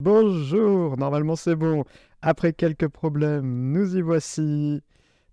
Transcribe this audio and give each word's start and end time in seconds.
Bonjour, 0.00 0.96
normalement 0.96 1.36
c'est 1.36 1.54
bon. 1.54 1.84
Après 2.20 2.52
quelques 2.52 2.88
problèmes, 2.88 3.70
nous 3.72 3.96
y 3.96 4.00
voici. 4.00 4.82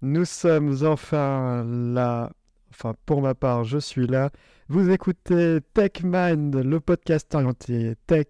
Nous 0.03 0.23
sommes 0.25 0.77
enfin 0.83 1.63
là. 1.65 2.31
Enfin, 2.69 2.93
pour 3.07 3.21
ma 3.23 3.33
part, 3.33 3.63
je 3.63 3.79
suis 3.79 4.05
là. 4.05 4.29
Vous 4.69 4.91
écoutez 4.91 5.59
TechMind, 5.73 6.55
le 6.55 6.79
podcast 6.79 7.33
orienté 7.33 7.95
tech 8.05 8.27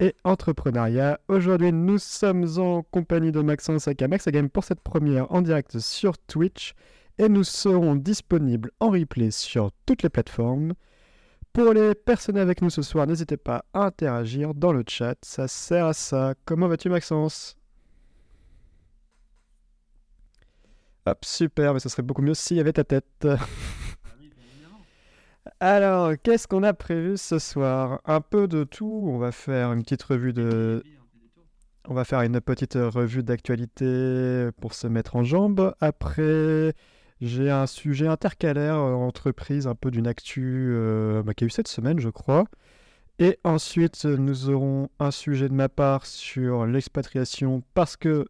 et 0.00 0.14
entrepreneuriat. 0.24 1.20
Aujourd'hui, 1.28 1.72
nous 1.72 1.98
sommes 1.98 2.46
en 2.56 2.82
compagnie 2.82 3.30
de 3.30 3.42
Maxence 3.42 3.88
Max 4.08 4.26
Game 4.28 4.48
pour 4.48 4.64
cette 4.64 4.80
première 4.80 5.30
en 5.30 5.42
direct 5.42 5.78
sur 5.80 6.16
Twitch 6.16 6.72
et 7.18 7.28
nous 7.28 7.44
serons 7.44 7.94
disponibles 7.94 8.70
en 8.80 8.88
replay 8.90 9.30
sur 9.30 9.70
toutes 9.84 10.02
les 10.02 10.08
plateformes. 10.08 10.72
Pour 11.58 11.72
les 11.72 11.96
personnes 11.96 12.38
avec 12.38 12.62
nous 12.62 12.70
ce 12.70 12.82
soir, 12.82 13.04
n'hésitez 13.08 13.36
pas 13.36 13.64
à 13.74 13.86
interagir 13.86 14.54
dans 14.54 14.70
le 14.70 14.84
chat, 14.86 15.16
ça 15.22 15.48
sert 15.48 15.86
à 15.86 15.92
ça. 15.92 16.34
Comment 16.44 16.68
vas-tu 16.68 16.88
Maxence? 16.88 17.56
Hop, 21.04 21.24
super, 21.24 21.74
mais 21.74 21.80
ce 21.80 21.88
serait 21.88 22.04
beaucoup 22.04 22.22
mieux 22.22 22.34
s'il 22.34 22.58
y 22.58 22.60
avait 22.60 22.72
ta 22.72 22.84
tête. 22.84 23.26
Alors, 25.58 26.12
qu'est-ce 26.22 26.46
qu'on 26.46 26.62
a 26.62 26.74
prévu 26.74 27.16
ce 27.16 27.40
soir? 27.40 28.02
Un 28.04 28.20
peu 28.20 28.46
de 28.46 28.62
tout. 28.62 29.02
On 29.06 29.18
va 29.18 29.32
faire 29.32 29.72
une 29.72 29.82
petite 29.82 30.04
revue 30.04 30.32
de. 30.32 30.84
On 31.88 31.94
va 31.94 32.04
faire 32.04 32.20
une 32.20 32.40
petite 32.40 32.74
revue 32.74 33.24
d'actualité 33.24 34.50
pour 34.60 34.74
se 34.74 34.86
mettre 34.86 35.16
en 35.16 35.24
jambes. 35.24 35.74
Après, 35.80 36.72
j'ai 37.20 37.50
un 37.50 37.66
sujet 37.66 38.06
intercalaire 38.06 38.76
euh, 38.76 38.94
entreprise, 38.94 39.66
un 39.66 39.74
peu 39.74 39.90
d'une 39.90 40.06
actu 40.06 40.70
euh, 40.72 41.22
bah, 41.22 41.34
qui 41.34 41.44
a 41.44 41.46
eu 41.46 41.50
cette 41.50 41.68
semaine, 41.68 41.98
je 41.98 42.08
crois. 42.08 42.44
Et 43.18 43.38
ensuite, 43.42 44.04
nous 44.04 44.48
aurons 44.50 44.88
un 45.00 45.10
sujet 45.10 45.48
de 45.48 45.54
ma 45.54 45.68
part 45.68 46.06
sur 46.06 46.66
l'expatriation 46.66 47.62
parce 47.74 47.96
que 47.96 48.26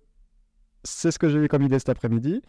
c'est 0.83 1.11
ce 1.11 1.19
que 1.19 1.29
j'ai 1.29 1.39
eu 1.39 1.49
comme 1.49 1.63
idée 1.63 1.79
cet 1.79 1.91
après-midi. 1.91 2.41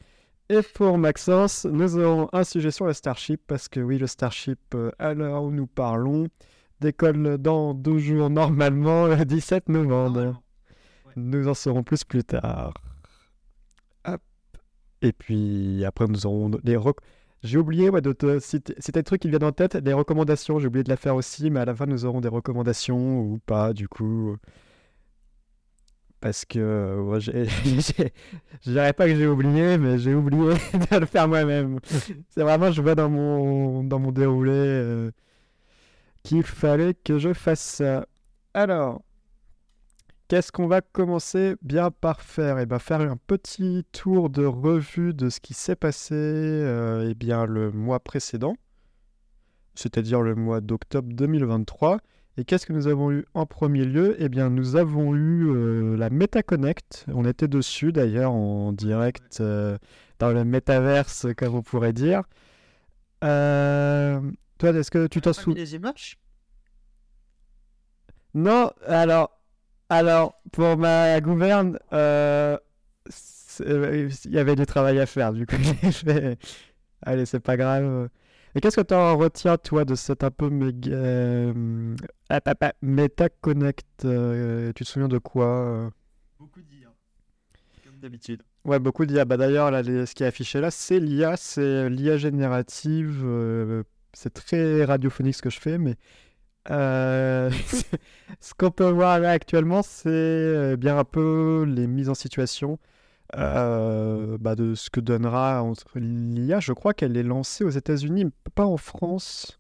Et 0.48 0.62
pour 0.62 0.98
Maxence, 0.98 1.66
nous 1.66 1.98
aurons 1.98 2.30
un 2.32 2.44
sujet 2.44 2.72
sur 2.72 2.86
le 2.86 2.94
Starship 2.94 3.42
parce 3.46 3.68
que 3.68 3.82
oui, 3.82 3.98
le 3.98 4.08
Starship, 4.08 4.60
euh, 4.74 4.92
à 4.98 5.14
l'heure 5.14 5.44
où 5.44 5.52
nous 5.52 5.68
parlons, 5.68 6.28
décolle 6.80 7.38
dans 7.38 7.74
deux 7.74 8.00
jours 8.00 8.30
normalement, 8.30 9.08
le 9.08 9.26
17 9.26 9.68
novembre. 9.68 10.42
Nous 11.18 11.48
en 11.48 11.54
saurons 11.54 11.84
plus 11.84 12.06
plus 12.06 12.24
tard. 12.24 12.74
Et 15.02 15.14
puis 15.14 15.84
après, 15.86 16.06
nous 16.08 16.26
aurons 16.26 16.50
des 16.50 16.78
J'ai 17.44 17.58
oublié 17.58 17.90
ouais, 17.90 18.02
de 18.02 18.12
te 18.14 18.40
citer, 18.40 18.76
des 18.92 19.04
trucs 19.04 19.22
qui 19.22 19.30
viennent 19.30 19.44
en 19.44 19.52
tête, 19.52 19.78
des 19.78 19.94
recommandations. 19.94 20.60
J'ai 20.60 20.68
oublié 20.68 20.84
de 20.84 20.90
la 20.90 20.98
faire 20.98 21.16
aussi, 21.16 21.50
mais 21.50 21.62
à 21.62 21.66
la 21.66 21.76
fin, 21.76 21.86
nous 21.86 22.06
aurons 22.06 22.22
des 22.22 22.28
recommandations 22.30 23.22
ou 23.22 23.40
pas, 23.46 23.74
du 23.74 23.88
coup. 23.88 24.38
Parce 26.22 26.44
que 26.44 27.00
ouais, 27.00 27.20
je 27.22 28.72
dirais 28.72 28.92
pas 28.94 29.08
que 29.08 29.16
j'ai 29.16 29.28
oublié, 29.28 29.78
mais 29.78 29.98
j'ai 30.00 30.14
oublié 30.14 30.54
de 30.92 30.98
le 30.98 31.06
faire 31.06 31.30
moi-même. 31.30 31.80
C'est 32.30 32.42
vraiment, 32.44 32.72
je 32.72 32.82
vois 32.82 32.96
dans 32.96 33.10
mon, 33.10 33.84
dans 33.86 34.00
mon 34.00 34.12
déroulé 34.12 34.52
euh, 34.52 35.12
qu'il 36.24 36.44
fallait 36.44 36.94
que 36.94 37.20
je 37.20 37.34
fasse 37.34 37.62
ça. 37.62 38.06
Alors, 38.54 39.02
Qu'est-ce 40.30 40.52
qu'on 40.52 40.68
va 40.68 40.82
commencer 40.82 41.56
bien 41.64 41.90
par 41.90 42.22
faire? 42.22 42.60
Eh 42.60 42.68
bien, 42.68 42.78
faire 42.78 43.02
un 43.02 43.18
petit 43.18 43.84
tour 43.92 44.30
de 44.30 44.46
revue 44.46 45.12
de 45.12 45.28
ce 45.28 45.40
qui 45.40 45.56
s'est 45.56 45.76
passé 45.76 46.14
euh, 46.14 47.08
eh 47.10 47.16
bien, 47.16 47.48
le 47.48 47.72
mois 47.72 48.00
précédent, 48.00 48.56
c'est-à-dire 49.74 50.22
le 50.22 50.36
mois 50.36 50.62
d'octobre 50.62 51.12
2023. 51.12 51.98
Et 52.38 52.46
qu'est-ce 52.46 52.68
que 52.68 52.74
nous 52.74 52.86
avons 52.86 53.12
eu 53.12 53.26
en 53.34 53.48
premier 53.48 53.86
lieu? 53.86 54.18
Eh 54.20 54.30
bien, 54.30 54.52
nous 54.52 54.76
avons 54.76 55.16
eu 55.16 55.50
euh, 55.50 55.98
la 55.98 56.12
MetaConnect. 56.12 57.08
On 57.12 57.26
était 57.26 57.48
dessus 57.48 57.92
d'ailleurs 57.92 58.32
en 58.32 58.72
direct 58.72 59.40
euh, 59.42 59.80
dans 60.20 60.30
le 60.30 60.46
métaverse, 60.46 61.26
comme 61.36 61.50
vous 61.50 61.64
pourrez 61.64 61.92
dire. 61.92 62.22
toi, 63.22 63.30
est-ce 64.62 64.92
que 64.92 65.08
tu 65.08 65.22
t'en 65.22 65.34
souviens 65.34 65.66
Non, 68.36 68.72
alors 68.86 69.39
alors, 69.90 70.40
pour 70.52 70.78
ma 70.78 71.20
gouverne, 71.20 71.80
euh, 71.94 72.58
euh, 73.62 74.10
il 74.26 74.32
y 74.32 74.38
avait 74.38 74.56
du 74.56 74.66
travail 74.68 75.00
à 75.00 75.08
faire. 75.08 75.34
Du 75.34 75.48
coup, 75.48 75.56
j'ai 75.84 75.92
fait. 75.92 76.40
Allez, 77.02 77.26
c'est 77.26 77.40
pas 77.40 77.58
grave. 77.58 78.10
Et 78.54 78.62
qu'est-ce 78.62 78.78
que 78.78 78.86
tu 78.86 78.94
en 78.94 79.18
retiens, 79.18 79.58
toi, 79.58 79.86
de 79.86 79.96
cette 79.96 80.24
un 80.24 80.32
peu 80.32 80.50
méga. 80.50 80.92
Euh, 80.92 81.96
Meta 82.84 83.30
Connect 83.30 83.86
Tu 84.02 84.74
te 84.74 84.84
souviens 84.84 85.08
de 85.08 85.18
quoi 85.18 85.92
Beaucoup 86.40 86.62
d'IA, 86.62 86.90
comme 87.84 88.00
d'habitude. 88.00 88.44
Ouais, 88.66 88.78
beaucoup 88.78 89.06
d'IA. 89.08 89.26
Bah, 89.26 89.38
D'ailleurs, 89.38 89.72
là, 89.72 89.84
ce 89.84 90.14
qui 90.14 90.24
est 90.24 90.28
affiché 90.28 90.62
là, 90.62 90.70
c'est 90.70 91.00
l'IA, 91.00 91.36
c'est 91.36 91.90
l'IA 91.90 92.18
générative. 92.18 93.26
c'est 94.14 94.34
très 94.34 94.86
radiophonique 94.86 95.36
ce 95.36 95.42
que 95.42 95.50
je 95.50 95.60
fais, 95.60 95.80
mais 95.80 95.96
euh, 96.70 97.50
ce 98.40 98.54
qu'on 98.54 98.72
peut 98.72 98.90
voir 98.90 99.20
là 99.20 99.32
actuellement, 99.32 99.82
c'est 99.82 100.10
euh, 100.10 100.78
bien 100.78 100.98
un 100.98 101.04
peu 101.04 101.66
les 101.68 101.88
mises 101.88 102.10
en 102.10 102.14
situation 102.14 102.80
euh, 103.36 104.38
bah, 104.40 104.56
de 104.56 104.76
ce 104.76 104.90
que 104.90 105.00
donnera 105.00 105.64
entre 105.64 106.00
l'IA. 106.00 106.60
Je 106.60 106.74
crois 106.74 106.94
qu'elle 106.94 107.18
est 107.18 107.24
lancée 107.24 107.64
aux 107.64 107.70
États-Unis, 107.70 108.26
pas 108.56 108.66
en 108.66 108.78
France. 108.78 109.60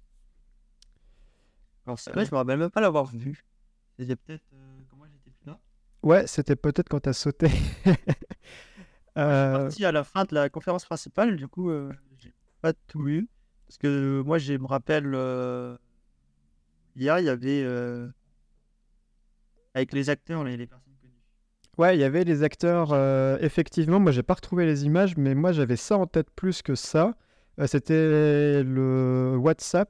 Alors, 1.85 1.97
vrai, 2.13 2.25
je 2.25 2.31
me 2.31 2.37
rappelle 2.37 2.59
même 2.59 2.69
pas 2.69 2.81
l'avoir 2.81 3.05
vue. 3.05 3.43
C'était 3.97 4.15
peut-être 4.15 4.43
quand 4.89 4.97
moi 4.97 5.07
j'étais 5.11 5.31
plus 5.31 5.47
là. 5.47 5.59
Ouais, 6.03 6.27
c'était 6.27 6.55
peut-être 6.55 6.89
quand 6.89 6.99
tu 6.99 7.09
as 7.09 7.13
sauté. 7.13 7.47
euh... 9.17 9.53
Je 9.53 9.71
suis 9.71 9.83
parti 9.83 9.85
à 9.85 9.91
la 9.91 10.03
fin 10.03 10.23
de 10.25 10.35
la 10.35 10.49
conférence 10.49 10.85
principale, 10.85 11.35
du 11.35 11.47
coup, 11.47 11.71
j'ai 12.19 12.33
pas 12.61 12.73
tout 12.73 13.01
vu. 13.01 13.27
Parce 13.67 13.79
que 13.79 14.21
moi, 14.21 14.37
je 14.37 14.53
me 14.53 14.67
rappelle 14.67 15.15
Il 16.99 17.05
y 17.05 17.29
avait 17.29 17.63
euh, 17.63 18.07
avec 19.73 19.93
les 19.93 20.09
acteurs, 20.09 20.43
les, 20.43 20.57
personnes 20.67 20.95
connues. 21.01 21.13
Ouais, 21.77 21.95
il 21.95 22.01
y 22.01 22.03
avait 22.03 22.25
les 22.25 22.43
acteurs. 22.43 22.89
Euh, 22.91 23.37
effectivement, 23.39 24.01
moi, 24.01 24.11
j'ai 24.11 24.23
pas 24.23 24.33
retrouvé 24.33 24.65
les 24.65 24.83
images, 24.83 25.15
mais 25.15 25.33
moi, 25.33 25.53
j'avais 25.53 25.77
ça 25.77 25.97
en 25.97 26.07
tête 26.07 26.29
plus 26.35 26.61
que 26.61 26.75
ça. 26.75 27.15
Euh, 27.59 27.67
c'était 27.67 28.63
le 28.63 29.37
WhatsApp 29.37 29.89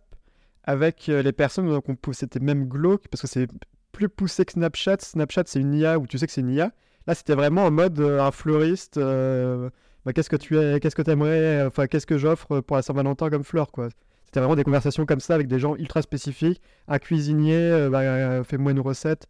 avec 0.64 1.08
les 1.08 1.32
personnes. 1.32 1.68
Donc, 1.68 1.86
c'était 2.12 2.40
même 2.40 2.70
glauque 2.70 3.08
parce 3.08 3.24
que 3.24 3.28
c'est 3.28 3.48
plus 3.92 4.08
poussé 4.08 4.46
que 4.46 4.52
Snapchat. 4.52 4.98
Snapchat, 5.00 5.44
c'est 5.48 5.60
une 5.60 5.74
IA 5.74 5.98
où 5.98 6.06
tu 6.06 6.20
sais 6.20 6.28
que 6.28 6.32
c'est 6.32 6.42
une 6.42 6.52
IA. 6.52 6.72
Là, 7.08 7.16
c'était 7.16 7.34
vraiment 7.34 7.66
en 7.66 7.72
mode 7.72 8.00
un 8.00 8.30
fleuriste. 8.30 9.00
Bah, 9.00 10.14
qu'est-ce 10.14 10.30
que 10.30 10.36
tu 10.36 10.60
es, 10.60 10.80
qu'est-ce 10.80 10.96
que 10.96 11.10
aimerais, 11.10 11.66
enfin, 11.66 11.88
qu'est-ce 11.88 12.06
que 12.06 12.20
j'offre 12.20 12.62
pour 12.62 12.76
la 12.78 12.84
Saint-Valentin 12.84 13.32
comme 13.32 13.44
fleur, 13.44 13.72
quoi. 13.72 13.90
C'était 14.30 14.42
vraiment 14.42 14.56
des 14.56 14.64
conversations 14.64 15.08
comme 15.08 15.22
ça 15.22 15.34
avec 15.34 15.48
des 15.48 15.58
gens 15.58 15.76
ultra 15.76 16.04
spécifiques. 16.04 16.62
Un 16.88 17.00
cuisinier, 17.00 17.56
euh, 17.56 17.90
bah, 17.90 18.02
euh, 18.02 18.44
fais-moi 18.44 18.74
une 18.74 18.80
recette. 18.80 19.28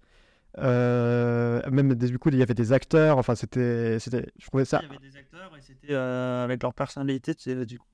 Euh, 0.57 1.61
même 1.71 1.95
du 1.95 2.19
coup, 2.19 2.27
il 2.27 2.35
y 2.35 2.41
avait 2.43 2.53
des 2.53 2.73
acteurs. 2.73 3.17
Enfin, 3.17 3.33
c'était, 3.33 3.97
c'était, 3.99 4.25
je 4.37 4.47
trouvais 4.47 4.65
ça. 4.65 4.81
Il 4.83 4.87
y 4.87 4.97
avait 4.97 5.09
des 5.09 5.15
acteurs 5.15 5.55
et 5.57 5.61
c'était 5.61 5.95
avec 5.95 6.61
leur 6.61 6.73
personnalité, 6.73 7.33
du 7.65 7.79
coup. 7.79 7.85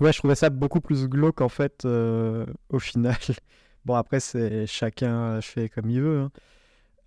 Ouais, 0.00 0.12
je 0.12 0.18
trouvais 0.18 0.36
ça 0.36 0.48
beaucoup 0.48 0.80
plus 0.80 1.08
glauque 1.08 1.40
en 1.40 1.48
fait 1.48 1.84
au 1.84 2.78
final. 2.78 3.16
Bon, 3.84 3.96
après, 3.96 4.20
c'est 4.20 4.64
chacun 4.68 5.40
fait 5.40 5.68
comme 5.68 5.90
il 5.90 6.00
veut. 6.00 6.20
Hein. 6.20 6.30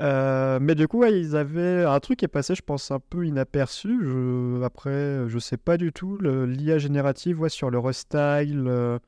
Euh, 0.01 0.59
mais 0.61 0.75
du 0.75 0.87
coup, 0.87 1.05
ils 1.05 1.35
avaient 1.35 1.85
un 1.85 1.99
truc 1.99 2.19
qui 2.19 2.25
est 2.25 2.29
passé, 2.29 2.55
je 2.55 2.61
pense, 2.61 2.91
un 2.91 2.99
peu 2.99 3.25
inaperçu. 3.25 3.99
Je... 4.03 4.61
Après, 4.63 5.27
je 5.27 5.39
sais 5.39 5.57
pas 5.57 5.77
du 5.77 5.93
tout. 5.93 6.17
L'IA 6.17 6.77
générative, 6.77 7.39
ouais, 7.39 7.49
sur 7.49 7.69
leur 7.69 7.93
style, 7.93 8.65
euh, 8.67 8.99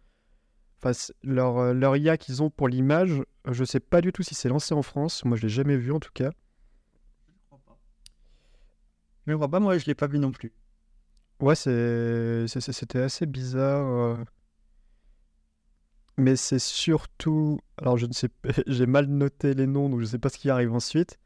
enfin, 0.82 0.92
leur, 1.24 1.58
euh, 1.58 1.74
leur 1.74 1.98
IA 1.98 2.18
qu'ils 2.18 2.42
ont 2.42 2.50
pour 2.50 2.68
l'image, 2.70 3.22
je 3.50 3.64
sais 3.64 3.80
pas 3.80 4.02
du 4.02 4.14
tout 4.14 4.24
si 4.24 4.36
c'est 4.36 4.50
lancé 4.50 4.74
en 4.74 4.82
France. 4.82 5.26
Moi, 5.26 5.38
je 5.38 5.44
l'ai 5.44 5.50
jamais 5.50 5.78
vu 5.78 5.92
en 5.92 6.00
tout 6.00 6.12
cas. 6.14 6.32
Je 7.28 7.34
crois 7.48 7.60
pas. 7.66 7.78
Je 9.28 9.34
crois 9.34 9.50
pas, 9.50 9.60
moi, 9.60 9.78
je 9.78 9.86
l'ai 9.86 9.96
pas 9.96 10.08
vu 10.08 10.20
non 10.20 10.32
plus. 10.32 10.54
Ouais, 11.42 11.56
c'était 11.56 13.00
assez 13.00 13.26
bizarre. 13.26 14.18
Mais 16.18 16.36
c'est 16.36 16.60
surtout. 16.60 17.60
Alors, 17.78 17.98
je 17.98 18.08
ne 18.08 18.14
sais 18.14 18.30
pas, 18.30 18.50
j'ai 18.68 18.86
mal 18.86 19.06
noté 19.06 19.54
les 19.54 19.68
noms, 19.68 19.90
donc 19.90 20.00
je 20.00 20.06
ne 20.06 20.10
sais 20.10 20.20
pas 20.20 20.30
ce 20.30 20.38
qui 20.38 20.50
arrive 20.50 20.74
ensuite. 20.74 21.20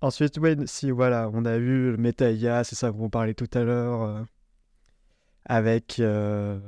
Ensuite, 0.00 0.38
oui, 0.38 0.54
si, 0.66 0.90
voilà, 0.90 1.30
on 1.32 1.44
a 1.44 1.58
vu 1.58 1.92
le 1.92 1.96
MetaIA, 1.96 2.64
c'est 2.64 2.76
ça 2.76 2.92
qu'on 2.92 3.10
parlait 3.10 3.34
tout 3.34 3.48
à 3.54 3.64
l'heure, 3.64 4.02
euh, 4.02 4.22
avec 5.46 5.98
euh, 6.00 6.58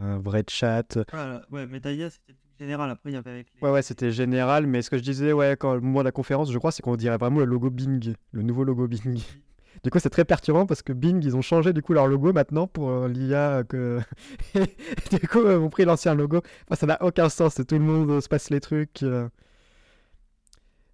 un 0.00 0.18
vrai 0.18 0.44
chat. 0.48 0.98
Voilà, 1.12 1.42
ouais, 1.50 1.66
MetaIA, 1.66 2.10
c'était 2.10 2.34
général. 2.58 2.90
Après, 2.90 3.10
il 3.10 3.14
y 3.14 3.16
avait 3.16 3.30
avec 3.30 3.48
Ouais, 3.60 3.70
ouais, 3.70 3.82
c'était 3.82 4.12
général, 4.12 4.66
mais 4.66 4.82
ce 4.82 4.88
que 4.90 4.96
je 4.96 5.02
disais, 5.02 5.32
ouais, 5.32 5.56
quand, 5.58 5.80
moi, 5.82 6.02
la 6.02 6.12
conférence, 6.12 6.50
je 6.50 6.58
crois, 6.58 6.72
c'est 6.72 6.82
qu'on 6.82 6.96
dirait 6.96 7.18
vraiment 7.18 7.40
le 7.40 7.44
logo 7.44 7.70
Bing, 7.70 8.14
le 8.32 8.42
nouveau 8.42 8.64
logo 8.64 8.86
Bing. 8.86 9.20
Du 9.84 9.90
coup, 9.90 9.98
c'est 9.98 10.10
très 10.10 10.24
perturbant 10.24 10.66
parce 10.66 10.82
que 10.82 10.92
Bing, 10.92 11.22
ils 11.24 11.36
ont 11.36 11.42
changé 11.42 11.72
du 11.72 11.82
coup 11.82 11.92
leur 11.92 12.06
logo 12.06 12.32
maintenant 12.32 12.66
pour 12.66 12.90
euh, 12.90 13.08
l'IA 13.08 13.62
que. 13.68 14.00
du 14.54 15.28
coup, 15.28 15.40
ils 15.44 15.56
ont 15.56 15.68
pris 15.70 15.84
l'ancien 15.84 16.14
logo. 16.14 16.40
Enfin, 16.68 16.76
ça 16.76 16.86
n'a 16.86 17.02
aucun 17.02 17.28
sens. 17.28 17.54
Tout 17.56 17.74
le 17.74 17.80
monde 17.80 18.20
se 18.20 18.28
passe 18.28 18.50
les 18.50 18.60
trucs. 18.60 19.02
Euh. 19.02 19.28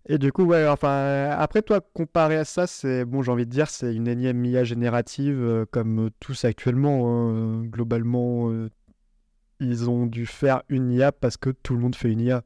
Et 0.08 0.18
du 0.18 0.32
coup, 0.32 0.52
après, 0.52 1.62
toi, 1.62 1.80
comparé 1.94 2.36
à 2.36 2.44
ça, 2.44 2.66
c'est, 2.66 3.04
bon, 3.04 3.22
j'ai 3.22 3.30
envie 3.30 3.46
de 3.46 3.50
dire, 3.50 3.68
c'est 3.70 3.94
une 3.94 4.08
énième 4.08 4.44
IA 4.44 4.64
générative, 4.64 5.38
euh, 5.40 5.64
comme 5.70 6.10
tous 6.18 6.44
actuellement. 6.44 7.08
hein. 7.08 7.62
Globalement, 7.66 8.50
euh, 8.50 8.68
ils 9.60 9.88
ont 9.88 10.06
dû 10.06 10.26
faire 10.26 10.62
une 10.68 10.90
IA 10.92 11.12
parce 11.12 11.36
que 11.36 11.50
tout 11.50 11.74
le 11.74 11.80
monde 11.80 11.94
fait 11.94 12.10
une 12.10 12.20
IA. 12.20 12.42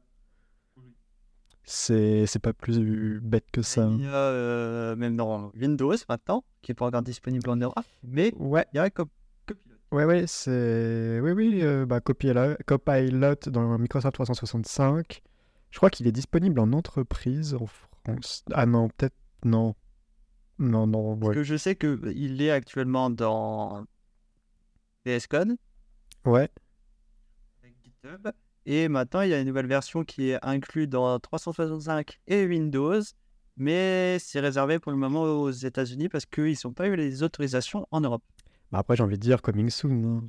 C'est, 1.69 2.25
c'est 2.27 2.39
pas 2.39 2.53
plus 2.53 3.19
bête 3.21 3.51
que 3.51 3.61
ça. 3.61 3.89
Il 3.91 4.01
y 4.05 4.07
a 4.07 4.13
euh, 4.15 4.95
même 4.95 5.17
dans 5.17 5.51
Windows 5.53 5.93
maintenant, 6.07 6.45
qui 6.61 6.71
est 6.71 6.75
pas 6.75 6.85
encore 6.87 7.01
disponible 7.01 7.49
en 7.49 7.57
Europe, 7.57 7.83
mais 8.03 8.33
Ouais, 8.37 8.65
il 8.73 8.77
y 8.77 8.79
a 8.79 8.89
Cop- 8.89 9.09
Copilot. 9.45 9.75
ouais, 9.91 10.05
ouais, 10.05 10.27
c'est. 10.27 11.19
Oui, 11.21 11.31
oui, 11.31 11.59
euh, 11.63 11.85
bah, 11.85 11.99
Copilot, 11.99 12.55
Copilot 12.65 13.35
dans 13.47 13.77
Microsoft 13.77 14.13
365. 14.13 15.21
Je 15.69 15.77
crois 15.77 15.89
qu'il 15.89 16.07
est 16.07 16.13
disponible 16.13 16.57
en 16.61 16.71
entreprise 16.71 17.53
en 17.53 17.65
France. 17.65 18.45
Ah 18.53 18.65
non, 18.65 18.87
peut-être. 18.87 19.15
Non. 19.43 19.75
Non, 20.59 20.87
non, 20.87 21.17
Parce 21.17 21.29
ouais. 21.29 21.35
que 21.35 21.43
je 21.43 21.57
sais 21.57 21.75
qu'il 21.75 22.41
est 22.41 22.49
actuellement 22.51 23.09
dans 23.09 23.83
VS 25.05 25.27
Code 25.29 25.57
Ouais, 26.25 26.49
avec 27.61 27.75
GitHub. 27.83 28.29
Et 28.69 28.89
maintenant, 28.89 29.21
il 29.21 29.29
y 29.29 29.33
a 29.33 29.39
une 29.39 29.47
nouvelle 29.47 29.65
version 29.67 30.03
qui 30.03 30.29
est 30.31 30.39
inclue 30.45 30.87
dans 30.87 31.17
365 31.19 32.19
et 32.27 32.45
Windows. 32.45 32.99
Mais 33.55 34.17
c'est 34.19 34.41
réservé 34.41 34.77
pour 34.77 34.91
le 34.91 34.97
moment 34.97 35.23
aux 35.23 35.49
États-Unis 35.49 36.09
parce 36.09 36.25
qu'ils 36.25 36.57
n'ont 36.65 36.73
pas 36.73 36.87
eu 36.87 36.95
les 36.97 37.23
autorisations 37.23 37.87
en 37.91 38.01
Europe. 38.01 38.21
Bah 38.71 38.79
après, 38.79 38.95
j'ai 38.97 39.03
envie 39.03 39.15
de 39.17 39.21
dire 39.21 39.41
coming 39.41 39.69
soon. 39.69 40.03
hein. 40.05 40.23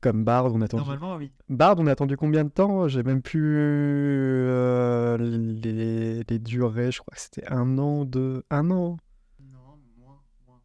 Comme 0.00 0.22
Bard, 0.22 0.54
on 0.54 0.60
attend. 0.60 0.76
Normalement, 0.76 1.16
oui. 1.16 1.32
Bard, 1.48 1.76
on 1.78 1.86
a 1.88 1.92
attendu 1.92 2.16
combien 2.16 2.44
de 2.44 2.50
temps? 2.50 2.86
J'ai 2.88 3.02
même 3.02 3.20
plus 3.22 3.56
euh, 3.58 5.16
les, 5.18 6.22
les 6.28 6.38
durées. 6.38 6.92
Je 6.92 7.00
crois 7.00 7.14
que 7.14 7.20
c'était 7.20 7.46
un 7.48 7.78
an, 7.78 8.04
deux. 8.04 8.44
Un 8.50 8.70
an? 8.70 8.98
Non, 9.40 9.58
moins. 9.98 10.20
moins. 10.46 10.60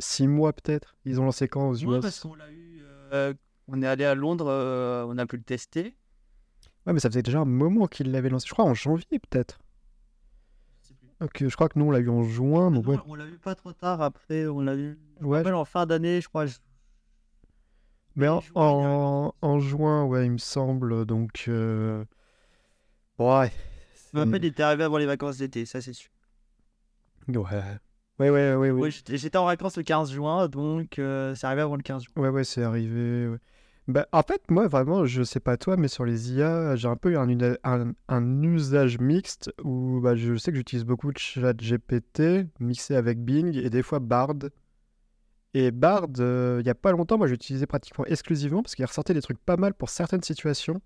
Six 0.00 0.26
mois 0.26 0.52
peut-être 0.52 0.96
Ils 1.06 1.20
ont 1.20 1.24
lancé 1.24 1.48
quand 1.48 1.68
aux 1.70 1.76
US? 1.76 2.00
parce 2.02 2.20
qu'on 2.20 2.34
l'a 2.34 2.50
eu. 2.50 2.82
euh, 3.12 3.32
on 3.68 3.80
est 3.80 3.86
allé 3.86 4.04
à 4.04 4.14
Londres, 4.14 4.48
euh, 4.48 5.06
on 5.08 5.16
a 5.16 5.24
pu 5.24 5.36
le 5.38 5.42
tester. 5.44 5.96
Ouais, 6.86 6.92
mais 6.92 7.00
ça 7.00 7.08
faisait 7.08 7.22
déjà 7.22 7.40
un 7.40 7.44
moment 7.44 7.86
qu'ils 7.86 8.10
l'avaient 8.10 8.28
lancé. 8.28 8.46
Je 8.48 8.52
crois 8.52 8.64
en 8.64 8.74
janvier 8.74 9.18
peut-être. 9.18 9.58
Ok, 11.20 11.46
je 11.48 11.54
crois 11.54 11.68
que 11.68 11.78
nous, 11.78 11.86
on 11.86 11.90
l'a 11.90 12.00
eu 12.00 12.08
en 12.10 12.22
juin. 12.24 12.70
Donc 12.70 12.86
Non, 12.86 12.92
ouais, 12.92 12.98
On 13.06 13.14
l'a 13.14 13.26
eu 13.26 13.38
pas 13.38 13.54
trop 13.54 13.72
tard 13.72 14.02
après, 14.02 14.46
on 14.46 14.60
l'a 14.60 14.74
eu. 14.76 14.98
Ouais, 15.20 15.50
en 15.50 15.64
fin 15.64 15.86
d'année, 15.86 16.20
je 16.20 16.28
crois. 16.28 16.46
je- 16.46 16.56
mais 18.16 18.28
en, 18.28 18.42
en, 18.54 19.34
en 19.40 19.58
juin, 19.60 20.04
ouais, 20.04 20.26
il 20.26 20.32
me 20.32 20.38
semble. 20.38 21.04
Donc, 21.06 21.44
euh, 21.48 22.04
ouais. 23.18 23.50
Je 24.12 24.18
me 24.18 24.24
rappelle, 24.24 24.44
il 24.44 24.48
était 24.48 24.62
arrivé 24.62 24.84
avant 24.84 24.98
les 24.98 25.06
vacances 25.06 25.38
d'été, 25.38 25.66
ça 25.66 25.80
c'est 25.80 25.92
sûr. 25.92 26.10
Ouais. 27.26 27.44
Ouais, 28.20 28.30
ouais, 28.30 28.54
ouais, 28.54 28.70
ouais. 28.70 28.90
J'étais 29.08 29.38
en 29.38 29.46
vacances 29.46 29.76
le 29.76 29.82
15 29.82 30.12
juin, 30.12 30.46
donc 30.48 30.98
euh, 31.00 31.34
c'est 31.34 31.46
arrivé 31.46 31.62
avant 31.62 31.74
le 31.76 31.82
15 31.82 32.04
juin. 32.04 32.12
Ouais, 32.22 32.28
ouais, 32.28 32.44
c'est 32.44 32.62
arrivé. 32.62 33.28
ouais. 33.28 33.38
Bah, 33.86 34.06
en 34.12 34.22
fait, 34.22 34.50
moi, 34.50 34.66
vraiment, 34.66 35.04
je 35.04 35.22
sais 35.22 35.40
pas 35.40 35.58
toi, 35.58 35.76
mais 35.76 35.88
sur 35.88 36.06
les 36.06 36.32
IA, 36.32 36.74
j'ai 36.74 36.88
un 36.88 36.96
peu 36.96 37.12
eu 37.12 37.16
un, 37.18 38.42
usage 38.42 38.98
mixte 38.98 39.52
où 39.62 40.00
bah, 40.00 40.16
je 40.16 40.36
sais 40.36 40.52
que 40.52 40.56
j'utilise 40.56 40.84
beaucoup 40.84 41.12
de 41.12 41.18
ChatGPT 41.18 42.46
mixé 42.60 42.96
avec 42.96 43.22
Bing 43.22 43.54
et 43.56 43.68
des 43.68 43.82
fois 43.82 43.98
Bard. 43.98 44.36
Et 45.52 45.70
Bard, 45.70 46.08
euh, 46.18 46.58
il 46.60 46.66
y 46.66 46.70
a 46.70 46.74
pas 46.74 46.92
longtemps, 46.92 47.18
moi, 47.18 47.26
j'utilisais 47.26 47.66
pratiquement 47.66 48.06
exclusivement 48.06 48.62
parce 48.62 48.74
qu'il 48.74 48.86
ressortait 48.86 49.14
des 49.14 49.22
trucs 49.22 49.38
pas 49.38 49.56
mal 49.58 49.74
pour 49.74 49.90
certaines 49.90 50.22
situations. 50.22 50.80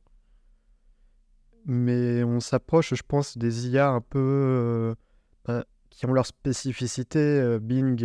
Mais 1.66 2.24
on 2.24 2.40
s'approche, 2.40 2.94
je 2.94 3.02
pense, 3.06 3.38
des 3.38 3.68
IA 3.68 3.90
un 3.90 4.00
peu 4.00 4.18
euh, 4.18 4.94
bah, 5.44 5.64
qui 5.90 6.06
ont 6.06 6.12
leur 6.12 6.26
spécificité. 6.26 7.20
Euh, 7.20 7.60
Bing, 7.60 8.04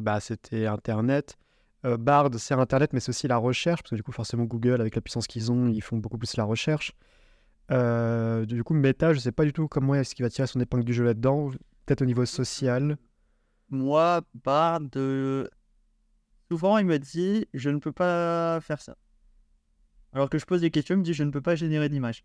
bah, 0.00 0.20
c'était 0.20 0.66
Internet. 0.66 1.36
Euh, 1.84 1.96
Bard, 1.96 2.30
c'est 2.38 2.54
Internet, 2.54 2.92
mais 2.92 3.00
c'est 3.00 3.08
aussi 3.10 3.26
la 3.26 3.36
recherche, 3.36 3.82
parce 3.82 3.90
que 3.90 3.96
du 3.96 4.02
coup, 4.02 4.12
forcément, 4.12 4.44
Google, 4.44 4.80
avec 4.80 4.94
la 4.94 5.00
puissance 5.00 5.26
qu'ils 5.26 5.50
ont, 5.50 5.66
ils 5.68 5.80
font 5.82 5.96
beaucoup 5.96 6.18
plus 6.18 6.36
la 6.36 6.44
recherche. 6.44 6.92
Euh, 7.70 8.44
du 8.46 8.62
coup, 8.64 8.74
Meta, 8.74 9.12
je 9.14 9.18
sais 9.18 9.32
pas 9.32 9.44
du 9.44 9.52
tout 9.52 9.66
comment 9.68 9.94
est-ce 9.94 10.14
qu'il 10.14 10.24
va 10.24 10.30
tirer 10.30 10.46
son 10.46 10.60
épingle 10.60 10.84
du 10.84 10.92
jeu 10.94 11.04
là-dedans. 11.04 11.50
Peut-être 11.86 12.02
au 12.02 12.04
niveau 12.06 12.24
social. 12.26 12.96
Moi, 13.70 14.20
Bard, 14.44 14.80
euh, 14.96 15.48
souvent 16.50 16.76
il 16.78 16.84
me 16.86 16.98
dit 16.98 17.46
je 17.54 17.70
ne 17.70 17.78
peux 17.78 17.92
pas 17.92 18.60
faire 18.60 18.80
ça. 18.82 18.96
Alors 20.12 20.28
que 20.28 20.38
je 20.38 20.44
pose 20.44 20.60
des 20.60 20.70
questions, 20.70 20.94
il 20.94 20.98
me 20.98 21.02
dit 21.04 21.14
je 21.14 21.24
ne 21.24 21.30
peux 21.30 21.40
pas 21.40 21.54
générer 21.54 21.88
d'image. 21.88 22.24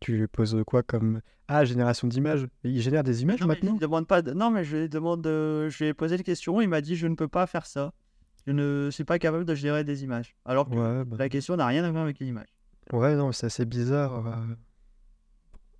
Tu 0.00 0.18
lui 0.18 0.26
poses 0.28 0.56
quoi 0.66 0.82
comme. 0.82 1.20
Ah, 1.48 1.64
génération 1.64 2.06
d'images? 2.06 2.46
Il 2.64 2.80
génère 2.82 3.02
des 3.04 3.22
images 3.22 3.40
Non, 3.40 3.46
mais 3.46 3.54
je 3.54 3.64
maintenant? 3.64 3.78
demande 3.78 4.06
pas. 4.06 4.20
de- 4.22 4.32
Non, 4.32 4.50
mais 4.50 4.64
je 4.64 4.76
lui 4.76 4.88
demande. 4.88 5.26
euh, 5.26 5.70
Je 5.70 5.78
lui 5.84 5.86
ai 5.90 5.94
posé 5.94 6.16
des 6.18 6.22
questions, 6.24 6.60
il 6.60 6.68
m'a 6.68 6.80
dit 6.82 6.96
je 6.96 7.06
ne 7.06 7.14
peux 7.14 7.28
pas 7.28 7.46
faire 7.46 7.64
ça. 7.64 7.92
Je 8.46 8.52
ne 8.52 8.90
suis 8.90 9.04
pas 9.04 9.18
capable 9.18 9.44
de 9.44 9.54
générer 9.54 9.84
des 9.84 10.04
images. 10.04 10.34
Alors 10.44 10.68
que 10.68 10.74
Ouais, 10.74 11.04
bah, 11.04 11.16
la 11.18 11.28
question 11.28 11.56
n'a 11.56 11.66
rien 11.66 11.82
à 11.84 11.90
voir 11.90 12.04
avec 12.04 12.20
une 12.20 12.28
image. 12.28 12.48
ouais, 12.92 13.14
non, 13.16 13.32
c'est 13.32 13.46
assez 13.46 13.64
bizarre. 13.64 14.26
euh, 14.26 14.54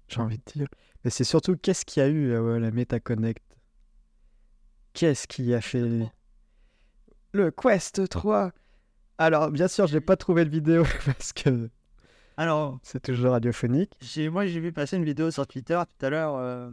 J'ai 0.09 0.21
envie 0.21 0.39
de 0.39 0.43
dire. 0.55 0.67
Mais 1.05 1.11
c'est 1.11 1.25
surtout 1.25 1.57
qu'est-ce 1.57 1.85
qu'il 1.85 2.03
y 2.03 2.07
a 2.07 2.09
eu 2.09 2.31
euh, 2.33 2.59
la 2.59 2.71
Meta 2.71 2.99
Connect 3.01 3.43
Qu'est-ce 4.95 5.27
qui 5.27 5.53
a 5.53 5.61
fait? 5.61 6.11
Le 7.33 7.51
Quest 7.51 8.09
3 8.09 8.53
Alors, 9.19 9.51
bien 9.51 9.69
sûr, 9.69 9.87
je 9.87 9.95
n'ai 9.95 10.01
pas 10.01 10.17
trouvé 10.17 10.45
de 10.45 10.51
vidéo 10.51 10.85
parce 11.05 11.33
que 11.33 11.69
Alors, 12.37 12.79
c'est 12.83 13.03
toujours 13.03 13.33
radiophonique. 13.33 13.93
moi 14.31 14.47
j'ai 14.47 14.61
vu 14.61 14.73
passer 14.73 14.97
une 14.97 15.05
vidéo 15.05 15.31
sur 15.31 15.47
Twitter 15.47 15.81
tout 15.99 16.07
à 16.07 16.11
l'heure 16.11 16.37
euh, 16.37 16.71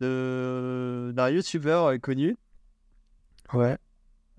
de- 0.00 1.12
d'un 1.14 1.28
youtubeur 1.30 1.84
euh, 1.86 1.98
connu 1.98 2.36
Ouais. 3.54 3.78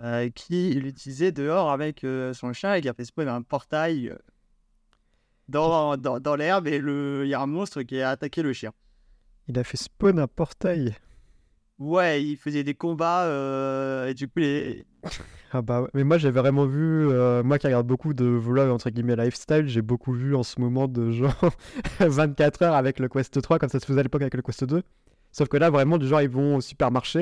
Euh, 0.01 0.30
qui 0.30 0.74
l'utilisait 0.74 1.31
dehors 1.31 1.72
avec 1.72 2.04
euh, 2.04 2.34
son 2.34 2.54
chien 2.54 2.74
et 2.75 2.81
qui 2.81 2.90
a 2.90 2.94
fait 2.94 3.06
spawn 3.06 3.28
un 3.28 3.42
portail 3.42 4.10
euh, 4.10 4.18
dans, 5.48 5.98
dans, 5.98 6.19
dans 6.19 6.36
l'herbe 6.36 6.68
et 6.68 6.78
il 6.78 7.28
y 7.28 7.34
a 7.34 7.42
un 7.42 7.48
monstre 7.48 7.81
qui 7.81 8.01
a 8.01 8.12
attaqué 8.12 8.42
le 8.42 8.54
chien. 8.54 8.72
Il 9.48 9.57
a 9.57 9.63
fait 9.63 9.78
spawn 9.78 10.19
un 10.19 10.28
portail. 10.28 10.96
Ouais, 11.80 12.22
il 12.22 12.36
faisait 12.36 12.63
des 12.63 12.75
combats 12.75 13.24
euh, 13.24 14.07
et 14.07 14.13
du 14.13 14.28
coup 14.28 14.40
les... 14.40 14.86
Ah 15.51 15.63
bah. 15.63 15.88
Mais 15.96 16.04
moi 16.04 16.19
j'avais 16.19 16.40
vraiment 16.40 16.68
vu, 16.68 17.10
euh, 17.10 17.42
moi 17.42 17.57
qui 17.57 17.66
regarde 17.66 17.88
beaucoup 17.88 18.13
de 18.13 18.25
vlogs 18.25 18.69
entre 18.69 18.92
guillemets 18.92 19.16
lifestyle, 19.16 19.68
j'ai 19.68 19.81
beaucoup 19.81 20.12
vu 20.13 20.36
en 20.36 20.44
ce 20.44 20.60
moment 20.60 20.88
de 20.88 21.10
gens 21.10 21.34
24 22.00 22.62
heures 22.62 22.75
avec 22.75 23.00
le 23.00 23.10
Quest 23.10 23.42
3 23.42 23.57
comme 23.57 23.69
ça 23.69 23.80
se 23.80 23.86
faisait 23.86 24.01
à 24.01 24.04
l'époque 24.04 24.22
avec 24.22 24.36
le 24.36 24.44
Quest 24.44 24.66
2. 24.66 24.84
Sauf 25.31 25.48
que 25.48 25.57
là 25.57 25.72
vraiment 25.72 25.98
du 25.98 26.07
genre 26.07 26.22
ils 26.22 26.30
vont 26.30 26.57
au 26.57 26.62
supermarché 26.62 27.22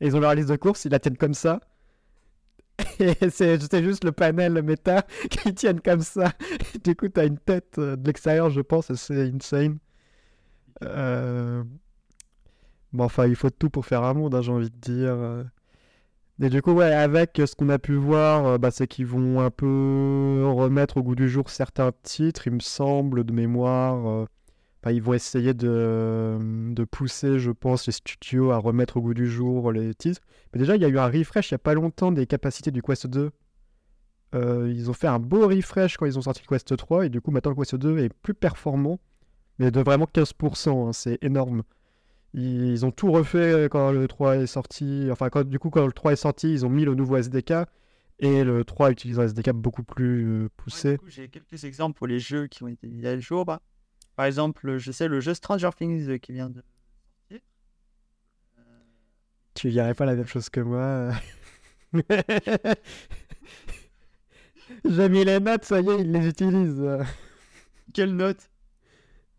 et 0.00 0.06
ils 0.06 0.16
ont 0.16 0.20
leur 0.20 0.34
liste 0.34 0.48
de 0.48 0.56
courses, 0.56 0.86
ils 0.86 0.90
la 0.90 0.98
tiennent 0.98 1.16
comme 1.16 1.34
ça. 1.34 1.60
C'est 3.30 3.82
juste 3.82 4.04
le 4.04 4.12
panel 4.12 4.62
méta 4.62 5.02
qui 5.30 5.54
tiennent 5.54 5.80
comme 5.80 6.00
ça. 6.00 6.32
Du 6.84 6.94
coup 6.94 7.08
t'as 7.08 7.26
une 7.26 7.38
tête 7.38 7.78
euh, 7.78 7.96
de 7.96 8.06
l'extérieur 8.06 8.50
je 8.50 8.60
pense 8.60 8.90
et 8.90 8.96
c'est 8.96 9.30
insane. 9.32 9.78
Euh... 10.84 11.64
Bon 12.92 13.04
enfin 13.04 13.26
il 13.26 13.36
faut 13.36 13.50
tout 13.50 13.70
pour 13.70 13.86
faire 13.86 14.04
un 14.04 14.14
monde 14.14 14.34
hein, 14.34 14.42
j'ai 14.42 14.52
envie 14.52 14.70
de 14.70 14.76
dire. 14.76 15.44
Et 16.40 16.50
du 16.50 16.62
coup, 16.62 16.70
ouais, 16.72 16.92
avec 16.92 17.40
ce 17.44 17.54
qu'on 17.56 17.68
a 17.68 17.80
pu 17.80 17.96
voir, 17.96 18.46
euh, 18.46 18.58
bah, 18.58 18.70
c'est 18.70 18.86
qu'ils 18.86 19.06
vont 19.06 19.40
un 19.40 19.50
peu 19.50 20.44
remettre 20.46 20.98
au 20.98 21.02
goût 21.02 21.16
du 21.16 21.28
jour 21.28 21.50
certains 21.50 21.90
titres, 22.04 22.46
il 22.46 22.52
me 22.54 22.60
semble, 22.60 23.24
de 23.24 23.32
mémoire. 23.32 24.28
Euh, 24.78 24.82
bah, 24.82 24.92
ils 24.92 25.02
vont 25.02 25.12
essayer 25.14 25.54
de, 25.54 26.38
de 26.72 26.84
pousser, 26.84 27.38
je 27.38 27.50
pense, 27.50 27.86
les 27.86 27.92
studios 27.92 28.50
à 28.52 28.58
remettre 28.58 28.96
au 28.98 29.00
goût 29.02 29.14
du 29.14 29.26
jour 29.28 29.72
les 29.72 29.94
titres. 29.94 30.20
Mais 30.52 30.58
déjà, 30.60 30.76
il 30.76 30.82
y 30.82 30.84
a 30.84 30.88
eu 30.88 30.98
un 30.98 31.08
refresh 31.08 31.50
il 31.50 31.54
n'y 31.54 31.56
a 31.56 31.58
pas 31.60 31.74
longtemps 31.74 32.12
des 32.12 32.26
capacités 32.26 32.70
du 32.70 32.82
Quest 32.82 33.06
2. 33.06 33.30
Euh, 34.34 34.70
ils 34.74 34.90
ont 34.90 34.94
fait 34.94 35.06
un 35.06 35.18
beau 35.18 35.48
refresh 35.48 35.96
quand 35.96 36.06
ils 36.06 36.18
ont 36.18 36.22
sorti 36.22 36.42
le 36.42 36.48
Quest 36.54 36.76
3, 36.76 37.06
et 37.06 37.08
du 37.08 37.20
coup, 37.20 37.30
maintenant 37.30 37.50
le 37.52 37.56
Quest 37.56 37.74
2 37.76 37.98
est 37.98 38.12
plus 38.12 38.34
performant, 38.34 39.00
mais 39.58 39.70
de 39.70 39.80
vraiment 39.80 40.06
15%, 40.12 40.88
hein, 40.88 40.92
c'est 40.92 41.18
énorme. 41.22 41.62
Ils 42.34 42.84
ont 42.84 42.90
tout 42.90 43.10
refait 43.10 43.68
quand 43.70 43.90
le 43.90 44.06
3 44.06 44.36
est 44.36 44.46
sorti. 44.46 45.08
Enfin, 45.10 45.30
quand, 45.30 45.44
du 45.48 45.58
coup, 45.58 45.70
quand 45.70 45.86
le 45.86 45.92
3 45.92 46.12
est 46.12 46.16
sorti, 46.16 46.52
ils 46.52 46.66
ont 46.66 46.68
mis 46.68 46.84
le 46.84 46.94
nouveau 46.94 47.16
SDK. 47.16 47.54
Et 48.20 48.44
le 48.44 48.64
3 48.64 48.90
utilise 48.90 49.18
un 49.18 49.24
SDK 49.24 49.52
beaucoup 49.52 49.82
plus 49.82 50.26
euh, 50.26 50.42
Ouais, 50.42 50.48
poussé. 50.58 50.92
du 50.92 50.98
coup, 50.98 51.08
J'ai 51.08 51.28
quelques 51.28 51.64
exemples 51.64 51.96
pour 51.96 52.06
les 52.06 52.18
jeux 52.18 52.46
qui 52.48 52.62
ont 52.64 52.68
été 52.68 52.86
mis 52.88 53.06
à 53.06 53.18
jour. 53.18 53.44
bah. 53.46 53.62
Par 54.18 54.26
exemple, 54.26 54.78
je 54.78 54.90
sais 54.90 55.06
le 55.06 55.20
jeu 55.20 55.32
Stranger 55.32 55.70
Things 55.76 56.08
euh, 56.08 56.18
qui 56.18 56.32
vient 56.32 56.50
de 56.50 56.60
sortir. 56.60 57.40
Euh, 58.58 58.62
Tu 59.54 59.70
dirais 59.70 59.94
pas 59.94 60.06
la 60.06 60.16
même 60.16 60.26
chose 60.26 60.48
que 60.50 60.58
moi. 60.58 61.12
J'ai 64.84 65.08
mis 65.08 65.24
les 65.24 65.38
notes, 65.38 65.64
ça 65.64 65.80
y 65.80 65.88
est, 65.88 66.00
ils 66.00 66.10
les 66.10 66.26
utilisent. 66.26 66.84
Quelle 67.94 68.16
note? 68.16 68.50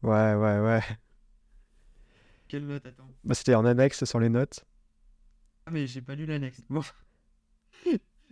Ouais, 0.01 0.33
ouais, 0.35 0.59
ouais. 0.61 0.81
Quelle 2.47 2.65
note? 2.65 2.85
Attends. 2.85 3.09
Bah, 3.25 3.35
C'était 3.35 3.55
en 3.55 3.65
annexe 3.65 4.05
sur 4.05 4.21
les 4.21 4.29
notes. 4.29 4.63
Ah, 5.65 5.71
mais 5.71 5.87
j'ai 5.87 6.01
pas 6.01 6.15
lu 6.15 6.25
l'annexe. 6.25 6.61
Bon. 6.69 6.83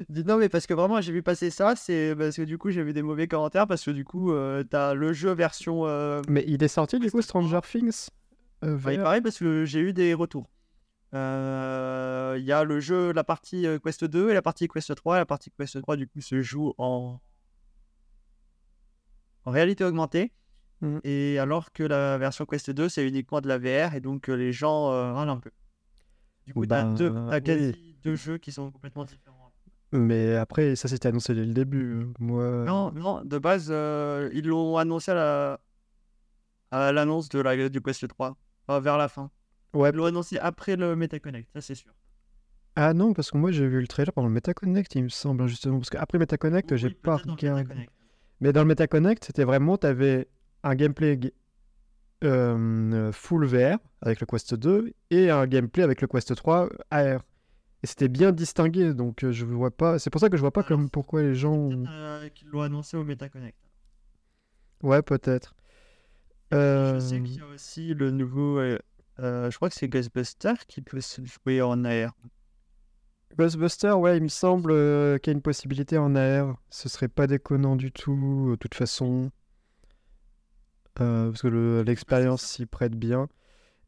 Non, 0.09 0.37
mais 0.37 0.47
parce 0.47 0.67
que 0.67 0.73
vraiment, 0.75 1.01
j'ai 1.01 1.11
vu 1.11 1.23
passer 1.23 1.49
ça, 1.49 1.75
c'est 1.75 2.15
parce 2.15 2.35
que 2.35 2.43
du 2.43 2.57
coup, 2.59 2.69
j'ai 2.69 2.83
vu 2.83 2.93
des 2.93 3.01
mauvais 3.01 3.27
commentaires 3.27 3.65
parce 3.65 3.83
que 3.83 3.89
du 3.91 4.05
coup, 4.05 4.31
euh, 4.31 4.63
t'as 4.63 4.93
le 4.93 5.11
jeu 5.11 5.31
version. 5.33 5.87
euh, 5.87 6.21
Mais 6.29 6.43
il 6.47 6.61
est 6.63 6.67
sorti 6.67 6.99
du 6.99 7.09
coup, 7.09 7.21
Stranger 7.21 7.59
Things 7.63 8.07
euh, 8.63 8.77
Ouais, 8.85 8.93
il 8.95 8.99
VR. 8.99 9.03
paraît 9.03 9.21
parce 9.21 9.39
que 9.39 9.65
j'ai 9.65 9.79
eu 9.79 9.93
des 9.93 10.13
retours. 10.13 10.49
Euh, 11.15 12.35
Il 12.37 12.45
y 12.45 12.51
a 12.51 12.63
le 12.63 12.79
jeu, 12.79 13.11
la 13.11 13.23
partie 13.23 13.65
euh, 13.65 13.79
Quest 13.79 14.03
2 14.05 14.29
et 14.29 14.33
la 14.35 14.41
partie 14.43 14.67
Quest 14.67 14.93
3. 14.93 15.17
La 15.17 15.25
partie 15.25 15.49
Quest 15.57 15.81
3, 15.81 15.95
du 15.95 16.07
coup, 16.07 16.21
se 16.21 16.41
joue 16.43 16.73
en, 16.77 17.19
en 19.45 19.51
réalité 19.51 19.83
augmentée. 19.83 20.31
Mhm. 20.81 20.99
Et 21.03 21.39
alors 21.39 21.71
que 21.71 21.81
la 21.83 22.19
version 22.19 22.45
Quest 22.45 22.69
2, 22.69 22.87
c'est 22.87 23.07
uniquement 23.07 23.41
de 23.41 23.47
la 23.47 23.57
VR. 23.57 23.95
Et 23.95 23.99
donc, 24.01 24.29
euh, 24.29 24.35
les 24.35 24.51
gens 24.53 24.91
euh, 24.91 25.11
râlent 25.13 25.29
un 25.29 25.37
peu. 25.39 25.49
Du 26.45 26.53
coup, 26.53 26.65
t'as 26.67 26.83
Ben, 26.83 26.93
deux, 26.93 27.09
t'as 27.13 27.37
oui. 27.37 27.43
quasi 27.43 27.95
deux 28.03 28.15
jeux 28.15 28.37
qui 28.37 28.51
sont 28.51 28.69
complètement 28.71 29.03
différents. 29.05 29.36
Mais 29.93 30.35
après, 30.35 30.75
ça 30.75 30.87
c'était 30.87 31.07
annoncé 31.07 31.33
dès 31.33 31.45
le 31.45 31.53
début. 31.53 32.01
euh, 32.01 32.05
Moi, 32.19 32.43
Non, 32.65 32.91
non, 32.91 33.21
de 33.23 33.37
base, 33.37 33.67
euh, 33.71 34.29
ils 34.33 34.45
l'ont 34.45 34.77
annoncé 34.77 35.11
à 35.11 35.15
la 35.15 35.59
à 36.71 36.91
l'annonce 36.91 37.29
de 37.29 37.39
la 37.39 37.69
du 37.69 37.81
Quest 37.81 38.05
3, 38.07 38.35
enfin, 38.67 38.79
vers 38.81 38.97
la 38.97 39.07
fin. 39.07 39.31
ouais. 39.73 39.89
Ils 39.91 39.95
l'ont 39.95 40.05
annoncé 40.05 40.37
après 40.37 40.75
le 40.75 40.95
MetaConnect, 40.95 41.49
ça 41.53 41.61
c'est 41.61 41.75
sûr. 41.75 41.93
Ah 42.75 42.93
non, 42.93 43.13
parce 43.13 43.31
que 43.31 43.37
moi 43.37 43.51
j'ai 43.51 43.65
vu 43.67 43.79
le 43.79 43.87
trailer 43.87 44.11
pendant 44.13 44.27
le 44.27 44.33
MetaConnect, 44.33 44.93
il 44.95 45.03
me 45.05 45.09
semble, 45.09 45.41
hein, 45.43 45.47
justement. 45.47 45.77
Parce 45.79 45.89
qu'après 45.89 46.17
MetaConnect, 46.19 46.75
j'ai 46.75 46.89
pas 46.89 47.15
regardé. 47.17 47.87
Mais 48.41 48.51
dans 48.53 48.61
le 48.61 48.67
MetaConnect, 48.67 49.23
c'était 49.23 49.45
vraiment, 49.45 49.77
tu 49.77 49.87
avais 49.87 50.27
un 50.63 50.75
gameplay 50.75 51.17
ga- 51.17 51.29
euh, 52.23 53.11
full 53.13 53.45
VR 53.45 53.77
avec 54.01 54.19
le 54.19 54.25
Quest 54.27 54.53
2 54.53 54.91
et 55.09 55.29
un 55.31 55.47
gameplay 55.47 55.83
avec 55.83 56.01
le 56.01 56.07
Quest 56.07 56.35
3 56.35 56.69
AR. 56.91 57.21
Et 57.87 57.89
c'était 57.89 58.09
bien 58.09 58.33
distingué, 58.33 58.93
donc 58.93 59.23
euh, 59.23 59.31
je 59.31 59.45
vois 59.45 59.71
pas. 59.71 59.97
C'est 59.97 60.09
pour 60.09 60.19
ça 60.19 60.27
que 60.29 60.35
je 60.35 60.41
vois 60.41 60.51
pas 60.51 60.59
Alors, 60.59 60.67
comme 60.67 60.89
pourquoi 60.89 61.21
les 61.21 61.35
gens. 61.35 61.69
Euh, 61.71 62.27
qu'ils 62.27 62.49
l'ont 62.49 62.59
annoncé 62.61 62.97
au 62.97 63.05
MetaConnect. 63.05 63.55
Ouais, 64.83 65.01
peut-être. 65.01 65.55
Je 66.51 66.55
sais 66.57 66.57
Euh, 66.57 66.99
qu'il 67.23 67.37
y 67.37 67.39
a 67.39 67.47
aussi 67.47 67.93
le 67.93 68.11
nouveau, 68.11 68.59
euh, 68.59 68.77
euh, 69.19 69.49
je 69.49 69.55
crois 69.55 69.69
que 69.69 69.75
c'est 69.75 69.87
Ghostbuster 69.87 70.53
qui 70.67 70.81
peut 70.81 70.99
se 70.99 71.21
jouer 71.23 71.61
en 71.61 71.85
AR. 71.85 72.13
Ghostbuster, 73.37 73.91
ouais, 73.93 74.17
il 74.17 74.23
me 74.23 74.27
semble 74.27 74.71
euh, 74.71 75.17
qu'il 75.17 75.31
y 75.31 75.33
a 75.33 75.37
une 75.37 75.41
possibilité 75.41 75.97
en 75.97 76.13
AR. 76.13 76.57
Ce 76.69 76.89
serait 76.89 77.07
pas 77.07 77.25
déconnant 77.25 77.77
du 77.77 77.93
tout, 77.93 78.49
de 78.51 78.55
toute 78.57 78.75
façon. 78.75 79.31
Euh, 80.99 81.29
parce 81.29 81.41
que 81.43 81.47
le- 81.47 81.83
l'expérience 81.83 82.43
s'y 82.43 82.65
prête 82.65 82.95
bien. 82.95 83.29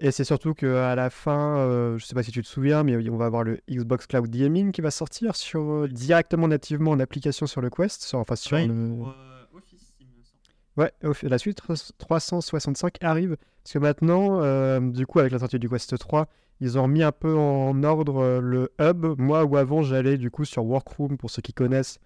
Et 0.02 0.12
c'est 0.12 0.24
surtout 0.24 0.54
qu'à 0.54 0.96
la 0.96 1.10
fin, 1.10 1.58
euh, 1.58 1.98
je 1.98 2.06
sais 2.06 2.16
pas 2.16 2.24
si 2.24 2.32
tu 2.32 2.42
te 2.42 2.48
souviens, 2.48 2.84
mais 2.84 3.10
on 3.10 3.18
va 3.18 3.26
avoir 3.26 3.44
le 3.44 3.60
Xbox 3.70 4.08
Cloud 4.08 4.30
Gaming 4.30 4.72
qui 4.72 4.80
va 4.80 4.92
sortir 4.92 5.36
sur, 5.36 5.62
euh, 5.62 5.88
directement 5.90 6.48
nativement 6.48 6.92
en 6.92 7.00
application 7.02 7.48
sur 7.48 7.60
le 7.60 7.70
Quest, 7.70 8.04
sur, 8.04 8.18
enfin 8.20 8.38
sur 8.38 8.56
Ouais, 8.56 8.68
le... 8.68 8.96
pour, 8.98 9.10
euh, 9.10 9.14
Office, 9.58 9.94
il 10.00 10.08
me 10.08 10.24
semble. 10.24 11.12
Ouais, 11.12 11.30
la 11.30 11.38
suite 11.38 11.62
365 11.98 12.96
arrive. 13.04 13.36
Parce 13.64 13.74
que 13.74 13.80
maintenant, 13.80 14.40
euh, 14.42 14.80
du 14.80 15.06
coup, 15.06 15.20
avec 15.20 15.34
la 15.34 15.40
sortie 15.40 15.60
du 15.60 15.68
Quest 15.68 15.98
3, 15.98 16.28
ils 16.62 16.80
ont 16.80 16.88
mis 16.88 17.04
un 17.04 17.12
peu 17.12 17.36
en 17.36 17.84
ordre 17.84 18.40
le 18.40 18.72
hub. 18.80 19.06
Moi, 19.18 19.44
où 19.44 19.58
avant, 19.58 19.82
j'allais 19.82 20.18
du 20.18 20.32
coup 20.32 20.46
sur 20.46 20.64
Workroom, 20.66 21.18
pour 21.18 21.30
ceux 21.30 21.42
qui 21.42 21.54
connaissent, 21.54 22.00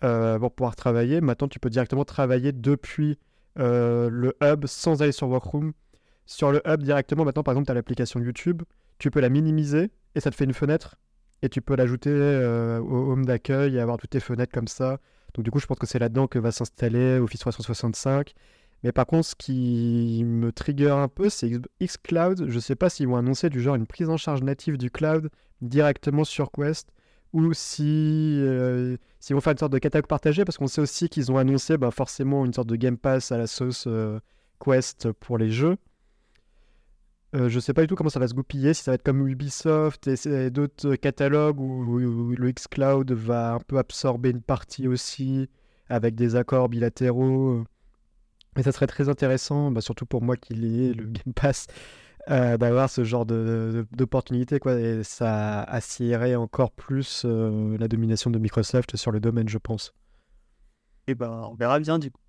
pour 0.00 0.52
pouvoir 0.52 0.76
travailler. 0.76 1.20
Maintenant, 1.22 1.48
tu 1.48 1.58
peux 1.58 1.68
directement 1.70 2.04
travailler 2.04 2.52
depuis 2.52 3.18
le 3.56 4.32
hub 4.42 4.66
sans 4.66 5.02
aller 5.02 5.12
sur 5.12 5.28
Workroom. 5.28 5.72
Sur 6.30 6.52
le 6.52 6.62
hub 6.64 6.84
directement, 6.84 7.24
maintenant, 7.24 7.42
par 7.42 7.54
exemple, 7.54 7.66
tu 7.66 7.72
as 7.72 7.74
l'application 7.74 8.20
YouTube. 8.20 8.62
Tu 8.98 9.10
peux 9.10 9.18
la 9.18 9.28
minimiser 9.28 9.90
et 10.14 10.20
ça 10.20 10.30
te 10.30 10.36
fait 10.36 10.44
une 10.44 10.52
fenêtre. 10.52 10.94
Et 11.42 11.48
tu 11.48 11.60
peux 11.60 11.74
l'ajouter 11.74 12.10
euh, 12.12 12.78
au 12.78 13.10
home 13.10 13.24
d'accueil 13.24 13.74
et 13.74 13.80
avoir 13.80 13.96
toutes 13.96 14.10
tes 14.10 14.20
fenêtres 14.20 14.52
comme 14.52 14.68
ça. 14.68 15.00
Donc 15.34 15.44
du 15.44 15.50
coup, 15.50 15.58
je 15.58 15.66
pense 15.66 15.80
que 15.80 15.88
c'est 15.88 15.98
là-dedans 15.98 16.28
que 16.28 16.38
va 16.38 16.52
s'installer 16.52 17.18
Office 17.18 17.40
365. 17.40 18.32
Mais 18.84 18.92
par 18.92 19.06
contre, 19.06 19.26
ce 19.26 19.34
qui 19.34 20.22
me 20.24 20.52
trigger 20.52 20.90
un 20.90 21.08
peu, 21.08 21.30
c'est 21.30 21.50
xCloud. 21.82 22.46
Je 22.46 22.58
sais 22.60 22.76
pas 22.76 22.90
s'ils 22.90 23.08
vont 23.08 23.16
annoncer 23.16 23.50
du 23.50 23.60
genre 23.60 23.74
une 23.74 23.88
prise 23.88 24.08
en 24.08 24.16
charge 24.16 24.44
native 24.44 24.78
du 24.78 24.88
cloud 24.92 25.30
directement 25.62 26.22
sur 26.22 26.52
Quest 26.52 26.92
ou 27.32 27.52
si 27.54 28.38
euh, 28.40 28.96
s'ils 29.18 29.34
vont 29.34 29.40
faire 29.40 29.52
une 29.52 29.58
sorte 29.58 29.72
de 29.72 29.78
catalogue 29.78 30.06
partagé 30.06 30.44
parce 30.44 30.58
qu'on 30.58 30.68
sait 30.68 30.80
aussi 30.80 31.08
qu'ils 31.08 31.32
ont 31.32 31.38
annoncé 31.38 31.76
bah, 31.76 31.90
forcément 31.90 32.44
une 32.46 32.54
sorte 32.54 32.68
de 32.68 32.76
Game 32.76 32.98
Pass 32.98 33.32
à 33.32 33.38
la 33.38 33.48
sauce 33.48 33.86
euh, 33.88 34.20
Quest 34.64 35.10
pour 35.10 35.36
les 35.36 35.50
jeux. 35.50 35.76
Euh, 37.34 37.48
je 37.48 37.60
sais 37.60 37.72
pas 37.72 37.82
du 37.82 37.86
tout 37.86 37.94
comment 37.94 38.10
ça 38.10 38.18
va 38.18 38.26
se 38.26 38.34
goupiller, 38.34 38.74
si 38.74 38.82
ça 38.82 38.90
va 38.90 38.96
être 38.96 39.04
comme 39.04 39.26
Ubisoft 39.28 40.08
et, 40.08 40.50
d'autres 40.50 40.96
catalogues 40.96 41.60
où, 41.60 41.84
où- 41.84 42.00
où 42.00 42.30
le 42.34 42.50
xCloud 42.52 43.12
va 43.12 43.54
un 43.54 43.60
peu 43.60 43.78
absorber 43.78 44.30
une 44.30 44.42
partie 44.42 44.88
aussi 44.88 45.48
avec 45.88 46.16
des 46.16 46.34
accords 46.34 46.68
bilatéraux. 46.68 47.64
Et 48.56 48.62
ça 48.64 48.72
serait 48.72 48.88
très 48.88 49.08
intéressant, 49.08 49.70
bah, 49.70 49.80
surtout 49.80 50.06
pour 50.06 50.22
moi 50.22 50.36
qui 50.36 50.54
l'ai, 50.54 50.92
le 50.92 51.04
Game 51.06 51.32
Pass, 51.34 51.68
euh, 52.30 52.56
d'avoir 52.56 52.90
ce 52.90 53.04
genre 53.04 53.26
de- 53.26 53.86
de- 53.92 53.96
d'opportunité. 53.96 54.58
quoi. 54.58 54.74
Et 54.80 55.04
ça 55.04 55.62
assiérait 55.62 56.34
encore 56.34 56.72
plus 56.72 57.22
euh, 57.24 57.78
la 57.78 57.86
domination 57.86 58.30
de 58.30 58.38
Microsoft 58.40 58.96
sur 58.96 59.12
le 59.12 59.20
domaine, 59.20 59.48
je 59.48 59.58
pense. 59.58 59.94
Et 61.06 61.14
ben, 61.14 61.48
on 61.50 61.54
verra 61.54 61.78
bien 61.78 61.98
du 62.00 62.10
coup. 62.10 62.20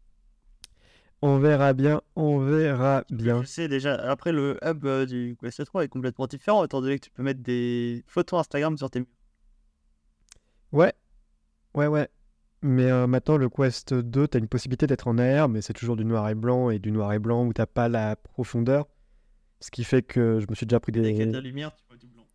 On 1.24 1.38
verra 1.38 1.74
bien, 1.74 2.01
on 2.16 2.40
verra 2.40 3.04
bien. 3.12 3.44
Je 3.44 3.48
sais 3.48 3.68
déjà, 3.68 3.94
après 3.94 4.32
le 4.32 4.58
hub 4.63 4.86
euh, 4.86 5.06
du 5.06 5.38
Quest 5.40 5.63
3 5.66 5.84
est 5.84 5.88
complètement 5.88 6.25
différent, 6.25 6.63
étant 6.63 6.82
donné 6.82 6.98
que 6.98 7.06
tu 7.06 7.12
peux 7.12 7.22
mettre 7.22 7.42
des 7.42 8.04
photos 8.08 8.40
Instagram 8.40 8.75
sur 8.75 8.90
tes 8.90 9.01
murs. 9.01 9.10
Ouais, 10.72 10.94
ouais, 11.75 11.88
ouais. 11.88 12.10
Mais 12.63 12.90
euh, 12.90 13.06
maintenant, 13.06 13.38
le 13.38 13.50
Quest 13.50 13.94
2, 13.94 14.28
tu 14.28 14.38
as 14.38 14.40
une 14.40 14.48
possibilité 14.48 14.88
d'être 14.88 15.08
en 15.08 15.18
AR, 15.20 15.48
mais 15.48 15.62
c'est 15.62 15.74
toujours 15.74 15.96
du 15.96 16.06
noir 16.06 16.28
et 16.30 16.36
blanc, 16.36 16.72
et 16.72 16.80
du 16.80 16.92
noir 16.92 17.13
et 17.13 17.20
blanc 17.20 17.46
où 17.46 17.54
t'as 17.54 17.68
pas 17.68 17.88
la 17.88 18.16
profondeur. 18.16 18.88
Ce 19.60 19.70
qui 19.70 19.84
fait 19.84 20.01
que 20.01 20.40
je 20.40 20.48
me 20.50 20.56
suis 20.56 20.66
déjà 20.66 20.80
pris 20.80 20.92
des... 20.92 21.25
la 21.25 21.40
lumière, 21.40 21.75
tu 21.75 21.84
vois 21.88 21.98
tout 21.98 22.08
blanc. 22.08 22.25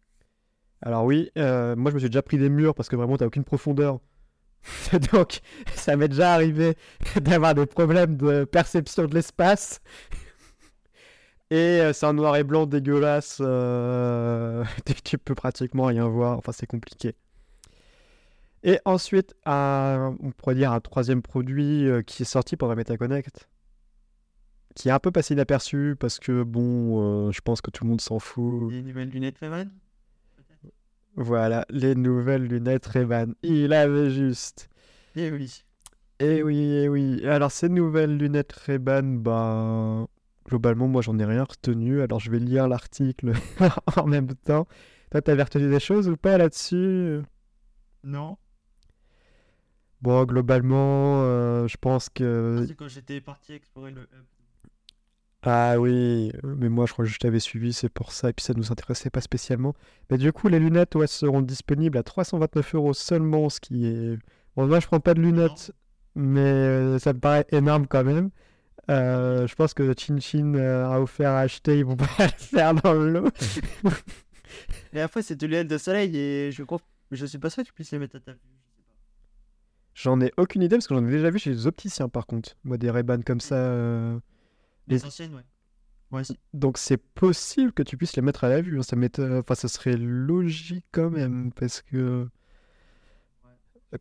Alors 0.81 1.05
oui, 1.05 1.31
euh, 1.38 1.75
moi 1.75 1.90
je 1.90 1.97
me 1.97 2.00
suis 2.00 2.09
déjà 2.09 2.23
pris 2.23 2.38
des 2.38 2.49
murs 2.49 2.75
parce 2.75 2.88
que 2.88 2.95
vraiment 2.95 3.16
t'as 3.16 3.26
aucune 3.26 3.45
profondeur. 3.45 3.99
Donc 5.12 5.40
ça 5.75 5.96
m'est 5.96 6.08
déjà 6.08 6.35
arrivé 6.35 6.76
d'avoir 7.16 7.54
des 7.54 7.66
problèmes 7.66 8.16
de 8.16 8.44
perception 8.44 9.06
de 9.06 9.14
l'espace. 9.14 9.80
Et 11.50 11.80
euh, 11.80 11.92
c'est 11.92 12.06
un 12.06 12.12
noir 12.12 12.35
et 12.37 12.42
blanc 12.42 12.66
dégueulasse. 12.66 13.38
euh, 13.40 14.64
tu 15.04 15.16
peux 15.16 15.35
pratiquement 15.35 15.85
rien 15.85 16.08
voir. 16.08 16.38
Enfin 16.38 16.52
c'est 16.52 16.66
compliqué. 16.66 17.14
Et 18.64 18.80
ensuite, 18.85 19.35
on 19.46 20.32
pourrait 20.37 20.56
dire 20.56 20.73
un 20.73 20.80
troisième 20.80 21.23
produit 21.23 21.87
euh, 21.87 22.02
qui 22.02 22.23
est 22.23 22.26
sorti 22.26 22.56
pour 22.56 22.66
la 22.66 22.75
MetaConnect. 22.75 23.49
Qui 24.75 24.88
est 24.88 24.92
un 24.92 24.99
peu 24.99 25.12
passé 25.12 25.35
inaperçu 25.35 25.94
parce 25.99 26.18
que 26.18 26.42
bon, 26.42 27.30
je 27.30 27.40
pense 27.40 27.61
que 27.62 27.70
tout 27.70 27.85
le 27.85 27.90
monde 27.90 28.00
s'en 28.00 28.18
fout. 28.18 28.68
Des 28.68 28.82
nouvelles 28.82 29.08
lunettes 29.08 29.38
Voilà, 31.16 31.64
les 31.70 31.94
nouvelles 31.94 32.44
lunettes 32.44 32.87
Ray-Ban. 32.87 33.28
Il 33.42 33.73
avait 33.73 34.11
juste. 34.11 34.68
Eh 35.14 35.30
oui. 35.30 35.64
Eh 36.20 36.42
oui, 36.42 36.58
eh 36.82 36.88
oui. 36.88 37.26
Alors, 37.26 37.50
ces 37.50 37.70
nouvelles 37.70 38.16
lunettes 38.16 38.52
Ray-Ban, 38.52 39.02
bah. 39.02 40.06
Globalement, 40.46 40.87
moi, 40.87 41.02
j'en 41.02 41.18
ai 41.18 41.25
rien 41.25 41.42
retenu. 41.42 42.02
Alors, 42.02 42.20
je 42.20 42.30
vais 42.30 42.38
lire 42.38 42.68
l'article 42.68 43.32
en 43.96 44.06
même 44.06 44.35
temps. 44.35 44.68
Toi, 45.11 45.23
t'avais 45.23 45.42
retenu 45.42 45.68
des 45.70 45.80
choses 45.80 46.08
ou 46.08 46.16
pas 46.16 46.38
là-dessus? 46.38 47.23
Non. 48.04 48.37
Bon, 50.02 50.25
globalement, 50.25 51.23
euh, 51.23 51.66
je 51.66 51.76
pense 51.78 52.08
que. 52.11 52.64
C'est 52.68 52.75
quand 52.75 52.88
j'étais 52.88 53.20
parti 53.20 53.54
explorer 53.54 53.90
le 53.90 54.02
hub. 54.02 54.36
Ah 55.49 55.79
oui, 55.79 56.33
mais 56.43 56.69
moi, 56.69 56.87
je 56.87 56.93
crois 56.93 57.05
que 57.05 57.11
je 57.11 57.19
t'avais 57.21 57.38
suivi, 57.38 57.73
c'est 57.73 57.88
pour 57.88 58.11
ça. 58.11 58.31
Et 58.31 58.33
puis, 58.33 58.45
ça 58.45 58.53
nous 58.55 58.73
intéressait 58.73 59.11
pas 59.11 59.21
spécialement. 59.21 59.75
Mais 60.11 60.19
du 60.19 60.33
coup, 60.33 60.49
les 60.49 60.59
lunettes, 60.59 60.97
ouais, 60.97 61.07
seront 61.07 61.41
disponibles 61.41 61.97
à 61.99 62.03
329 62.03 62.75
euros 62.75 62.95
seulement, 62.95 63.49
ce 63.49 63.61
qui 63.61 63.87
est. 63.87 64.19
Bon, 64.57 64.67
moi, 64.67 64.81
je 64.81 64.87
prends 64.88 64.99
pas 64.99 65.15
de 65.15 65.21
lunettes, 65.23 65.71
mais 66.17 66.41
euh, 66.41 66.99
ça 66.99 67.12
me 67.12 67.21
paraît 67.21 67.47
énorme 67.53 67.87
quand 67.87 68.03
même. 68.03 68.31
Euh, 68.91 69.47
je 69.47 69.55
pense 69.55 69.73
que 69.75 69.95
Chin 69.97 70.19
Chin 70.21 70.55
euh, 70.55 70.85
a 70.87 71.00
offert 71.00 71.31
à 71.31 71.41
acheter, 71.41 71.79
ils 71.79 71.85
vont 71.85 71.97
pas 71.97 72.07
le 72.21 72.29
faire 72.38 72.75
dans 72.75 72.93
le 72.95 73.11
lot. 73.12 73.31
Et 74.93 75.00
après, 75.00 75.23
c'est 75.23 75.37
des 75.37 75.47
lunettes 75.47 75.69
de 75.69 75.79
soleil 75.79 76.17
et 76.17 76.50
je 76.53 76.62
crois. 76.65 76.81
Je 77.12 77.25
suis 77.26 77.38
pas 77.38 77.50
sûr 77.50 77.62
que 77.62 77.69
tu 77.69 77.73
puisses 77.75 77.93
les 77.93 77.99
mettre 77.99 78.17
à 78.17 78.21
ta 78.21 78.33
vue. 78.33 78.38
J'en 79.95 80.21
ai 80.21 80.33
aucune 80.37 80.62
idée 80.62 80.76
parce 80.76 80.87
que 80.88 80.95
j'en 80.95 81.07
ai 81.07 81.11
déjà 81.11 81.31
vu 81.31 81.38
chez 81.38 81.50
les 81.50 81.67
opticiens 81.67 82.09
par 82.09 82.26
contre. 82.26 82.57
Moi, 82.65 82.79
des 82.79 82.91
Ray-Ban 82.91 83.23
comme 83.23 83.41
ça. 83.41 83.55
euh, 83.57 84.19
Les 84.88 85.05
anciennes, 85.05 85.35
ouais. 85.35 85.45
Ouais. 86.12 86.23
Donc 86.55 86.78
c'est 86.78 86.97
possible 86.99 87.73
que 87.73 87.83
tu 87.83 87.97
puisses 87.97 88.14
les 88.16 88.23
mettre 88.23 88.45
à 88.45 88.49
la 88.49 88.61
vue. 88.61 88.78
hein. 88.78 88.83
Ça 88.83 88.97
Enfin, 89.38 89.55
ça 89.57 89.66
serait 89.69 89.97
logique 89.97 90.85
quand 90.93 91.11
même 91.11 91.50
parce 91.52 91.83
que 91.83 92.28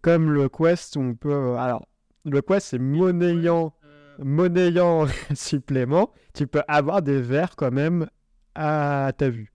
comme 0.01 0.31
le 0.31 0.49
Quest, 0.49 0.97
on 0.97 1.15
peut. 1.15 1.31
euh, 1.31 1.55
Alors, 1.55 1.87
le 2.25 2.41
Quest, 2.41 2.67
c'est 2.67 2.79
monnayant, 2.79 3.73
Euh, 3.83 4.17
monnayant 4.23 5.05
supplément. 5.35 6.11
Tu 6.33 6.47
peux 6.47 6.63
avoir 6.67 7.01
des 7.01 7.21
verres 7.21 7.55
quand 7.55 7.71
même 7.71 8.07
à 8.55 9.11
ta 9.17 9.29
vue. 9.29 9.51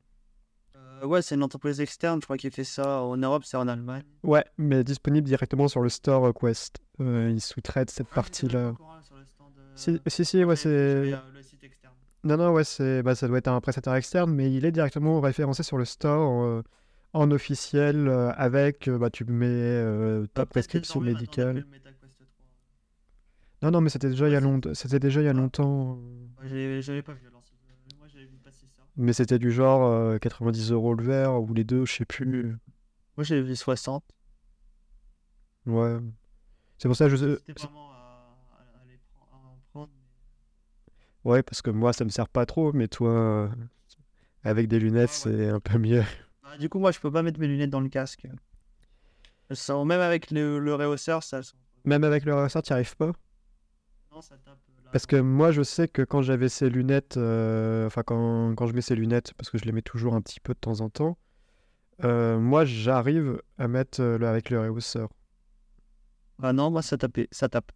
euh, 0.77 1.07
ouais, 1.07 1.23
c'est 1.23 1.35
une 1.35 1.43
entreprise 1.43 1.81
externe, 1.81 2.21
je 2.21 2.27
crois, 2.27 2.37
qui 2.37 2.51
fait 2.51 2.65
ça. 2.65 3.03
En 3.03 3.17
Europe, 3.17 3.45
c'est 3.45 3.57
en 3.57 3.69
Allemagne. 3.69 4.03
Ouais, 4.23 4.45
mais 4.59 4.83
disponible 4.85 5.27
directement 5.27 5.69
sur 5.69 5.81
le 5.83 5.89
store 5.89 6.33
Quest. 6.35 6.79
Euh, 7.01 7.31
ils 7.33 7.41
sous-traitent 7.41 7.91
cette 7.91 8.09
Ouais, 8.09 8.15
partie-là. 8.15 8.75
Si, 9.75 10.01
si, 10.07 10.25
si, 10.25 10.45
ouais, 10.45 10.57
c'est. 10.57 10.69
euh, 10.69 11.17
le 11.35 11.43
site 11.43 11.63
externe. 11.65 11.95
Non, 12.25 12.37
non, 12.37 12.53
ouais, 12.53 12.65
c'est, 12.65 13.03
bah, 13.03 13.15
ça 13.15 13.29
doit 13.29 13.39
être 13.39 13.49
un 13.49 13.61
prestataire 13.61 13.95
externe, 13.95 14.35
mais 14.35 14.53
il 14.53 14.65
est 14.65 14.73
directement 14.73 15.21
référencé 15.21 15.63
sur 15.63 15.79
le 15.79 15.85
store 15.87 16.43
euh, 16.45 16.63
en 17.15 17.31
officiel 17.31 18.09
euh, 18.09 18.31
avec, 18.33 18.89
euh, 18.89 18.99
bah, 18.99 19.09
tu 19.11 19.25
mets 19.25 19.47
euh, 19.49 20.27
ta 20.35 20.43
Bah, 20.43 20.47
prescription 20.47 21.01
désormais, 21.01 21.13
maintenant, 21.13 21.21
médicale. 21.47 21.53
plus 21.55 21.61
le 21.63 21.79
MetaQuest 21.79 22.19
3. 22.19 22.27
Non, 23.63 23.71
non, 23.71 23.81
mais 23.81 23.89
c'était 23.91 24.09
déjà 24.11 24.29
il 24.29 24.33
y 24.33 24.35
a 24.35 24.39
Ouais, 24.39 24.45
c'est- 24.45 24.51
longtemps. 24.51 24.75
C'était 24.75 24.99
déjà 25.01 25.21
il 25.23 25.25
y 25.25 25.29
a 25.29 25.33
longtemps. 25.33 25.95
Ouais, 26.41 26.49
j'ai- 26.49 26.83
J'avais 26.83 27.03
pas 27.03 27.15
vu 27.15 27.27
alors. 27.27 27.43
c'est- 27.45 27.55
euh, 27.55 27.97
Moi 27.99 28.07
j'avais 28.13 28.27
vu 28.27 28.37
passer 28.39 28.67
ça. 28.77 28.83
Mais 28.97 29.13
c'était 29.15 29.39
du 29.39 29.51
genre 29.51 29.85
euh, 29.87 30.19
90 30.19 30.73
euros 30.73 30.93
le 30.95 31.03
verre 31.05 31.41
ou 31.43 31.53
les 31.55 31.65
deux, 31.65 31.87
je 31.87 31.93
sais 31.95 32.05
plus. 32.05 32.57
Moi 33.17 33.25
j'avais 33.25 33.43
vu 33.43 33.57
60. 33.57 34.05
Ouais. 35.67 35.99
C'est 36.79 36.89
pour 36.89 36.97
ça 36.97 37.07
que 37.07 37.17
je. 37.17 37.37
C'était 37.37 37.53
vraiment 37.53 37.91
à, 37.93 37.95
à- 38.53 38.81
à 38.81 38.85
les 38.87 38.99
prendre- 39.13 39.33
à 39.33 39.37
en 39.49 39.59
prendre. 39.71 39.91
mais- 39.95 41.07
Ouais, 41.25 41.43
parce 41.43 41.63
que 41.63 41.71
moi, 41.71 41.93
ça 41.93 42.05
me 42.05 42.11
sert 42.11 42.29
pas 42.29 42.47
trop, 42.47 42.73
mais 42.73 42.89
toi, 42.89 43.11
euh, 43.11 43.49
avec 44.45 44.69
des 44.69 44.79
lunettes, 44.79 45.11
Ah 45.25 45.29
ouais. 45.29 45.37
c'est 45.37 45.49
un 45.49 45.61
peu 45.61 45.79
mieux. 45.79 46.03
Bah, 46.43 46.57
du 46.59 46.69
coup, 46.69 46.79
moi 46.79 46.93
je 46.93 46.99
peux 47.01 47.13
pas 47.13 47.23
mettre 47.23 47.39
mes 47.41 47.47
lunettes 47.47 47.71
dans 47.71 47.81
le 47.81 47.89
casque. 47.89 48.27
Même 49.85 50.01
avec 50.01 50.31
le, 50.31 50.59
le 50.59 50.75
réhausseur, 50.75 51.23
ça. 51.23 51.41
Même 51.85 52.05
avec 52.05 52.25
le 52.25 52.35
ressort, 52.35 52.63
tu 52.63 52.73
arrives 52.73 52.97
pas? 52.97 53.13
Non, 54.13 54.21
ça 54.23 54.37
tape. 54.37 54.59
euh, 54.71 54.85
là. 54.85 54.91
Parce 54.93 55.07
que 55.07 55.17
moi, 55.17 55.51
je 55.51 55.63
sais 55.63 55.89
que 55.89 56.03
quand 56.03 56.23
j'avais 56.23 56.49
ces 56.49 56.71
lunettes, 56.71 57.17
euh, 57.17 57.87
enfin, 57.87 58.03
quand, 58.03 58.55
quand 58.55 58.67
je 58.67 58.73
mets 58.75 58.81
ces 58.81 58.95
lunettes, 58.95 59.35
parce 59.35 59.51
que 59.51 59.59
je 59.59 59.65
les 59.65 59.73
mets 59.73 59.83
toujours 59.83 60.15
un 60.15 60.21
petit 60.21 60.41
peu 60.41 60.55
de 60.55 60.59
temps 60.59 60.81
en 60.81 60.89
temps, 60.89 61.19
euh, 62.05 62.39
moi, 62.39 62.65
j'arrive 62.65 63.41
à 63.59 63.69
mettre 63.69 64.03
le- 64.03 64.27
avec 64.27 64.51
le 64.51 64.61
rehausseur. 64.61 65.09
Ah 66.43 66.53
non, 66.53 66.71
moi 66.71 66.83
ça 66.83 66.97
tapait, 66.99 67.29
ça 67.31 67.49
tape. 67.49 67.71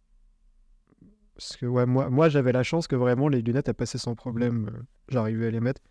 Parce 1.35 1.57
que, 1.57 1.65
ouais, 1.65 1.85
moi, 1.85 2.09
moi 2.09 2.29
j'avais 2.29 2.51
la 2.51 2.63
chance 2.63 2.87
que 2.87 2.95
vraiment 2.95 3.27
les 3.27 3.41
lunettes, 3.41 3.67
elles 3.67 3.73
passaient 3.75 3.97
sans 3.97 4.15
problème. 4.15 4.69
euh, 4.73 4.81
J'arrivais 5.09 5.47
à 5.47 5.51
les 5.51 5.59
mettre. 5.59 5.81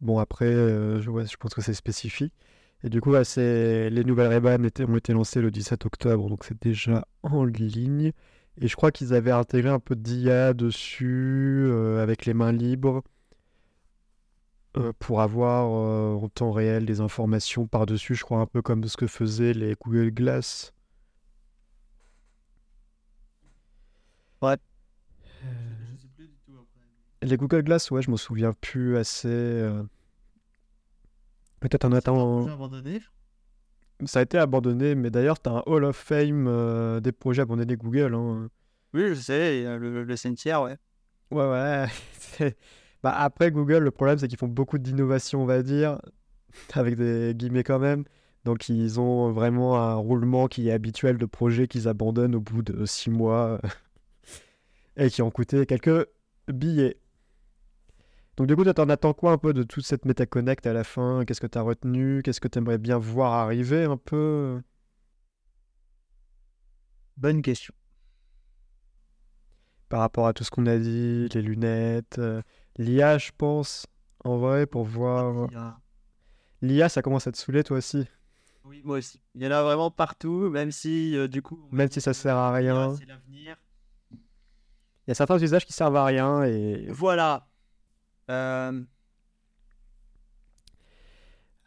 Bon, 0.00 0.18
après, 0.18 0.46
euh, 0.46 1.00
je, 1.00 1.36
pense 1.36 1.54
que 1.54 1.62
c'est 1.62 1.74
spécifique. 1.74 2.32
Et 2.82 2.90
du 2.90 3.00
coup, 3.00 3.12
les 3.12 4.04
nouvelles 4.04 4.28
Ray-Ban 4.28 4.62
ont 4.88 4.96
été 4.96 5.12
lancées 5.12 5.40
le 5.40 5.50
17 5.50 5.86
octobre, 5.86 6.28
donc 6.28 6.44
c'est 6.44 6.60
déjà 6.62 7.06
en 7.22 7.44
ligne. 7.44 8.12
Et 8.58 8.68
je 8.68 8.76
crois 8.76 8.90
qu'ils 8.90 9.14
avaient 9.14 9.30
intégré 9.30 9.70
un 9.70 9.78
peu 9.78 9.96
d'IA 9.96 10.54
dessus, 10.54 11.66
euh, 11.68 12.02
avec 12.02 12.26
les 12.26 12.34
mains 12.34 12.52
libres, 12.52 13.02
pour 14.98 15.22
avoir 15.22 15.64
en 15.70 16.28
temps 16.28 16.52
réel 16.52 16.84
des 16.84 17.00
informations 17.00 17.66
par-dessus, 17.66 18.14
je 18.14 18.24
crois 18.24 18.40
un 18.40 18.46
peu 18.46 18.60
comme 18.60 18.84
ce 18.84 18.98
que 18.98 19.06
faisaient 19.06 19.54
les 19.54 19.74
Google 19.82 20.10
Glass. 20.10 20.74
Ouais. 24.42 24.56
Euh, 25.44 25.46
Je 25.96 26.02
sais 26.02 26.08
plus 26.16 26.26
du 26.28 26.34
tout 26.44 26.52
après. 26.54 27.26
Les 27.28 27.36
Google 27.36 27.62
Glass, 27.62 27.90
ouais, 27.90 28.02
je 28.02 28.10
m'en 28.10 28.16
souviens 28.16 28.52
plus 28.52 28.96
assez. 28.96 29.28
euh. 29.28 29.82
Peut-être 31.60 31.84
en 31.84 31.92
un 31.92 31.96
attendant. 31.96 32.46
abandonné. 32.46 33.00
Ça 34.04 34.18
a 34.18 34.22
été 34.22 34.36
abandonné, 34.36 34.94
mais 34.94 35.10
d'ailleurs, 35.10 35.40
tu 35.40 35.48
as 35.48 35.54
un 35.54 35.62
Hall 35.66 35.84
of 35.84 35.96
Fame 35.96 36.46
euh, 36.48 37.00
des 37.00 37.12
projets 37.12 37.42
abandonnés 37.42 37.76
Google. 37.76 38.14
hein. 38.14 38.48
Oui, 38.92 39.08
je 39.08 39.14
sais, 39.14 39.64
euh, 39.64 39.78
le, 39.78 40.04
le 40.04 40.16
cimetière, 40.16 40.62
ouais. 40.62 40.76
Ouais, 41.30 41.48
ouais. 42.40 42.52
Bah, 43.02 43.14
après, 43.16 43.50
Google, 43.50 43.78
le 43.78 43.90
problème, 43.90 44.18
c'est 44.18 44.26
qu'ils 44.28 44.38
font 44.38 44.48
beaucoup 44.48 44.78
d'innovation, 44.78 45.42
on 45.42 45.46
va 45.46 45.62
dire, 45.62 45.98
avec 46.74 46.96
des 46.96 47.34
guillemets 47.34 47.62
quand 47.62 47.78
même. 47.78 48.04
Donc, 48.44 48.68
ils 48.68 49.00
ont 49.00 49.30
vraiment 49.32 49.76
un 49.80 49.94
roulement 49.94 50.46
qui 50.48 50.68
est 50.68 50.72
habituel 50.72 51.16
de 51.16 51.26
projets 51.26 51.66
qu'ils 51.68 51.88
abandonnent 51.88 52.34
au 52.34 52.40
bout 52.40 52.62
de 52.62 52.84
six 52.84 53.10
mois 53.10 53.60
et 54.96 55.10
qui 55.10 55.22
ont 55.22 55.30
coûté 55.30 55.66
quelques 55.66 56.06
billets. 56.48 56.98
Donc, 58.36 58.46
du 58.48 58.56
coup, 58.56 58.64
t'en 58.64 58.88
attends 58.90 59.14
quoi 59.14 59.32
un 59.32 59.38
peu 59.38 59.52
de 59.54 59.62
toute 59.62 59.84
cette 59.86 60.04
MetaConnect 60.04 60.66
à 60.66 60.72
la 60.74 60.84
fin? 60.84 61.24
Qu'est-ce 61.24 61.40
que 61.40 61.46
tu 61.46 61.56
as 61.58 61.62
retenu? 61.62 62.22
Qu'est-ce 62.22 62.40
que 62.40 62.48
tu 62.48 62.58
aimerais 62.58 62.78
bien 62.78 62.98
voir 62.98 63.32
arriver 63.32 63.84
un 63.84 63.96
peu? 63.96 64.60
Bonne 67.16 67.42
question. 67.42 67.74
par 69.88 70.00
rapport 70.00 70.26
à 70.26 70.32
tout 70.32 70.42
ce 70.42 70.50
qu'on 70.50 70.66
a 70.66 70.78
dit, 70.78 71.28
les 71.32 71.42
lunettes, 71.42 72.18
euh, 72.18 72.42
l'IA, 72.76 73.18
je 73.18 73.30
pense, 73.38 73.86
en 74.24 74.36
vrai, 74.36 74.66
pour 74.66 74.84
voir. 74.84 75.46
Il 75.48 75.54
y 75.54 75.56
a- 75.56 75.78
L'IA, 76.60 76.88
ça 76.88 77.02
commence 77.02 77.28
à 77.28 77.32
te 77.32 77.38
saouler, 77.38 77.62
toi 77.62 77.76
aussi. 77.78 78.04
Oui, 78.64 78.82
moi 78.84 78.98
aussi. 78.98 79.20
Il 79.36 79.44
y 79.44 79.46
en 79.46 79.52
a 79.52 79.62
vraiment 79.62 79.92
partout, 79.92 80.50
même 80.50 80.72
si 80.72 81.16
euh, 81.16 81.28
du 81.28 81.40
coup. 81.40 81.68
Même 81.70 81.88
si 81.88 82.00
ça 82.00 82.12
sert 82.14 82.34
à 82.36 82.52
rien. 82.52 82.96
C'est 82.98 83.06
l'avenir. 83.06 83.56
Il 85.06 85.10
y 85.10 85.12
a 85.12 85.14
certains 85.14 85.38
usages 85.38 85.64
qui 85.64 85.72
servent 85.72 85.96
à 85.96 86.04
rien 86.04 86.42
et. 86.44 86.86
Voilà. 86.90 87.46
Euh, 88.30 88.82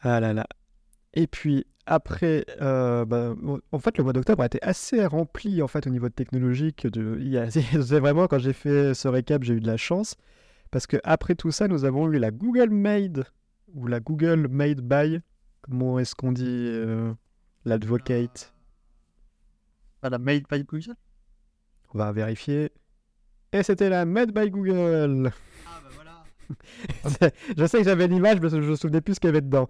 Ah 0.02 0.20
là 0.20 0.34
là. 0.34 0.46
Et 1.14 1.28
puis, 1.28 1.66
après, 1.86 2.46
euh, 2.62 3.06
bah, 3.06 3.36
en 3.72 3.80
fait, 3.80 3.98
le 3.98 4.04
mois 4.04 4.14
d'octobre 4.14 4.44
a 4.44 4.46
été 4.46 4.62
assez 4.62 5.06
rempli, 5.06 5.62
en 5.62 5.68
fait, 5.68 5.88
au 5.88 5.90
niveau 5.90 6.10
technologique. 6.10 6.86
De... 6.88 7.20
C'est 7.50 8.00
vraiment, 8.00 8.28
quand 8.28 8.40
j'ai 8.40 8.54
fait 8.54 8.94
ce 8.94 9.08
récap, 9.08 9.44
j'ai 9.44 9.56
eu 9.56 9.60
de 9.60 9.68
la 9.68 9.78
chance. 9.78 10.16
Parce 10.72 10.86
que 10.86 10.98
après 11.04 11.36
tout 11.36 11.52
ça, 11.52 11.68
nous 11.68 11.86
avons 11.86 12.12
eu 12.12 12.20
la 12.20 12.32
Google 12.32 12.70
Made, 12.70 13.26
ou 13.74 13.88
la 13.88 14.00
Google 14.00 14.48
Made 14.50 14.82
by. 14.82 15.22
Comment 15.62 15.98
est-ce 16.00 16.14
qu'on 16.14 16.32
dit 16.32 16.46
euh, 16.48 17.14
l'advocate? 17.66 18.54
Voilà, 20.02 20.18
made 20.18 20.44
by 20.50 20.64
Google? 20.64 20.96
On 21.94 21.98
va 21.98 22.12
vérifier. 22.12 22.72
Et 23.52 23.64
c'était 23.64 23.90
la 23.90 24.06
Made 24.06 24.32
by 24.32 24.50
Google. 24.50 25.32
Ah 25.66 25.82
bah 25.84 25.90
voilà. 25.96 27.32
je 27.58 27.66
sais 27.66 27.80
que 27.80 27.84
j'avais 27.84 28.08
l'image, 28.08 28.40
mais 28.40 28.50
je 28.50 28.58
me 28.58 28.76
souvenais 28.76 29.02
plus 29.02 29.16
ce 29.16 29.20
qu'il 29.20 29.28
y 29.28 29.32
avait 29.32 29.42
dedans. 29.42 29.70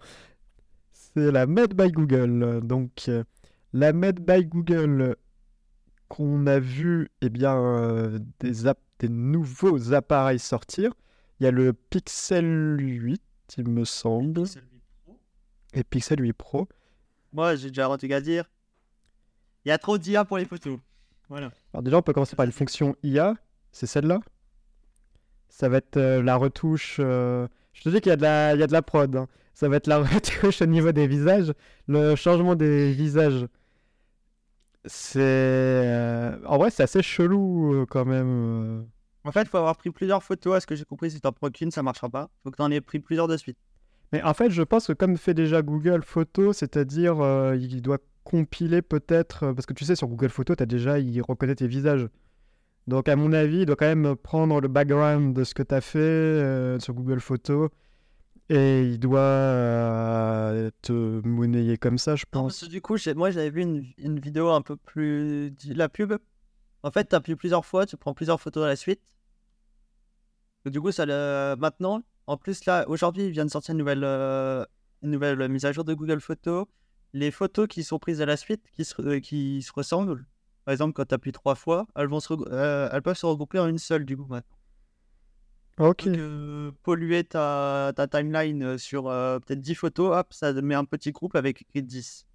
C'est 0.92 1.32
la 1.32 1.48
Made 1.48 1.74
by 1.74 1.92
Google. 1.92 2.60
Donc, 2.64 3.06
euh, 3.08 3.24
la 3.74 3.94
Made 3.94 4.20
by 4.20 4.46
Google 4.46 5.16
qu'on 6.10 6.48
a 6.48 6.60
vu, 6.60 7.10
eh 7.22 7.30
bien, 7.30 7.56
euh, 7.56 8.20
des, 8.42 9.10
nouveaux 9.10 9.94
appareils 9.94 10.40
sortir. 10.40 10.92
Il 11.40 11.46
y 11.46 11.48
a 11.48 11.52
le 11.52 11.72
Pixel 11.72 12.78
8, 12.80 13.22
il 13.58 13.70
me 13.70 13.86
semble, 13.86 14.42
Pixel 14.42 14.64
8 14.74 14.82
Pro. 15.06 15.20
et 15.74 15.84
Pixel 15.84 16.22
8 16.22 16.34
Pro. 16.34 16.68
Moi, 17.32 17.56
j'ai 17.56 17.70
déjà 17.70 17.88
un 17.88 17.98
truc 17.98 18.12
à 18.12 18.20
dire. 18.20 18.50
Il 19.64 19.70
y 19.70 19.72
a 19.72 19.78
trop 19.78 19.98
d'IA 19.98 20.26
pour 20.26 20.38
les 20.38 20.46
photos. 20.46 20.80
Voilà. 21.30 21.52
Alors 21.74 21.84
déjà, 21.84 21.98
on 21.98 22.02
peut 22.02 22.12
commencer 22.12 22.36
par 22.36 22.46
une 22.46 22.52
fonction 22.52 22.96
IA, 23.04 23.36
c'est 23.72 23.88
celle-là? 23.88 24.20
Ça 25.50 25.70
va 25.70 25.78
être 25.78 25.98
euh, 25.98 26.22
la 26.24 26.36
retouche. 26.38 26.98
euh, 27.00 27.48
Je 27.74 27.82
te 27.84 27.90
dis 27.90 28.02
qu'il 28.02 28.10
y, 28.10 28.14
a 28.14 28.16
de 28.18 28.22
la- 28.22 28.54
il 28.56 28.60
y 28.60 28.64
a 28.64 28.68
de 28.68 28.72
la 28.74 28.82
prod. 28.82 29.16
hein. 29.16 29.28
Ça 29.54 29.68
va 29.70 29.76
être 29.78 29.88
la 29.88 30.00
retouche 30.04 30.62
au 30.62 30.66
niveau 30.66 30.92
des 30.92 31.08
visages, 31.08 31.54
le 31.88 32.16
changement 32.16 32.56
des 32.56 32.92
visages. 32.94 33.46
C'est. 34.86 35.20
euh, 35.22 36.38
En 36.46 36.58
vrai, 36.58 36.70
c'est 36.72 36.84
assez 36.84 37.02
chelou 37.02 37.86
quand 37.90 38.06
même. 38.06 38.88
En 39.26 39.32
fait, 39.32 39.42
il 39.42 39.48
faut 39.48 39.58
avoir 39.58 39.76
pris 39.76 39.90
plusieurs 39.92 40.24
photos. 40.24 40.56
À 40.56 40.60
ce 40.62 40.68
que 40.68 40.76
j'ai 40.76 40.86
compris, 40.86 41.12
si 41.12 41.20
t'en 41.20 41.32
prends 41.34 41.50
qu'une, 41.50 41.72
ça 41.72 41.84
marchera 41.84 42.10
pas. 42.10 42.30
Faut 42.44 42.52
que 42.52 42.56
t'en 42.56 42.72
aies 42.72 42.82
pris 42.82 43.00
plusieurs 43.00 43.28
de 43.28 43.36
suite. 43.38 43.58
Mais 44.14 44.24
en 44.24 44.34
fait, 44.34 44.50
je 44.50 44.64
pense 44.64 44.88
que 44.88 44.94
comme 44.94 45.18
fait 45.18 45.34
déjà 45.34 45.62
Google 45.62 46.02
Photos, 46.04 46.58
c'est-à-dire 46.58 47.20
euh, 47.22 47.56
il 47.58 47.82
doit 47.82 48.00
compiler 48.24 48.82
peut-être. 48.82 49.52
Parce 49.52 49.66
que 49.66 49.74
tu 49.74 49.84
sais, 49.86 49.96
sur 49.96 50.08
Google 50.08 50.30
Photos, 50.30 50.56
as 50.62 50.66
déjà, 50.66 50.98
il 51.00 51.22
reconnaît 51.22 51.56
tes 51.56 51.68
visages. 51.68 52.08
Donc, 52.90 53.08
à 53.08 53.16
mon 53.16 53.34
avis, 53.34 53.60
il 53.60 53.66
doit 53.68 53.76
quand 53.76 53.86
même 53.86 54.16
prendre 54.16 54.60
le 54.60 54.68
background 54.68 55.36
de 55.36 55.44
ce 55.44 55.54
que 55.54 55.62
tu 55.62 55.76
as 55.76 55.82
fait 55.82 56.00
euh, 56.00 56.80
sur 56.80 56.96
Google 56.96 57.20
Photos 57.20 57.70
et 58.50 58.82
il 58.84 59.00
doit 59.00 59.20
euh, 59.20 60.72
te 60.82 61.22
monnayer 61.26 61.78
comme 61.78 62.00
ça, 62.00 62.16
je 62.16 62.26
Non, 62.34 62.44
parce 62.44 62.60
pense. 62.60 62.68
que 62.68 62.72
du 62.72 62.82
coup, 62.82 62.96
moi, 63.16 63.30
j'avais 63.30 63.52
vu 63.52 63.62
une, 63.62 63.86
une 64.00 64.20
vidéo 64.20 64.50
un 64.50 64.64
peu 64.64 64.76
plus. 64.76 65.54
La 65.68 65.88
pub. 65.88 66.14
En 66.82 66.90
fait, 66.90 67.10
tu 67.10 67.16
appuies 67.16 67.36
plusieurs 67.36 67.64
fois, 67.64 67.86
tu 67.86 67.96
prends 67.96 68.16
plusieurs 68.16 68.42
photos 68.42 68.64
à 68.64 68.68
la 68.68 68.76
suite. 68.76 69.02
Et 70.66 70.72
du 70.72 70.82
coup, 70.82 70.92
ça 70.92 71.06
le... 71.06 71.56
maintenant, 71.60 72.02
en 72.26 72.38
plus, 72.38 72.66
là, 72.66 72.86
aujourd'hui, 72.90 73.26
il 73.26 73.32
vient 73.32 73.46
de 73.46 73.52
sortir 73.52 73.74
une 73.74 73.78
nouvelle, 73.80 74.04
euh, 74.04 74.66
une 75.04 75.12
nouvelle 75.12 75.48
mise 75.48 75.66
à 75.66 75.72
jour 75.72 75.84
de 75.84 75.94
Google 75.94 76.22
Photos. 76.22 76.66
Les 77.14 77.30
photos 77.30 77.68
qui 77.68 77.84
sont 77.84 78.00
prises 78.00 78.22
à 78.22 78.26
la 78.26 78.36
suite, 78.36 78.64
qui 78.72 78.84
se, 78.84 79.20
qui 79.20 79.62
se 79.62 79.72
ressemblent, 79.74 80.26
par 80.70 80.74
exemple, 80.74 80.94
quand 80.94 81.06
tu 81.06 81.16
appuies 81.16 81.32
trois 81.32 81.56
fois, 81.56 81.88
elles, 81.96 82.06
vont 82.10 82.20
se 82.20 82.32
euh, 82.52 82.90
elles 82.92 83.02
peuvent 83.02 83.18
se 83.18 83.26
regrouper 83.26 83.58
en 83.58 83.68
une 83.68 83.80
seule, 83.80 84.06
du 84.06 84.16
coup, 84.16 84.28
maintenant. 84.30 84.56
Ok. 85.80 86.06
Donc, 86.06 86.16
euh, 86.16 86.72
polluer 86.84 87.24
ta, 87.24 87.92
ta 87.96 88.08
timeline 88.08 88.62
euh, 88.62 88.78
sur 88.78 89.08
euh, 89.08 89.40
peut-être 89.40 89.62
10 89.62 89.74
photos, 89.74 90.16
hop, 90.16 90.32
ça 90.32 90.54
met 90.54 90.76
un 90.76 90.86
petit 90.86 91.12
groupe 91.12 91.36
avec 91.36 91.64
écrit 91.64 91.82
10. 91.82 92.28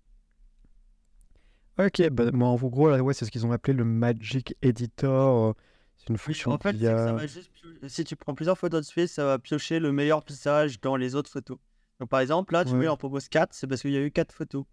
Ok, 1.79 2.09
bah, 2.11 2.33
moi, 2.33 2.49
en 2.49 2.57
gros, 2.57 2.91
là, 2.91 3.01
ouais, 3.05 3.15
c'est 3.15 3.25
ce 3.25 3.31
qu'ils 3.31 3.47
ont 3.47 3.53
appelé 3.53 3.73
le 3.73 3.85
Magic 3.85 4.57
Editor. 4.63 5.55
C'est 5.97 6.09
une 6.09 6.15
Oui, 6.15 6.19
fonction 6.19 6.51
en 6.51 6.59
fait, 6.59 6.73
d'IA. 6.73 6.97
ça 7.07 7.13
va 7.13 7.27
juste 7.29 7.53
pio- 7.53 7.89
si 7.89 8.03
tu 8.03 8.17
prends 8.17 8.35
plusieurs 8.35 8.59
photos 8.59 8.81
de 8.81 8.87
suite, 8.87 9.07
ça 9.11 9.25
va 9.25 9.39
piocher 9.39 9.79
le 9.79 9.93
meilleur 9.93 10.25
visage 10.27 10.81
dans 10.81 10.97
les 10.97 11.15
autres 11.15 11.31
photos. 11.31 11.59
Donc 12.01 12.09
par 12.09 12.19
exemple, 12.19 12.53
là, 12.53 12.65
tu 12.65 12.71
vois, 12.71 12.79
Ouais. 12.81 12.85
il 12.87 12.89
en 12.89 12.97
propose 12.97 13.29
4, 13.29 13.55
c'est 13.55 13.69
parce 13.69 13.81
qu'il 13.81 13.93
y 13.93 13.97
a 13.97 14.01
eu 14.01 14.11
4 14.11 14.33
photos. 14.35 14.65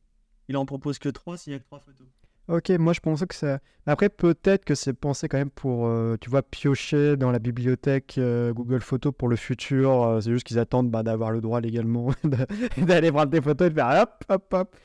Il 0.48 0.58
en 0.58 0.66
propose 0.66 0.98
que 0.98 1.10
3 1.10 1.38
s'il 1.38 1.54
y 1.54 1.56
a 1.56 1.60
que 1.60 1.66
3 1.66 1.80
photos. 1.80 2.08
Ok, 2.48 2.70
moi 2.72 2.92
je 2.94 3.00
pensais 3.00 3.26
que 3.28 3.36
ça. 3.36 3.60
Après, 3.86 4.10
peut-être 4.10 4.66
que 4.66 4.76
c'est 4.76 4.94
pensé 4.94 5.28
quand 5.30 5.38
même 5.38 5.50
pour, 5.52 5.88
euh, 5.88 6.18
tu 6.20 6.30
vois, 6.30 6.44
piocher 6.44 7.16
dans 7.16 7.32
la 7.32 7.40
bibliothèque 7.40 8.18
euh, 8.18 8.52
Google 8.54 8.82
Photos 8.82 9.14
pour 9.18 9.28
le 9.30 9.36
futur. 9.38 10.04
euh, 10.04 10.22
c'est 10.22 10.32
juste 10.32 10.46
qu'ils 10.46 10.60
attendent 10.60 10.92
bah, 10.92 11.02
d'avoir 11.04 11.32
le 11.32 11.40
droit 11.42 11.62
légalement 11.62 12.12
d'aller 12.78 13.12
prendre 13.12 13.32
des 13.32 13.42
photos 13.42 13.68
et 13.68 13.70
de 13.70 13.76
faire 13.76 14.02
hop, 14.04 14.24
hop, 14.30 14.54
hop. 14.54 14.76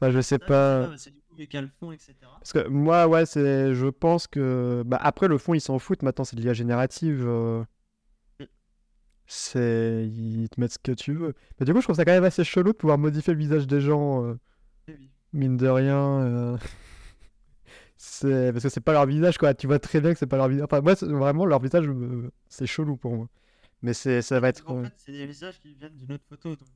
Enfin, 0.00 0.10
je 0.12 0.20
sais 0.20 0.38
pas. 0.38 0.90
C'est 0.96 1.10
du 1.10 1.20
coup, 1.48 1.56
un 1.56 1.68
fond, 1.80 1.92
etc. 1.92 2.14
Parce 2.38 2.52
que 2.52 2.68
moi, 2.68 3.06
ouais, 3.08 3.26
c'est, 3.26 3.74
je 3.74 3.86
pense 3.88 4.26
que. 4.26 4.82
Bah, 4.86 4.98
après, 5.00 5.28
le 5.28 5.38
fond, 5.38 5.54
ils 5.54 5.60
s'en 5.60 5.78
foutent. 5.78 6.02
Maintenant, 6.02 6.24
c'est 6.24 6.36
de 6.36 6.42
l'IA 6.42 6.52
générative. 6.52 7.24
Mm. 8.38 8.44
C'est. 9.26 10.06
Ils 10.08 10.48
te 10.50 10.60
mettent 10.60 10.72
ce 10.72 10.78
que 10.78 10.92
tu 10.92 11.14
veux. 11.14 11.34
Mais 11.58 11.66
du 11.66 11.72
coup, 11.72 11.80
je 11.80 11.86
trouve 11.86 11.96
ça 11.96 12.04
quand 12.04 12.12
même 12.12 12.24
assez 12.24 12.44
chelou 12.44 12.72
de 12.72 12.76
pouvoir 12.76 12.98
modifier 12.98 13.32
le 13.32 13.38
visage 13.38 13.66
des 13.66 13.80
gens. 13.80 14.24
euh, 14.24 14.38
mine 15.32 15.56
de 15.56 15.68
rien. 15.68 16.20
euh, 16.22 16.56
C'est 17.96 18.52
parce 18.52 18.64
que 18.64 18.68
c'est 18.68 18.80
pas 18.80 18.92
leur 18.92 19.06
visage 19.06 19.38
quoi. 19.38 19.54
Tu 19.54 19.66
vois 19.66 19.78
très 19.78 20.00
bien 20.00 20.12
que 20.12 20.18
c'est 20.18 20.26
pas 20.26 20.36
leur 20.36 20.48
visage. 20.48 20.64
Enfin 20.64 20.80
moi 20.80 20.96
c'est- 20.96 21.06
vraiment 21.06 21.46
leur 21.46 21.60
visage 21.60 21.86
me- 21.88 22.30
c'est 22.48 22.66
chelou 22.66 22.96
pour 22.96 23.14
moi. 23.16 23.28
Mais 23.82 23.94
c'est 23.94 24.22
ça 24.22 24.40
va 24.40 24.48
être 24.48 24.68
En 24.68 24.78
euh, 24.80 24.84
fait, 24.84 24.92
c'est 24.96 25.12
des 25.12 25.26
visages 25.26 25.60
qui 25.60 25.74
viennent 25.74 25.96
d'une 25.96 26.12
autre 26.12 26.24
photo. 26.28 26.50
Donc... 26.56 26.68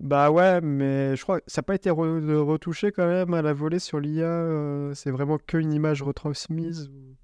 bah 0.00 0.30
ouais 0.30 0.60
mais 0.60 1.14
je 1.16 1.22
crois 1.22 1.40
que 1.40 1.44
ça 1.50 1.60
n'a 1.60 1.64
pas 1.64 1.74
été 1.76 1.90
re- 1.90 2.34
retouché 2.38 2.90
quand 2.92 3.06
même 3.06 3.32
à 3.34 3.42
la 3.42 3.52
volée 3.52 3.78
sur 3.78 4.00
l'IA. 4.00 4.24
euh, 4.26 4.94
c'est 4.94 5.10
vraiment 5.10 5.38
qu'une 5.38 5.72
image 5.72 6.02
retransmise. 6.02 6.88
ou- 6.88 7.16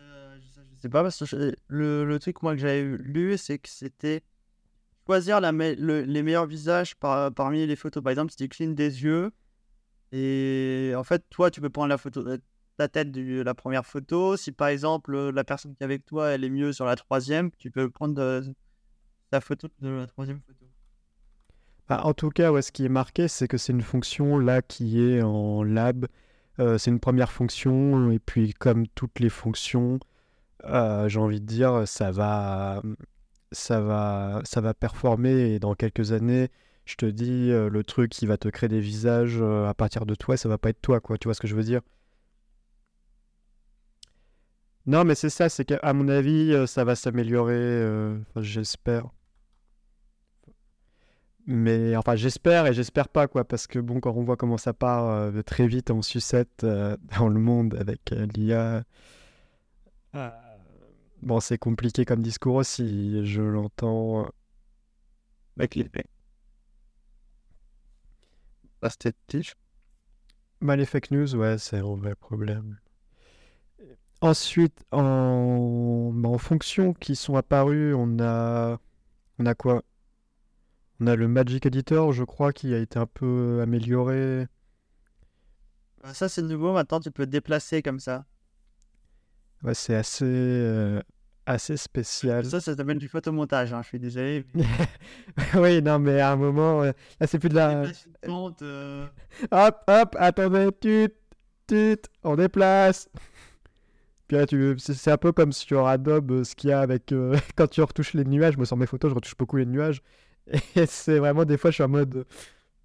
Euh, 0.00 0.36
je 0.40 0.48
sais- 0.48 0.60
je 0.76 0.80
sais 0.80 0.88
pas, 0.88 1.02
parce 1.02 1.18
que 1.18 1.24
je- 1.26 1.54
le, 1.68 2.04
le 2.04 2.18
truc 2.18 2.42
moi 2.42 2.54
que 2.54 2.60
j'avais 2.60 2.82
lu, 2.82 3.36
c'est 3.38 3.58
que 3.58 3.68
c'était 3.68 4.22
choisir 5.08 5.40
la 5.40 5.52
les 5.52 6.22
meilleurs 6.22 6.46
visages 6.46 6.94
par- 6.96 7.32
parmi 7.32 7.66
les 7.66 7.76
photos. 7.76 8.02
Par 8.02 8.10
exemple, 8.10 8.30
si 8.30 8.36
tu 8.36 8.48
clignes 8.48 8.74
des 8.74 9.02
yeux, 9.02 9.32
et 10.12 10.92
en 10.96 11.04
fait, 11.04 11.24
toi, 11.30 11.50
tu 11.50 11.60
peux 11.60 11.70
prendre 11.70 11.88
la 11.88 11.98
photo, 11.98 12.26
euh, 12.26 12.38
ta 12.76 12.88
tête 12.88 13.10
de 13.10 13.42
la 13.42 13.54
première 13.54 13.86
photo. 13.86 14.36
Si 14.36 14.52
par 14.52 14.68
exemple, 14.68 15.14
euh, 15.14 15.32
la 15.32 15.44
personne 15.44 15.74
qui 15.74 15.82
est 15.82 15.84
avec 15.84 16.04
toi, 16.04 16.30
elle 16.30 16.44
est 16.44 16.50
mieux 16.50 16.72
sur 16.72 16.84
la 16.84 16.96
troisième, 16.96 17.50
tu 17.58 17.70
peux 17.70 17.90
prendre 17.90 18.20
euh, 18.20 18.42
ta 19.30 19.40
photo 19.40 19.68
de 19.80 19.88
la 19.88 20.06
troisième 20.06 20.40
photo. 20.40 20.66
Bah, 21.88 22.02
en 22.04 22.12
tout 22.12 22.28
cas 22.28 22.60
ce 22.60 22.70
qui 22.70 22.84
est 22.84 22.90
marqué 22.90 23.28
c'est 23.28 23.48
que 23.48 23.56
c'est 23.56 23.72
une 23.72 23.80
fonction 23.80 24.38
là 24.38 24.60
qui 24.60 25.00
est 25.02 25.22
en 25.22 25.62
lab. 25.62 26.06
Euh, 26.58 26.76
c'est 26.76 26.90
une 26.90 27.00
première 27.00 27.32
fonction 27.32 28.10
et 28.10 28.18
puis 28.18 28.52
comme 28.52 28.86
toutes 28.88 29.20
les 29.20 29.30
fonctions 29.30 29.98
euh, 30.64 31.08
j'ai 31.08 31.18
envie 31.18 31.40
de 31.40 31.46
dire 31.46 31.88
ça 31.88 32.10
va 32.10 32.82
ça 33.52 33.80
va, 33.80 34.40
ça 34.44 34.60
va 34.60 34.74
performer 34.74 35.54
et 35.54 35.58
dans 35.58 35.74
quelques 35.74 36.12
années, 36.12 36.50
je 36.84 36.96
te 36.96 37.06
dis, 37.06 37.50
euh, 37.50 37.68
le 37.68 37.84
truc 37.84 38.10
qui 38.10 38.26
va 38.26 38.38
te 38.38 38.48
créer 38.48 38.68
des 38.68 38.80
visages 38.80 39.38
euh, 39.40 39.66
à 39.68 39.74
partir 39.74 40.06
de 40.06 40.14
toi, 40.14 40.36
ça 40.36 40.48
va 40.48 40.58
pas 40.58 40.70
être 40.70 40.80
toi, 40.80 41.00
quoi. 41.00 41.18
Tu 41.18 41.28
vois 41.28 41.34
ce 41.34 41.40
que 41.40 41.48
je 41.48 41.54
veux 41.54 41.62
dire? 41.62 41.82
Non, 44.86 45.04
mais 45.04 45.14
c'est 45.14 45.28
ça, 45.30 45.48
c'est 45.48 45.64
qu'à 45.66 45.92
mon 45.92 46.08
avis, 46.08 46.52
euh, 46.52 46.66
ça 46.66 46.84
va 46.84 46.94
s'améliorer, 46.94 47.84
j'espère. 48.36 49.06
Mais 51.46 51.96
enfin, 51.96 52.14
j'espère 52.14 52.66
et 52.66 52.74
j'espère 52.74 53.08
pas, 53.08 53.26
quoi, 53.26 53.44
parce 53.44 53.66
que 53.66 53.78
bon, 53.78 54.00
quand 54.00 54.12
on 54.14 54.22
voit 54.22 54.36
comment 54.36 54.58
ça 54.58 54.74
part 54.74 55.32
très 55.44 55.66
vite 55.66 55.90
en 55.90 56.02
sucette 56.02 56.64
dans 57.18 57.28
le 57.28 57.40
monde 57.40 57.74
avec 57.74 58.10
l'IA, 58.34 58.84
euh, 60.14 60.30
bon, 61.22 61.40
c'est 61.40 61.58
compliqué 61.58 62.04
comme 62.04 62.22
discours 62.22 62.56
aussi, 62.56 63.24
je 63.26 63.42
l'entends. 63.42 64.24
euh. 64.24 64.28
Bah, 70.60 70.76
les 70.76 70.86
fake 70.86 71.10
news, 71.10 71.34
ouais, 71.34 71.58
c'est 71.58 71.78
un 71.78 71.96
vrai 71.96 72.14
problème. 72.14 72.78
Ensuite, 74.20 74.84
en, 74.92 76.10
bah, 76.12 76.28
en 76.28 76.38
fonction 76.38 76.92
qui 76.94 77.14
sont 77.16 77.36
apparues, 77.36 77.94
on 77.94 78.18
a, 78.20 78.78
on 79.38 79.46
a 79.46 79.54
quoi? 79.54 79.82
On 81.00 81.08
a 81.08 81.16
le 81.16 81.26
Magic 81.26 81.66
Editor, 81.66 82.12
je 82.12 82.22
crois, 82.22 82.52
qui 82.52 82.72
a 82.72 82.78
été 82.78 83.00
un 83.00 83.06
peu 83.06 83.60
amélioré. 83.62 84.46
Bah, 86.02 86.14
ça, 86.14 86.28
c'est 86.28 86.42
nouveau. 86.42 86.72
Maintenant, 86.72 87.00
tu 87.00 87.10
peux 87.10 87.24
te 87.26 87.30
déplacer 87.30 87.82
comme 87.82 88.00
ça. 88.00 88.26
Ouais, 89.64 89.74
c'est 89.74 89.94
assez, 89.94 90.24
euh, 90.24 91.00
assez 91.46 91.76
spécial. 91.76 92.44
Ça, 92.44 92.60
ça 92.60 92.76
s'appelle 92.76 92.98
du 92.98 93.08
photomontage. 93.08 93.72
hein, 93.72 93.80
Je 93.82 93.88
suis 93.88 93.98
désolé. 93.98 94.44
Oui, 95.54 95.82
non, 95.82 95.98
mais 95.98 96.20
à 96.20 96.32
un 96.32 96.36
moment, 96.36 96.82
euh, 96.82 96.92
là, 97.20 97.26
c'est 97.26 97.38
plus 97.38 97.48
de 97.48 97.54
la... 97.56 97.82
Euh, 97.82 99.06
Hop, 99.50 99.82
hop, 99.88 100.16
attendez, 100.18 100.68
tut, 100.80 101.10
tut, 101.66 101.98
on 102.22 102.36
déplace. 102.36 103.08
Puis 104.26 104.36
là, 104.36 104.46
tu... 104.46 104.74
c'est 104.78 104.94
c'est 104.94 105.10
un 105.10 105.16
peu 105.16 105.32
comme 105.32 105.52
sur 105.52 105.86
Adobe, 105.86 106.44
ce 106.44 106.54
qu'il 106.54 106.70
y 106.70 106.72
a 106.72 106.80
avec... 106.80 107.12
quand 107.56 107.66
tu 107.68 107.80
retouches 107.82 108.14
les 108.14 108.24
nuages, 108.24 108.56
moi 108.56 108.66
sur 108.66 108.76
mes 108.76 108.86
photos, 108.86 109.10
je 109.10 109.14
retouche 109.14 109.36
beaucoup 109.36 109.56
les 109.56 109.66
nuages. 109.66 110.02
Et 110.76 110.86
c'est 110.86 111.18
vraiment, 111.18 111.44
des 111.44 111.56
fois, 111.58 111.70
je 111.70 111.74
suis 111.76 111.84
en 111.84 111.88
mode... 111.88 112.26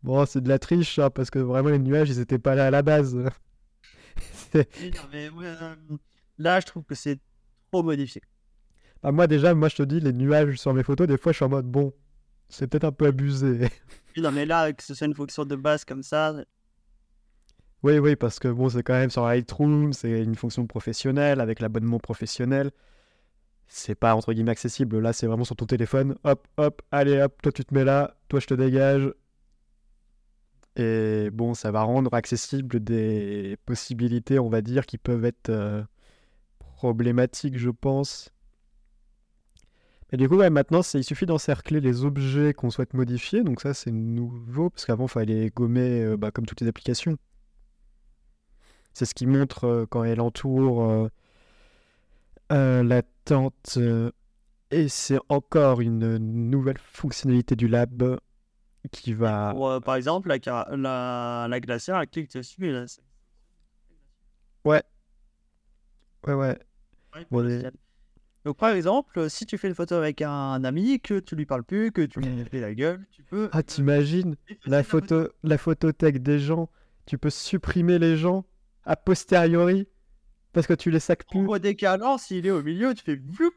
Bon, 0.04 0.26
c'est 0.26 0.42
de 0.42 0.50
la 0.50 0.60
triche, 0.60 1.00
hein, 1.00 1.10
parce 1.10 1.30
que 1.30 1.40
vraiment, 1.40 1.70
les 1.70 1.80
nuages, 1.80 2.10
ils 2.10 2.20
étaient 2.20 2.40
pas 2.40 2.56
là 2.56 2.68
à 2.68 2.72
la 2.72 2.82
base. 2.82 3.18
C'est- 4.52 4.68
oui, 4.82 4.92
non, 4.96 5.02
mais 5.12 5.30
là, 6.38 6.60
je 6.60 6.66
trouve 6.68 6.84
que 6.86 6.96
c'est 6.96 7.20
trop 7.72 7.84
modifié. 7.84 8.22
Bah, 9.02 9.12
moi, 9.12 9.28
déjà, 9.28 9.54
moi, 9.54 9.68
je 9.70 9.76
te 9.76 9.84
dis, 9.84 10.00
les 10.00 10.14
nuages 10.14 10.58
sur 10.58 10.74
mes 10.74 10.84
photos, 10.84 11.08
des 11.08 11.18
fois, 11.18 11.32
je 11.32 11.38
suis 11.38 11.46
en 11.46 11.50
mode, 11.50 11.66
bon, 11.66 11.94
c'est 12.50 12.68
peut-être 12.68 12.86
un 12.86 12.92
peu 12.92 13.08
abusé. 13.08 13.70
Non, 14.18 14.32
mais 14.32 14.46
là, 14.46 14.74
que 14.74 14.82
ce 14.84 14.94
soit 14.96 15.08
une 15.08 15.14
fonction 15.16 15.46
de 15.46 15.56
base 15.56 15.86
comme 15.86 16.02
ça, 16.04 16.34
Oui, 17.84 17.98
oui, 18.00 18.16
parce 18.16 18.40
que 18.40 18.48
bon, 18.48 18.70
c'est 18.70 18.82
quand 18.84 18.94
même 18.94 19.10
sur 19.10 19.26
Lightroom, 19.26 19.94
c'est 19.94 20.24
une 20.24 20.36
fonction 20.36 20.66
professionnelle 20.68 21.42
avec 21.42 21.60
l'abonnement 21.60 22.00
professionnel. 22.00 22.72
C'est 23.68 23.96
pas 23.96 24.16
entre 24.16 24.34
guillemets 24.34 24.52
accessible. 24.52 25.00
Là, 25.00 25.14
c'est 25.14 25.28
vraiment 25.28 25.44
sur 25.46 25.56
ton 25.56 25.66
téléphone. 25.66 26.16
Hop, 26.24 26.48
hop, 26.58 26.82
allez, 26.92 27.20
hop, 27.22 27.42
toi 27.42 27.52
tu 27.52 27.66
te 27.66 27.74
mets 27.74 27.84
là, 27.84 28.16
toi 28.30 28.40
je 28.40 28.48
te 28.48 28.54
dégage. 28.54 29.12
Et 30.76 31.30
bon, 31.32 31.54
ça 31.54 31.72
va 31.72 31.84
rendre 31.84 32.14
accessible 32.14 32.80
des 32.84 33.58
possibilités, 33.66 34.40
on 34.40 34.50
va 34.50 34.62
dire, 34.62 34.86
qui 34.86 34.98
peuvent 34.98 35.26
être 35.26 35.50
euh, 35.50 35.84
problématiques, 36.84 37.58
je 37.58 37.70
pense. 37.70 38.30
Mais 40.12 40.18
du 40.18 40.28
coup, 40.28 40.36
ouais, 40.36 40.50
maintenant, 40.50 40.82
il 40.94 41.04
suffit 41.04 41.26
d'encercler 41.26 41.80
les 41.80 42.04
objets 42.04 42.54
qu'on 42.54 42.70
souhaite 42.70 42.94
modifier. 42.94 43.42
Donc 43.42 43.62
ça, 43.62 43.74
c'est 43.74 43.92
nouveau, 43.92 44.70
parce 44.70 44.86
qu'avant, 44.86 45.06
il 45.06 45.10
fallait 45.10 45.34
les 45.44 45.50
gommer 45.50 46.04
euh, 46.04 46.18
bah, 46.18 46.32
comme 46.32 46.46
toutes 46.46 46.60
les 46.60 46.68
applications. 46.68 47.16
C'est 48.94 49.06
ce 49.06 49.16
qui 49.16 49.26
montre 49.26 49.64
euh, 49.64 49.86
quand 49.90 50.04
elle 50.04 50.20
entoure 50.20 50.84
euh, 50.84 51.08
euh, 52.52 52.84
la 52.84 53.02
tente. 53.24 53.80
et 54.70 54.90
c'est 54.90 55.20
encore 55.30 55.80
une 55.80 56.18
nouvelle 56.18 56.78
fonctionnalité 56.78 57.56
du 57.56 57.70
lab 57.70 58.20
qui 58.92 59.14
va... 59.14 59.54
pour, 59.56 59.82
par 59.82 59.96
exemple, 59.96 60.28
la, 60.28 60.68
la, 60.76 61.48
la 61.50 61.60
glacière, 61.62 61.98
elle 61.98 62.08
clique 62.10 62.36
dessus 62.36 62.68
et 62.68 62.72
là, 62.74 62.88
c'est- 62.88 63.02
Ouais, 64.66 64.84
ouais, 66.28 66.58
Ouais. 67.32 67.72
Donc, 68.46 68.58
par 68.58 68.72
exemple, 68.72 69.30
si 69.30 69.46
tu 69.46 69.58
fais 69.58 69.70
une 69.70 69.76
photo 69.76 69.96
avec 69.96 70.22
un 70.22 70.64
ami, 70.64 71.00
que 71.00 71.20
tu 71.20 71.36
lui 71.36 71.46
parles 71.46 71.64
plus, 71.64 71.92
que 71.92 72.02
tu 72.02 72.20
lui 72.20 72.44
fais 72.46 72.60
la 72.60 72.74
gueule, 72.74 73.06
tu 73.12 73.24
peux. 73.24 73.50
Ah, 73.52 73.60
euh, 73.60 73.62
t'imagines 73.62 74.36
la 74.66 74.84
photo, 74.84 75.30
la 75.44 75.58
photothèque 75.58 76.22
des 76.22 76.40
gens. 76.40 76.70
Tu 77.06 77.18
peux 77.18 77.30
supprimer 77.30 78.00
les 78.00 78.18
gens 78.18 78.46
a 78.86 78.96
posteriori 78.96 79.88
parce 80.52 80.68
que 80.68 80.74
tu 80.74 80.92
les 80.92 81.00
sacs 81.00 81.24
En 81.30 81.40
plus. 81.40 81.48
redécalant, 81.48 82.18
s'il 82.18 82.46
est 82.46 82.52
au 82.52 82.62
milieu, 82.62 82.94
tu 82.94 83.04
fais 83.04 83.16
vloup. 83.16 83.52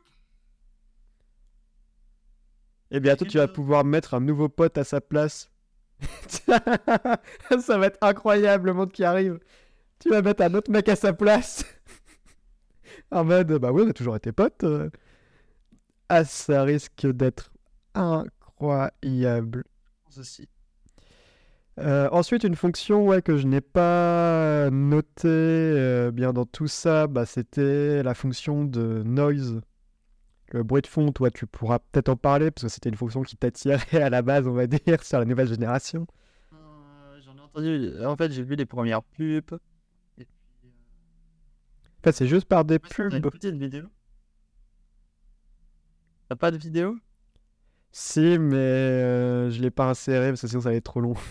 Et 2.90 3.00
bientôt, 3.00 3.24
tu 3.24 3.38
vas 3.38 3.48
pouvoir 3.48 3.84
mettre 3.84 4.14
un 4.14 4.20
nouveau 4.20 4.48
pote 4.48 4.78
à 4.78 4.84
sa 4.84 5.00
place. 5.00 5.50
Ça 6.38 7.78
va 7.78 7.86
être 7.86 7.98
incroyable 8.00 8.66
le 8.66 8.74
monde 8.74 8.92
qui 8.92 9.02
arrive. 9.02 9.40
Tu 9.98 10.10
vas 10.10 10.22
mettre 10.22 10.42
un 10.42 10.54
autre 10.54 10.70
mec 10.70 10.88
à 10.88 10.96
sa 10.96 11.12
place. 11.12 11.64
En 13.10 13.24
mode, 13.24 13.52
bah 13.58 13.72
oui, 13.72 13.82
on 13.86 13.90
a 13.90 13.92
toujours 13.92 14.16
été 14.16 14.32
potes. 14.32 14.64
euh. 14.64 14.90
Ah, 16.08 16.24
ça 16.24 16.62
risque 16.62 17.06
d'être 17.06 17.52
incroyable. 17.94 19.64
Ceci. 20.08 20.48
Euh, 21.78 22.08
ensuite, 22.10 22.44
une 22.44 22.56
fonction 22.56 23.04
ouais, 23.06 23.20
que 23.20 23.36
je 23.36 23.46
n'ai 23.46 23.60
pas 23.60 24.70
notée 24.70 25.28
euh, 25.28 26.10
bien 26.10 26.32
dans 26.32 26.46
tout 26.46 26.68
ça, 26.68 27.06
bah, 27.06 27.26
c'était 27.26 28.02
la 28.02 28.14
fonction 28.14 28.64
de 28.64 29.02
noise. 29.04 29.60
Le 30.52 30.62
bruit 30.62 30.80
de 30.80 30.86
fond, 30.86 31.10
toi, 31.12 31.30
tu 31.30 31.46
pourras 31.46 31.80
peut-être 31.80 32.08
en 32.08 32.16
parler 32.16 32.50
parce 32.50 32.62
que 32.62 32.68
c'était 32.70 32.88
une 32.88 32.94
fonction 32.96 33.22
qui 33.22 33.36
t'attirait 33.36 34.00
à 34.00 34.08
la 34.10 34.22
base, 34.22 34.46
on 34.46 34.52
va 34.52 34.66
dire, 34.66 35.02
sur 35.02 35.18
la 35.18 35.24
nouvelle 35.24 35.48
génération. 35.48 36.06
Euh, 36.54 37.20
J'en 37.24 37.36
ai 37.36 37.40
entendu. 37.40 37.92
En 38.04 38.16
fait, 38.16 38.30
j'ai 38.32 38.42
vu 38.44 38.54
les 38.54 38.64
premières 38.66 39.02
pubs. 39.02 39.58
Euh, 42.06 42.12
c'est 42.12 42.26
juste 42.28 42.46
par 42.46 42.64
des 42.64 42.74
ouais, 42.74 42.80
t'as 42.88 43.04
une 43.10 43.20
pubs. 43.22 43.32
petite 43.32 43.54
vidéo. 43.56 43.84
T'as 46.28 46.36
pas 46.36 46.50
de 46.50 46.56
vidéo? 46.56 46.96
Si, 47.92 48.38
mais 48.38 48.56
euh, 48.56 49.50
je 49.50 49.60
l'ai 49.62 49.70
pas 49.70 49.86
inséré 49.88 50.28
parce 50.30 50.42
que 50.42 50.48
sinon 50.48 50.60
ça 50.60 50.70
va 50.70 50.74
être 50.74 50.84
trop 50.84 51.00
long. 51.00 51.14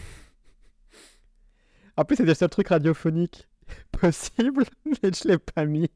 En 1.98 2.04
plus, 2.04 2.18
c'est 2.18 2.26
le 2.26 2.34
seul 2.34 2.50
truc 2.50 2.68
radiophonique 2.68 3.48
possible, 3.94 4.66
mais 4.86 5.14
je 5.14 5.30
l'ai 5.30 5.38
pas 5.38 5.64
mis. 5.66 5.90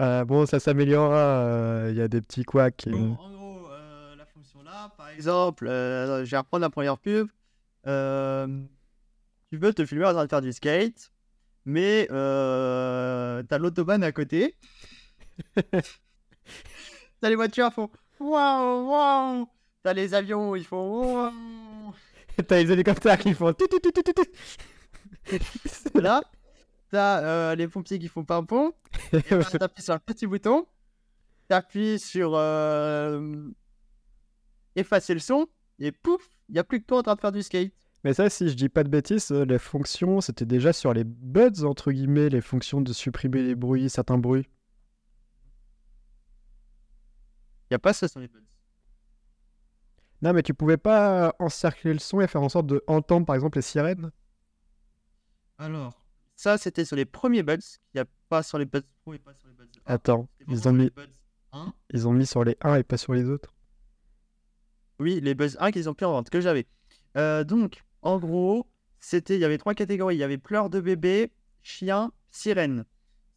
Euh, 0.00 0.24
bon, 0.24 0.46
ça 0.46 0.60
s'améliorera. 0.60 1.88
Il 1.90 1.94
y 1.96 2.00
a 2.00 2.08
des 2.08 2.22
petits 2.22 2.42
couacs. 2.44 2.86
et- 2.86 2.90
Bon, 2.90 3.16
en 3.16 3.30
gros, 3.34 3.68
euh, 3.70 4.16
la 4.16 4.24
fonction 4.24 4.62
là, 4.62 4.90
par 4.96 5.10
exemple, 5.10 5.68
euh, 5.68 6.24
je 6.24 6.30
vais 6.30 6.38
reprendre 6.38 6.62
la 6.62 6.70
première 6.70 6.96
pub. 6.96 7.28
Euh, 7.86 8.46
tu 9.50 9.58
veux 9.58 9.74
te 9.74 9.84
filmer 9.84 10.06
en 10.06 10.12
train 10.14 10.24
de 10.24 10.30
faire 10.30 10.40
du 10.40 10.54
skate, 10.54 11.12
mais 11.68 12.08
euh, 12.10 13.42
t'as 13.42 13.58
l'autobahn 13.58 14.02
à 14.02 14.10
côté. 14.10 14.56
t'as 17.20 17.28
les 17.28 17.34
voitures, 17.34 17.70
font 17.70 17.90
waouh, 18.18 18.88
waouh. 18.88 19.46
T'as 19.82 19.92
les 19.92 20.14
avions, 20.14 20.56
ils 20.56 20.64
font 20.64 21.02
waouh. 21.02 21.94
T'as 22.48 22.62
les 22.62 22.72
hélicoptères 22.72 23.18
qui 23.18 23.34
font. 23.34 23.52
tout, 23.52 23.66
tout, 23.66 23.80
tout, 23.80 23.92
tout, 23.92 24.02
tout, 24.02 24.14
tout. 24.14 24.24
Là, 26.00 26.22
t'as 26.90 27.22
euh, 27.22 27.54
les 27.54 27.68
pompiers 27.68 27.98
qui 27.98 28.08
font 28.08 28.22
ben, 28.22 28.46
t'appuies 29.12 29.82
sur 29.82 29.92
un 29.92 29.98
petit 29.98 30.26
bouton. 30.26 30.66
T'appuies 31.48 31.98
sur 31.98 32.32
euh, 32.34 33.46
effacer 34.74 35.12
le 35.12 35.20
son. 35.20 35.46
Et 35.78 35.92
pouf, 35.92 36.26
il 36.48 36.54
n'y 36.54 36.58
a 36.60 36.64
plus 36.64 36.80
que 36.80 36.86
toi 36.86 37.00
en 37.00 37.02
train 37.02 37.14
de 37.14 37.20
faire 37.20 37.32
du 37.32 37.42
skate. 37.42 37.74
Mais 38.04 38.14
ça, 38.14 38.30
si 38.30 38.48
je 38.48 38.54
dis 38.54 38.68
pas 38.68 38.84
de 38.84 38.88
bêtises, 38.88 39.30
euh, 39.32 39.44
les 39.44 39.58
fonctions, 39.58 40.20
c'était 40.20 40.46
déjà 40.46 40.72
sur 40.72 40.92
les 40.92 41.04
buds, 41.04 41.64
entre 41.64 41.90
guillemets, 41.90 42.28
les 42.28 42.40
fonctions 42.40 42.80
de 42.80 42.92
supprimer 42.92 43.42
les 43.42 43.54
bruits, 43.56 43.90
certains 43.90 44.18
bruits. 44.18 44.46
Il 47.70 47.74
a 47.74 47.78
pas 47.78 47.92
ça 47.92 48.06
sur 48.08 48.20
les 48.20 48.28
buds. 48.28 48.44
Non, 50.22 50.32
mais 50.32 50.42
tu 50.42 50.54
pouvais 50.54 50.76
pas 50.76 51.34
encercler 51.38 51.92
le 51.92 51.98
son 51.98 52.20
et 52.20 52.26
faire 52.26 52.42
en 52.42 52.48
sorte 52.48 52.66
de 52.66 52.82
entendre, 52.86 53.26
par 53.26 53.34
exemple, 53.34 53.58
les 53.58 53.62
sirènes 53.62 54.10
Alors, 55.58 56.04
ça 56.34 56.56
c'était 56.58 56.84
sur 56.84 56.96
les 56.96 57.04
premiers 57.04 57.42
buds. 57.42 57.58
Il 57.94 57.96
n'y 57.96 58.00
a 58.00 58.06
pas 58.28 58.42
sur 58.42 58.58
les 58.58 58.64
buds 58.64 58.80
pro 59.02 59.14
et 59.14 59.18
pas 59.18 59.34
sur 59.34 59.48
les 59.48 59.54
buds 59.54 59.68
1. 59.86 59.94
Attends, 59.94 60.28
ils 60.48 60.68
ont, 60.68 60.72
mis, 60.72 60.84
les 60.84 60.90
buds 60.90 61.02
1. 61.52 61.72
ils 61.90 62.08
ont 62.08 62.12
mis 62.12 62.26
sur 62.26 62.42
les 62.42 62.56
1 62.62 62.76
et 62.76 62.84
pas 62.84 62.96
sur 62.96 63.12
les 63.12 63.28
autres. 63.28 63.54
Oui, 64.98 65.20
les 65.20 65.34
buzz 65.34 65.56
1 65.60 65.70
qu'ils 65.70 65.88
ont 65.88 65.94
pris 65.94 66.06
en 66.06 66.12
vente, 66.12 66.30
que 66.30 66.40
j'avais. 66.40 66.66
Euh, 67.16 67.44
donc, 67.44 67.84
en 68.02 68.18
gros, 68.18 68.66
c'était, 69.00 69.36
il 69.36 69.40
y 69.40 69.44
avait 69.44 69.58
trois 69.58 69.74
catégories. 69.74 70.16
Il 70.16 70.18
y 70.18 70.24
avait 70.24 70.38
pleurs 70.38 70.70
de 70.70 70.80
bébé, 70.80 71.32
chien, 71.62 72.12
sirène. 72.30 72.84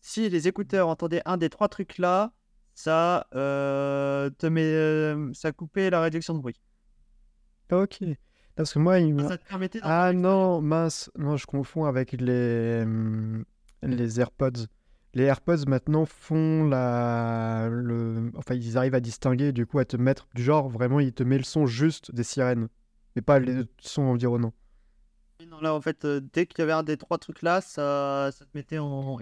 Si 0.02 0.30
les 0.30 0.47
écouteurs 0.47 0.88
entendaient 0.88 1.21
un 1.26 1.38
des 1.38 1.50
trois 1.50 1.67
trucs 1.67 1.97
là, 1.97 2.34
ça 2.74 3.28
euh, 3.36 4.30
te 4.30 4.47
met, 4.47 4.63
euh, 4.63 5.32
ça 5.34 5.52
coupait 5.52 5.89
la 5.89 6.02
réduction 6.02 6.34
de 6.34 6.39
bruit. 6.39 6.60
Ok. 7.71 8.00
Parce 8.56 8.74
que 8.74 8.80
moi, 8.80 9.00
il 9.00 9.13
me... 9.13 9.28
Ça 9.28 9.38
te 9.38 9.47
permettait. 9.47 9.80
Ah 9.84 10.12
non, 10.13 10.62
mince, 10.62 11.10
non, 11.17 11.38
je 11.38 11.45
confonds 11.45 11.86
avec 11.86 12.13
les, 12.13 12.82
hum, 12.84 13.45
les 13.82 14.19
AirPods. 14.19 14.67
Les 15.13 15.24
AirPods 15.24 15.65
maintenant 15.67 16.06
font 16.06 16.63
la, 16.63 17.67
le, 17.69 18.32
enfin 18.38 18.56
ils 18.56 18.78
arrivent 18.78 18.95
à 18.95 19.02
distinguer, 19.02 19.52
du 19.52 19.65
coup 19.65 19.80
à 19.80 19.86
te 19.86 19.97
mettre 19.97 20.28
du 20.36 20.41
genre 20.41 20.69
vraiment 20.69 21.02
il 21.02 21.12
te 21.12 21.24
met 21.24 21.38
le 21.38 21.43
son 21.43 21.65
juste 21.65 22.15
des 22.15 22.24
sirènes, 22.24 22.69
mais 23.15 23.21
pas 23.21 23.39
les 23.39 23.63
sons 23.80 24.04
environnants. 24.04 24.54
Non, 25.50 25.60
là, 25.60 25.74
en 25.74 25.82
fait, 25.82 26.06
euh, 26.06 26.21
dès 26.34 26.45
qu'il 26.45 26.60
y 26.60 26.62
avait 26.62 26.71
un 26.71 26.84
des 26.84 26.97
trois 26.97 27.17
trucs 27.17 27.41
là, 27.41 27.62
ça, 27.62 28.30
ça 28.32 28.45
te 28.45 28.50
mettait 28.54 28.78
en. 28.78 29.17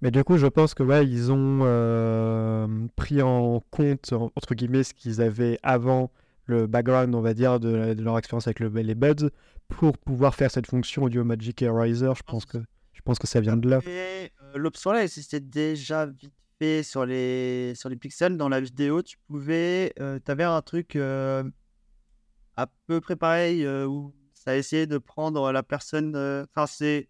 Mais 0.00 0.12
du 0.12 0.22
coup 0.22 0.38
je 0.38 0.46
pense 0.46 0.74
que 0.74 0.84
ouais 0.84 1.04
ils 1.04 1.32
ont 1.32 1.60
euh, 1.62 2.86
pris 2.94 3.20
en 3.20 3.60
compte 3.72 4.12
en- 4.12 4.30
entre 4.36 4.54
guillemets 4.54 4.84
ce 4.84 4.94
qu'ils 4.94 5.20
avaient 5.20 5.58
avant 5.64 6.12
le 6.44 6.68
background 6.68 7.12
on 7.16 7.20
va 7.20 7.34
dire 7.34 7.58
de, 7.58 7.96
leur 8.00 8.16
expérience 8.16 8.46
avec 8.46 8.60
le, 8.60 8.68
les 8.68 8.94
buds 8.94 9.28
pour 9.66 9.98
pouvoir 9.98 10.36
faire 10.36 10.52
cette 10.52 10.68
fonction 10.68 11.02
Audio 11.02 11.24
Magic 11.24 11.60
Eraser. 11.62 12.12
Je 12.16 12.22
pense 12.22 12.44
que 12.44 12.58
je 12.92 13.00
pense 13.02 13.18
que 13.18 13.26
ça 13.26 13.40
vient 13.40 13.56
de 13.56 13.68
là. 13.68 13.80
Et 13.86 14.30
euh, 14.54 15.00
existait 15.02 15.40
déjà 15.40 16.06
vite 16.06 16.32
fait 16.60 16.84
sur 16.84 17.04
les, 17.04 17.72
sur 17.74 17.88
les 17.88 17.96
pixels. 17.96 18.36
Dans 18.36 18.48
la 18.48 18.60
vidéo, 18.60 19.02
tu 19.02 19.16
pouvais. 19.26 19.92
tu 19.96 20.30
avais 20.30 20.44
un 20.44 20.62
truc 20.62 20.94
euh, 20.94 21.42
à 22.58 22.66
peu 22.86 23.00
près 23.00 23.16
pareil 23.16 23.64
euh, 23.64 23.86
où 23.86 24.14
ça 24.34 24.56
essayait 24.56 24.86
de 24.86 24.98
prendre 24.98 25.52
la 25.52 25.62
personne. 25.62 26.14
euh, 26.16 26.44
Enfin, 26.54 26.66
c'est. 26.66 27.08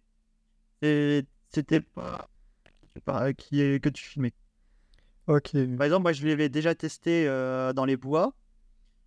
C'était 0.81 1.81
pas. 1.81 2.29
pas 3.05 3.33
qui 3.33 3.61
est, 3.61 3.83
que 3.83 3.89
tu 3.89 4.03
filmais. 4.03 4.33
Ok. 5.27 5.51
Par 5.77 5.85
exemple, 5.85 6.03
moi 6.03 6.13
je 6.13 6.25
l'avais 6.27 6.49
déjà 6.49 6.75
testé 6.75 7.27
euh, 7.27 7.73
dans 7.73 7.85
les 7.85 7.97
bois. 7.97 8.35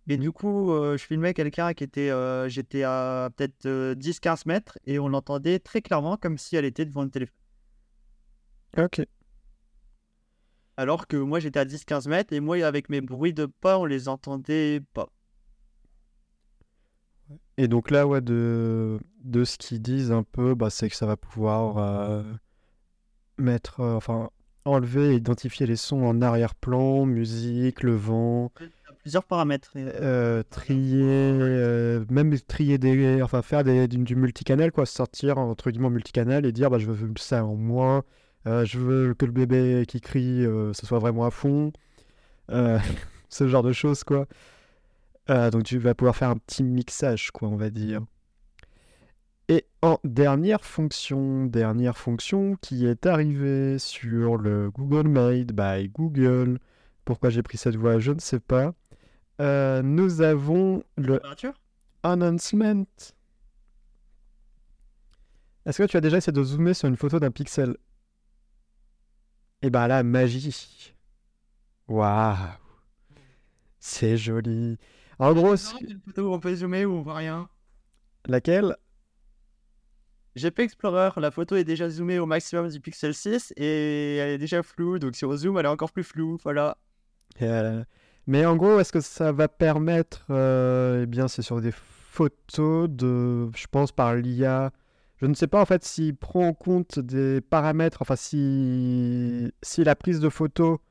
Et 0.07 0.17
du 0.17 0.31
coup, 0.33 0.71
euh, 0.73 0.97
je 0.97 1.05
filmais 1.05 1.33
quelqu'un 1.33 1.73
qui 1.73 1.83
était. 1.85 2.09
euh, 2.11 2.49
J'étais 2.49 2.83
à 2.83 3.29
peut-être 3.37 3.65
euh, 3.67 3.95
10-15 3.95 4.45
mètres 4.47 4.77
et 4.85 4.99
on 4.99 5.07
l'entendait 5.07 5.59
très 5.59 5.81
clairement 5.81 6.17
comme 6.17 6.37
si 6.37 6.55
elle 6.57 6.65
était 6.65 6.85
devant 6.85 7.03
le 7.03 7.09
téléphone. 7.09 7.37
Ok. 8.77 9.05
Alors 10.77 11.07
que 11.07 11.17
moi 11.17 11.39
j'étais 11.39 11.59
à 11.59 11.65
10-15 11.65 12.07
mètres 12.09 12.33
et 12.33 12.39
moi 12.39 12.57
avec 12.65 12.89
mes 12.89 13.01
bruits 13.01 13.33
de 13.33 13.45
pas 13.45 13.77
on 13.79 13.85
les 13.85 14.07
entendait 14.07 14.81
pas. 14.93 15.12
Et 17.57 17.67
donc 17.67 17.91
là, 17.91 18.07
ouais, 18.07 18.21
de, 18.21 18.99
de 19.23 19.43
ce 19.43 19.57
qu'ils 19.57 19.81
disent 19.81 20.11
un 20.11 20.23
peu, 20.23 20.55
bah, 20.55 20.69
c'est 20.69 20.89
que 20.89 20.95
ça 20.95 21.05
va 21.05 21.17
pouvoir 21.17 21.77
euh, 21.77 22.23
mettre, 23.37 23.79
euh, 23.81 23.95
enfin, 23.95 24.29
enlever 24.65 25.13
et 25.13 25.15
identifier 25.15 25.65
les 25.65 25.75
sons 25.75 26.03
en 26.03 26.21
arrière-plan, 26.21 27.05
musique, 27.05 27.83
le 27.83 27.95
vent, 27.95 28.51
a 28.89 28.93
plusieurs 28.93 29.23
paramètres. 29.25 29.71
euh, 29.75 30.41
trier, 30.49 31.03
euh, 31.03 32.05
même 32.09 32.37
trier 32.39 32.77
des, 32.77 33.21
enfin, 33.21 33.41
faire 33.41 33.63
des, 33.63 33.87
du, 33.87 33.97
du 33.97 34.15
multicanal, 34.15 34.71
quoi, 34.71 34.85
sortir 34.85 35.37
entre 35.37 35.69
guillemets 35.71 35.89
multicanal 35.89 36.45
et 36.45 36.51
dire, 36.51 36.69
bah, 36.69 36.79
je 36.79 36.89
veux 36.89 37.13
ça 37.17 37.45
en 37.45 37.55
moins, 37.55 38.03
euh, 38.47 38.65
je 38.65 38.79
veux 38.79 39.13
que 39.13 39.25
le 39.25 39.31
bébé 39.31 39.85
qui 39.87 40.01
crie, 40.01 40.45
euh, 40.45 40.73
ce 40.73 40.85
soit 40.85 40.99
vraiment 40.99 41.25
à 41.25 41.31
fond, 41.31 41.71
euh, 42.51 42.79
ce 43.29 43.47
genre 43.47 43.63
de 43.63 43.73
choses, 43.73 44.03
quoi. 44.03 44.27
Euh, 45.29 45.49
donc 45.49 45.63
tu 45.63 45.77
vas 45.77 45.95
pouvoir 45.95 46.15
faire 46.15 46.29
un 46.29 46.37
petit 46.37 46.63
mixage, 46.63 47.31
quoi, 47.31 47.47
on 47.47 47.55
va 47.55 47.69
dire. 47.69 48.01
Et 49.49 49.65
en 49.81 49.99
dernière 50.03 50.63
fonction, 50.63 51.45
dernière 51.45 51.97
fonction 51.97 52.55
qui 52.61 52.85
est 52.85 53.05
arrivée 53.05 53.77
sur 53.77 54.37
le 54.37 54.71
Google 54.71 55.07
Made 55.09 55.51
by 55.51 55.89
Google. 55.89 56.59
Pourquoi 57.05 57.29
j'ai 57.29 57.43
pris 57.43 57.57
cette 57.57 57.75
voie, 57.75 57.99
je 57.99 58.11
ne 58.11 58.19
sais 58.19 58.39
pas. 58.39 58.73
Euh, 59.41 59.81
nous 59.81 60.21
avons 60.21 60.83
le 60.97 61.21
announcement. 62.03 62.85
Est-ce 65.65 65.81
que 65.81 65.87
tu 65.87 65.97
as 65.97 66.01
déjà 66.01 66.17
essayé 66.17 66.33
de 66.33 66.43
zoomer 66.43 66.73
sur 66.73 66.87
une 66.87 66.97
photo 66.97 67.19
d'un 67.19 67.31
pixel? 67.31 67.77
Et 69.61 69.69
ben 69.69 69.87
là, 69.87 70.03
magie. 70.03 70.93
Waouh. 71.87 72.35
C'est 73.79 74.17
joli. 74.17 74.77
En 75.19 75.33
gros, 75.33 75.55
une 75.55 75.99
photo 76.05 76.29
où 76.29 76.33
on 76.33 76.39
peut 76.39 76.55
zoomer 76.55 76.85
où 76.85 76.93
on 76.93 77.01
voit 77.01 77.15
rien. 77.15 77.49
laquelle? 78.25 78.75
GP 80.35 80.59
Explorer, 80.59 81.11
la 81.17 81.29
photo 81.29 81.55
est 81.55 81.63
déjà 81.63 81.89
zoomée 81.89 82.17
au 82.17 82.25
maximum 82.25 82.67
du 82.67 82.79
pixel 82.79 83.13
6 83.13 83.53
et 83.55 84.15
elle 84.15 84.31
est 84.31 84.37
déjà 84.39 84.63
floue, 84.63 84.97
donc 84.97 85.15
si 85.15 85.25
on 85.25 85.35
zoome, 85.35 85.59
elle 85.59 85.65
est 85.65 85.69
encore 85.69 85.91
plus 85.91 86.03
floue. 86.03 86.37
Voilà. 86.43 86.77
Euh, 87.43 87.83
mais 88.25 88.45
en 88.45 88.55
gros, 88.55 88.79
est-ce 88.79 88.91
que 88.91 89.01
ça 89.01 89.31
va 89.31 89.47
permettre, 89.47 90.25
euh, 90.31 91.03
eh 91.03 91.05
bien, 91.05 91.27
c'est 91.27 91.43
sur 91.43 91.61
des 91.61 91.71
photos 91.71 92.89
de, 92.89 93.49
je 93.55 93.67
pense, 93.69 93.91
par 93.91 94.15
l'IA. 94.15 94.71
Je 95.17 95.27
ne 95.27 95.35
sais 95.35 95.47
pas 95.47 95.61
en 95.61 95.65
fait 95.65 95.83
s'il 95.83 96.15
prend 96.15 96.47
en 96.47 96.53
compte 96.53 96.99
des 96.99 97.39
paramètres, 97.39 98.01
enfin 98.01 98.15
si, 98.15 99.51
si 99.61 99.83
la 99.83 99.95
prise 99.95 100.19
de 100.19 100.29
photo 100.29 100.81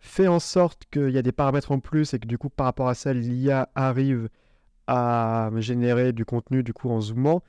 fait 0.00 0.28
en 0.28 0.38
sorte 0.38 0.84
qu'il 0.90 1.10
y 1.10 1.18
a 1.18 1.22
des 1.22 1.32
paramètres 1.32 1.72
en 1.72 1.80
plus 1.80 2.14
et 2.14 2.18
que 2.18 2.26
du 2.26 2.38
coup 2.38 2.50
par 2.50 2.66
rapport 2.66 2.88
à 2.88 2.94
ça 2.94 3.12
l'IA 3.12 3.68
arrive 3.74 4.28
à 4.86 5.50
générer 5.56 6.12
du 6.12 6.24
contenu 6.24 6.62
du 6.62 6.72
coup 6.72 6.90
en 6.90 7.00
zoomant, 7.00 7.42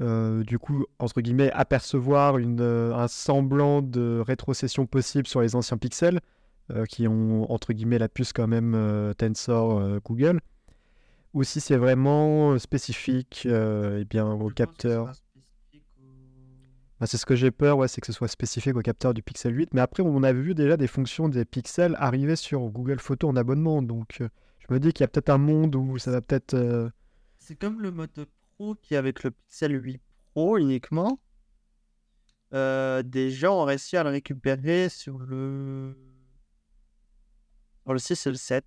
euh, 0.00 0.42
du 0.44 0.58
coup 0.58 0.86
entre 0.98 1.20
guillemets 1.20 1.50
apercevoir 1.52 2.38
une, 2.38 2.60
euh, 2.60 2.94
un 2.94 3.08
semblant 3.08 3.82
de 3.82 4.22
rétrocession 4.24 4.86
possible 4.86 5.26
sur 5.26 5.40
les 5.40 5.56
anciens 5.56 5.76
pixels 5.76 6.20
euh, 6.70 6.84
qui 6.84 7.08
ont 7.08 7.50
entre 7.50 7.72
guillemets 7.72 7.98
la 7.98 8.08
puce 8.08 8.32
quand 8.32 8.46
même 8.46 9.14
Tensor 9.18 10.00
Google, 10.04 10.40
ou 11.32 11.42
si 11.42 11.60
c'est 11.60 11.76
vraiment 11.76 12.58
spécifique 12.58 13.46
eh 13.46 14.04
bien, 14.04 14.26
au 14.26 14.48
capteur. 14.50 15.12
Bah, 17.00 17.06
c'est 17.06 17.16
ce 17.16 17.26
que 17.26 17.34
j'ai 17.34 17.50
peur, 17.50 17.76
ouais, 17.78 17.88
c'est 17.88 18.00
que 18.00 18.06
ce 18.06 18.12
soit 18.12 18.28
spécifique 18.28 18.76
au 18.76 18.80
capteur 18.80 19.14
du 19.14 19.22
Pixel 19.22 19.56
8. 19.56 19.74
Mais 19.74 19.80
après, 19.80 20.02
on 20.02 20.22
a 20.22 20.32
vu 20.32 20.54
déjà 20.54 20.76
des 20.76 20.86
fonctions 20.86 21.28
des 21.28 21.44
pixels 21.44 21.96
arriver 21.98 22.36
sur 22.36 22.60
Google 22.70 23.00
Photos 23.00 23.30
en 23.30 23.36
abonnement. 23.36 23.82
Donc, 23.82 24.18
euh, 24.20 24.28
je 24.60 24.72
me 24.72 24.78
dis 24.78 24.92
qu'il 24.92 25.02
y 25.02 25.04
a 25.04 25.08
peut-être 25.08 25.30
un 25.30 25.38
monde 25.38 25.74
où 25.74 25.98
ça 25.98 26.10
va 26.12 26.20
peut-être. 26.20 26.54
euh, 26.54 26.88
C'est 27.38 27.56
comme 27.56 27.80
le 27.80 27.90
mode 27.90 28.26
pro 28.56 28.74
qui 28.76 28.94
avec 28.96 29.24
le 29.24 29.32
Pixel 29.32 29.82
8 29.82 30.00
Pro 30.32 30.56
uniquement. 30.56 31.20
Euh, 32.52 33.02
des 33.02 33.30
gens 33.30 33.60
ont 33.60 33.64
réussi 33.64 33.96
à 33.96 34.04
le 34.04 34.10
récupérer 34.10 34.88
sur 34.88 35.18
le 35.18 35.96
sur 37.82 37.92
le 37.92 37.98
6 37.98 38.26
et 38.26 38.30
le 38.30 38.36
7. 38.36 38.64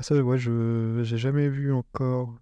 Ça, 0.00 0.14
ouais, 0.14 0.36
je 0.36 1.00
j'ai 1.02 1.16
jamais 1.16 1.48
vu 1.48 1.72
encore. 1.72 2.38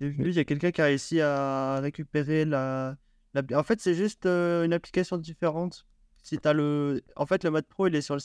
J'ai 0.00 0.08
vu, 0.08 0.28
il 0.30 0.34
y 0.34 0.38
a 0.38 0.44
quelqu'un 0.44 0.70
qui 0.70 0.80
a 0.80 0.84
réussi 0.84 1.20
à 1.20 1.80
récupérer 1.80 2.44
la. 2.44 2.96
la- 3.34 3.42
En 3.58 3.62
fait, 3.62 3.80
c'est 3.80 3.94
juste 3.94 4.26
euh, 4.26 4.64
une 4.64 4.72
application 4.72 5.16
différente. 5.18 5.86
Si 6.22 6.38
t'as 6.38 6.52
le. 6.52 7.02
En 7.16 7.26
fait, 7.26 7.42
le 7.44 7.50
mode 7.50 7.66
pro, 7.66 7.86
il 7.88 7.94
est 7.96 8.00
sur 8.02 8.14
le 8.14 8.20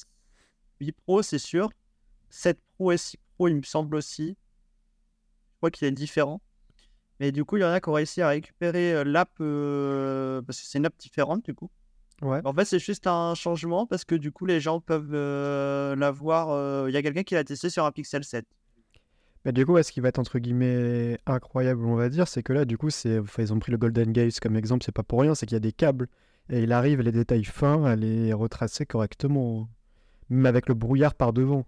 8 0.81 0.91
Pro, 1.05 1.21
c'est 1.21 1.39
sûr. 1.39 1.69
7 2.29 2.59
Pro 2.75 2.91
et 2.91 2.97
6 2.97 3.17
Pro, 3.35 3.47
il 3.47 3.55
me 3.55 3.61
semble 3.63 3.95
aussi. 3.95 4.29
Je 5.53 5.57
crois 5.57 5.71
qu'il 5.71 5.87
est 5.87 5.91
différent. 5.91 6.41
Mais 7.19 7.31
du 7.31 7.45
coup, 7.45 7.57
il 7.57 7.61
y 7.61 7.63
en 7.63 7.71
a 7.71 7.79
qui 7.79 7.89
ont 7.89 7.93
réussi 7.93 8.21
à 8.21 8.29
récupérer 8.29 8.93
euh, 8.93 9.03
l'app 9.03 9.29
euh, 9.39 10.41
parce 10.41 10.59
que 10.59 10.65
c'est 10.67 10.77
une 10.79 10.85
app 10.85 10.97
différente 10.97 11.45
du 11.45 11.53
coup. 11.53 11.69
Ouais. 12.21 12.41
En 12.43 12.53
fait, 12.53 12.65
c'est 12.65 12.79
juste 12.79 13.07
un 13.07 13.33
changement 13.35 13.85
parce 13.85 14.03
que 14.03 14.15
du 14.15 14.31
coup, 14.31 14.45
les 14.45 14.59
gens 14.59 14.79
peuvent 14.81 15.11
euh, 15.13 15.95
la 15.95 16.11
voir. 16.11 16.49
euh, 16.49 16.85
Il 16.89 16.93
y 16.93 16.97
a 16.97 17.01
quelqu'un 17.01 17.23
qui 17.23 17.35
l'a 17.35 17.43
testé 17.43 17.69
sur 17.69 17.85
un 17.85 17.91
Pixel 17.91 18.23
7. 18.23 18.45
Mais 19.45 19.51
du 19.51 19.65
coup, 19.65 19.73
ouais, 19.73 19.83
ce 19.83 19.91
qui 19.91 19.99
va 19.99 20.09
être 20.09 20.19
entre 20.19 20.39
guillemets 20.39 21.19
incroyable, 21.25 21.85
on 21.85 21.95
va 21.95 22.09
dire, 22.09 22.27
c'est 22.27 22.43
que 22.43 22.53
là, 22.53 22.65
du 22.65 22.77
coup, 22.77 22.89
c'est, 22.89 23.19
enfin, 23.19 23.43
ils 23.43 23.53
ont 23.53 23.59
pris 23.59 23.71
le 23.71 23.77
Golden 23.77 24.11
Gate 24.11 24.39
comme 24.39 24.55
exemple, 24.55 24.85
c'est 24.85 24.93
pas 24.93 25.03
pour 25.03 25.21
rien, 25.21 25.35
c'est 25.35 25.45
qu'il 25.45 25.55
y 25.55 25.57
a 25.57 25.59
des 25.59 25.73
câbles 25.73 26.07
et 26.49 26.63
il 26.63 26.71
arrive 26.71 27.01
les 27.01 27.11
détails 27.11 27.43
fins 27.43 27.83
à 27.83 27.95
les 27.95 28.31
retracer 28.33 28.85
correctement, 28.85 29.69
même 30.29 30.45
avec 30.45 30.67
le 30.69 30.75
brouillard 30.75 31.13
par 31.13 31.33
devant. 31.33 31.65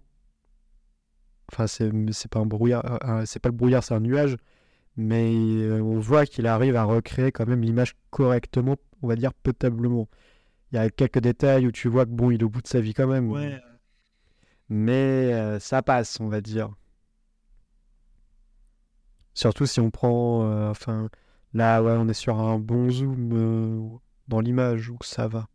Enfin, 1.52 1.66
c'est, 1.66 1.90
c'est 2.12 2.30
pas 2.30 2.40
un 2.40 2.46
brouillard, 2.46 2.98
c'est 3.26 3.40
pas 3.40 3.50
le 3.50 3.54
brouillard, 3.54 3.84
c'est 3.84 3.94
un 3.94 4.00
nuage, 4.00 4.36
mais 4.96 5.32
euh, 5.34 5.80
on 5.80 5.98
voit 6.00 6.26
qu'il 6.26 6.46
arrive 6.46 6.76
à 6.76 6.84
recréer 6.84 7.30
quand 7.30 7.46
même 7.46 7.62
l'image 7.62 7.94
correctement, 8.10 8.76
on 9.02 9.08
va 9.08 9.16
dire 9.16 9.32
potablement. 9.34 10.08
Il 10.72 10.76
y 10.76 10.78
a 10.78 10.90
quelques 10.90 11.20
détails 11.20 11.66
où 11.66 11.72
tu 11.72 11.88
vois 11.88 12.04
que 12.06 12.10
bon, 12.10 12.30
il 12.30 12.40
est 12.40 12.44
au 12.44 12.48
bout 12.48 12.62
de 12.62 12.66
sa 12.66 12.80
vie 12.80 12.94
quand 12.94 13.06
même, 13.06 13.30
mais 14.68 15.32
euh, 15.32 15.60
ça 15.60 15.82
passe, 15.82 16.18
on 16.20 16.28
va 16.28 16.40
dire. 16.40 16.70
Surtout 19.36 19.66
si 19.66 19.80
on 19.80 19.90
prend, 19.90 20.44
euh, 20.44 20.70
enfin, 20.70 21.10
là, 21.52 21.82
ouais, 21.82 21.92
on 21.92 22.08
est 22.08 22.14
sur 22.14 22.40
un 22.40 22.58
bon 22.58 22.88
zoom 22.88 23.30
euh, 23.34 23.98
dans 24.28 24.40
l'image 24.40 24.88
où 24.88 24.96
ça 25.02 25.28
va. 25.28 25.46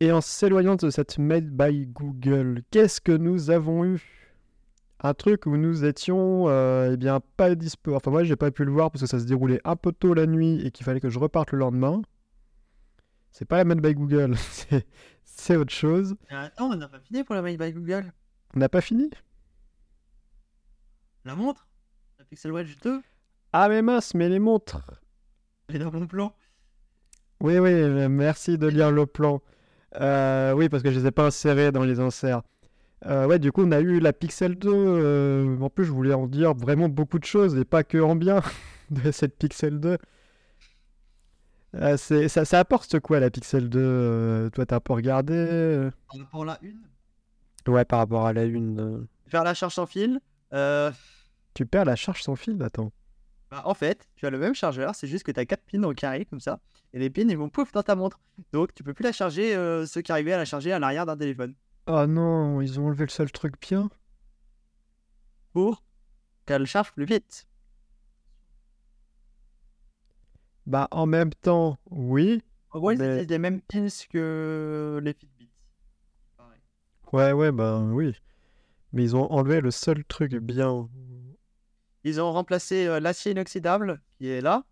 Et 0.00 0.10
en 0.12 0.22
s'éloignant 0.22 0.76
de 0.76 0.88
cette 0.88 1.18
Made 1.18 1.50
by 1.50 1.86
Google, 1.88 2.62
qu'est-ce 2.70 3.02
que 3.02 3.12
nous 3.12 3.50
avons 3.50 3.84
eu? 3.84 4.00
Un 4.98 5.12
truc 5.12 5.44
où 5.44 5.58
nous 5.58 5.84
étions, 5.84 6.48
euh, 6.48 6.92
eh 6.94 6.96
bien, 6.96 7.20
pas 7.36 7.54
dispo. 7.54 7.94
Enfin, 7.94 8.10
moi, 8.10 8.24
j'ai 8.24 8.36
pas 8.36 8.50
pu 8.50 8.64
le 8.64 8.72
voir 8.72 8.90
parce 8.90 9.02
que 9.02 9.08
ça 9.08 9.18
se 9.18 9.26
déroulait 9.26 9.60
un 9.64 9.76
peu 9.76 9.92
tôt 9.92 10.14
la 10.14 10.26
nuit 10.26 10.64
et 10.64 10.70
qu'il 10.70 10.86
fallait 10.86 11.00
que 11.00 11.10
je 11.10 11.18
reparte 11.18 11.52
le 11.52 11.58
lendemain. 11.58 12.00
C'est 13.30 13.44
pas 13.44 13.58
la 13.58 13.66
Made 13.66 13.82
by 13.82 13.94
Google, 13.94 14.36
c'est 15.24 15.56
autre 15.56 15.72
chose. 15.72 16.16
Attends, 16.30 16.70
on 16.70 16.76
n'a 16.76 16.88
pas 16.88 17.00
fini 17.00 17.24
pour 17.24 17.34
la 17.34 17.42
Made 17.42 17.58
by 17.58 17.74
Google. 17.74 18.10
On 18.56 18.58
n'a 18.58 18.70
pas 18.70 18.80
fini? 18.80 19.10
La 21.24 21.34
montre? 21.34 21.66
La 22.18 22.24
Pixel 22.24 22.52
Watch 22.52 22.76
2 22.82 23.00
Ah, 23.52 23.68
mais 23.68 23.82
mince, 23.82 24.14
mais 24.14 24.28
les 24.28 24.38
montres! 24.38 25.00
Elle 25.68 25.76
est 25.76 25.78
dans 25.78 25.92
mon 25.92 26.06
plan. 26.06 26.34
Oui, 27.40 27.58
oui, 27.58 27.72
merci 28.08 28.58
de 28.58 28.66
lire 28.66 28.90
le 28.90 29.06
plan. 29.06 29.40
Euh, 30.00 30.52
oui, 30.52 30.68
parce 30.68 30.82
que 30.82 30.90
je 30.90 30.98
les 31.00 31.06
ai 31.06 31.10
pas 31.10 31.26
insérés 31.26 31.72
dans 31.72 31.84
les 31.84 32.00
inserts. 32.00 32.42
Euh, 33.06 33.26
ouais, 33.26 33.38
du 33.38 33.50
coup, 33.50 33.62
on 33.64 33.72
a 33.72 33.80
eu 33.80 33.98
la 33.98 34.12
Pixel 34.12 34.56
2. 34.56 34.68
euh, 34.72 35.58
en 35.60 35.70
plus, 35.70 35.84
je 35.84 35.90
voulais 35.92 36.12
en 36.14 36.26
dire 36.26 36.54
vraiment 36.54 36.88
beaucoup 36.88 37.18
de 37.18 37.24
choses 37.24 37.56
et 37.56 37.64
pas 37.64 37.82
que 37.82 37.98
en 37.98 38.14
bien 38.14 38.40
de 38.90 39.10
cette 39.10 39.36
Pixel 39.38 39.80
2. 39.80 39.96
Euh, 41.76 41.96
c'est, 41.96 42.28
ça, 42.28 42.44
ça 42.44 42.58
apporte 42.58 42.98
quoi 43.00 43.20
la 43.20 43.30
Pixel 43.30 43.68
2? 43.68 43.78
euh, 43.80 44.50
toi, 44.50 44.66
t'as 44.66 44.76
un 44.76 44.80
peu 44.80 44.92
regardé? 44.92 45.88
Par 46.08 46.18
rapport 46.20 46.42
à 46.42 46.46
la 46.46 46.58
une? 46.62 46.80
Ouais, 47.68 47.84
par 47.84 48.00
rapport 48.00 48.26
à 48.26 48.32
la 48.32 48.44
une. 48.44 48.80
euh, 48.80 49.06
Faire 49.28 49.44
la 49.44 49.54
charge 49.54 49.74
sans 49.74 49.86
fil? 49.86 50.20
Euh, 50.52 50.90
Tu 51.54 51.66
perds 51.66 51.84
la 51.84 51.96
charge 51.96 52.22
sans 52.22 52.36
fil, 52.36 52.60
attends. 52.62 52.92
bah, 53.50 53.62
en 53.64 53.74
fait, 53.74 54.08
tu 54.16 54.26
as 54.26 54.30
le 54.30 54.38
même 54.38 54.54
chargeur, 54.54 54.94
c'est 54.94 55.06
juste 55.06 55.24
que 55.24 55.32
tu 55.32 55.40
as 55.40 55.46
4 55.46 55.62
pins 55.70 55.82
au 55.82 55.94
carré 55.94 56.24
comme 56.24 56.40
ça. 56.40 56.60
Et 56.92 56.98
les 56.98 57.10
pins, 57.10 57.28
ils 57.28 57.36
vont 57.38 57.48
pouf 57.48 57.72
dans 57.72 57.82
ta 57.82 57.94
montre. 57.94 58.18
Donc, 58.52 58.74
tu 58.74 58.82
peux 58.82 58.94
plus 58.94 59.04
la 59.04 59.12
charger, 59.12 59.54
euh, 59.54 59.86
ceux 59.86 60.02
qui 60.02 60.12
arrivaient 60.12 60.32
à 60.32 60.38
la 60.38 60.44
charger 60.44 60.72
à 60.72 60.78
l'arrière 60.78 61.06
d'un 61.06 61.16
téléphone. 61.16 61.54
Oh 61.86 62.06
non, 62.06 62.60
ils 62.60 62.78
ont 62.80 62.86
enlevé 62.86 63.04
le 63.04 63.10
seul 63.10 63.30
truc 63.32 63.54
bien. 63.60 63.90
Pour 65.52 65.82
qu'elle 66.46 66.66
charge 66.66 66.92
plus 66.92 67.04
vite. 67.04 67.46
Bah, 70.66 70.88
en 70.90 71.06
même 71.06 71.32
temps, 71.34 71.78
oui. 71.90 72.42
En 72.70 72.78
gros, 72.78 72.92
ils 72.92 73.02
utilisent 73.02 73.28
les 73.28 73.38
mêmes 73.38 73.60
pins 73.62 73.88
que 74.10 75.00
les 75.02 75.12
Fitbit. 75.12 75.50
Pareil. 76.36 76.60
Ouais, 77.12 77.32
ouais, 77.32 77.50
bah 77.50 77.78
oui. 77.80 78.14
Mais 78.92 79.02
ils 79.04 79.14
ont 79.16 79.30
enlevé 79.30 79.60
le 79.60 79.70
seul 79.70 80.04
truc 80.04 80.34
bien. 80.36 80.88
Ils 82.04 82.20
ont 82.20 82.32
remplacé 82.32 82.86
euh, 82.86 82.98
l'acier 83.00 83.32
inoxydable 83.32 84.00
qui 84.18 84.28
est 84.28 84.40
là. 84.40 84.64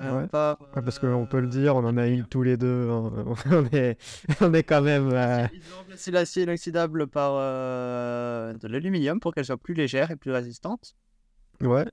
euh, 0.00 0.22
Ouais. 0.22 0.26
par, 0.28 0.60
Ouais, 0.60 0.82
parce 0.82 0.98
qu'on 0.98 1.26
peut 1.26 1.38
le 1.40 1.46
euh, 1.46 1.50
dire, 1.50 1.76
on 1.76 1.84
en 1.84 1.96
a 1.96 2.08
eu 2.08 2.24
tous 2.24 2.42
les 2.42 2.56
deux. 2.56 2.90
hein. 2.90 3.34
On 3.50 3.66
est, 3.72 3.98
on 4.40 4.52
est 4.52 4.62
quand 4.64 4.82
même. 4.82 5.10
euh, 5.12 5.46
Ils 5.52 5.62
ont 5.72 5.76
remplacé 5.78 6.10
l'acier 6.10 6.42
inoxydable 6.42 7.06
par 7.06 7.34
euh, 7.36 8.52
de 8.54 8.66
l'aluminium 8.68 9.20
pour 9.20 9.32
qu'elle 9.34 9.44
soit 9.44 9.56
plus 9.58 9.74
légère 9.74 10.10
et 10.10 10.16
plus 10.16 10.32
résistante. 10.32 10.94
Ouais. 11.60 11.84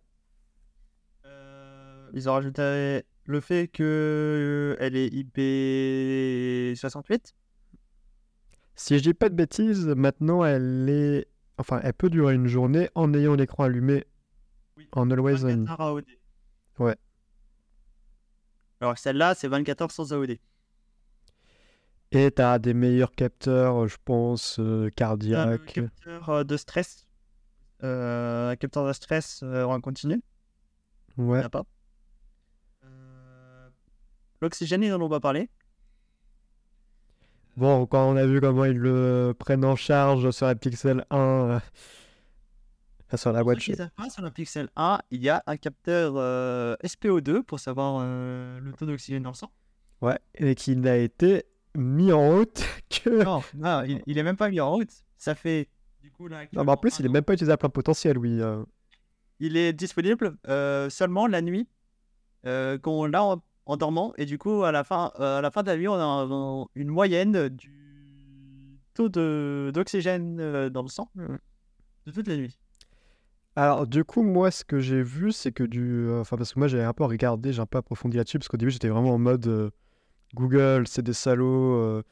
Euh, 1.26 2.10
ils 2.14 2.28
ont 2.30 2.34
rajouté 2.34 3.04
le 3.26 3.40
fait 3.42 3.68
que 3.68 3.84
euh, 3.84 4.76
elle 4.80 4.96
est 4.96 5.10
IP68. 5.14 7.34
Si 8.76 8.98
je 8.98 9.04
dis 9.04 9.14
pas 9.14 9.30
de 9.30 9.36
bêtises, 9.36 9.86
maintenant 9.88 10.44
elle 10.44 10.90
est. 10.90 11.28
Enfin, 11.60 11.80
elle 11.84 11.94
peut 11.94 12.10
durer 12.10 12.34
une 12.34 12.48
journée 12.48 12.90
en 12.96 13.14
ayant 13.14 13.36
l'écran 13.36 13.66
allumé 13.66 14.06
Oui. 14.78 14.88
en 14.94 15.12
always 15.12 15.44
on. 15.44 15.48
24 15.66 15.70
heures 15.72 15.82
AOD. 15.88 16.06
Ouais. 16.80 16.96
Alors 18.82 18.98
celle-là, 18.98 19.36
c'est 19.36 19.48
24 19.50 19.82
heures 19.82 19.92
sans 19.92 20.14
AOD. 20.14 20.38
Et 22.12 22.32
t'as 22.32 22.58
des 22.58 22.74
meilleurs 22.74 23.12
capteurs, 23.12 23.88
je 23.88 23.98
pense, 24.04 24.58
euh, 24.60 24.64
T'as 24.64 24.86
le 24.86 24.90
cardiaques. 24.92 25.74
capteur 25.74 26.30
euh, 26.30 26.44
de 26.44 26.58
stress. 26.58 27.08
Euh, 27.84 28.52
un 28.52 28.56
capteur 28.56 28.88
de 28.88 28.94
stress 28.94 29.42
euh, 29.44 29.64
en 29.64 29.80
continu. 29.80 30.22
Ouais. 31.18 31.44
a 31.44 31.50
pas. 31.50 31.66
Euh, 32.86 33.70
L'oxygène, 34.42 34.82
ils 34.84 34.94
en 34.94 35.02
ont 35.02 35.10
pas 35.10 35.20
parlé. 35.20 35.50
Bon, 37.60 37.86
quand 37.88 38.10
on 38.10 38.16
a 38.16 38.26
vu 38.26 38.40
comment 38.40 38.64
ils 38.64 38.78
le 38.78 39.36
prennent 39.38 39.66
en 39.66 39.76
charge 39.76 40.32
sur 40.32 40.46
la 40.46 40.56
Pixel 40.56 41.06
1, 41.10 41.18
euh, 41.18 41.60
enfin, 43.06 43.18
sur 43.18 43.34
la 43.34 43.44
Watch. 43.44 43.70
pas, 43.98 44.10
sur 44.10 44.24
la 44.24 44.32
Pixel 44.32 44.70
1, 44.78 45.00
il 45.12 45.22
y 45.22 45.28
a 45.28 45.44
un 45.46 45.58
capteur 45.58 46.14
euh, 46.16 46.78
SPO2 46.86 47.44
pour 47.44 47.60
savoir 47.60 48.00
euh, 48.02 48.62
le 48.62 48.72
taux 48.72 48.86
d'oxygène 48.86 49.24
dans 49.24 49.32
le 49.32 49.36
sang. 49.36 49.52
Ouais. 50.00 50.18
Et 50.36 50.56
qui 50.56 50.78
n'a 50.78 50.96
été 50.96 51.44
mis 51.76 52.14
en 52.14 52.30
route 52.30 52.64
que. 52.90 53.26
Non, 53.26 53.44
non 53.56 53.84
il, 53.84 54.02
il 54.06 54.18
est 54.18 54.24
même 54.24 54.38
pas 54.38 54.50
mis 54.50 54.62
en 54.62 54.72
route. 54.72 54.94
Ça 55.18 55.36
fait. 55.36 55.68
Du 56.02 56.12
coup, 56.12 56.30
là, 56.30 56.46
Non, 56.54 56.64
mais 56.64 56.72
en 56.72 56.78
plus, 56.78 56.98
il 57.00 57.08
est 57.08 57.10
même 57.10 57.26
pas 57.26 57.34
utilisé 57.34 57.52
à 57.52 57.58
plein 57.58 57.68
potentiel, 57.68 58.18
oui. 58.18 58.40
Il 59.42 59.58
est 59.58 59.74
disponible 59.74 60.38
seulement 60.90 61.28
la 61.28 61.42
nuit, 61.42 61.68
quand 62.46 62.80
on 62.86 63.06
l'a 63.06 63.22
en, 63.22 63.42
en 63.70 63.78
dormant. 63.78 64.14
Et 64.18 64.26
du 64.26 64.38
coup, 64.38 64.64
à 64.64 64.72
la 64.72 64.84
fin, 64.84 65.12
euh, 65.20 65.38
à 65.38 65.42
la 65.42 65.52
fin 65.52 65.62
de 65.64 65.68
la 65.68 65.78
nuit, 65.78 65.88
on 65.88 65.94
a 65.94 66.04
un- 66.04 66.66
une 66.76 66.88
moyenne 66.90 67.50
du 67.50 68.80
taux 68.94 69.10
de- 69.10 69.72
d'oxygène 69.74 70.40
euh, 70.40 70.70
dans 70.70 70.82
le 70.82 70.88
sang 70.88 71.10
Mm. 71.16 71.36
de 72.08 72.12
toute 72.12 72.28
la 72.28 72.36
nuit. 72.36 72.58
Alors, 73.56 73.86
du 73.88 74.04
coup, 74.04 74.24
moi, 74.24 74.52
ce 74.52 74.64
que 74.64 74.80
j'ai 74.80 75.02
vu, 75.02 75.32
c'est 75.32 75.52
que 75.52 75.64
du. 75.64 76.08
euh, 76.08 76.22
Enfin, 76.22 76.38
parce 76.38 76.54
que 76.54 76.60
moi, 76.60 76.68
j'ai 76.68 76.82
un 76.82 76.94
peu 76.94 77.04
regardé, 77.04 77.52
j'ai 77.54 77.62
un 77.62 77.66
peu 77.66 77.78
approfondi 77.78 78.18
là-dessus, 78.18 78.40
parce 78.40 78.48
qu'au 78.48 78.58
début, 78.58 78.72
j'étais 78.72 78.90
vraiment 78.90 79.14
en 79.14 79.20
mode 79.20 79.46
euh, 79.48 79.70
Google, 80.36 80.88
c'est 80.88 81.02
des 81.04 81.14
salauds. 81.14 81.76
euh. 81.76 82.04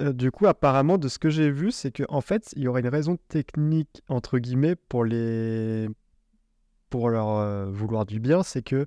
Euh, 0.00 0.12
du 0.12 0.30
coup, 0.30 0.46
apparemment, 0.46 0.96
de 0.96 1.08
ce 1.08 1.18
que 1.18 1.28
j'ai 1.28 1.50
vu, 1.50 1.70
c'est 1.72 1.90
qu'en 1.90 2.20
fait, 2.20 2.52
il 2.56 2.62
y 2.62 2.68
aurait 2.68 2.80
une 2.82 2.88
raison 2.88 3.16
technique, 3.28 4.02
entre 4.08 4.38
guillemets, 4.38 4.74
pour 4.76 5.04
les. 5.04 5.88
pour 6.90 7.10
leur 7.10 7.70
vouloir 7.70 8.06
du 8.06 8.18
bien, 8.20 8.42
c'est 8.42 8.62
que 8.62 8.86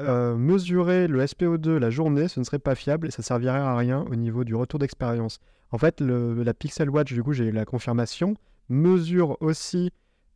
euh, 0.00 0.36
mesurer 0.36 1.06
le 1.08 1.20
SPO2 1.20 1.78
la 1.78 1.90
journée, 1.90 2.28
ce 2.28 2.40
ne 2.40 2.44
serait 2.44 2.58
pas 2.58 2.74
fiable 2.74 3.08
et 3.08 3.10
ça 3.10 3.22
servirait 3.22 3.58
à 3.58 3.76
rien 3.76 4.04
au 4.10 4.16
niveau 4.16 4.44
du 4.44 4.54
retour 4.54 4.78
d'expérience. 4.78 5.38
En 5.70 5.78
fait, 5.78 6.00
le- 6.00 6.42
la 6.42 6.54
Pixel 6.54 6.90
Watch, 6.90 7.12
du 7.12 7.22
coup, 7.22 7.32
j'ai 7.32 7.46
eu 7.46 7.52
la 7.52 7.64
confirmation, 7.64 8.34
mesure 8.68 9.36
aussi 9.42 9.90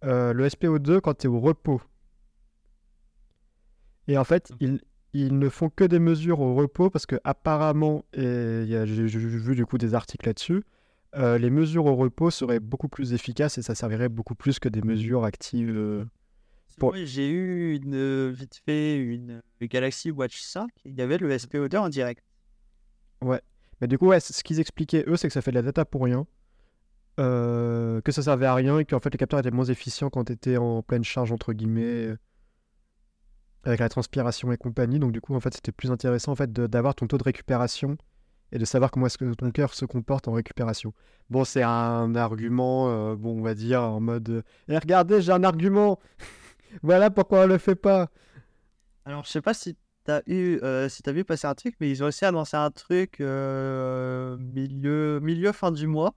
euh, 0.04 0.32
le 0.32 0.44
SPO2 0.46 1.00
quand 1.00 1.14
tu 1.18 1.26
es 1.26 1.30
au 1.30 1.40
repos. 1.40 1.80
Et 4.08 4.18
en 4.18 4.24
fait, 4.24 4.50
ils, 4.60 4.80
ils 5.12 5.38
ne 5.38 5.48
font 5.48 5.70
que 5.70 5.84
des 5.84 5.98
mesures 5.98 6.40
au 6.40 6.54
repos 6.54 6.90
parce 6.90 7.06
que 7.06 7.16
apparemment, 7.24 8.04
et 8.12 8.64
j'ai 8.68 9.08
j'ai 9.08 9.18
vu 9.18 9.54
du 9.54 9.64
coup 9.66 9.78
des 9.78 9.94
articles 9.94 10.26
là-dessus, 10.26 10.62
euh, 11.16 11.38
les 11.38 11.50
mesures 11.50 11.86
au 11.86 11.94
repos 11.96 12.30
seraient 12.30 12.60
beaucoup 12.60 12.88
plus 12.88 13.12
efficaces 13.14 13.56
et 13.58 13.62
ça 13.62 13.74
servirait 13.74 14.08
beaucoup 14.08 14.34
plus 14.34 14.58
que 14.58 14.68
des 14.68 14.82
mesures 14.82 15.24
actives. 15.24 16.06
Euh. 16.76 16.80
Pour- 16.80 16.92
Moi, 16.94 17.04
j'ai 17.04 17.28
eu 17.28 17.74
une, 17.76 17.94
euh, 17.94 18.30
vite 18.34 18.60
fait 18.66 18.96
une 18.98 19.42
Galaxy 19.62 20.10
Watch 20.10 20.40
5. 20.40 20.68
Il 20.84 20.94
y 20.94 21.02
avait 21.02 21.18
le 21.18 21.30
SPO2 21.30 21.76
en 21.78 21.88
direct. 21.88 22.22
Mais 23.80 23.88
du 23.88 23.98
coup, 23.98 24.06
ouais, 24.06 24.20
ce 24.20 24.42
qu'ils 24.44 24.60
expliquaient, 24.60 25.04
eux, 25.08 25.16
c'est 25.16 25.26
que 25.28 25.34
ça 25.34 25.42
fait 25.42 25.50
de 25.50 25.56
la 25.56 25.62
data 25.62 25.84
pour 25.84 26.04
rien. 26.04 26.26
euh, 27.20 28.00
que 28.00 28.10
ça 28.12 28.22
servait 28.22 28.46
à 28.46 28.54
rien 28.54 28.78
et 28.80 28.84
qu'en 28.84 28.98
fait 28.98 29.12
le 29.12 29.18
capteur 29.18 29.38
était 29.38 29.52
moins 29.52 29.66
efficient 29.66 30.10
quand 30.10 30.24
tu 30.24 30.32
étais 30.32 30.56
en 30.56 30.82
pleine 30.82 31.04
charge, 31.04 31.30
entre 31.30 31.52
guillemets, 31.52 32.06
euh, 32.08 32.16
avec 33.62 33.78
la 33.80 33.88
transpiration 33.88 34.50
et 34.52 34.56
compagnie. 34.56 34.98
Donc 34.98 35.12
du 35.12 35.20
coup, 35.20 35.34
en 35.34 35.40
fait, 35.40 35.54
c'était 35.54 35.70
plus 35.72 35.90
intéressant 35.92 36.32
en 36.32 36.34
fait 36.36 36.52
d'avoir 36.52 36.94
ton 36.96 37.06
taux 37.06 37.16
de 37.18 37.22
récupération 37.22 37.96
et 38.52 38.58
de 38.58 38.64
savoir 38.64 38.90
comment 38.90 39.06
est-ce 39.06 39.18
que 39.18 39.32
ton 39.34 39.50
cœur 39.52 39.74
se 39.74 39.84
comporte 39.84 40.26
en 40.28 40.32
récupération. 40.32 40.92
Bon, 41.30 41.44
c'est 41.44 41.62
un 41.62 42.14
argument, 42.16 42.88
euh, 42.90 43.14
bon, 43.16 43.38
on 43.38 43.42
va 43.42 43.54
dire 43.54 43.82
en 43.82 44.00
mode, 44.00 44.28
euh, 44.30 44.42
Eh, 44.68 44.76
regardez, 44.78 45.22
j'ai 45.22 45.32
un 45.32 45.44
argument. 45.44 45.98
Voilà 46.82 47.10
pourquoi 47.10 47.44
on 47.44 47.46
le 47.46 47.58
fait 47.58 47.74
pas. 47.74 48.10
Alors, 49.04 49.24
je 49.24 49.30
sais 49.30 49.42
pas 49.42 49.54
si 49.54 49.76
t'as 50.04 50.22
eu, 50.26 50.58
euh, 50.62 50.88
si 50.88 51.02
t'as 51.02 51.12
vu 51.12 51.24
passer 51.24 51.46
un 51.46 51.54
truc, 51.54 51.74
mais 51.80 51.90
ils 51.90 52.02
ont 52.02 52.06
aussi 52.06 52.24
annoncé 52.24 52.56
un 52.56 52.70
truc 52.70 53.20
euh, 53.20 54.36
milieu, 54.38 55.20
milieu 55.20 55.52
fin 55.52 55.72
du 55.72 55.86
mois. 55.86 56.14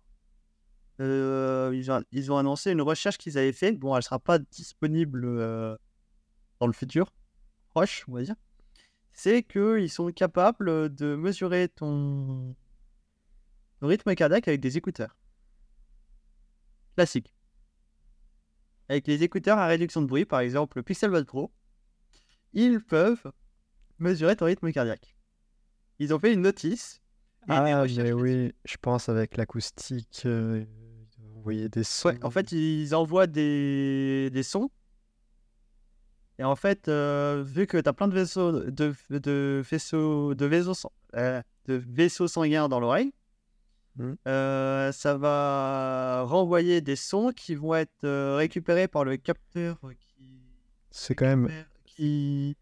Euh, 0.99 1.72
ils 1.76 1.91
ont, 1.91 2.03
ils 2.12 2.32
ont 2.32 2.38
annoncé 2.38 2.72
une 2.72 2.82
recherche 2.82 3.18
qu'ils 3.18 3.38
avaient 3.38 3.53
faite. 3.53 3.78
Bon, 3.78 3.95
elle 3.95 4.03
sera 4.03 4.20
pas 4.20 4.39
disponible 4.39 5.22
dans 6.60 6.68
le 6.68 6.74
futur 6.74 7.14
proche, 7.70 8.05
on 8.08 8.14
va 8.14 8.24
dire. 8.24 8.36
C'est 9.14 9.43
qu'ils 9.43 9.89
sont 9.89 10.12
capables 10.12 10.93
de 10.93 11.16
mesurer 11.16 11.70
ton, 11.70 12.55
ton 13.80 13.88
rythme 13.88 14.14
cardiaque 14.16 14.47
avec 14.47 14.62
des 14.62 14.78
écouteurs. 14.78 15.16
Classique. 16.95 17.36
Avec 18.89 19.07
les 19.07 19.23
écouteurs 19.23 19.57
à 19.57 19.67
réduction 19.67 20.01
de 20.01 20.07
bruit, 20.07 20.25
par 20.25 20.39
exemple 20.39 20.77
le 20.77 20.83
Pixel 20.83 21.11
Buds 21.11 21.25
Pro, 21.25 21.51
ils 22.53 22.79
peuvent 22.79 23.31
mesurer 23.99 24.35
ton 24.35 24.45
rythme 24.45 24.71
cardiaque. 24.71 25.15
Ils 25.99 26.13
ont 26.13 26.19
fait 26.19 26.33
une 26.33 26.41
notice. 26.41 27.01
Ah, 27.49 27.63
mais 27.63 28.11
oui, 28.11 28.53
je 28.65 28.77
pense 28.81 29.09
avec 29.09 29.38
l'acoustique, 29.38 30.23
euh, 30.25 30.65
vous 31.17 31.41
voyez 31.41 31.69
des 31.69 31.83
sons. 31.83 32.09
Ouais, 32.09 32.23
en 32.23 32.29
fait, 32.29 32.51
ils 32.51 32.93
envoient 32.93 33.27
des, 33.27 34.29
des 34.31 34.43
sons. 34.43 34.69
Et 36.39 36.43
en 36.43 36.55
fait, 36.55 36.88
euh, 36.88 37.43
vu 37.45 37.65
que 37.65 37.77
tu 37.77 37.89
as 37.89 37.93
plein 37.93 38.07
de 38.07 38.13
vaisseaux, 38.13 38.51
de, 38.51 38.93
de 39.09 39.63
vaisseaux, 39.69 40.35
de 40.35 40.45
vaisseaux, 40.45 40.73
sang- 40.73 40.91
euh, 41.15 41.41
de 41.65 41.73
vaisseaux 41.73 42.27
sanguins 42.27 42.69
dans 42.69 42.79
l'oreille, 42.79 43.11
Mhm. 43.97 44.15
euh, 44.27 44.91
ça 44.91 45.17
va 45.17 46.21
renvoyer 46.23 46.81
des 46.81 46.95
sons 46.95 47.31
qui 47.35 47.55
vont 47.55 47.73
être 47.73 48.03
euh, 48.03 48.35
récupérés 48.35 48.87
par 48.87 49.03
le 49.03 49.17
capteur 49.17 49.79
qui, 49.99 50.39
c'est 50.91 51.15
quand 51.15 51.25
même. 51.25 51.45
récupère- 51.47 51.65
qui, 51.85 52.57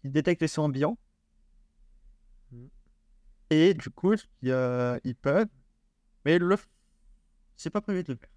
qui 0.00 0.10
détecte 0.10 0.42
les 0.42 0.48
sons 0.48 0.62
ambiants. 0.62 0.98
Mhm. 2.50 2.68
Et 3.50 3.74
du 3.74 3.90
coup, 3.90 4.14
il 4.42 5.00
ils 5.04 5.14
peuvent, 5.14 5.46
mais 6.24 6.38
le, 6.38 6.56
c'est 7.56 7.70
pas 7.70 7.80
prévu 7.80 8.02
de 8.02 8.12
le 8.12 8.18
faire. 8.18 8.28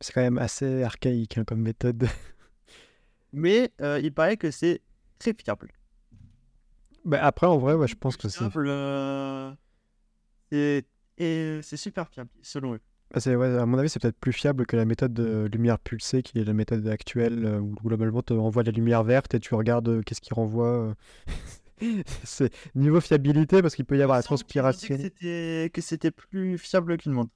C'est 0.00 0.12
quand 0.12 0.20
même 0.20 0.38
assez 0.38 0.82
archaïque 0.82 1.38
hein, 1.38 1.44
comme 1.44 1.60
méthode. 1.62 2.06
Mais 3.32 3.72
euh, 3.80 3.98
il 4.02 4.12
paraît 4.12 4.36
que 4.36 4.50
c'est 4.50 4.82
très 5.18 5.32
fiable. 5.32 5.72
Bah, 7.04 7.24
après, 7.24 7.46
en 7.46 7.56
vrai, 7.56 7.72
ouais, 7.74 7.88
je 7.88 7.94
pense 7.94 8.16
que 8.18 8.28
c'est. 8.28 8.44
C'est 10.50 10.84
et 11.18 11.60
c'est 11.62 11.76
super 11.76 12.08
fiable, 12.08 12.30
selon 12.42 12.74
eux. 12.74 12.80
Ah, 13.14 13.18
ouais, 13.30 13.58
à 13.58 13.66
mon 13.66 13.78
avis, 13.78 13.90
c'est 13.90 14.00
peut-être 14.00 14.18
plus 14.18 14.32
fiable 14.32 14.64
que 14.64 14.74
la 14.74 14.86
méthode 14.86 15.12
de 15.12 15.46
lumière 15.52 15.78
pulsée, 15.78 16.22
qui 16.22 16.38
est 16.38 16.44
la 16.44 16.54
méthode 16.54 16.86
actuelle, 16.88 17.44
euh, 17.44 17.58
où 17.58 17.74
globalement, 17.84 18.22
tu 18.22 18.32
envoies 18.32 18.62
la 18.62 18.70
lumière 18.70 19.04
verte 19.04 19.34
et 19.34 19.40
tu 19.40 19.54
regardes 19.54 19.88
euh, 19.88 20.02
qu'est-ce 20.02 20.22
qui 20.22 20.32
renvoie. 20.32 20.94
euh. 21.80 22.02
c'est 22.24 22.50
niveau 22.74 23.00
fiabilité, 23.00 23.60
parce 23.60 23.74
qu'il 23.74 23.84
peut 23.84 23.98
y 23.98 24.02
avoir 24.02 24.16
la 24.16 24.22
transpiration. 24.22 24.96
Que 24.96 25.80
c'était 25.80 26.10
plus 26.10 26.56
fiable 26.56 26.96
qu'une 26.96 27.12
montre. 27.12 27.32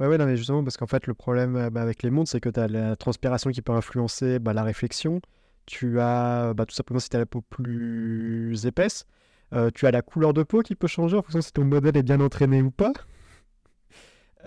Ouais, 0.00 0.08
ouais, 0.08 0.18
non, 0.18 0.26
mais 0.26 0.36
justement, 0.36 0.64
parce 0.64 0.76
qu'en 0.76 0.88
fait, 0.88 1.06
le 1.06 1.14
problème 1.14 1.68
bah, 1.70 1.82
avec 1.82 2.02
les 2.02 2.10
montres, 2.10 2.30
c'est 2.30 2.40
que 2.40 2.48
tu 2.48 2.58
as 2.58 2.66
la 2.66 2.96
transpiration 2.96 3.50
qui 3.50 3.62
peut 3.62 3.72
influencer 3.72 4.40
bah, 4.40 4.52
la 4.54 4.64
réflexion. 4.64 5.20
Tu 5.66 6.00
as, 6.00 6.52
bah, 6.54 6.66
tout 6.66 6.74
simplement, 6.74 6.98
si 6.98 7.10
tu 7.10 7.16
as 7.16 7.20
la 7.20 7.26
peau 7.26 7.42
plus 7.42 8.66
épaisse, 8.66 9.06
euh, 9.54 9.70
tu 9.74 9.86
as 9.86 9.90
la 9.90 10.02
couleur 10.02 10.32
de 10.34 10.42
peau 10.42 10.62
qui 10.62 10.74
peut 10.74 10.86
changer 10.86 11.16
en 11.16 11.22
fonction 11.22 11.40
si 11.40 11.52
ton 11.52 11.64
modèle 11.64 11.96
est 11.96 12.02
bien 12.02 12.20
entraîné 12.20 12.62
ou 12.62 12.70
pas. 12.70 12.92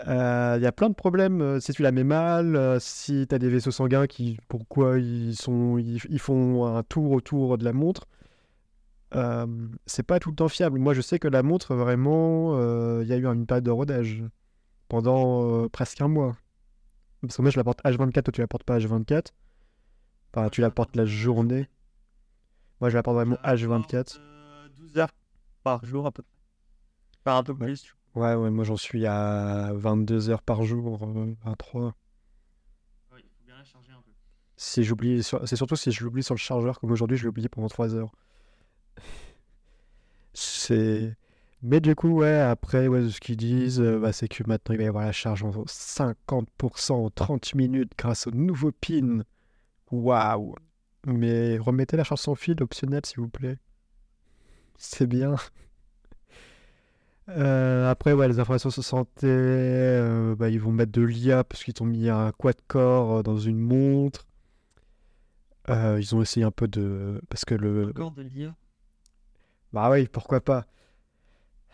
Euh, 0.07 0.55
Il 0.57 0.63
y 0.63 0.67
a 0.67 0.71
plein 0.71 0.89
de 0.89 0.95
problèmes 0.95 1.41
euh, 1.41 1.59
si 1.59 1.73
tu 1.73 1.81
la 1.81 1.91
mets 1.91 2.03
mal, 2.03 2.55
euh, 2.55 2.79
si 2.79 3.25
tu 3.27 3.35
as 3.35 3.39
des 3.39 3.49
vaisseaux 3.49 3.71
sanguins 3.71 4.07
qui, 4.07 4.37
pourquoi 4.47 4.97
ils, 4.99 5.35
font 5.35 6.65
un 6.65 6.83
tour 6.83 7.11
autour 7.11 7.57
de 7.57 7.65
la 7.65 7.73
montre. 7.73 8.07
Euh, 9.15 9.47
c'est 9.85 10.03
pas 10.03 10.19
tout 10.19 10.29
le 10.29 10.35
temps 10.35 10.47
fiable. 10.47 10.79
Moi, 10.79 10.93
je 10.93 11.01
sais 11.01 11.19
que 11.19 11.27
la 11.27 11.43
montre, 11.43 11.75
vraiment, 11.75 12.55
euh, 12.55 13.01
il 13.03 13.09
y 13.09 13.13
a 13.13 13.17
eu 13.17 13.25
une 13.25 13.45
période 13.45 13.63
de 13.65 13.71
rodage 13.71 14.23
pendant 14.87 15.63
euh, 15.63 15.69
presque 15.69 16.01
un 16.01 16.07
mois. 16.07 16.35
Parce 17.21 17.37
que 17.37 17.41
moi, 17.41 17.51
je 17.51 17.57
la 17.57 17.63
porte 17.63 17.83
H24, 17.83 18.23
toi, 18.23 18.31
tu 18.31 18.41
la 18.41 18.47
portes 18.47 18.63
pas 18.63 18.77
H24. 18.77 19.27
Enfin, 20.33 20.49
tu 20.49 20.61
la 20.61 20.69
portes 20.71 20.95
la 20.95 21.05
journée. 21.05 21.67
Moi, 22.81 22.89
je 22.89 22.95
la 22.95 23.03
porte 23.03 23.15
vraiment 23.15 23.37
H24. 23.43 24.19
12 24.89 24.97
heures 25.01 25.09
par 25.63 25.85
jour 25.85 26.05
à 26.05 26.11
peu 26.11 26.23
près. 26.23 26.31
Enfin, 27.25 27.37
un 27.39 27.43
peu 27.43 27.53
Ouais. 27.53 27.65
plus. 27.67 27.95
Ouais, 28.15 28.33
ouais, 28.35 28.49
moi, 28.49 28.63
j'en 28.63 28.75
suis 28.77 29.05
à 29.05 29.71
22 29.73 30.29
heures 30.29 30.41
par 30.41 30.63
jour, 30.63 30.99
euh, 31.03 31.35
23. 31.43 31.95
Oui, 33.13 33.19
il 33.23 33.29
faut 33.29 33.45
bien 33.45 33.57
la 33.57 33.63
charger 33.63 33.91
un 33.91 34.01
peu. 34.01 34.11
Si 34.57 34.83
j'oublie, 34.83 35.21
sur- 35.23 35.47
c'est 35.47 35.55
surtout 35.55 35.75
si 35.75 35.91
je 35.91 36.03
l'oublie 36.03 36.23
sur 36.23 36.33
le 36.33 36.39
chargeur, 36.39 36.79
comme 36.79 36.91
aujourd'hui, 36.91 37.17
je 37.17 37.23
l'ai 37.23 37.29
oublié 37.29 37.49
pendant 37.49 37.67
3 37.69 37.93
heures. 37.95 38.11
C'est. 40.33 41.15
Mais 41.61 41.81
du 41.81 41.93
coup, 41.95 42.09
ouais, 42.19 42.39
après, 42.39 42.87
ouais, 42.87 43.09
ce 43.09 43.19
qu'ils 43.19 43.35
disent, 43.37 43.81
euh, 43.81 43.99
bah, 43.99 44.13
c'est 44.13 44.27
que 44.29 44.43
maintenant, 44.47 44.73
il 44.73 44.77
va 44.77 44.83
y 44.85 44.87
avoir 44.87 45.05
la 45.05 45.11
charge 45.11 45.43
en 45.43 45.51
50% 45.67 47.05
en 47.05 47.09
30 47.09 47.53
minutes 47.53 47.91
grâce 47.97 48.27
au 48.27 48.31
nouveau 48.31 48.71
pin. 48.71 49.23
Waouh! 49.91 50.55
Mais 51.05 51.57
remettez 51.57 51.97
la 51.97 52.03
charge 52.05 52.21
sans 52.21 52.35
fil 52.35 52.61
optionnelle, 52.63 53.05
s'il 53.05 53.19
vous 53.19 53.29
plaît. 53.29 53.57
C'est 54.79 55.07
bien. 55.07 55.35
Euh, 57.27 57.91
après, 57.91 58.13
ouais, 58.13 58.27
les 58.29 58.39
informations 58.39 58.69
sur 58.69 58.83
santé, 58.83 59.27
euh, 59.27 60.35
bah, 60.35 60.49
ils 60.49 60.59
vont 60.59 60.71
mettre 60.71 60.93
de 60.93 61.01
l'IA 61.01 61.43
parce 61.43 61.63
qu'ils 61.63 61.73
t'ont 61.73 61.85
mis 61.85 62.09
un 62.09 62.31
quad-core 62.31 63.17
euh, 63.17 63.21
dans 63.21 63.37
une 63.37 63.59
montre. 63.59 64.25
Euh, 65.69 65.97
ils 65.99 66.15
ont 66.15 66.21
essayé 66.21 66.45
un 66.45 66.51
peu 66.51 66.67
de... 66.67 67.21
Parce 67.29 67.43
que 67.45 67.55
le... 67.55 67.89
Encore 67.89 68.11
de 68.11 68.23
l'IA. 68.23 68.55
Bah 69.73 69.91
oui, 69.91 70.07
pourquoi 70.07 70.39
pas. 70.39 70.65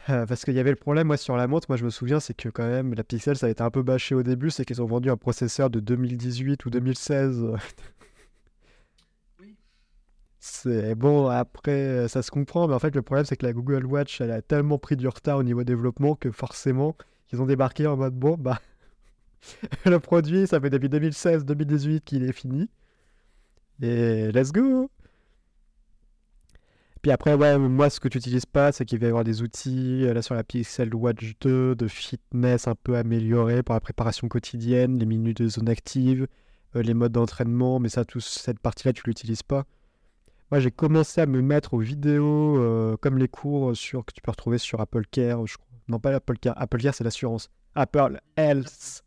Parce 0.07 0.43
qu'il 0.43 0.55
y 0.55 0.59
avait 0.59 0.71
le 0.71 0.75
problème, 0.75 1.07
moi, 1.07 1.17
sur 1.17 1.37
la 1.37 1.47
montre, 1.47 1.67
moi, 1.69 1.77
je 1.77 1.85
me 1.85 1.89
souviens, 1.89 2.19
c'est 2.19 2.33
que 2.33 2.49
quand 2.49 2.67
même, 2.67 2.93
la 2.95 3.03
Pixel, 3.03 3.37
ça 3.37 3.45
a 3.45 3.49
été 3.49 3.63
un 3.63 3.71
peu 3.71 3.83
bâché 3.83 4.13
au 4.15 4.23
début, 4.23 4.49
c'est 4.49 4.65
qu'ils 4.65 4.81
ont 4.81 4.85
vendu 4.85 5.09
un 5.09 5.17
processeur 5.17 5.69
de 5.69 5.79
2018 5.79 6.65
ou 6.65 6.69
2016. 6.71 7.45
C'est 10.47 10.93
bon, 10.93 11.27
après, 11.27 11.71
euh, 11.71 12.07
ça 12.07 12.21
se 12.21 12.29
comprend, 12.29 12.67
mais 12.67 12.75
en 12.75 12.79
fait, 12.79 12.93
le 12.93 13.01
problème, 13.01 13.25
c'est 13.25 13.35
que 13.35 13.45
la 13.47 13.51
Google 13.51 13.83
Watch, 13.87 14.21
elle 14.21 14.29
a 14.29 14.43
tellement 14.43 14.77
pris 14.77 14.95
du 14.95 15.07
retard 15.07 15.39
au 15.39 15.43
niveau 15.43 15.63
développement 15.63 16.13
que 16.15 16.31
forcément, 16.31 16.95
ils 17.33 17.41
ont 17.41 17.47
débarqué 17.47 17.87
en 17.87 17.97
mode, 17.97 18.13
bon, 18.13 18.37
bah, 18.37 18.59
le 19.87 19.99
produit, 19.99 20.45
ça 20.45 20.61
fait 20.61 20.69
depuis 20.69 20.87
2016-2018 20.89 22.01
qu'il 22.01 22.23
est 22.23 22.31
fini. 22.31 22.69
Et 23.81 24.31
let's 24.33 24.51
go! 24.51 24.91
Puis 27.01 27.11
après, 27.11 27.33
ouais, 27.33 27.57
moi, 27.57 27.89
ce 27.89 27.99
que 27.99 28.07
tu 28.07 28.19
n'utilises 28.19 28.45
pas, 28.45 28.71
c'est 28.71 28.85
qu'il 28.85 28.99
va 28.99 29.07
y 29.07 29.09
avoir 29.09 29.23
des 29.23 29.41
outils, 29.41 30.05
euh, 30.05 30.13
là, 30.13 30.21
sur 30.21 30.35
la 30.35 30.43
Pixel 30.43 30.93
Watch 30.93 31.33
2, 31.41 31.73
de 31.75 31.87
fitness 31.87 32.67
un 32.67 32.75
peu 32.75 32.97
améliorés 32.97 33.63
pour 33.63 33.73
la 33.73 33.81
préparation 33.81 34.27
quotidienne, 34.27 34.99
les 34.99 35.07
minutes 35.07 35.41
de 35.41 35.49
zone 35.49 35.69
active, 35.69 36.27
euh, 36.75 36.83
les 36.83 36.93
modes 36.93 37.13
d'entraînement, 37.13 37.79
mais 37.79 37.89
ça, 37.89 38.05
tout, 38.05 38.19
cette 38.19 38.59
partie-là, 38.59 38.93
tu 38.93 39.01
l'utilises 39.07 39.43
pas. 39.43 39.65
Moi, 40.51 40.59
j'ai 40.59 40.71
commencé 40.71 41.21
à 41.21 41.25
me 41.25 41.41
mettre 41.41 41.73
aux 41.73 41.79
vidéos, 41.79 42.57
euh, 42.59 42.97
comme 42.97 43.17
les 43.17 43.27
cours 43.27 43.71
que 43.73 44.13
tu 44.13 44.21
peux 44.21 44.31
retrouver 44.31 44.57
sur 44.57 44.79
Apple 44.79 45.05
Care, 45.09 45.45
je. 45.47 45.57
Non, 45.87 45.99
pas 45.99 46.13
Apple 46.15 46.37
Care. 46.39 46.53
Apple 46.59 46.79
Care, 46.81 46.93
c'est 46.95 47.03
l'assurance. 47.03 47.49
Apple 47.75 48.19
Health. 48.37 49.03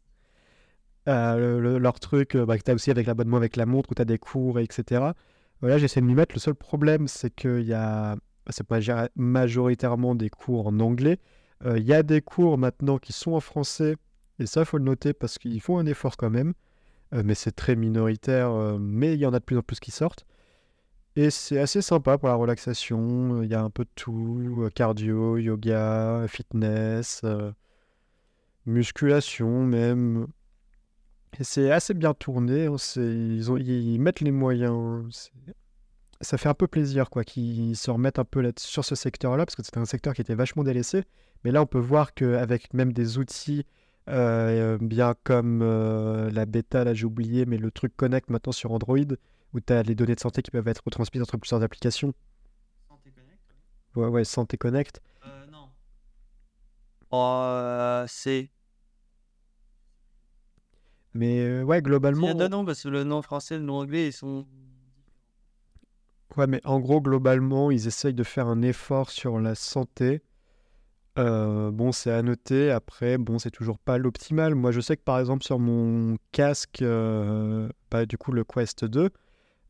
Euh, 1.09 1.37
le- 1.39 1.61
le- 1.61 1.79
leur 1.79 1.99
truc 2.01 2.35
euh, 2.35 2.45
bah, 2.45 2.59
que 2.59 2.63
tu 2.65 2.71
as 2.71 2.75
aussi 2.75 2.91
avec 2.91 3.07
l'abonnement 3.07 3.39
avec 3.39 3.57
la 3.57 3.67
montre, 3.67 3.91
où 3.91 3.95
tu 3.95 4.03
as 4.03 4.05
des 4.05 4.19
cours, 4.19 4.59
etc. 4.61 5.13
Voilà, 5.61 5.79
j'essaie 5.79 6.01
de 6.01 6.07
m'y 6.07 6.15
mettre. 6.15 6.35
Le 6.35 6.41
seul 6.41 6.55
problème, 6.55 7.09
c'est 7.09 7.31
qu'il 7.35 7.63
y 7.63 7.73
a. 7.73 8.17
Maja- 8.71 9.11
majoritairement 9.15 10.15
des 10.15 10.31
cours 10.31 10.67
en 10.69 10.81
anglais. 10.81 11.19
Il 11.67 11.83
y 11.83 11.93
a 11.93 12.03
des 12.03 12.23
cours 12.23 12.57
maintenant 12.57 12.97
qui 12.99 13.13
sont 13.13 13.33
en 13.33 13.41
français. 13.41 13.97
Et 14.39 14.47
ça, 14.47 14.61
il 14.61 14.67
faut 14.67 14.79
le 14.79 14.85
noter 14.85 15.13
parce 15.13 15.37
qu'ils 15.39 15.61
font 15.61 15.79
un 15.79 15.85
effort 15.87 16.17
quand 16.17 16.31
même. 16.31 16.55
Mais 17.13 17.35
c'est 17.35 17.53
très 17.53 17.77
minoritaire. 17.77 18.51
mais 18.81 19.13
il 19.15 19.21
y 19.21 19.27
en 19.27 19.35
a 19.35 19.39
de 19.41 19.45
plus 19.45 19.59
en 19.59 19.63
plus 19.63 19.81
qui 19.81 19.91
sortent. 19.91 20.25
Et 21.19 21.31
c'est 21.31 21.59
assez 21.59 21.83
sympa 21.83 22.17
pour 22.17 22.29
la 22.29 22.37
relaxation. 22.37 23.43
Il 23.43 23.51
y 23.51 23.55
a 23.55 23.61
un 23.61 23.71
peu 23.71 23.85
de 23.85 23.91
tout. 23.97 24.61
euh, 24.63 24.71
cardio, 24.71 25.37
yoga, 25.37 26.25
fitness, 26.29 27.23
euh, 27.25 27.51
musculation 28.67 29.65
même. 29.65 30.27
Et 31.41 31.45
c'est 31.45 31.71
assez 31.71 31.95
bien 31.95 32.15
tourné. 32.15 32.67
hein, 32.67 32.77
Ils, 32.97 33.99
mettent 34.01 34.21
les 34.21 34.31
moyens. 34.31 35.07
c'est- 35.11 35.33
Ça 36.21 36.37
fait 36.39 36.49
un 36.49 36.55
peu 36.55 36.67
plaisir 36.67 37.11
quoi 37.11 37.23
qu'ils 37.25 37.77
se 37.77 37.91
remettent 37.91 38.19
un 38.19 38.25
peu 38.25 38.53
sur 38.59 38.85
ce 38.85 38.95
secteur-là 38.95 39.45
parce 39.47 39.55
que 39.57 39.63
c'était 39.65 39.79
un 39.79 39.85
secteur 39.87 40.15
qui 40.15 40.21
était 40.23 40.35
vachement 40.35 40.65
délaissé. 40.65 41.05
Mais 41.45 41.53
là, 41.53 41.63
on 41.63 41.67
peut 41.67 41.79
voir 41.79 42.15
qu'avec 42.15 42.73
même 42.75 42.93
des 42.93 43.19
outils 43.19 43.65
Euh, 44.11 44.79
bien 44.81 45.15
comme 45.23 45.61
euh, 45.63 46.31
la 46.31 46.47
bêta, 46.47 46.83
là 46.85 46.95
j'ai 46.95 47.05
oublié, 47.05 47.45
mais 47.45 47.59
le 47.59 47.71
truc 47.71 47.95
Connect 47.95 48.31
maintenant 48.31 48.53
sur 48.53 48.73
Android, 48.73 48.97
où 49.55 49.61
tu 49.61 49.73
as 49.73 49.83
les 49.83 49.95
données 49.95 50.15
de 50.15 50.21
santé 50.21 50.43
qui 50.43 50.51
peuvent 50.51 50.69
être 50.69 50.83
retransmises 50.85 51.23
entre 51.23 51.37
plusieurs 51.37 51.63
applications. 51.63 52.13
Santé 52.89 53.11
Connect 53.11 53.41
Ouais, 53.97 54.07
ouais, 54.09 54.25
Santé 54.25 54.57
Connect. 54.57 55.01
Euh, 55.27 55.47
non. 55.47 55.69
Oh, 57.11 58.05
c'est. 58.07 58.51
Mais 61.15 61.41
euh, 61.41 61.63
ouais, 61.65 61.79
Il 61.79 61.83
globalement. 61.83 62.27
y 62.29 62.31
a 62.31 62.35
deux 62.35 62.49
noms 62.49 62.65
parce 62.65 62.83
que 62.83 62.89
le 62.89 63.05
nom 63.05 63.23
français 63.23 63.55
et 63.57 63.59
le 63.59 63.65
nom 63.65 63.79
anglais 63.79 64.09
ils 64.09 64.13
sont. 64.13 64.47
Ouais, 66.37 66.47
mais 66.47 66.61
en 66.65 66.79
gros, 66.79 67.01
globalement, 67.01 67.71
ils 67.71 67.87
essayent 67.87 68.15
de 68.15 68.23
faire 68.23 68.47
un 68.47 68.63
effort 68.63 69.11
sur 69.11 69.39
la 69.41 69.55
santé. 69.55 70.21
Euh, 71.19 71.71
bon, 71.73 71.91
c'est 71.91 72.13
à 72.13 72.23
noter. 72.23 72.71
Après, 72.71 73.19
bon, 73.19 73.39
c'est 73.39 73.51
toujours 73.51 73.79
pas 73.79 73.99
l'optimal. 73.99 74.55
Moi, 74.55 74.71
je 74.71 74.81
sais 74.81 74.97
que 74.97 75.03
par 75.03 75.19
exemple, 75.19 75.43
sur 75.43 75.59
mon 75.59 76.17
casque, 76.31 76.83
euh, 76.83 77.69
bah, 77.91 78.07
du 78.07 78.19
coup, 78.19 78.31
le 78.31 78.45
Quest 78.45 78.85
2, 78.85 79.11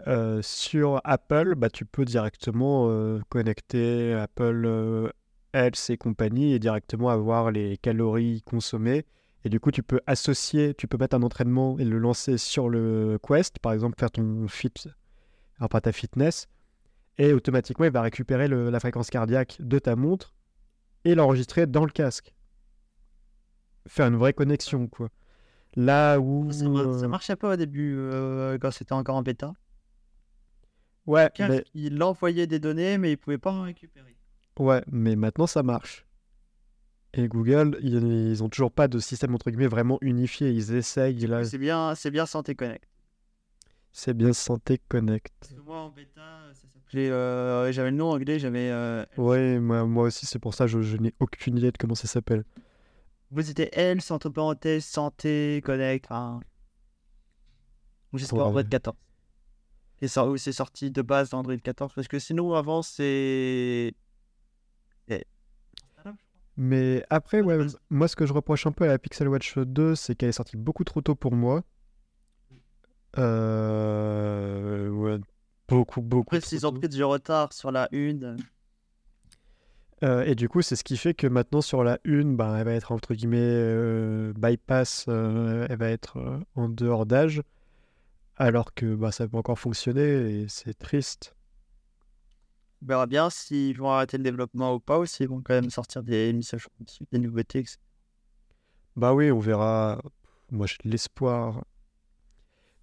euh, 0.07 0.41
sur 0.43 1.01
Apple, 1.05 1.55
bah, 1.57 1.71
tu 1.71 1.85
peux 1.85 2.05
directement 2.05 2.89
euh, 2.91 3.21
connecter 3.29 4.15
Apple 4.15 4.63
euh, 4.65 5.09
Health 5.53 5.91
et 5.91 5.97
compagnie 5.97 6.53
et 6.53 6.59
directement 6.59 7.09
avoir 7.09 7.51
les 7.51 7.77
calories 7.79 8.43
consommées. 8.43 9.05
Et 9.45 9.49
du 9.49 9.61
coup, 9.61 9.71
tu 9.71 9.83
peux 9.83 10.01
associer, 10.07 10.75
tu 10.75 10.89
peux 10.89 10.99
mettre 10.99 11.17
un 11.17 11.23
entraînement 11.23 11.79
et 11.79 11.85
le 11.85 11.99
lancer 11.99 12.39
sur 12.39 12.69
le 12.69 13.19
Quest, 13.27 13.59
par 13.61 13.73
exemple, 13.73 13.97
faire 13.99 14.11
ton 14.11 14.47
fit, 14.49 14.73
enfin 15.61 15.81
ta 15.81 15.93
fitness, 15.93 16.49
et 17.19 17.33
automatiquement, 17.33 17.85
il 17.87 17.93
va 17.93 18.03
récupérer 18.03 18.49
le- 18.49 18.71
la 18.71 18.81
fréquence 18.81 19.11
cardiaque 19.11 19.57
de 19.61 19.79
ta 19.79 19.97
montre 19.97 20.35
et 21.05 21.15
l'enregistrer 21.15 21.67
dans 21.67 21.85
le 21.85 21.91
casque. 21.91 22.35
Faire 23.87 24.07
une 24.09 24.17
vraie 24.17 24.33
connexion, 24.35 24.87
quoi. 24.89 25.09
Là 25.77 26.19
où. 26.19 26.51
Ça, 26.53 27.01
ça 27.01 27.09
marchait 27.09 27.37
pas 27.37 27.53
au 27.53 27.57
début 27.57 27.97
quand 28.61 28.71
c'était 28.71 28.93
encore 28.93 29.17
en 29.17 29.23
bêta. 29.23 29.53
Ouais, 31.09 31.31
Car 31.35 31.49
mais, 31.49 31.65
il 31.75 32.01
envoyait 32.03 32.47
des 32.47 32.59
données 32.61 32.99
mais 32.99 33.13
il 33.13 33.17
pouvait 33.17 33.39
pas 33.39 33.51
en 33.53 33.63
récupérer. 33.63 34.17
ouais, 34.59 34.83
mais 34.91 35.17
maintenant 35.17 35.47
ça 35.47 35.63
marche. 35.63 36.05
Et 37.15 37.27
Google, 37.27 37.79
ils, 37.81 37.95
ils 38.31 38.45
ont 38.45 38.51
toujours 38.51 38.71
pas 38.71 38.87
de 38.87 38.99
système 38.99 39.35
entre 39.35 39.51
guillemets 39.51 39.67
vraiment 39.67 39.99
unifié. 40.03 40.51
Ils 40.51 40.75
essayent, 40.75 41.27
là, 41.27 41.43
C'est 41.45 41.57
bien, 41.59 41.95
c'est 41.95 42.11
bien 42.11 42.27
Santé 42.27 42.55
Connect. 42.55 42.87
c'est 43.93 44.13
bien 44.15 44.35
Santé 44.35 44.79
Connect. 44.89 45.33
Parce 45.41 45.55
que 45.55 45.61
moi 45.61 45.79
en 45.81 45.89
bêta, 45.89 46.21
ça 46.53 46.69
s'appelait. 46.69 47.09
euh, 47.11 47.73
j'avais 47.73 47.91
le 47.91 47.97
nom 47.97 48.11
anglais, 48.11 48.39
j'avais. 48.39 48.69
euh, 48.71 49.07
Ouais, 49.17 49.59
moi, 49.59 49.85
moi 49.87 50.05
aussi, 50.05 50.27
c'est 50.27 50.39
pour 50.39 50.53
ça 50.53 50.67
je, 50.67 50.83
je 50.83 50.99
n'ai 50.99 51.15
aucune 51.19 51.57
idée 51.57 51.73
de 51.73 51.79
comment 51.79 51.95
ça 51.95 52.07
s'appelle. 52.07 52.45
Vous 53.31 53.49
étiez 53.51 53.71
Health, 53.79 54.11
entre 54.11 54.29
parenthèses, 54.29 54.85
Santé 54.85 55.63
Connect. 55.65 56.05
Enfin. 56.11 56.41
Jusqu'à 58.13 58.37
Ouais. 58.37 58.43
Android 58.43 58.63
14. 58.63 58.97
Et 60.01 60.09
c'est 60.09 60.53
sorti 60.53 60.91
de 60.91 61.03
base 61.03 61.31
d'Android 61.31 61.57
14. 61.57 61.93
Parce 61.95 62.09
que 62.09 62.19
sinon, 62.19 62.55
avant, 62.55 62.83
c'est. 62.83 63.95
c'est- 65.09 65.27
Mais 66.57 67.05
après, 67.11 67.41
ouais, 67.41 67.59
base. 67.59 67.79
moi, 67.91 68.09
ce 68.09 68.17
que 68.17 68.27
je 68.27 68.33
reproche 68.33 68.67
un 68.67 68.73
peu 68.73 68.85
à 68.85 68.89
la 68.89 68.99
Pixel 68.99 69.29
Watch 69.29 69.57
2, 69.59 69.95
c'est 69.95 70.15
qu'elle 70.15 70.29
est 70.31 70.33
sortie 70.33 70.57
beaucoup 70.57 70.85
trop 70.85 71.01
tôt 71.01 71.15
pour 71.15 71.33
moi. 71.33 71.63
Euh, 73.19 74.89
ouais, 74.91 75.19
beaucoup, 75.69 76.03
beaucoup 76.03 76.37
Après, 76.37 76.47
s'ils 76.47 76.67
ont 76.67 76.73
pris 76.73 76.89
du 76.89 77.03
retard 77.05 77.53
sur 77.53 77.71
la 77.73 77.89
une. 77.93 78.37
Euh, 80.05 80.23
et 80.23 80.35
du 80.37 80.49
coup, 80.49 80.63
c'est 80.63 80.77
ce 80.77 80.85
qui 80.85 80.97
fait 80.97 81.15
que 81.15 81.27
maintenant, 81.27 81.61
sur 81.61 81.83
la 81.83 81.99
une, 82.05 82.37
bah, 82.37 82.55
elle 82.59 82.65
va 82.65 82.73
être 82.73 82.93
entre 82.93 83.15
guillemets 83.15 83.39
euh, 83.41 84.33
bypass, 84.37 85.07
euh, 85.09 85.67
elle 85.69 85.79
va 85.79 85.89
être 85.91 86.19
euh, 86.19 86.39
en 86.55 86.69
dehors 86.69 87.05
d'âge, 87.07 87.43
alors 88.39 88.73
que 88.73 88.95
bah, 88.95 89.13
ça 89.13 89.29
peut 89.29 89.37
encore 89.37 89.59
fonctionner 89.59 90.43
et 90.43 90.49
c'est 90.49 90.79
triste. 90.79 91.35
On 92.83 92.87
verra 92.87 93.07
bien 93.07 93.29
s'ils 93.29 93.77
vont 93.77 93.91
arrêter 93.91 94.17
le 94.17 94.23
développement 94.23 94.75
ou 94.75 94.81
pas, 94.81 95.01
ou 95.01 95.07
s'ils 95.07 95.29
vont 95.29 95.43
quand 95.43 95.55
même 95.55 95.71
sortir 95.71 96.05
des 96.05 96.33
mises 96.33 96.55
à 96.55 96.59
jour 96.59 96.71
dessus, 96.81 97.05
des 97.11 97.19
nouveautés. 97.19 97.59
etc. 97.59 97.79
Bah 98.95 99.13
oui, 99.13 99.33
on 99.33 99.41
verra. 99.41 100.01
Moi, 100.51 100.67
j'ai 100.67 100.77
de 100.85 100.91
l'espoir. 100.91 101.65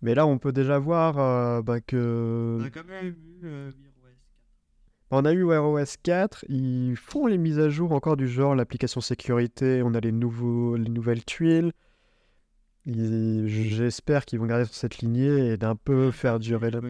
Mais 0.01 0.13
là, 0.13 0.27
on 0.27 0.37
peut 0.37 0.51
déjà 0.51 0.77
voir 0.77 1.17
euh, 1.17 1.61
bah, 1.61 1.79
que. 1.79 2.57
On 2.59 2.65
a 2.65 2.69
quand 2.69 2.85
même 2.85 3.11
vu 3.11 3.39
euh, 3.45 3.71
Wear 3.71 3.93
OS 4.03 4.13
4. 4.13 5.11
On 5.11 5.25
a 5.25 5.31
eu 5.31 5.43
Wear 5.43 5.65
OS 5.65 5.97
4, 6.03 6.45
ils 6.49 6.95
font 6.97 7.27
les 7.27 7.37
mises 7.37 7.59
à 7.59 7.69
jour 7.69 7.93
encore 7.93 8.17
du 8.17 8.27
genre, 8.27 8.53
l'application 8.53 8.99
sécurité, 8.99 9.81
on 9.81 9.93
a 9.93 10.01
les, 10.01 10.11
nouveaux, 10.11 10.75
les 10.75 10.89
nouvelles 10.89 11.23
tuiles. 11.23 11.71
J'espère 12.85 14.25
qu'ils 14.25 14.39
vont 14.39 14.45
garder 14.45 14.65
sur 14.65 14.75
cette 14.75 14.99
lignée 14.99 15.53
et 15.53 15.57
d'un 15.57 15.75
peu 15.75 16.11
faire 16.11 16.39
durer 16.39 16.69
la... 16.69 16.81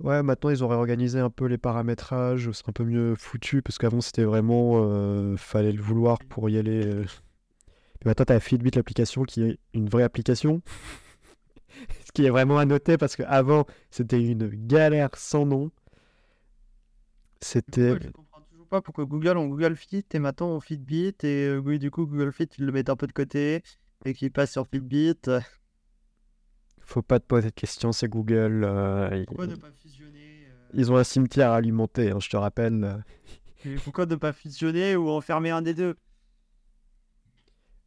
Ouais, 0.00 0.22
maintenant 0.22 0.50
ils 0.50 0.64
ont 0.64 0.68
réorganisé 0.68 1.20
un 1.20 1.30
peu 1.30 1.46
les 1.46 1.58
paramétrages, 1.58 2.50
c'est 2.52 2.68
un 2.68 2.72
peu 2.72 2.84
mieux 2.84 3.14
foutu, 3.14 3.62
parce 3.62 3.78
qu'avant 3.78 4.00
c'était 4.00 4.24
vraiment... 4.24 4.82
euh, 4.84 5.36
fallait 5.36 5.72
le 5.72 5.80
vouloir 5.80 6.18
pour 6.28 6.50
y 6.50 6.58
aller. 6.58 6.84
euh. 6.84 7.04
Et 8.02 8.08
maintenant 8.08 8.24
t'as 8.24 8.40
Fitbit, 8.40 8.72
l'application, 8.74 9.22
qui 9.22 9.42
est 9.42 9.58
une 9.74 9.88
vraie 9.88 10.02
application. 10.02 10.60
Ce 12.06 12.12
qui 12.12 12.26
est 12.26 12.30
vraiment 12.30 12.58
à 12.58 12.64
noter, 12.64 12.98
parce 12.98 13.16
qu'avant 13.16 13.64
c'était 13.90 14.20
une 14.22 14.48
galère 14.48 15.10
sans 15.14 15.46
nom. 15.46 15.70
C'était... 17.40 17.96
pas 18.72 18.80
pourquoi 18.80 19.04
Google 19.04 19.36
on 19.36 19.48
Google 19.48 19.76
Fit 19.76 20.06
et 20.14 20.18
maintenant 20.18 20.48
on 20.48 20.58
Fitbit 20.58 21.14
et 21.24 21.44
euh, 21.44 21.58
oui, 21.58 21.78
du 21.78 21.90
coup 21.90 22.06
Google 22.06 22.32
Fit 22.32 22.48
ils 22.56 22.64
le 22.64 22.72
mettent 22.72 22.88
un 22.88 22.96
peu 22.96 23.06
de 23.06 23.12
côté 23.12 23.62
et 24.06 24.14
qu'ils 24.14 24.32
passent 24.32 24.52
sur 24.52 24.66
Fitbit. 24.66 25.20
Faut 26.80 27.02
pas 27.02 27.20
te 27.20 27.26
poser 27.26 27.50
de 27.50 27.54
questions, 27.54 27.92
c'est 27.92 28.08
Google. 28.08 28.64
euh, 28.64 29.10
ils, 29.12 29.26
Pourquoi 29.26 29.46
ne 29.46 29.56
pas 29.56 29.70
fusionner 29.72 30.46
euh, 30.48 30.68
ils 30.72 30.90
ont 30.90 30.96
un 30.96 31.04
cimetière 31.04 31.50
à 31.50 31.56
alimenter, 31.56 32.12
hein, 32.12 32.18
je 32.18 32.30
te 32.30 32.36
rappelle. 32.38 33.04
et 33.66 33.74
Pourquoi 33.74 34.06
ne 34.06 34.14
pas 34.14 34.32
fusionner 34.32 34.96
ou 34.96 35.10
enfermer 35.10 35.50
un 35.50 35.60
des 35.60 35.74
deux? 35.74 35.94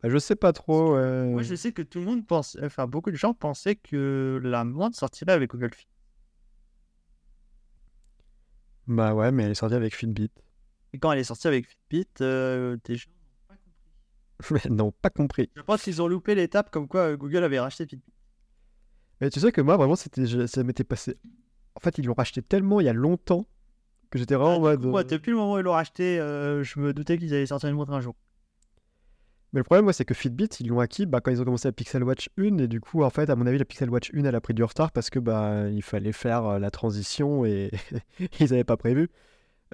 Bah, 0.04 0.10
je 0.10 0.20
sais 0.20 0.36
pas 0.36 0.54
trop. 0.54 0.96
Moi 1.00 1.42
je 1.42 1.56
sais 1.56 1.72
que 1.72 1.82
tout 1.82 1.98
le 1.98 2.06
monde 2.06 2.28
pense, 2.28 2.60
enfin 2.62 2.86
beaucoup 2.86 3.10
de 3.10 3.18
gens 3.18 3.34
pensaient 3.34 3.76
que 3.76 4.40
la 4.44 4.64
montre 4.64 4.96
sortirait 4.96 5.32
avec 5.32 5.50
Google 5.50 5.74
Fit. 5.74 5.88
Bah 8.86 9.16
ouais, 9.16 9.32
mais 9.32 9.46
elle 9.46 9.52
est 9.52 9.56
sortie 9.56 9.74
avec 9.74 9.96
Fitbit. 9.96 10.30
Et 10.96 10.98
quand 10.98 11.12
elle 11.12 11.20
est 11.20 11.26
sortie 11.26 11.48
avec 11.50 11.68
Fitbit, 11.68 12.08
euh, 12.22 12.78
des 12.86 12.96
gens 12.96 13.10
n'ont 14.70 14.92
pas 14.92 15.10
compris. 15.10 15.48
Pas. 15.54 15.54
Je 15.58 15.62
pense 15.66 15.84
qu'ils 15.84 16.02
ont 16.02 16.08
loupé 16.08 16.36
l'étape 16.36 16.72
comme 16.72 16.88
quoi 16.88 17.02
euh, 17.02 17.18
Google 17.18 17.44
avait 17.44 17.60
racheté 17.60 17.86
Fitbit. 17.86 18.14
Mais 19.20 19.30
tu 19.30 19.42
sais 19.42 19.52
que 19.52 19.60
moi, 19.60 19.76
vraiment, 19.76 19.98
c'était, 19.98 20.26
je- 20.26 20.48
ça 20.48 20.64
m'était 20.64 20.86
passé. 20.86 21.18
En 21.76 21.82
fait, 21.82 21.98
ils 21.98 22.06
l'ont 22.06 22.14
racheté 22.14 22.42
tellement 22.42 22.80
il 22.80 22.86
y 22.86 22.90
a 22.90 22.94
longtemps 22.94 23.46
que 24.10 24.18
j'étais 24.20 24.36
vraiment 24.36 24.52
en 24.58 24.66
Ah, 24.66 24.78
du 24.78 24.78
mode. 24.78 24.82
coup, 24.84 24.88
moi, 24.90 25.02
euh, 25.02 25.04
depuis 25.04 25.32
le 25.32 25.36
moment 25.38 25.54
où 25.56 25.58
ils 25.60 25.64
l'ont 25.64 25.74
racheté, 25.74 26.18
euh, 26.20 26.64
je 26.64 26.80
me 26.80 26.94
doutais 26.94 27.18
qu'ils 27.18 27.34
allaient 27.34 27.46
sortir 27.46 27.70
une 27.70 27.76
montre 27.76 27.92
un 27.92 28.00
jour. 28.00 28.16
Mais 29.52 29.60
le 29.60 29.64
problème, 29.66 29.84
moi, 29.86 29.94
c'est 29.94 30.06
que 30.06 30.14
Fitbit, 30.14 30.46
ils 30.62 30.68
l'ont 30.68 30.80
acquis 30.80 31.06
bah, 31.06 31.20
quand 31.22 31.32
ils 31.32 31.42
ont 31.42 31.46
commencé 31.46 31.68
la 31.68 31.72
Pixel 31.74 32.04
Watch 32.04 32.30
1. 32.38 32.58
Et 32.60 32.68
du 32.70 32.80
coup, 32.82 33.04
en 33.04 33.10
fait, 33.10 33.30
à 33.30 33.36
mon 33.36 33.46
avis, 33.48 33.58
la 33.58 33.66
Pixel 33.66 33.90
Watch 33.90 34.12
1, 34.14 34.24
elle 34.26 34.36
a 34.36 34.42
pris 34.42 34.54
du 34.54 34.64
retard 34.64 34.92
parce 34.92 35.10
que 35.10 35.20
bah, 35.20 35.70
il 35.70 35.82
fallait 35.82 36.12
faire 36.14 36.60
la 36.60 36.72
transition 36.72 37.46
et 37.46 37.72
ils 38.40 38.50
n'avaient 38.50 38.64
pas 38.66 38.78
prévu. 38.78 39.10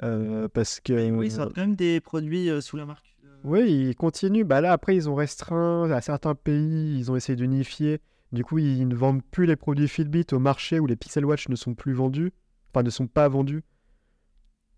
Euh, 0.04 0.48
parce 0.48 0.80
que. 0.80 0.94
Mais 0.94 1.12
oui, 1.12 1.28
ils 1.28 1.32
sortent 1.32 1.54
quand 1.54 1.62
même 1.62 1.76
des 1.76 2.00
produits 2.00 2.50
euh, 2.50 2.62
sous 2.62 2.78
la 2.78 2.86
marque. 2.86 3.16
euh, 3.26 3.30
Oui, 3.44 3.90
ils 3.90 3.96
continuent. 3.96 4.44
Bah 4.46 4.62
là, 4.62 4.72
après, 4.72 4.96
ils 4.96 5.10
ont 5.10 5.16
restreint 5.16 5.90
à 5.92 6.02
certains 6.02 6.36
pays, 6.36 6.98
ils 6.98 7.12
ont 7.12 7.16
essayé 7.16 7.36
d'unifier. 7.36 8.00
Du 8.32 8.44
coup, 8.46 8.58
ils 8.60 8.88
ne 8.88 8.96
vendent 8.96 9.24
plus 9.32 9.46
les 9.46 9.58
produits 9.58 9.90
Fitbit 9.90 10.26
au 10.32 10.40
marché 10.40 10.80
où 10.80 10.86
les 10.88 10.96
Pixel 10.96 11.26
Watch 11.26 11.50
ne 11.50 11.56
sont 11.56 11.76
plus 11.76 11.92
vendus, 11.94 12.32
enfin 12.74 12.82
ne 12.84 12.90
sont 12.90 13.08
pas 13.08 13.28
vendus. 13.28 13.64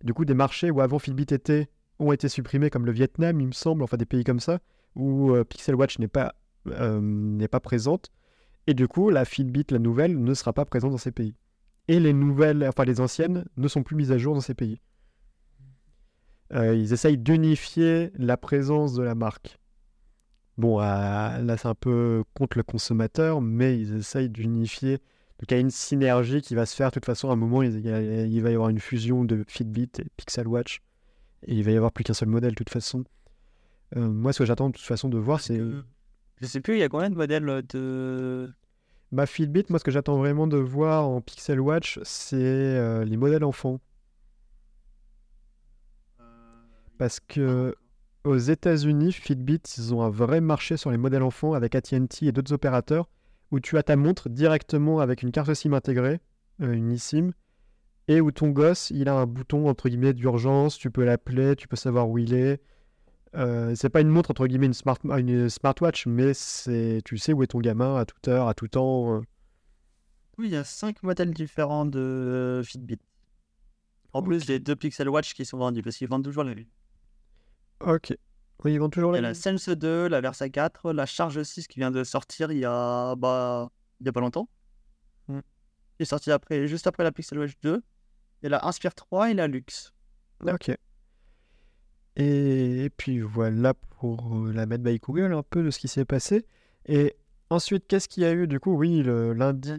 Du 0.03 0.14
coup, 0.14 0.26
des 0.26 0.34
marchés 0.34 0.72
où 0.72 0.82
avant 0.82 0.99
Fitbit 0.99 1.28
était 1.32 1.70
ont 1.99 2.11
été 2.11 2.28
supprimés, 2.28 2.72
comme 2.72 2.86
le 2.88 2.91
Vietnam, 2.91 3.39
il 3.39 3.47
me 3.47 3.51
semble, 3.51 3.84
enfin 3.84 3.97
des 3.97 4.05
pays 4.07 4.24
comme 4.24 4.39
ça, 4.39 4.59
où 4.95 5.32
euh, 5.32 5.43
Pixel 5.43 5.76
Watch 5.76 5.99
n'est 5.99 6.07
pas, 6.07 6.34
euh, 6.68 6.99
n'est 6.99 7.47
pas 7.47 7.59
présente. 7.59 8.09
Et 8.66 8.74
du 8.74 8.88
coup, 8.88 9.09
la 9.11 9.24
Fitbit, 9.26 9.66
la 9.70 9.78
nouvelle, 9.80 10.22
ne 10.22 10.34
sera 10.34 10.51
pas 10.51 10.66
présente 10.66 10.91
dans 10.91 10.97
ces 10.97 11.11
pays. 11.11 11.36
Et 11.88 11.99
les 11.99 12.14
nouvelles, 12.14 12.66
enfin 12.68 12.86
les 12.86 12.99
anciennes, 12.99 13.45
ne 13.57 13.68
sont 13.68 13.84
plus 13.84 13.95
mises 13.95 14.11
à 14.11 14.18
jour 14.18 14.34
dans 14.34 14.41
ces 14.41 14.55
pays. 14.55 14.82
Euh, 16.54 16.76
ils 16.76 16.93
essayent 16.93 17.18
d'unifier 17.18 18.12
la 18.16 18.38
présence 18.38 18.93
de 18.93 19.01
la 19.04 19.16
marque. 19.16 19.58
Bon, 20.58 20.80
euh, 20.80 20.84
là 20.84 21.58
c'est 21.58 21.68
un 21.68 21.74
peu 21.76 22.24
contre 22.36 22.58
le 22.58 22.64
consommateur, 22.64 23.41
mais 23.41 23.80
ils 23.80 23.95
essayent 23.97 24.30
d'unifier. 24.30 24.97
Donc 25.39 25.49
il 25.49 25.54
y 25.56 25.58
a 25.58 25.60
une 25.60 25.72
synergie 25.72 26.41
qui 26.41 26.54
va 26.54 26.66
se 26.68 26.76
faire. 26.76 26.89
De 26.89 26.93
toute 26.93 27.06
façon, 27.06 27.30
à 27.30 27.34
un 27.34 27.36
moment, 27.36 27.64
il, 27.64 27.80
y 27.80 27.89
a- 27.89 28.01
il 28.26 28.41
va 28.41 28.51
y 28.51 28.54
avoir 28.54 28.70
une 28.70 28.80
fusion 28.80 29.26
de 29.26 29.43
Fitbit 29.47 29.89
et 29.99 30.06
Pixel 30.16 30.47
Watch. 30.47 30.80
Et 31.47 31.56
il 31.56 31.64
va 31.64 31.72
y 31.72 31.76
avoir 31.76 31.91
plus 31.91 32.04
qu'un 32.04 32.14
seul 32.14 32.30
modèle, 32.30 32.51
de 32.51 32.56
toute 32.56 32.70
façon. 32.70 33.04
Euh, 33.97 34.08
moi, 34.08 34.32
ce 34.32 34.39
que 34.39 34.45
j'attends 34.45 34.70
de 34.70 34.76
toute 34.76 34.86
façon 34.86 35.10
de 35.10 35.18
voir, 35.18 35.41
c'est. 35.41 35.58
que- 35.58 35.84
Je 36.41 36.45
sais 36.47 36.62
plus, 36.62 36.76
il 36.76 36.80
y 36.80 36.84
a 36.84 36.89
combien 36.89 37.10
de 37.10 37.16
modèles 37.16 37.49
euh, 37.49 37.62
de. 37.74 38.54
Ma 39.12 39.26
Fitbit, 39.26 39.66
moi, 39.70 39.80
ce 39.80 39.84
que 39.84 39.91
j'attends 39.91 40.18
vraiment 40.18 40.47
de 40.47 40.58
voir 40.58 41.08
en 41.08 41.20
Pixel 41.20 41.60
Watch, 41.60 41.99
c'est 42.04 42.36
euh, 42.38 43.04
les 43.04 43.18
modèles 43.18 43.43
enfants. 43.43 43.80
Parce 47.04 47.20
que. 47.20 47.76
aux 48.24 48.38
États-Unis, 48.38 49.12
Fitbit, 49.12 49.60
ils 49.78 49.93
ont 49.93 50.04
un 50.04 50.10
vrai 50.10 50.39
marché 50.39 50.78
sur 50.78 50.89
les 50.89 50.95
modèles 50.95 51.22
enfants 51.22 51.51
avec 51.51 51.76
AT&T 51.76 52.26
et 52.26 52.32
d'autres 52.32 52.54
opérateurs 52.54 53.10
où 53.51 53.60
tu 53.60 53.78
as 53.78 53.84
ta 53.84 53.97
montre 53.97 54.30
directement 54.30 55.01
avec 55.01 55.22
une 55.22 55.34
carte 55.34 55.54
SIM 55.54 55.74
intégrée, 55.74 56.22
euh, 56.62 56.72
une 56.72 56.93
eSIM, 56.93 57.32
et 58.08 58.22
où 58.22 58.32
ton 58.32 58.51
gosse, 58.51 58.89
il 58.89 59.10
a 59.10 59.16
un 59.16 59.26
bouton 59.26 59.68
entre 59.68 59.89
guillemets 59.89 60.14
d'urgence, 60.14 60.78
tu 60.78 60.89
peux 60.91 61.04
l'appeler, 61.04 61.58
tu 61.58 61.68
peux 61.68 61.76
savoir 61.76 62.08
où 62.08 62.20
il 62.20 62.34
est. 62.34 62.62
Euh, 63.36 63.76
c'est 63.76 63.89
pas 63.89 63.99
une 63.99 64.08
montre 64.08 64.32
entre 64.32 64.47
guillemets 64.47 64.68
une, 64.68 64.74
smart, 64.74 64.97
une 65.04 65.49
smartwatch, 65.49 66.08
mais 66.08 66.34
c'est 66.34 67.01
tu 67.04 67.18
sais 67.18 67.34
où 67.34 67.43
est 67.43 67.47
ton 67.47 67.60
gamin 67.60 67.97
à 67.97 68.06
toute 68.06 68.30
heure, 68.30 68.47
à 68.47 68.54
tout 68.54 68.70
temps. 68.70 69.18
euh. 69.18 69.22
Oui, 70.38 70.47
il 70.47 70.54
y 70.54 70.56
a 70.56 70.64
cinq 70.64 71.04
modèles 71.04 71.34
différents 71.34 71.86
de 71.86 71.99
euh, 71.99 72.64
Fitbit. 72.64 72.99
En 74.14 74.24
plus 74.24 74.45
des 74.45 74.60
deux 74.60 74.78
Pixel 74.78 75.10
Watch 75.10 75.34
qui 75.34 75.43
sont 75.43 75.58
vendus 75.58 75.82
parce 75.82 75.97
qu'ils 75.97 76.08
vendent 76.08 76.24
toujours 76.24 76.45
la 76.45 76.56
même. 76.56 76.64
Ok. 77.86 78.15
Oui, 78.63 78.73
ils 78.73 78.79
vont 78.79 78.89
toujours 78.89 79.13
Il 79.13 79.15
y 79.15 79.19
a 79.19 79.21
la 79.21 79.34
Sense 79.34 79.69
2, 79.69 80.07
la 80.07 80.21
Versa 80.21 80.47
4, 80.49 80.93
la 80.93 81.05
Charge 81.05 81.43
6 81.43 81.67
qui 81.67 81.79
vient 81.79 81.91
de 81.91 82.03
sortir 82.03 82.51
il 82.51 82.59
y 82.59 82.65
a, 82.65 83.15
bah, 83.15 83.69
il 83.99 84.05
y 84.05 84.09
a 84.09 84.13
pas 84.13 84.21
longtemps. 84.21 84.47
Hmm. 85.27 85.41
Qui 85.97 86.03
est 86.03 86.05
sorti 86.05 86.31
après, 86.31 86.67
juste 86.67 86.88
après 86.88 87.03
la 87.03 87.11
Pixel 87.11 87.39
Watch 87.39 87.53
2. 87.61 87.81
Il 88.41 88.43
y 88.43 88.47
a 88.47 88.49
la 88.49 88.65
Inspire 88.65 88.95
3 88.95 89.31
et 89.31 89.34
la 89.34 89.47
Lux. 89.47 89.93
Ok. 90.45 90.71
Et, 92.15 92.86
et 92.86 92.89
puis 92.89 93.19
voilà 93.19 93.73
pour 93.73 94.36
euh, 94.36 94.53
la 94.53 94.65
mettre 94.65 94.84
by 94.84 94.99
Google 94.99 95.34
un 95.34 95.43
peu 95.43 95.63
de 95.63 95.71
ce 95.71 95.79
qui 95.79 95.88
s'est 95.88 96.05
passé. 96.05 96.45
Et 96.86 97.15
ensuite, 97.49 97.88
qu'est-ce 97.88 98.07
qu'il 98.07 98.23
y 98.23 98.25
a 98.25 98.34
eu? 98.34 98.47
Du 98.47 98.59
coup? 98.59 98.75
Oui, 98.75 99.01
le 99.01 99.34
lundi 99.34 99.71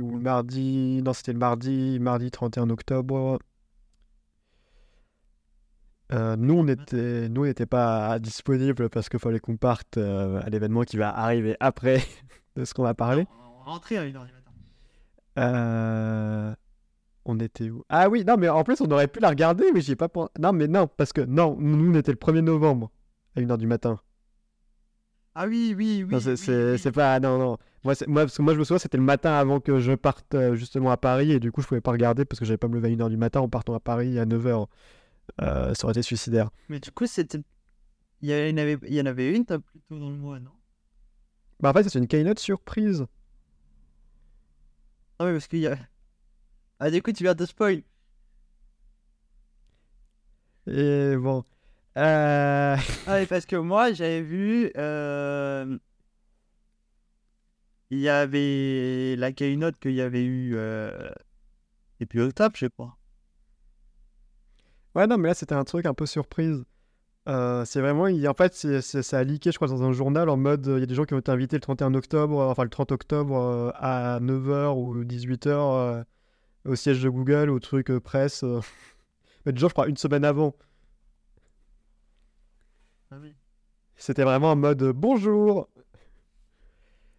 ou 0.00 0.10
le 0.12 0.20
mardi. 0.20 1.02
Non, 1.02 1.12
c'était 1.12 1.32
le 1.32 1.38
mardi, 1.38 1.98
mardi 2.00 2.30
31 2.30 2.70
octobre. 2.70 3.38
Euh, 6.12 6.36
nous, 6.36 6.54
on 6.54 6.66
était, 6.68 7.28
nous, 7.28 7.44
n'était 7.46 7.66
pas 7.66 8.18
disponible 8.18 8.90
parce 8.90 9.08
qu'il 9.08 9.18
fallait 9.18 9.40
qu'on 9.40 9.56
parte 9.56 9.96
euh, 9.96 10.40
à 10.42 10.50
l'événement 10.50 10.82
qui 10.82 10.96
va 10.98 11.08
arriver 11.16 11.56
après 11.60 12.02
de 12.56 12.64
ce 12.64 12.74
qu'on 12.74 12.82
va 12.82 12.94
parler. 12.94 13.26
On 13.66 13.70
rentrait 13.70 13.96
à 13.96 14.02
1h 14.04 14.06
du 14.10 14.12
matin. 14.12 14.50
Euh, 15.38 16.54
On 17.24 17.38
était 17.38 17.70
où? 17.70 17.82
Ah 17.88 18.08
oui, 18.10 18.24
non, 18.26 18.36
mais 18.36 18.48
en 18.48 18.64
plus, 18.64 18.80
on 18.80 18.90
aurait 18.90 19.08
pu 19.08 19.20
la 19.20 19.30
regarder, 19.30 19.70
mais 19.72 19.80
j'y 19.80 19.92
ai 19.92 19.96
pas 19.96 20.08
pensé. 20.08 20.30
Non, 20.38 20.52
mais 20.52 20.68
non, 20.68 20.86
parce 20.88 21.12
que 21.12 21.20
non, 21.22 21.56
nous, 21.58 21.90
on 21.92 21.94
était 21.94 22.12
le 22.12 22.18
1er 22.18 22.40
novembre 22.40 22.90
à 23.36 23.40
1h 23.40 23.56
du 23.56 23.66
matin. 23.66 23.98
Ah 25.34 25.46
oui, 25.46 25.74
oui, 25.76 26.04
oui. 26.06 26.12
Non, 26.12 26.20
c'est 26.20 26.32
oui, 26.32 26.36
c'est- 26.36 26.72
oui. 26.72 26.78
c'est 26.78 26.92
pas. 26.92 27.18
Non, 27.20 27.38
non. 27.38 27.56
Moi, 27.84 27.94
c'est- 27.94 28.06
moi, 28.06 28.22
parce 28.24 28.36
que 28.36 28.42
moi, 28.42 28.52
je 28.52 28.58
me 28.58 28.64
souviens, 28.64 28.78
c'était 28.78 28.98
le 28.98 29.02
matin 29.02 29.32
avant 29.32 29.60
que 29.60 29.78
je 29.78 29.92
parte 29.92 30.36
justement 30.54 30.90
à 30.90 30.98
Paris, 30.98 31.32
et 31.32 31.40
du 31.40 31.50
coup, 31.52 31.62
je 31.62 31.68
pouvais 31.68 31.80
pas 31.80 31.92
regarder 31.92 32.24
parce 32.26 32.38
que 32.38 32.44
j'avais 32.44 32.58
pas 32.58 32.68
me 32.68 32.74
lever 32.74 32.88
à 32.88 32.90
1h 32.90 33.08
du 33.08 33.16
matin 33.16 33.40
en 33.40 33.48
partant 33.48 33.72
à 33.74 33.80
Paris 33.80 34.18
à 34.18 34.26
9h. 34.26 34.66
Euh, 35.40 35.74
ça 35.74 35.84
aurait 35.84 35.92
été 35.92 36.02
suicidaire. 36.02 36.50
Mais 36.68 36.80
du 36.80 36.90
coup, 36.92 37.06
c'était. 37.06 37.38
Il 38.20 38.30
y, 38.30 38.32
en 38.52 38.56
avait... 38.56 38.78
il 38.86 38.94
y 38.94 39.00
en 39.00 39.06
avait 39.06 39.34
une 39.34 39.44
t'as 39.44 39.58
plus 39.58 39.80
tôt 39.80 39.98
dans 39.98 40.10
le 40.10 40.16
mois, 40.16 40.38
non? 40.38 40.52
Bah, 41.60 41.70
en 41.70 41.72
fait, 41.72 41.88
c'est 41.88 41.98
une 41.98 42.06
keynote 42.06 42.38
surprise. 42.38 43.06
Ah 45.18 45.26
oui, 45.26 45.32
parce 45.32 45.46
qu'il 45.48 45.60
y 45.60 45.66
a. 45.66 45.76
Ah, 46.80 46.90
du 46.90 47.02
coup, 47.02 47.12
tu 47.12 47.22
viens 47.24 47.34
de 47.34 47.46
spoil. 47.46 47.82
Et 50.66 51.16
bon. 51.16 51.44
Euh... 51.96 52.76
Ah 53.06 53.16
oui, 53.18 53.26
parce 53.26 53.46
que 53.46 53.56
moi, 53.56 53.92
j'avais 53.92 54.22
vu. 54.22 54.70
euh, 54.76 55.78
Il 57.90 57.98
y 58.00 58.08
avait 58.08 59.14
la 59.16 59.32
keynote 59.32 59.78
qu'il 59.78 59.92
y 59.92 60.00
avait 60.00 60.24
eu. 60.24 60.54
euh, 60.56 61.10
Depuis 62.00 62.20
octobre, 62.20 62.54
je 62.56 62.66
sais 62.66 62.70
pas. 62.70 62.96
Ouais, 64.94 65.06
non, 65.06 65.16
mais 65.18 65.28
là, 65.28 65.34
c'était 65.34 65.54
un 65.54 65.64
truc 65.64 65.86
un 65.86 65.94
peu 65.94 66.06
surprise. 66.06 66.64
Euh, 67.28 67.64
c'est 67.66 67.80
vraiment, 67.80 68.08
il- 68.08 68.28
en 68.28 68.34
fait, 68.34 68.54
c'est- 68.54 68.80
c'est- 68.82 69.02
ça 69.02 69.18
a 69.18 69.24
leaké, 69.24 69.52
je 69.52 69.56
crois, 69.58 69.68
dans 69.68 69.82
un 69.84 69.92
journal 69.92 70.28
en 70.28 70.36
mode, 70.36 70.66
il 70.66 70.80
y 70.80 70.82
a 70.84 70.86
des 70.86 70.94
gens 70.94 71.04
qui 71.04 71.14
ont 71.14 71.18
été 71.18 71.32
invités 71.32 71.56
le 71.56 71.60
31 71.62 71.94
octobre, 71.94 72.40
euh, 72.40 72.48
enfin 72.50 72.64
le 72.64 72.70
30 72.70 72.92
octobre 72.92 73.36
euh, 73.36 73.70
à 73.76 74.20
9h 74.20 74.78
ou 74.78 75.04
18h 75.04 75.72
euh, 75.72 76.02
au 76.66 76.74
siège 76.76 77.02
de 77.02 77.08
Google, 77.10 77.50
au 77.50 77.60
truc 77.60 77.92
presse. 78.00 78.44
Mais 79.46 79.52
déjà, 79.52 79.68
je 79.68 79.72
crois, 79.74 79.88
une 79.88 79.96
semaine 79.98 80.24
avant. 80.24 80.54
Ah 83.10 83.16
oui. 83.20 83.34
C'était 83.96 84.24
vraiment 84.24 84.52
en 84.52 84.56
mode 84.56 84.82
bonjour. 84.94 85.68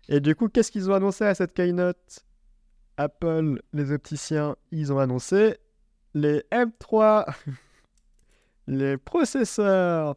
Et 0.10 0.20
du 0.20 0.36
coup, 0.36 0.50
qu'est-ce 0.50 0.72
qu'ils 0.72 0.90
ont 0.90 0.94
annoncé 0.94 1.24
à 1.26 1.34
cette 1.36 1.54
keynote? 1.54 2.26
Apple, 2.98 3.62
les 3.74 3.92
opticiens, 3.92 4.56
ils 4.72 4.94
ont 4.94 5.00
annoncé 5.00 5.58
les 6.14 6.44
M3, 6.52 7.26
les 8.68 8.98
processeurs. 8.98 10.16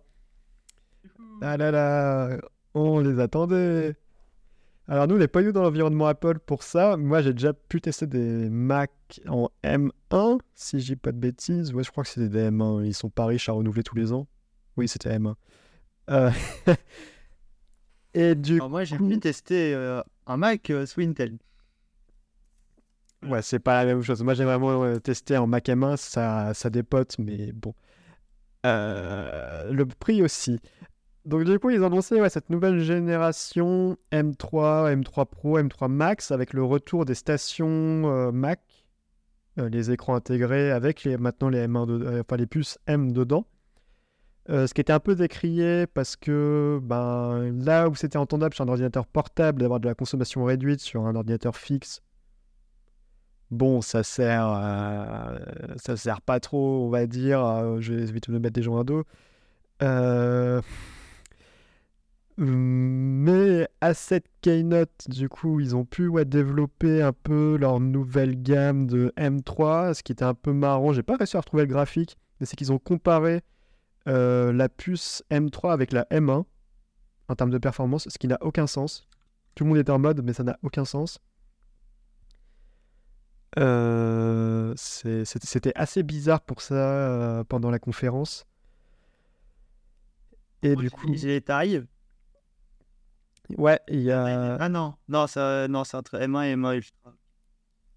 Ah 1.42 1.56
là 1.56 1.70
là, 1.70 2.38
on 2.74 3.00
les 3.00 3.20
attendait. 3.20 3.96
Alors 4.88 5.08
nous, 5.08 5.16
on 5.16 5.18
n'est 5.18 5.28
pas 5.28 5.42
eu 5.42 5.52
dans 5.52 5.62
l'environnement 5.62 6.06
Apple 6.06 6.38
pour 6.38 6.62
ça. 6.62 6.96
Moi, 6.96 7.20
j'ai 7.20 7.32
déjà 7.32 7.52
pu 7.52 7.80
tester 7.80 8.06
des 8.06 8.48
Mac 8.48 8.92
en 9.26 9.50
M1, 9.64 10.38
si 10.54 10.78
je 10.78 10.86
dis 10.86 10.96
pas 10.96 11.10
de 11.10 11.18
bêtises. 11.18 11.72
Ouais, 11.74 11.82
je 11.82 11.90
crois 11.90 12.04
que 12.04 12.10
c'était 12.10 12.28
des 12.28 12.50
M1. 12.50 12.84
Ils 12.84 12.94
sont 12.94 13.10
pas 13.10 13.26
riches 13.26 13.48
à 13.48 13.52
renouveler 13.52 13.82
tous 13.82 13.96
les 13.96 14.12
ans. 14.12 14.28
Oui, 14.76 14.86
c'était 14.86 15.18
M1. 15.18 15.34
Euh, 16.10 16.30
Et 18.14 18.34
du 18.34 18.54
Alors, 18.54 18.70
moi, 18.70 18.84
j'ai 18.84 18.96
pu 18.96 19.18
tester 19.18 19.74
euh, 19.74 20.00
un 20.26 20.36
Mac 20.36 20.70
euh, 20.70 20.86
sous 20.86 21.00
Intel. 21.00 21.36
Ouais, 23.26 23.42
c'est 23.42 23.58
pas 23.58 23.84
la 23.84 23.92
même 23.92 24.02
chose. 24.02 24.22
Moi, 24.22 24.34
j'ai 24.34 24.44
vraiment 24.44 24.98
testé 25.00 25.36
en 25.36 25.48
Mac 25.48 25.66
M1, 25.66 25.96
ça, 25.96 26.54
ça 26.54 26.70
dépote, 26.70 27.18
mais 27.18 27.50
bon. 27.52 27.74
Euh, 28.66 29.70
le 29.70 29.86
prix 29.86 30.22
aussi. 30.22 30.58
Donc, 31.24 31.44
du 31.44 31.58
coup, 31.58 31.70
ils 31.70 31.82
ont 31.82 31.86
annoncé 31.86 32.16
cette 32.28 32.50
nouvelle 32.50 32.80
génération 32.80 33.96
M3, 34.12 34.92
M3 35.02 35.26
Pro, 35.26 35.58
M3 35.58 35.88
Max 35.88 36.30
avec 36.30 36.52
le 36.52 36.62
retour 36.62 37.04
des 37.04 37.14
stations 37.14 37.66
euh, 38.06 38.32
Mac, 38.32 38.60
euh, 39.58 39.68
les 39.68 39.90
écrans 39.90 40.14
intégrés 40.14 40.70
avec 40.70 41.04
les, 41.04 41.16
maintenant 41.16 41.48
les 41.48 41.66
M1, 41.66 41.86
de- 41.86 42.20
enfin, 42.20 42.36
les 42.36 42.46
puces 42.46 42.78
M 42.86 43.12
dedans. 43.12 43.46
Ce 44.48 44.72
qui 44.72 44.80
était 44.80 44.92
un 44.92 45.00
peu 45.00 45.16
décrié 45.16 45.88
parce 45.88 46.14
que 46.14 46.78
ben, 46.80 47.50
là 47.64 47.88
où 47.88 47.96
c'était 47.96 48.16
entendable 48.16 48.54
sur 48.54 48.64
un 48.64 48.68
ordinateur 48.68 49.04
portable 49.04 49.60
d'avoir 49.60 49.80
de 49.80 49.88
la 49.88 49.96
consommation 49.96 50.44
réduite 50.44 50.78
sur 50.78 51.04
un 51.04 51.16
ordinateur 51.16 51.56
fixe, 51.56 52.00
Bon, 53.50 53.80
ça 53.80 54.02
sert, 54.02 54.48
euh, 54.48 55.38
ça 55.76 55.96
sert 55.96 56.20
pas 56.20 56.40
trop, 56.40 56.84
on 56.86 56.90
va 56.90 57.06
dire. 57.06 57.44
euh, 57.44 57.80
je 57.80 57.94
vais 57.94 58.04
vite 58.06 58.28
me 58.28 58.38
mettre 58.38 58.54
des 58.54 58.62
gens 58.62 58.78
à 58.78 58.84
dos. 58.84 59.04
Euh, 59.82 60.60
mais 62.38 63.68
à 63.80 63.94
cette 63.94 64.26
keynote, 64.42 65.08
du 65.08 65.28
coup, 65.28 65.60
ils 65.60 65.74
ont 65.76 65.84
pu 65.84 66.10
développer 66.26 67.02
un 67.02 67.12
peu 67.12 67.56
leur 67.56 67.80
nouvelle 67.80 68.42
gamme 68.42 68.86
de 68.86 69.12
M3, 69.16 69.94
ce 69.94 70.02
qui 70.02 70.12
était 70.12 70.24
un 70.24 70.34
peu 70.34 70.52
marrant. 70.52 70.92
J'ai 70.92 71.02
pas 71.02 71.16
réussi 71.16 71.36
à 71.36 71.40
retrouver 71.40 71.62
le 71.62 71.68
graphique, 71.68 72.18
mais 72.40 72.46
c'est 72.46 72.56
qu'ils 72.56 72.72
ont 72.72 72.78
comparé 72.78 73.42
la 74.06 74.68
puce 74.68 75.24
M3 75.30 75.72
avec 75.72 75.92
la 75.92 76.04
M1 76.10 76.44
en 77.28 77.34
termes 77.34 77.50
de 77.50 77.58
performance, 77.58 78.08
ce 78.08 78.18
qui 78.18 78.28
n'a 78.28 78.38
aucun 78.40 78.66
sens. 78.66 79.06
Tout 79.54 79.64
le 79.64 79.70
monde 79.70 79.78
était 79.78 79.90
en 79.90 79.98
mode, 79.98 80.22
mais 80.22 80.32
ça 80.32 80.44
n'a 80.44 80.58
aucun 80.62 80.84
sens. 80.84 81.18
Euh, 83.58 84.74
c'était 84.76 85.72
assez 85.76 86.02
bizarre 86.02 86.42
pour 86.42 86.60
ça 86.60 86.74
euh, 86.74 87.44
pendant 87.44 87.70
la 87.70 87.78
conférence. 87.78 88.46
Et 90.62 90.74
Moi, 90.74 90.82
du 90.82 90.88
j'ai 90.88 90.90
coup, 90.90 91.06
utilisé 91.06 91.28
les 91.28 91.40
tailles. 91.40 91.82
ouais, 93.58 93.80
il 93.88 94.00
y 94.02 94.12
a 94.12 94.58
Ah 94.58 94.68
non, 94.68 94.94
non, 95.08 95.26
ça, 95.26 95.66
non 95.68 95.84
c'est 95.84 95.96
entre 95.96 96.18
M1 96.18 96.44
et 96.44 96.52
M1 96.56 96.74
Ultra. 96.76 97.16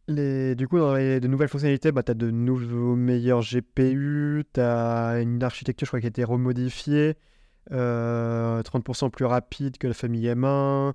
les, 0.07 0.55
du 0.55 0.68
coup 0.68 0.80
dans 0.80 0.95
les 0.95 1.20
de 1.20 1.28
nouvelles 1.28 1.49
fonctionnalités, 1.49 1.91
bah, 1.91 2.03
tu 2.03 2.12
as 2.12 2.16
de 2.16 2.32
nouveaux 2.32 2.95
meilleurs 2.95 3.41
GPU, 3.41 4.43
tu 4.53 4.60
as 4.62 5.20
une 5.22 5.43
architecture, 5.43 5.86
je 5.86 5.89
crois, 5.91 5.99
qui 5.99 6.07
a 6.07 6.10
été 6.10 6.24
remodifiée, 6.24 7.16
euh, 7.72 8.64
30% 8.64 9.10
plus 9.12 9.26
rapide 9.26 9.78
que 9.78 9.88
la 9.88 9.93
famille 9.93 10.28
M1. 10.28 10.93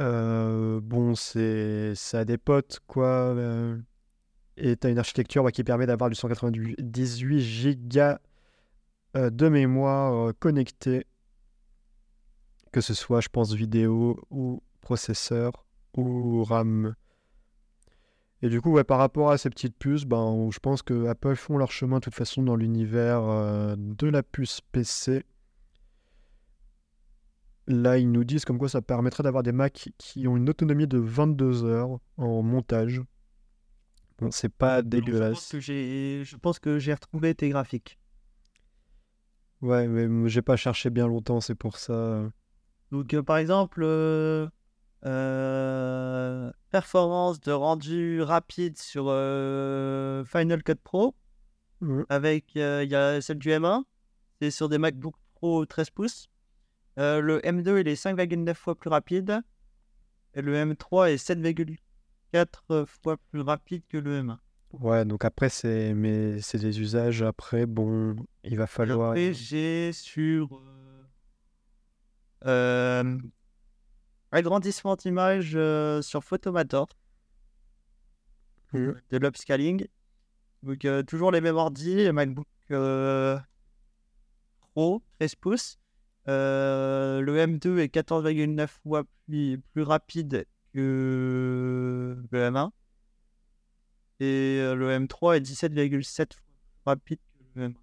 Euh, 0.00 0.80
bon, 0.82 1.14
c'est 1.16 1.94
ça 1.96 2.24
dépote 2.24 2.80
quoi. 2.86 3.06
euh, 3.36 3.78
et 4.58 4.76
tu 4.76 4.86
as 4.86 4.90
une 4.90 4.98
architecture 4.98 5.44
ouais, 5.44 5.52
qui 5.52 5.64
permet 5.64 5.86
d'avoir 5.86 6.10
du 6.10 6.16
198 6.16 6.76
Go 7.88 7.98
euh, 9.16 9.30
de 9.30 9.48
mémoire 9.48 10.28
euh, 10.28 10.32
connectée, 10.38 11.06
que 12.72 12.80
ce 12.80 12.92
soit, 12.94 13.20
je 13.20 13.28
pense, 13.28 13.54
vidéo 13.54 14.20
ou 14.30 14.62
processeur 14.80 15.64
ou 15.96 16.44
RAM. 16.44 16.94
Et 18.42 18.48
du 18.48 18.60
coup, 18.60 18.80
par 18.84 18.98
rapport 18.98 19.30
à 19.30 19.38
ces 19.38 19.50
petites 19.50 19.76
puces, 19.76 20.04
ben, 20.04 20.48
je 20.52 20.58
pense 20.60 20.82
que 20.82 21.06
Apple 21.06 21.34
font 21.34 21.58
leur 21.58 21.72
chemin 21.72 21.96
de 21.96 22.04
toute 22.04 22.14
façon 22.14 22.42
dans 22.42 22.54
l'univers 22.54 23.22
euh, 23.22 23.74
de 23.76 24.06
la 24.06 24.22
puce 24.22 24.60
PC. 24.72 25.24
Là, 27.66 27.98
ils 27.98 28.10
nous 28.10 28.24
disent 28.24 28.44
comme 28.44 28.58
quoi 28.58 28.68
ça 28.68 28.80
permettrait 28.80 29.24
d'avoir 29.24 29.42
des 29.42 29.52
Macs 29.52 29.90
qui 29.98 30.28
ont 30.28 30.36
une 30.36 30.48
autonomie 30.48 30.86
de 30.86 30.98
22 30.98 31.64
heures 31.64 31.98
en 32.16 32.42
montage. 32.42 33.02
Bon, 34.20 34.30
c'est 34.30 34.48
pas 34.48 34.82
dégueulasse. 34.82 35.54
je 35.58 36.36
pense 36.36 36.58
que 36.58 36.78
j'ai 36.78 36.92
retrouvé 36.94 37.34
tes 37.34 37.48
graphiques. 37.50 37.98
Ouais, 39.60 39.86
mais 39.88 40.28
j'ai 40.28 40.42
pas 40.42 40.56
cherché 40.56 40.90
bien 40.90 41.06
longtemps, 41.06 41.40
c'est 41.40 41.54
pour 41.54 41.76
ça. 41.78 42.30
Donc, 42.92 43.12
euh, 43.14 43.22
par 43.22 43.36
exemple, 43.38 43.82
euh, 43.84 44.48
euh, 45.04 46.50
performance 46.70 47.40
de 47.40 47.52
rendu 47.52 48.22
rapide 48.22 48.78
sur 48.78 49.06
euh, 49.08 50.24
Final 50.24 50.62
Cut 50.62 50.76
Pro, 50.82 51.14
Ouais. 51.80 52.02
avec 52.08 52.56
il 52.56 52.88
y 52.90 52.94
a 52.96 53.20
celle 53.20 53.38
du 53.38 53.50
M1, 53.50 53.84
c'est 54.40 54.50
sur 54.50 54.68
des 54.68 54.78
MacBook 54.78 55.14
Pro 55.34 55.64
13 55.64 55.90
pouces. 55.90 56.28
Le 56.96 57.38
M2 57.44 57.80
il 57.80 57.86
est 57.86 57.94
5,9 57.94 58.54
fois 58.54 58.74
plus 58.74 58.90
rapide 58.90 59.40
et 60.34 60.42
le 60.42 60.56
M3 60.56 61.12
est 61.12 61.16
7,4 61.24 61.76
fois 62.86 63.16
plus 63.30 63.40
rapide 63.40 63.82
que 63.88 63.96
le 63.98 64.22
M1. 64.22 64.38
Ouais, 64.72 65.04
donc 65.04 65.24
après, 65.24 65.48
c'est 65.48 65.94
mais 65.94 66.40
c'est 66.42 66.58
des 66.58 66.80
usages. 66.80 67.22
Après, 67.22 67.64
bon, 67.66 68.16
il 68.44 68.56
va 68.58 68.66
falloir. 68.66 69.10
après 69.12 69.32
j'ai 69.32 69.92
sur 69.92 70.60
euh, 70.60 71.04
euh, 72.46 73.18
agrandissement 74.30 74.94
d'image 74.96 75.52
euh, 75.54 76.02
sur 76.02 76.22
Photomator 76.22 76.88
Mhm. 78.74 79.00
de 79.10 79.16
l'upscaling. 79.16 79.86
Donc 80.62 80.84
euh, 80.84 81.02
toujours 81.02 81.30
les 81.32 81.40
mêmes 81.40 81.56
ordi, 81.56 82.12
MacBook 82.12 82.46
Pro 84.74 85.02
13 85.18 85.34
pouces. 85.36 85.78
Le 86.26 87.24
M2 87.26 87.78
est 87.78 87.88
14,9 87.94 88.66
fois 88.66 89.04
plus, 89.26 89.58
plus 89.72 89.82
rapide 89.82 90.44
que 90.72 92.16
le 92.30 92.38
M1. 92.38 92.70
Et 94.20 94.58
euh, 94.60 94.74
le 94.74 94.90
M3 94.90 95.36
est 95.36 95.40
17,7 95.40 96.32
fois 96.82 96.96
plus 96.96 97.16
rapide 97.16 97.18
que 97.54 97.60
le 97.60 97.68
M1. 97.68 97.74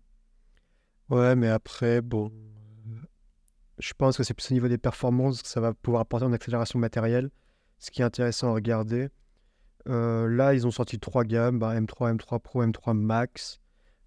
Ouais, 1.09 1.35
mais 1.35 1.47
après, 1.47 2.01
bon, 2.01 2.31
euh, 2.31 2.95
je 3.77 3.93
pense 3.93 4.17
que 4.17 4.23
c'est 4.23 4.33
plus 4.33 4.51
au 4.51 4.53
niveau 4.53 4.67
des 4.67 4.77
performances 4.77 5.41
que 5.41 5.47
ça 5.47 5.61
va 5.61 5.73
pouvoir 5.73 6.01
apporter 6.01 6.25
en 6.25 6.33
accélération 6.33 6.79
matérielle, 6.79 7.29
ce 7.79 7.91
qui 7.91 8.01
est 8.01 8.05
intéressant 8.05 8.49
à 8.49 8.53
regarder. 8.53 9.09
Euh, 9.87 10.27
là, 10.27 10.55
ils 10.55 10.65
ont 10.65 10.71
sorti 10.71 10.99
trois 10.99 11.23
gammes, 11.23 11.59
bah, 11.59 11.79
M3, 11.79 12.17
M3 12.17 12.39
Pro, 12.39 12.63
M3 12.65 12.93
Max, 12.93 13.59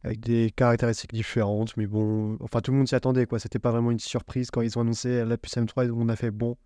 avec 0.03 0.21
des 0.21 0.51
caractéristiques 0.51 1.13
différentes, 1.13 1.77
mais 1.77 1.87
bon, 1.87 2.37
enfin 2.41 2.61
tout 2.61 2.73
le 2.73 2.79
monde 2.79 2.89
s'y 2.89 2.97
attendait, 2.97 3.27
quoi. 3.27 3.39
C'était 3.39 3.61
pas 3.61 3.71
vraiment 3.71 3.93
une 3.93 4.01
surprise 4.01 4.51
quand 4.51 4.63
ils 4.63 4.77
ont 4.77 4.81
annoncé 4.81 5.25
la 5.25 5.39
puce 5.39 5.57
M3, 5.57 5.91
on 5.93 6.09
a 6.09 6.17
fait 6.17 6.33
bon. 6.33 6.57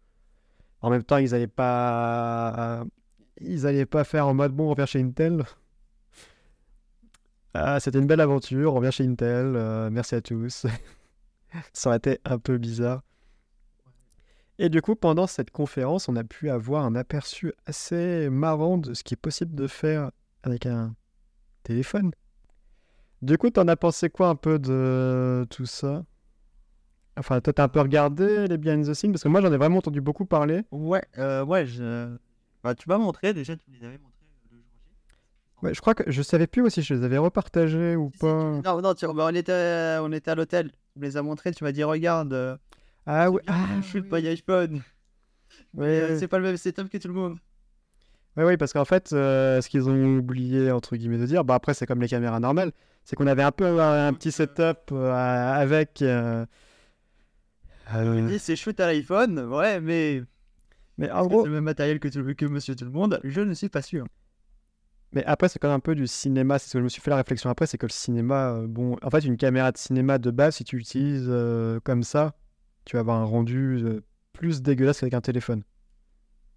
En 0.82 0.90
même 0.90 1.04
temps, 1.04 1.16
ils 1.16 1.30
n'allaient 1.30 1.46
pas, 1.46 2.84
ils 3.40 3.66
allaient 3.66 3.86
pas 3.86 4.04
faire 4.04 4.26
en 4.26 4.34
mode 4.34 4.52
bon, 4.52 4.66
on 4.66 4.70
revient 4.70 4.86
chez 4.86 5.00
Intel. 5.00 5.44
Ah, 7.54 7.80
c'était 7.80 7.98
une 7.98 8.06
belle 8.06 8.20
aventure, 8.20 8.72
on 8.72 8.76
revient 8.76 8.92
chez 8.92 9.04
Intel, 9.04 9.54
euh, 9.56 9.90
merci 9.90 10.14
à 10.14 10.20
tous. 10.20 10.66
Ça 11.72 11.90
aurait 11.90 11.98
été 11.98 12.18
un 12.24 12.38
peu 12.38 12.58
bizarre. 12.58 13.02
Et 14.58 14.68
du 14.68 14.80
coup, 14.82 14.96
pendant 14.96 15.26
cette 15.26 15.50
conférence, 15.50 16.08
on 16.08 16.16
a 16.16 16.24
pu 16.24 16.50
avoir 16.50 16.84
un 16.84 16.94
aperçu 16.94 17.52
assez 17.66 18.28
marrant 18.30 18.78
de 18.78 18.94
ce 18.94 19.02
qui 19.02 19.14
est 19.14 19.16
possible 19.16 19.54
de 19.54 19.66
faire 19.66 20.10
avec 20.42 20.66
un 20.66 20.94
téléphone. 21.62 22.12
Du 23.22 23.38
coup, 23.38 23.50
t'en 23.50 23.68
as 23.68 23.76
pensé 23.76 24.10
quoi 24.10 24.28
un 24.28 24.34
peu 24.34 24.58
de 24.58 25.46
tout 25.50 25.66
ça? 25.66 26.04
Enfin, 27.16 27.40
toi, 27.40 27.52
t'as 27.52 27.64
un 27.64 27.68
peu 27.68 27.80
regardé 27.80 28.46
les 28.48 28.56
behind 28.56 28.86
the 28.86 28.94
scenes, 28.94 29.12
parce 29.12 29.22
que 29.22 29.28
moi, 29.28 29.40
j'en 29.40 29.52
ai 29.52 29.56
vraiment 29.56 29.78
entendu 29.78 30.00
beaucoup 30.00 30.24
parler. 30.24 30.62
Ouais, 30.70 31.04
euh, 31.18 31.44
ouais, 31.44 31.66
je... 31.66 32.16
bah, 32.64 32.74
tu 32.74 32.88
m'as 32.88 32.96
montré 32.98 33.34
déjà, 33.34 33.54
tu 33.56 33.70
me 33.70 33.76
les 33.76 33.84
avais 33.84 33.98
montrés 33.98 34.24
le 34.50 34.50
jour 34.50 34.62
J. 34.62 35.66
Ouais, 35.66 35.74
je 35.74 35.80
crois 35.80 35.94
que 35.94 36.10
je 36.10 36.22
savais 36.22 36.46
plus 36.46 36.62
aussi 36.62 36.80
si 36.82 36.86
je 36.88 36.94
les 36.94 37.04
avais 37.04 37.18
repartagés 37.18 37.96
ou 37.96 38.10
Si, 38.12 38.18
si, 38.18 38.24
pas. 38.24 38.60
tu- 38.62 38.66
Non, 38.68 38.80
non, 38.80 38.94
tu- 38.94 39.06
bah, 39.06 39.28
on 39.30 39.34
était, 39.34 39.98
on 40.00 40.10
était 40.12 40.30
à 40.30 40.34
l'hôtel, 40.34 40.70
tu 40.70 40.98
me 41.00 41.04
les 41.04 41.16
as 41.18 41.22
montrés, 41.22 41.52
tu 41.52 41.64
m'as 41.64 41.72
dit 41.72 41.84
regarde, 41.84 42.32
euh, 42.32 42.56
Ah 43.06 43.30
bien, 43.30 43.40
ah, 43.46 43.80
je 43.82 43.98
oui. 43.98 44.08
Mais, 45.74 45.80
Ouais, 45.82 45.86
euh, 46.00 46.08
ouais. 46.10 46.18
c'est 46.18 46.28
pas 46.28 46.38
le 46.38 46.44
même 46.44 46.56
setup 46.56 46.88
que 46.88 46.96
tout 46.98 47.08
le 47.08 47.14
monde. 47.14 47.36
Oui, 48.38 48.44
oui, 48.44 48.56
parce 48.56 48.72
qu'en 48.72 48.86
fait, 48.86 49.12
euh, 49.12 49.60
ce 49.60 49.68
qu'ils 49.68 49.88
ont 49.90 50.16
oublié, 50.18 50.70
entre 50.70 50.96
guillemets, 50.96 51.18
de 51.18 51.26
dire, 51.26 51.44
bah 51.44 51.54
après, 51.54 51.74
c'est 51.74 51.84
comme 51.86 52.00
les 52.00 52.08
caméras 52.08 52.40
normales, 52.40 52.72
c'est 53.04 53.16
qu'on 53.16 53.26
avait 53.26 53.42
un 53.42 53.52
peu 53.52 53.66
un, 53.80 54.06
un 54.08 54.12
petit 54.14 54.32
setup 54.32 54.90
euh, 54.92 55.12
avec. 55.12 56.00
euh, 56.00 56.46
Dis 58.28 58.38
c'est 58.38 58.56
shoot 58.56 58.78
à 58.80 58.86
l'iPhone, 58.86 59.38
ouais, 59.40 59.80
mais 59.80 60.22
mais 60.98 61.10
en 61.10 61.26
gros, 61.26 61.42
c'est 61.42 61.48
le 61.48 61.54
même 61.54 61.64
matériel 61.64 61.98
que, 62.00 62.08
tout- 62.08 62.34
que 62.34 62.46
Monsieur 62.46 62.74
Tout 62.76 62.84
le 62.84 62.90
Monde, 62.90 63.20
je 63.24 63.40
ne 63.40 63.54
suis 63.54 63.68
pas 63.68 63.82
sûr. 63.82 64.04
mais 65.12 65.24
après, 65.26 65.48
c'est 65.48 65.58
quand 65.58 65.68
même 65.68 65.76
un 65.76 65.80
peu 65.80 65.94
du 65.94 66.06
cinéma. 66.06 66.58
C'est 66.58 66.68
ce 66.68 66.72
que 66.74 66.78
je 66.78 66.84
me 66.84 66.88
suis 66.88 67.02
fait 67.02 67.10
la 67.10 67.16
réflexion 67.16 67.50
après, 67.50 67.66
c'est 67.66 67.78
que 67.78 67.86
le 67.86 67.90
cinéma, 67.92 68.52
euh, 68.54 68.66
bon, 68.66 68.96
en 69.02 69.10
fait, 69.10 69.20
une 69.24 69.36
caméra 69.36 69.70
de 69.72 69.76
cinéma 69.78 70.18
de 70.18 70.30
base, 70.30 70.56
si 70.56 70.64
tu 70.64 70.76
l'utilises 70.76 71.26
euh, 71.28 71.80
comme 71.84 72.02
ça, 72.02 72.34
tu 72.84 72.96
vas 72.96 73.00
avoir 73.00 73.20
un 73.20 73.24
rendu 73.24 73.82
euh, 73.84 74.00
plus 74.32 74.62
dégueulasse 74.62 75.00
qu'avec 75.00 75.14
un 75.14 75.20
téléphone. 75.20 75.62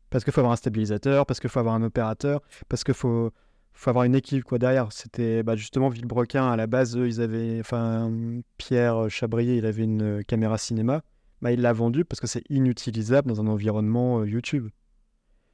Parce 0.10 0.24
qu'il 0.24 0.32
faut 0.32 0.40
avoir 0.40 0.54
un 0.54 0.58
stabilisateur, 0.58 1.26
parce 1.26 1.40
qu'il 1.40 1.50
faut 1.50 1.60
avoir 1.60 1.76
un 1.76 1.84
opérateur, 1.84 2.42
parce 2.70 2.84
qu'il 2.86 2.94
faut, 2.94 3.32
faut 3.74 3.90
avoir 3.90 4.06
une 4.06 4.16
équipe 4.16 4.44
quoi 4.46 4.58
derrière. 4.58 4.92
C'était 4.94 5.44
bah, 5.44 5.56
justement 5.58 5.90
Villebrequin 5.90 6.50
à 6.50 6.56
la 6.56 6.68
base, 6.68 6.96
eux, 6.96 7.08
ils 7.08 7.20
avaient, 7.22 7.60
enfin 7.60 8.12
Pierre 8.58 9.10
Chabrier, 9.10 9.58
il 9.58 9.66
avait 9.66 9.84
une 9.84 10.24
caméra 10.26 10.58
cinéma. 10.58 11.02
Bah, 11.42 11.52
il 11.52 11.62
l'a 11.62 11.74
vendue 11.74 12.06
parce 12.06 12.20
que 12.20 12.28
c'est 12.28 12.44
inutilisable 12.50 13.28
dans 13.28 13.42
un 13.42 13.48
environnement 13.48 14.20
euh, 14.20 14.28
YouTube. 14.28 14.70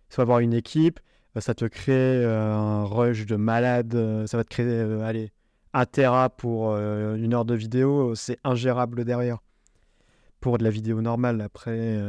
Il 0.09 0.15
faut 0.15 0.21
avoir 0.21 0.39
une 0.39 0.53
équipe, 0.53 0.99
euh, 1.35 1.41
ça 1.41 1.53
te 1.53 1.65
crée 1.65 2.23
euh, 2.23 2.53
un 2.53 2.83
rush 2.83 3.25
de 3.25 3.35
malade, 3.35 4.25
ça 4.27 4.37
va 4.37 4.43
te 4.43 4.49
créer, 4.49 4.81
allez, 5.03 5.31
un 5.73 5.85
Tera 5.85 6.29
pour 6.29 6.75
une 6.75 7.33
heure 7.33 7.45
de 7.45 7.55
vidéo, 7.55 8.13
c'est 8.15 8.37
ingérable 8.43 9.05
derrière. 9.05 9.39
Pour 10.41 10.57
de 10.57 10.63
la 10.63 10.69
vidéo 10.69 11.01
normale, 11.01 11.39
après. 11.39 12.03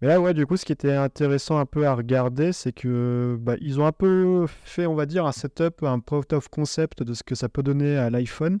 mais 0.00 0.08
là, 0.08 0.20
ouais, 0.20 0.34
du 0.34 0.46
coup, 0.46 0.56
ce 0.56 0.64
qui 0.64 0.72
était 0.72 0.94
intéressant 0.94 1.58
un 1.58 1.66
peu 1.66 1.86
à 1.86 1.94
regarder, 1.94 2.52
c'est 2.52 2.72
que 2.72 3.36
bah, 3.40 3.56
ils 3.60 3.78
ont 3.78 3.86
un 3.86 3.92
peu 3.92 4.46
fait, 4.48 4.86
on 4.86 4.94
va 4.94 5.06
dire, 5.06 5.26
un 5.26 5.32
setup, 5.32 5.82
un 5.82 6.00
proof 6.00 6.24
of 6.32 6.48
concept 6.48 7.02
de 7.02 7.14
ce 7.14 7.22
que 7.22 7.34
ça 7.34 7.48
peut 7.48 7.62
donner 7.62 7.96
à 7.96 8.10
l'iPhone, 8.10 8.58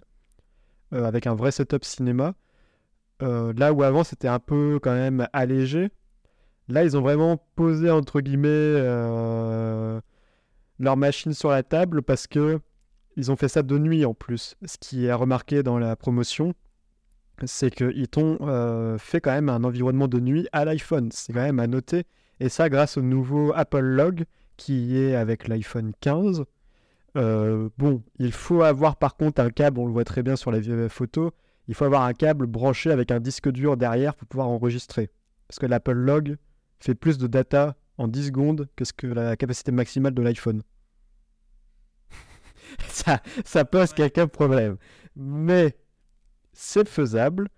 avec 0.92 1.26
un 1.26 1.34
vrai 1.34 1.50
setup 1.50 1.84
cinéma. 1.84 2.34
Euh, 3.22 3.52
là 3.56 3.72
où 3.72 3.82
avant, 3.82 4.04
c'était 4.04 4.28
un 4.28 4.38
peu 4.38 4.78
quand 4.82 4.92
même 4.94 5.26
allégé. 5.32 5.90
Là, 6.68 6.84
ils 6.84 6.96
ont 6.96 7.00
vraiment 7.00 7.36
posé, 7.54 7.90
entre 7.90 8.20
guillemets, 8.20 8.48
euh, 8.50 10.00
leur 10.78 10.96
machine 10.96 11.32
sur 11.32 11.50
la 11.50 11.62
table 11.62 12.02
parce 12.02 12.26
que 12.26 12.58
ils 13.16 13.30
ont 13.32 13.36
fait 13.36 13.48
ça 13.48 13.62
de 13.62 13.78
nuit 13.78 14.04
en 14.04 14.12
plus. 14.14 14.56
Ce 14.66 14.76
qui 14.78 15.06
est 15.06 15.12
remarqué 15.12 15.62
dans 15.62 15.78
la 15.78 15.96
promotion, 15.96 16.52
c'est 17.44 17.70
qu'ils 17.70 18.08
t'ont 18.08 18.38
euh, 18.42 18.98
fait 18.98 19.20
quand 19.20 19.32
même 19.32 19.48
un 19.48 19.64
environnement 19.64 20.08
de 20.08 20.20
nuit 20.20 20.48
à 20.52 20.64
l'iPhone. 20.64 21.08
C'est 21.12 21.32
quand 21.32 21.40
même 21.42 21.60
à 21.60 21.66
noter. 21.66 22.04
Et 22.40 22.48
ça, 22.50 22.68
grâce 22.68 22.98
au 22.98 23.02
nouveau 23.02 23.52
Apple 23.54 23.80
Log 23.80 24.24
qui 24.58 24.98
est 24.98 25.14
avec 25.14 25.48
l'iPhone 25.48 25.92
15. 26.00 26.44
Euh, 27.16 27.70
bon, 27.78 28.02
il 28.18 28.32
faut 28.32 28.62
avoir 28.62 28.96
par 28.96 29.16
contre 29.16 29.40
un 29.40 29.48
câble, 29.50 29.78
on 29.80 29.86
le 29.86 29.92
voit 29.92 30.04
très 30.04 30.22
bien 30.22 30.36
sur 30.36 30.50
la 30.50 30.58
vi- 30.60 30.88
photo. 30.90 31.30
Il 31.68 31.74
faut 31.74 31.84
avoir 31.84 32.02
un 32.02 32.12
câble 32.12 32.46
branché 32.46 32.90
avec 32.90 33.10
un 33.10 33.20
disque 33.20 33.50
dur 33.50 33.76
derrière 33.76 34.14
pour 34.14 34.28
pouvoir 34.28 34.48
enregistrer. 34.48 35.10
Parce 35.48 35.58
que 35.58 35.66
l'Apple 35.66 35.92
Log 35.92 36.36
fait 36.80 36.94
plus 36.94 37.18
de 37.18 37.26
data 37.26 37.76
en 37.98 38.08
10 38.08 38.26
secondes 38.26 38.68
que 38.76 38.84
ce 38.84 38.92
que 38.92 39.06
la 39.06 39.36
capacité 39.36 39.72
maximale 39.72 40.14
de 40.14 40.22
l'iPhone. 40.22 40.62
ça, 42.88 43.20
ça 43.44 43.64
pose 43.64 43.92
quelques 43.92 44.26
problèmes. 44.26 44.76
Mais 45.16 45.76
c'est 46.52 46.88
faisable. 46.88 47.48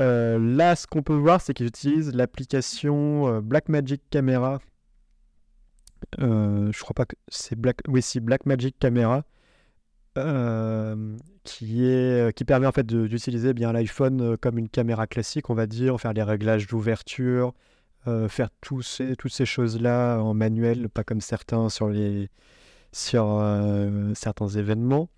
Euh, 0.00 0.38
là, 0.38 0.76
ce 0.76 0.86
qu'on 0.86 1.02
peut 1.02 1.14
voir, 1.14 1.40
c'est 1.40 1.54
qu'ils 1.54 1.66
utilisent 1.66 2.14
l'application 2.14 3.28
euh, 3.28 3.40
Blackmagic 3.40 4.02
Camera. 4.10 4.60
Euh, 6.20 6.70
je 6.72 6.80
crois 6.80 6.94
pas 6.94 7.06
que 7.06 7.16
c'est 7.28 7.56
Black. 7.56 7.80
Oui, 7.88 8.02
si 8.02 8.20
Blackmagic 8.20 8.78
Camera, 8.78 9.24
qui 11.44 11.84
est 11.84 12.32
qui 12.36 12.44
permet 12.44 12.66
en 12.66 12.72
fait 12.72 12.86
d'utiliser 12.86 13.54
bien 13.54 13.72
l'iPhone 13.72 14.20
euh, 14.20 14.36
comme 14.36 14.58
une 14.58 14.68
caméra 14.68 15.06
classique, 15.06 15.50
on 15.50 15.54
va 15.54 15.66
dire, 15.66 16.00
faire 16.00 16.12
les 16.12 16.22
réglages 16.22 16.66
d'ouverture, 16.66 17.54
euh, 18.06 18.28
faire 18.28 18.50
ces, 18.82 19.16
toutes 19.16 19.32
ces 19.32 19.46
choses-là 19.46 20.18
en 20.18 20.34
manuel, 20.34 20.88
pas 20.88 21.04
comme 21.04 21.20
certains 21.20 21.68
sur 21.68 21.88
les 21.88 22.30
sur 22.92 23.38
euh, 23.40 24.12
certains 24.14 24.48
événements. 24.48 25.08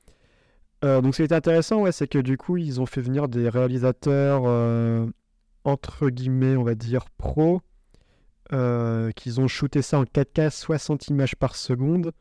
Euh, 0.84 1.01
donc, 1.01 1.14
ce 1.14 1.22
qui 1.22 1.30
est 1.30 1.34
intéressant, 1.34 1.82
ouais, 1.82 1.92
c'est 1.92 2.09
que 2.09 2.18
du 2.18 2.36
coup, 2.36 2.57
ils 2.57 2.80
ont 2.80 2.86
fait 2.86 3.03
venir 3.03 3.28
des 3.28 3.48
réalisateurs 3.48 4.44
euh, 4.46 5.07
entre 5.64 6.09
guillemets, 6.09 6.57
on 6.57 6.62
va 6.62 6.74
dire 6.74 7.11
pro, 7.18 7.61
euh, 8.53 9.11
qu'ils 9.12 9.40
ont 9.40 9.48
shooté 9.48 9.82
ça 9.82 9.98
en 9.98 10.05
4K 10.05 10.51
60 10.51 11.09
images 11.09 11.36
par 11.36 11.55
seconde, 11.55 12.12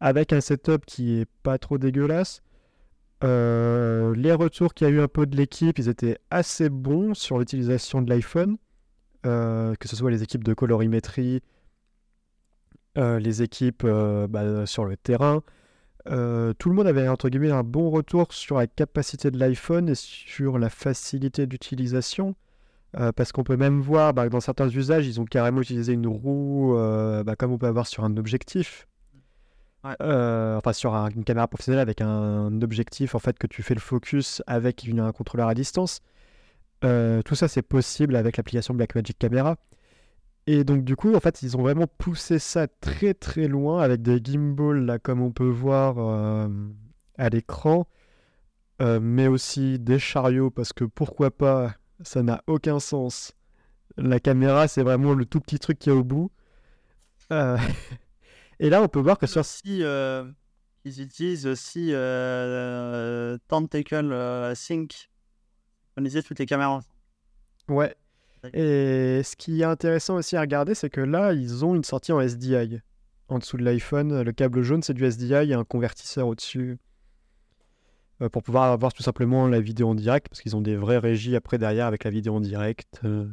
avec 0.00 0.32
un 0.32 0.40
setup 0.40 0.84
qui 0.86 1.20
est 1.20 1.28
pas 1.42 1.58
trop 1.58 1.78
dégueulasse. 1.78 2.42
Euh, 3.22 4.14
les 4.14 4.32
retours 4.32 4.72
qu'il 4.72 4.86
y 4.86 4.90
a 4.90 4.92
eu 4.94 5.00
un 5.00 5.08
peu 5.08 5.26
de 5.26 5.36
l'équipe, 5.36 5.78
ils 5.78 5.88
étaient 5.88 6.18
assez 6.30 6.70
bons 6.70 7.14
sur 7.14 7.38
l'utilisation 7.38 8.00
de 8.00 8.08
l'iPhone, 8.08 8.56
euh, 9.26 9.74
que 9.74 9.88
ce 9.88 9.96
soit 9.96 10.10
les 10.10 10.22
équipes 10.22 10.44
de 10.44 10.54
colorimétrie, 10.54 11.42
euh, 12.96 13.18
les 13.18 13.42
équipes 13.42 13.86
bah, 13.86 14.66
sur 14.66 14.86
le 14.86 14.96
terrain. 14.96 15.42
tout 16.06 16.68
le 16.70 16.74
monde 16.74 16.86
avait 16.86 17.08
entre 17.08 17.28
guillemets 17.28 17.50
un 17.50 17.62
bon 17.62 17.90
retour 17.90 18.32
sur 18.32 18.56
la 18.56 18.66
capacité 18.66 19.30
de 19.30 19.38
l'iPhone 19.38 19.90
et 19.90 19.94
sur 19.94 20.58
la 20.58 20.70
facilité 20.70 21.46
d'utilisation. 21.46 22.34
Parce 23.14 23.30
qu'on 23.30 23.44
peut 23.44 23.56
même 23.56 23.80
voir 23.80 24.14
bah, 24.14 24.26
que 24.26 24.32
dans 24.32 24.40
certains 24.40 24.68
usages, 24.68 25.06
ils 25.06 25.20
ont 25.20 25.24
carrément 25.24 25.60
utilisé 25.60 25.92
une 25.92 26.08
roue, 26.08 26.74
bah, 26.74 27.36
comme 27.36 27.52
on 27.52 27.58
peut 27.58 27.66
avoir 27.66 27.86
sur 27.86 28.02
un 28.02 28.16
objectif. 28.16 28.88
Euh, 30.02 30.56
enfin, 30.58 30.72
sur 30.74 30.94
un- 30.94 31.08
une 31.10 31.24
caméra 31.24 31.48
professionnelle 31.48 31.80
avec 31.80 32.02
un 32.02 32.60
objectif 32.60 33.14
en 33.14 33.18
fait 33.18 33.38
que 33.38 33.46
tu 33.46 33.62
fais 33.62 33.72
le 33.74 33.80
focus 33.80 34.42
avec 34.46 34.86
un 34.88 35.12
contrôleur 35.12 35.48
à 35.48 35.54
distance. 35.54 36.00
Euh, 36.84 37.22
tout 37.22 37.34
ça, 37.34 37.48
c'est 37.48 37.62
possible 37.62 38.16
avec 38.16 38.36
l'application 38.36 38.74
Blackmagic 38.74 39.18
Camera. 39.18 39.56
Et 40.46 40.64
donc, 40.64 40.84
du 40.84 40.96
coup, 40.96 41.14
en 41.14 41.20
fait, 41.20 41.42
ils 41.42 41.56
ont 41.56 41.62
vraiment 41.62 41.86
poussé 41.98 42.38
ça 42.38 42.66
très 42.68 43.14
très 43.14 43.48
loin 43.48 43.82
avec 43.82 44.02
des 44.02 44.20
gimbals, 44.22 44.84
là, 44.86 44.98
comme 44.98 45.20
on 45.22 45.30
peut 45.32 45.48
voir 45.48 45.96
euh, 45.98 46.48
à 47.18 47.28
l'écran, 47.28 47.86
mais 48.80 49.26
aussi 49.28 49.78
des 49.78 49.98
chariots, 49.98 50.50
parce 50.50 50.72
que 50.72 50.84
pourquoi 50.84 51.30
pas, 51.30 51.74
ça 52.02 52.22
n'a 52.22 52.42
aucun 52.46 52.80
sens. 52.80 53.34
La 53.98 54.20
caméra, 54.20 54.68
c'est 54.68 54.82
vraiment 54.82 55.12
le 55.14 55.26
tout 55.26 55.40
petit 55.40 55.58
truc 55.58 55.78
qu'il 55.78 55.92
y 55.92 55.96
a 55.96 55.98
au 55.98 56.04
bout. 56.04 56.30
Et 58.60 58.70
là, 58.70 58.82
on 58.82 58.88
peut 58.88 59.00
voir 59.00 59.18
que 59.18 59.26
sur. 59.26 59.44
Si 59.44 59.82
euh, 59.82 60.24
ils 60.84 61.00
utilisent 61.02 61.46
aussi 61.46 61.88
euh, 61.92 63.36
Tentacle 63.48 64.12
euh, 64.12 64.54
Sync, 64.54 65.10
on 65.96 66.02
disait 66.02 66.22
toutes 66.22 66.38
les 66.38 66.46
caméras. 66.46 66.82
Ouais. 67.68 67.94
Et 68.54 69.22
ce 69.24 69.34
qui 69.36 69.60
est 69.60 69.64
intéressant 69.64 70.16
aussi 70.16 70.36
à 70.36 70.40
regarder, 70.42 70.74
c'est 70.74 70.88
que 70.90 71.00
là, 71.00 71.32
ils 71.32 71.64
ont 71.64 71.74
une 71.74 71.84
sortie 71.84 72.12
en 72.12 72.20
SDI. 72.20 72.80
En 73.28 73.38
dessous 73.38 73.56
de 73.56 73.62
l'iPhone, 73.64 74.22
le 74.22 74.32
câble 74.32 74.62
jaune, 74.62 74.82
c'est 74.82 74.94
du 74.94 75.04
SDI 75.10 75.50
et 75.50 75.54
un 75.54 75.64
convertisseur 75.64 76.26
au-dessus. 76.26 76.78
euh, 78.22 78.28
pour 78.28 78.42
pouvoir 78.42 78.64
avoir 78.72 78.92
tout 78.92 79.02
simplement 79.02 79.46
la 79.48 79.60
vidéo 79.60 79.88
en 79.88 79.94
direct, 79.94 80.28
parce 80.28 80.40
qu'ils 80.42 80.54
ont 80.56 80.60
des 80.60 80.76
vraies 80.76 80.98
régies 80.98 81.36
après 81.36 81.56
derrière 81.58 81.86
avec 81.86 82.04
la 82.04 82.10
vidéo 82.10 82.34
en 82.34 82.40
direct. 82.40 83.00
euh. 83.04 83.26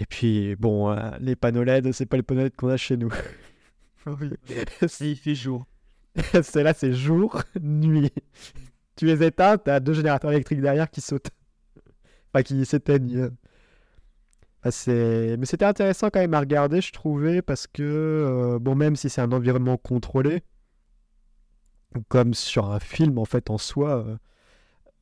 Et 0.00 0.06
puis, 0.06 0.56
bon, 0.56 0.90
euh, 0.90 1.10
les 1.20 1.36
panneaux 1.36 1.64
LED, 1.64 1.92
c'est 1.92 2.06
pas 2.06 2.16
les 2.16 2.22
panneaux 2.22 2.42
LED 2.42 2.56
qu'on 2.56 2.68
a 2.68 2.76
chez 2.76 2.96
nous. 2.96 3.12
il 5.00 5.16
fait 5.16 5.34
jour. 5.34 5.66
c'est 6.42 6.62
là, 6.62 6.74
c'est 6.74 6.92
jour, 6.92 7.42
nuit. 7.60 8.10
Tu 8.96 9.06
les 9.06 9.22
éteins, 9.22 9.58
t'as 9.58 9.80
deux 9.80 9.92
générateurs 9.92 10.32
électriques 10.32 10.60
derrière 10.60 10.90
qui 10.90 11.00
sautent. 11.00 11.30
Enfin, 12.32 12.42
qui 12.42 12.64
s'éteignent. 12.64 13.30
Enfin, 14.60 14.70
c'est... 14.70 15.36
Mais 15.38 15.46
c'était 15.46 15.64
intéressant 15.64 16.10
quand 16.10 16.20
même 16.20 16.34
à 16.34 16.40
regarder, 16.40 16.80
je 16.80 16.92
trouvais, 16.92 17.42
parce 17.42 17.66
que, 17.66 17.82
euh, 17.82 18.58
bon, 18.58 18.74
même 18.74 18.96
si 18.96 19.08
c'est 19.08 19.20
un 19.20 19.32
environnement 19.32 19.76
contrôlé, 19.76 20.42
comme 22.08 22.34
sur 22.34 22.70
un 22.70 22.80
film 22.80 23.18
en 23.18 23.24
fait 23.24 23.50
en 23.50 23.58
soi, 23.58 24.04
euh, 24.06 24.16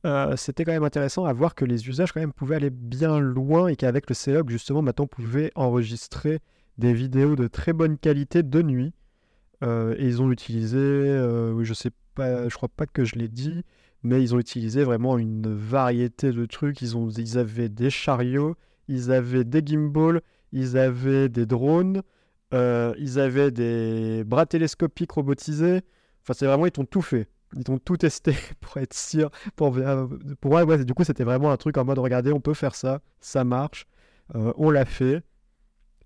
euh, 0.05 0.35
c'était 0.37 0.63
quand 0.63 0.71
même 0.71 0.83
intéressant 0.83 1.25
à 1.25 1.33
voir 1.33 1.55
que 1.55 1.65
les 1.65 1.87
usages 1.89 2.11
quand 2.13 2.21
même 2.21 2.33
pouvaient 2.33 2.55
aller 2.55 2.69
bien 2.69 3.19
loin 3.19 3.67
et 3.67 3.75
qu'avec 3.75 4.09
le 4.09 4.15
C-Log, 4.15 4.49
justement, 4.49 4.81
maintenant, 4.81 5.05
on 5.05 5.07
pouvait 5.07 5.51
enregistrer 5.55 6.39
des 6.79 6.93
vidéos 6.93 7.35
de 7.35 7.47
très 7.47 7.73
bonne 7.73 7.97
qualité 7.97 8.41
de 8.41 8.61
nuit. 8.61 8.93
Euh, 9.61 9.93
et 9.97 10.05
ils 10.05 10.21
ont 10.21 10.31
utilisé, 10.31 10.77
euh, 10.77 11.63
je 11.63 11.73
sais 11.73 11.91
pas, 12.15 12.47
je 12.47 12.55
crois 12.55 12.69
pas 12.69 12.85
que 12.85 13.03
je 13.03 13.15
l'ai 13.15 13.27
dit, 13.27 13.63
mais 14.03 14.21
ils 14.23 14.33
ont 14.33 14.39
utilisé 14.39 14.85
vraiment 14.85 15.17
une 15.17 15.53
variété 15.53 16.31
de 16.31 16.45
trucs. 16.45 16.81
Ils, 16.81 16.97
ont, 16.97 17.09
ils 17.09 17.37
avaient 17.37 17.69
des 17.69 17.89
chariots, 17.89 18.55
ils 18.87 19.11
avaient 19.11 19.43
des 19.43 19.61
gimbals, 19.63 20.21
ils 20.53 20.77
avaient 20.77 21.27
des 21.27 21.45
drones, 21.45 22.01
euh, 22.53 22.93
ils 22.97 23.19
avaient 23.19 23.51
des 23.51 24.23
bras 24.25 24.45
télescopiques 24.45 25.11
robotisés. 25.11 25.81
Enfin, 26.23 26.33
c'est 26.33 26.45
vraiment, 26.45 26.65
ils 26.65 26.71
t'ont 26.71 26.85
tout 26.85 27.01
fait. 27.01 27.27
Ils 27.57 27.65
t'ont 27.65 27.79
tout 27.79 27.97
testé 27.97 28.35
pour 28.61 28.77
être 28.77 28.93
sûr. 28.93 29.29
Pour, 29.57 29.77
pour 30.39 30.51
ouais, 30.51 30.85
du 30.85 30.93
coup, 30.93 31.03
c'était 31.03 31.25
vraiment 31.25 31.51
un 31.51 31.57
truc 31.57 31.77
en 31.77 31.83
mode 31.83 31.99
regardez, 31.99 32.31
on 32.31 32.39
peut 32.39 32.53
faire 32.53 32.75
ça, 32.75 33.01
ça 33.19 33.43
marche, 33.43 33.85
on 34.33 34.69
l'a 34.69 34.85
fait. 34.85 35.23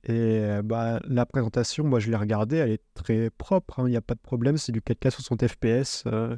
Et 0.06 0.12
euh, 0.44 0.62
bah, 0.62 1.00
la 1.06 1.26
présentation, 1.26 1.84
moi 1.86 2.00
je 2.00 2.10
l'ai 2.10 2.18
regardée, 2.18 2.58
elle 2.58 2.72
est 2.72 2.84
très 2.94 3.30
propre, 3.30 3.84
il 3.88 3.92
n'y 3.92 3.98
a 3.98 4.02
pas 4.02 4.16
de 4.16 4.20
problème, 4.20 4.58
c'est 4.58 4.72
du 4.74 4.82
4K 4.82 5.10
60 5.12 5.48
FPS, 5.48 6.04
euh, 6.08 6.36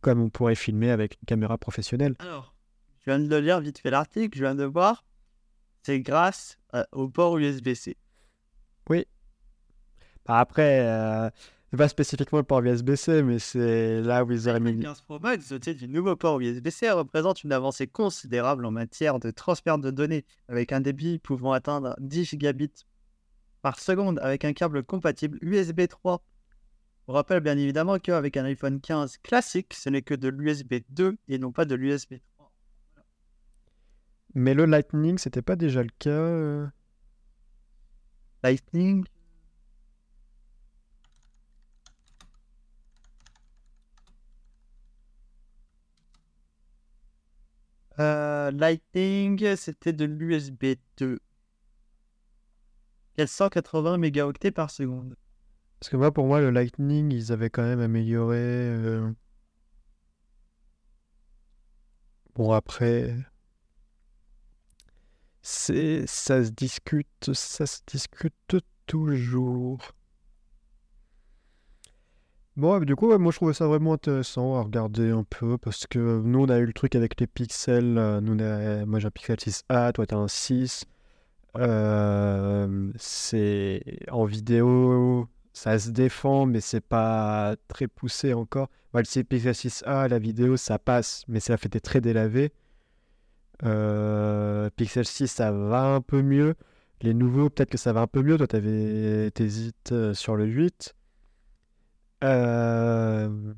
comme 0.00 0.20
on 0.20 0.30
pourrait 0.30 0.56
filmer 0.56 0.90
avec 0.90 1.14
une 1.14 1.26
caméra 1.26 1.58
professionnelle. 1.58 2.16
Alors, 2.18 2.54
je 3.00 3.10
viens 3.10 3.20
de 3.20 3.28
le 3.28 3.40
lire 3.40 3.60
vite 3.60 3.78
fait 3.78 3.90
l'article, 3.90 4.36
je 4.36 4.42
viens 4.44 4.56
de 4.56 4.64
voir. 4.64 5.04
C'est 5.84 6.00
grâce 6.00 6.58
à- 6.72 6.86
au 6.92 7.08
port 7.08 7.38
USB-C. 7.38 7.96
Bah, 10.26 10.40
après, 10.40 10.80
euh, 10.86 11.30
c'est 11.70 11.76
pas 11.76 11.88
spécifiquement 11.88 12.38
le 12.38 12.44
port 12.44 12.62
USB-C, 12.62 13.22
mais 13.22 13.38
c'est 13.38 14.00
là 14.00 14.24
où 14.24 14.32
ils 14.32 14.48
auraient 14.48 14.58
mis. 14.60 14.72
L'iPhone 14.72 14.82
15 14.84 15.00
Pro 15.02 15.18
Max 15.18 15.48
doté 15.50 15.74
du 15.74 15.86
nouveau 15.88 16.16
port 16.16 16.40
USB-C 16.40 16.90
représente 16.90 17.44
une 17.44 17.52
avancée 17.52 17.86
considérable 17.86 18.64
en 18.64 18.70
matière 18.70 19.18
de 19.18 19.30
transfert 19.30 19.78
de 19.78 19.90
données 19.90 20.24
avec 20.48 20.72
un 20.72 20.80
débit 20.80 21.18
pouvant 21.18 21.52
atteindre 21.52 21.94
10 22.00 22.24
gigabits 22.24 22.86
par 23.60 23.78
seconde 23.78 24.18
avec 24.20 24.44
un 24.44 24.52
câble 24.54 24.82
compatible 24.82 25.38
USB 25.42 25.86
3. 25.88 26.22
On 27.06 27.12
rappelle 27.12 27.40
bien 27.40 27.56
évidemment 27.58 27.98
qu'avec 27.98 28.36
un 28.36 28.44
iPhone 28.44 28.80
15 28.80 29.18
classique, 29.18 29.74
ce 29.74 29.88
n'est 29.90 30.02
que 30.02 30.14
de 30.14 30.28
l'USB 30.28 30.74
2 30.90 31.16
et 31.28 31.38
non 31.38 31.52
pas 31.52 31.64
de 31.64 31.74
l'USB 31.74 32.14
3. 32.36 32.52
Mais 34.34 34.54
le 34.54 34.64
Lightning, 34.66 35.18
c'était 35.18 35.42
pas 35.42 35.56
déjà 35.56 35.82
le 35.82 35.88
cas. 35.98 36.10
euh? 36.10 36.66
Lightning. 38.42 39.04
Euh, 48.00 48.50
Lightning, 48.52 49.56
c'était 49.56 49.92
de 49.92 50.04
l'USB 50.04 50.76
2. 50.98 51.18
480 53.16 53.98
mégaoctets 53.98 54.52
par 54.52 54.70
seconde. 54.70 55.16
Parce 55.80 55.90
que 55.90 55.96
moi, 55.96 56.12
pour 56.12 56.26
moi, 56.26 56.40
le 56.40 56.50
Lightning, 56.50 57.12
ils 57.12 57.32
avaient 57.32 57.50
quand 57.50 57.62
même 57.62 57.80
amélioré. 57.80 58.36
euh, 58.38 59.10
Bon, 62.34 62.52
après. 62.52 63.16
C'est... 65.42 66.06
Ça 66.06 66.44
se 66.44 66.50
discute, 66.50 67.32
ça 67.32 67.66
se 67.66 67.80
discute 67.86 68.34
toujours. 68.86 69.78
Bon, 72.58 72.80
du 72.80 72.96
coup, 72.96 73.16
moi 73.18 73.30
je 73.30 73.36
trouvais 73.36 73.52
ça 73.54 73.68
vraiment 73.68 73.92
intéressant 73.92 74.56
à 74.56 74.62
regarder 74.62 75.10
un 75.12 75.22
peu 75.22 75.56
parce 75.58 75.86
que 75.86 76.20
nous 76.20 76.40
on 76.40 76.48
a 76.48 76.58
eu 76.58 76.66
le 76.66 76.72
truc 76.72 76.96
avec 76.96 77.20
les 77.20 77.28
pixels. 77.28 77.96
euh, 77.96 78.20
Nous, 78.20 78.34
moi 78.84 78.98
j'ai 78.98 79.06
un 79.06 79.10
Pixel 79.12 79.36
6a, 79.36 79.92
toi 79.92 80.06
t'as 80.06 80.16
un 80.16 80.26
6. 80.26 80.84
Euh, 81.56 82.92
c'est 82.96 83.82
en 84.10 84.24
vidéo, 84.24 85.28
ça 85.52 85.78
se 85.78 85.90
défend, 85.90 86.46
mais 86.46 86.60
c'est 86.60 86.80
pas 86.80 87.54
très 87.68 87.86
poussé 87.86 88.34
encore. 88.34 88.68
Moi, 88.92 89.02
le 89.02 89.22
Pixel 89.22 89.54
6a, 89.54 90.08
la 90.08 90.18
vidéo 90.18 90.56
ça 90.56 90.80
passe, 90.80 91.24
mais 91.28 91.38
ça 91.40 91.56
fait 91.58 91.68
des 91.68 91.80
très 91.80 92.00
délavé. 92.00 92.52
Euh, 93.64 94.68
Pixel 94.76 95.04
6 95.06 95.28
ça 95.28 95.52
va 95.52 95.94
un 95.94 96.00
peu 96.00 96.22
mieux. 96.22 96.54
Les 97.02 97.14
nouveaux, 97.14 97.50
peut-être 97.50 97.70
que 97.70 97.78
ça 97.78 97.92
va 97.92 98.00
un 98.00 98.06
peu 98.08 98.22
mieux. 98.22 98.36
Toi, 98.36 98.48
t'hésites 98.48 99.94
sur 100.14 100.34
le 100.34 100.44
8. 100.46 100.96
Euh, 102.24 103.54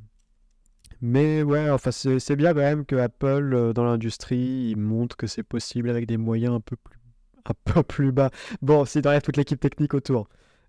Mais 1.01 1.43
ouais, 1.43 1.71
enfin, 1.71 1.91
c'est 1.93 2.37
bien 2.37 2.53
quand 2.53 2.61
même 2.61 2.85
que 2.85 2.97
Apple, 2.97 3.55
euh, 3.55 3.73
dans 3.73 3.85
l'industrie, 3.85 4.75
montre 4.77 5.17
que 5.17 5.27
c'est 5.27 5.43
possible 5.43 5.89
avec 5.91 6.07
des 6.07 6.19
moyens 6.19 6.55
un 6.55 6.61
peu 6.61 6.77
plus, 6.77 6.99
un 7.47 7.53
peu 7.65 7.83
plus 7.85 8.13
bas. 8.13 8.31
Bon, 8.63 8.85
c'est 8.85 9.01
derrière 9.03 9.23
toute 9.23 9.37
l'équipe 9.37 9.61
technique 9.61 9.95
autour. 9.95 10.29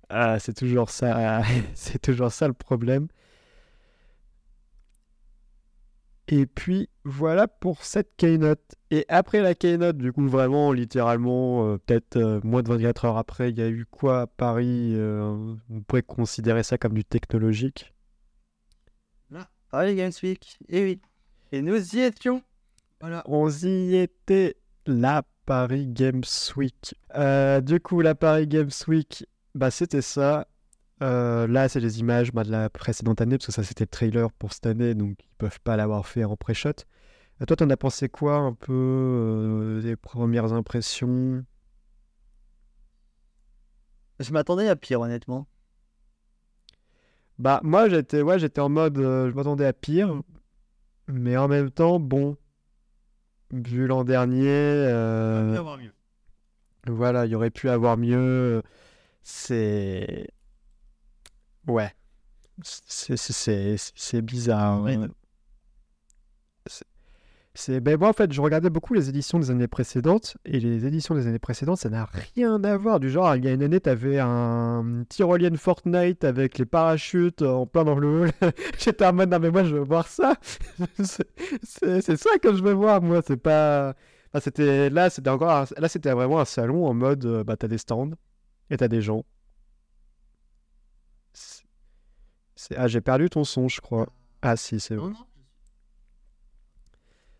Ah, 0.09 0.39
c'est 0.39 0.53
toujours 0.53 0.89
ça, 0.89 1.41
c'est 1.75 1.99
toujours 2.01 2.31
ça 2.31 2.47
le 2.47 2.53
problème. 2.53 3.07
Et 6.33 6.45
puis 6.45 6.87
voilà 7.03 7.49
pour 7.49 7.83
cette 7.83 8.15
keynote. 8.15 8.75
Et 8.89 9.05
après 9.09 9.41
la 9.41 9.53
keynote, 9.53 9.97
du 9.97 10.13
coup, 10.13 10.25
vraiment, 10.29 10.71
littéralement, 10.71 11.67
euh, 11.67 11.77
peut-être 11.77 12.15
euh, 12.15 12.39
moins 12.45 12.63
de 12.63 12.69
24 12.69 13.03
heures 13.03 13.17
après, 13.17 13.49
il 13.49 13.59
y 13.59 13.61
a 13.61 13.67
eu 13.67 13.85
quoi 13.85 14.21
à 14.21 14.27
Paris 14.27 14.93
euh, 14.95 15.55
On 15.69 15.81
pourrait 15.81 16.03
considérer 16.03 16.63
ça 16.63 16.77
comme 16.77 16.93
du 16.93 17.03
technologique? 17.03 17.93
Là, 19.29 19.49
Paris 19.69 19.95
Games 19.95 20.13
Week. 20.23 20.57
Et 20.69 20.83
oui. 20.83 21.01
Et 21.51 21.61
nous 21.61 21.95
y 21.95 21.99
étions. 21.99 22.41
Voilà. 23.01 23.23
On 23.25 23.49
y 23.49 23.95
était, 23.97 24.55
la 24.85 25.23
Paris 25.45 25.85
Games 25.85 26.23
Week. 26.55 26.95
Du 27.63 27.79
coup, 27.81 27.99
la 27.99 28.15
Paris 28.15 28.47
Games 28.47 28.71
Week, 28.87 29.27
bah, 29.53 29.69
c'était 29.69 30.01
ça. 30.01 30.47
Euh, 31.01 31.47
là, 31.47 31.67
c'est 31.67 31.79
les 31.79 31.99
images 31.99 32.31
bah, 32.31 32.43
de 32.43 32.51
la 32.51 32.69
précédente 32.69 33.21
année, 33.21 33.37
parce 33.37 33.47
que 33.47 33.51
ça, 33.51 33.63
c'était 33.63 33.85
le 33.85 33.89
trailer 33.89 34.31
pour 34.33 34.53
cette 34.53 34.67
année, 34.67 34.93
donc 34.93 35.17
ils 35.19 35.35
peuvent 35.37 35.59
pas 35.61 35.75
l'avoir 35.75 36.05
fait 36.05 36.23
en 36.23 36.35
pré-shot. 36.35 36.69
Euh, 37.41 37.45
toi, 37.45 37.55
t'en 37.55 37.69
as 37.69 37.77
pensé 37.77 38.07
quoi 38.07 38.35
un 38.35 38.53
peu 38.53 38.71
euh, 38.73 39.81
des 39.81 39.95
premières 39.95 40.53
impressions? 40.53 41.43
Je 44.19 44.31
m'attendais 44.31 44.67
à 44.69 44.75
pire, 44.75 45.01
honnêtement. 45.01 45.47
Bah, 47.39 47.59
moi, 47.63 47.89
j'étais 47.89 48.21
ouais, 48.21 48.37
j'étais 48.37 48.61
en 48.61 48.69
mode. 48.69 48.99
euh, 48.99 49.31
je 49.31 49.35
m'attendais 49.35 49.65
à 49.65 49.73
pire. 49.73 50.21
Mais 51.07 51.35
en 51.37 51.47
même 51.47 51.71
temps, 51.71 51.99
bon. 51.99 52.37
Vu 53.51 53.87
l'an 53.87 54.03
dernier. 54.03 54.47
euh, 54.47 55.57
avoir 55.57 55.79
mieux. 55.79 55.93
Voilà, 56.85 57.25
il 57.25 57.31
y 57.31 57.35
aurait 57.35 57.49
pu 57.49 57.69
avoir 57.69 57.97
mieux. 57.97 58.61
C'est. 59.23 60.27
Ouais. 61.67 61.93
C'est- 62.63 64.21
bizarre. 64.21 64.81
Ouais. 64.83 64.95
hein. 64.95 65.07
C'est-. 67.53 67.81
Ben, 67.81 67.97
moi, 67.99 68.07
en 68.09 68.13
fait, 68.13 68.31
je 68.31 68.39
regardais 68.39 68.69
beaucoup 68.69 68.93
les 68.93 69.09
éditions 69.09 69.37
des 69.39 69.51
années 69.51 69.67
précédentes. 69.67 70.37
Et 70.45 70.59
les 70.59 70.85
éditions 70.85 71.15
des 71.15 71.27
années 71.27 71.39
précédentes, 71.39 71.79
ça 71.79 71.89
n'a 71.89 72.05
rien 72.35 72.63
à 72.63 72.77
voir. 72.77 72.99
Du 72.99 73.09
genre, 73.09 73.35
il 73.35 73.43
y 73.43 73.47
a 73.49 73.51
une 73.51 73.63
année, 73.63 73.79
t'avais 73.81 74.19
un 74.19 75.03
tyrolien 75.09 75.53
Fortnite 75.57 76.23
avec 76.23 76.57
les 76.57 76.65
parachutes 76.65 77.41
en 77.41 77.65
plein 77.65 77.83
dans 77.83 77.95
le 77.95 78.07
hall. 78.07 78.31
J'étais 78.79 79.05
en 79.05 79.13
mode, 79.13 79.29
non, 79.31 79.39
mais 79.39 79.51
moi, 79.51 79.63
je 79.65 79.75
veux 79.75 79.83
voir 79.83 80.07
ça. 80.07 80.35
C'est 81.03 82.15
ça 82.17 82.37
que 82.41 82.55
je 82.55 82.63
veux 82.63 82.73
voir, 82.73 83.01
moi. 83.01 83.21
C'est 83.25 83.37
pas. 83.37 83.95
Ah, 84.33 84.39
c'était 84.39 84.89
là, 84.89 85.09
c'était 85.09 85.29
encore 85.29 85.51
un- 85.51 85.65
là, 85.77 85.89
c'était 85.89 86.11
vraiment 86.13 86.39
un 86.39 86.45
salon 86.45 86.85
en 86.87 86.93
mode 86.93 87.25
euh, 87.25 87.43
bah 87.43 87.57
t'as 87.57 87.67
des 87.67 87.77
stands 87.77 88.11
et 88.69 88.77
t'as 88.77 88.87
des 88.87 89.01
gens. 89.01 89.25
C'est 91.33 91.63
c'est- 92.50 92.50
ah 92.75 92.87
j'ai 92.87 93.01
perdu 93.01 93.29
ton 93.29 93.43
son, 93.43 93.67
je 93.67 93.81
crois. 93.81 94.07
Ah 94.41 94.55
si, 94.55 94.79
c'est 94.79 94.95
bon. 94.95 95.13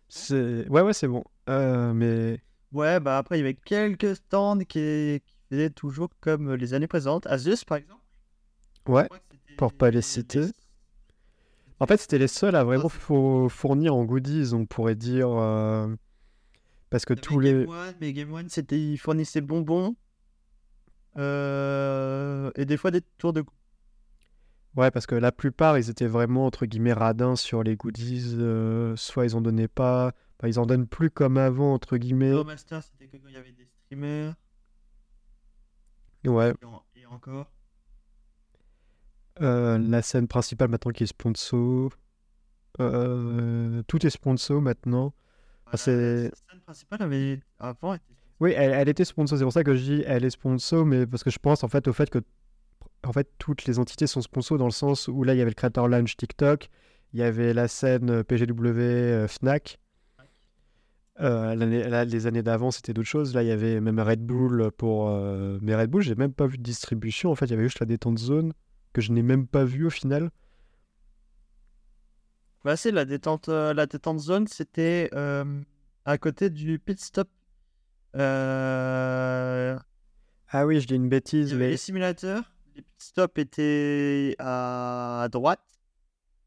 C'est 0.08 0.68
ouais 0.68 0.82
ouais 0.82 0.92
c'est 0.92 1.08
bon. 1.08 1.24
Euh, 1.48 1.92
mais 1.92 2.40
Ouais, 2.72 3.00
bah 3.00 3.18
après, 3.18 3.36
il 3.36 3.40
y 3.40 3.44
avait 3.44 3.54
quelques 3.54 4.16
stands 4.16 4.58
qui, 4.60 5.20
qui 5.26 5.34
faisaient 5.50 5.70
toujours 5.70 6.08
comme 6.20 6.54
les 6.54 6.74
années 6.74 6.86
présentes. 6.86 7.26
Asus, 7.26 7.64
par 7.66 7.78
exemple. 7.78 8.00
ouais. 8.88 9.08
Pour 9.58 9.72
pas 9.74 9.90
les 9.90 10.00
citer. 10.02 10.46
En 11.80 11.86
fait, 11.86 11.98
c'était 11.98 12.18
les 12.18 12.28
seuls 12.28 12.54
à 12.56 12.64
vraiment 12.64 12.88
c'est- 12.88 12.98
fou- 12.98 13.48
fournir 13.50 13.94
en 13.94 14.04
goodies, 14.04 14.54
on 14.54 14.64
pourrait 14.64 14.94
dire, 14.94 15.28
euh, 15.28 15.94
parce 16.88 17.04
que 17.04 17.12
tous 17.12 17.38
les 17.40 17.52
Game 17.52 17.68
One, 17.68 17.94
mais 18.00 18.12
Game 18.14 18.32
One, 18.32 18.48
c'était, 18.48 18.78
ils 18.80 18.96
fournissaient 18.96 19.40
bonbons. 19.42 19.94
euh, 21.18 22.50
et 22.54 22.64
des 22.64 22.76
fois 22.78 22.90
des 22.90 23.02
tours 23.18 23.32
de 23.34 23.44
Ouais, 24.76 24.90
parce 24.90 25.06
que 25.06 25.14
la 25.14 25.32
plupart, 25.32 25.76
ils 25.78 25.90
étaient 25.90 26.06
vraiment, 26.06 26.46
entre 26.46 26.64
guillemets, 26.66 26.94
radins 26.94 27.36
sur 27.36 27.62
les 27.62 27.76
goodies. 27.76 28.34
euh, 28.38 28.96
soit 28.96 29.26
ils 29.26 29.36
en 29.36 29.40
donnaient 29.42 29.68
pas, 29.68 30.12
enfin, 30.38 30.48
ils 30.48 30.58
en 30.58 30.64
donnent 30.66 30.86
plus 30.86 31.10
comme 31.10 31.36
avant, 31.36 31.74
entre 31.74 31.98
guillemets. 31.98 32.32
Pro 32.32 32.44
Master, 32.44 32.82
c'était 32.82 33.06
que 33.06 33.16
quand 33.18 33.28
il 33.28 33.34
y 33.34 33.36
avait 33.36 33.52
des 33.52 33.66
streamers. 33.66 34.34
Ouais, 36.24 36.54
Et, 36.62 36.64
en- 36.64 36.82
et 36.96 37.06
encore. 37.06 37.50
euh, 39.40 39.76
la 39.78 40.02
scène 40.02 40.28
principale 40.28 40.68
maintenant 40.70 40.92
qui 40.92 41.02
est 41.04 41.06
sponsor. 41.06 41.90
Euh, 42.80 43.82
tout 43.86 44.06
est 44.06 44.10
sponsor 44.10 44.60
maintenant. 44.62 45.12
Voilà, 45.64 45.72
La 45.72 45.76
scène 45.78 46.30
principale 46.64 47.02
avait 47.02 47.40
avant 47.58 47.94
été. 47.94 48.04
Oui, 48.40 48.52
elle, 48.56 48.72
elle 48.72 48.88
était 48.88 49.04
sponsor, 49.04 49.36
c'est 49.38 49.44
pour 49.44 49.52
ça 49.52 49.62
que 49.64 49.74
je 49.74 49.82
dis 49.82 50.02
elle 50.06 50.24
est 50.24 50.30
sponsor, 50.30 50.84
mais 50.86 51.06
parce 51.06 51.22
que 51.22 51.30
je 51.30 51.38
pense 51.38 51.62
en 51.62 51.68
fait 51.68 51.86
au 51.86 51.92
fait 51.92 52.08
que 52.10 52.18
en 53.04 53.12
fait 53.12 53.28
toutes 53.38 53.64
les 53.64 53.78
entités 53.78 54.06
sont 54.06 54.20
sponsors 54.20 54.58
dans 54.58 54.66
le 54.66 54.70
sens 54.70 55.08
où 55.08 55.24
là 55.24 55.34
il 55.34 55.38
y 55.38 55.40
avait 55.40 55.50
le 55.50 55.54
Creator 55.54 55.88
Lounge 55.88 56.16
TikTok, 56.16 56.68
il 57.12 57.20
y 57.20 57.22
avait 57.22 57.54
la 57.54 57.68
scène 57.68 58.10
euh, 58.10 58.24
PGW 58.24 58.80
euh, 58.80 59.28
Fnac. 59.28 59.78
Euh, 61.20 61.54
là, 61.54 62.04
les 62.06 62.26
années 62.26 62.42
d'avant 62.42 62.70
c'était 62.70 62.94
d'autres 62.94 63.08
choses. 63.08 63.34
Là 63.34 63.42
il 63.42 63.48
y 63.48 63.52
avait 63.52 63.80
même 63.80 64.00
Red 64.00 64.24
Bull 64.24 64.70
pour. 64.72 65.10
euh, 65.10 65.58
Mais 65.60 65.76
Red 65.76 65.90
Bull 65.90 66.02
j'ai 66.02 66.14
même 66.14 66.32
pas 66.32 66.46
vu 66.46 66.58
de 66.58 66.62
distribution. 66.62 67.30
En 67.30 67.34
fait 67.34 67.46
il 67.46 67.50
y 67.50 67.54
avait 67.54 67.64
juste 67.64 67.80
la 67.80 67.86
détente 67.86 68.18
zone 68.18 68.52
que 68.92 69.00
je 69.00 69.12
n'ai 69.12 69.22
même 69.22 69.46
pas 69.46 69.64
vu 69.64 69.86
au 69.86 69.90
final. 69.90 70.30
Bah, 72.64 72.76
c'est 72.76 72.92
la 72.92 73.04
détente, 73.04 73.48
euh, 73.48 73.74
la 73.74 73.86
détente 73.86 74.20
zone, 74.20 74.46
c'était 74.46 75.10
à 76.04 76.18
côté 76.18 76.50
du 76.50 76.78
pit 76.78 77.00
stop. 77.00 77.28
Ah 78.14 79.78
oui 80.66 80.80
je 80.80 80.86
dis 80.86 80.94
une 80.94 81.04
il 81.04 81.08
bêtise 81.08 81.50
y 81.50 81.54
avait 81.54 81.64
mais 81.64 81.70
les 81.70 81.76
simulateurs. 81.76 82.52
Les 82.76 82.82
pit 82.82 82.94
stops 82.98 83.38
étaient 83.38 84.34
à 84.38 85.28
droite. 85.30 85.60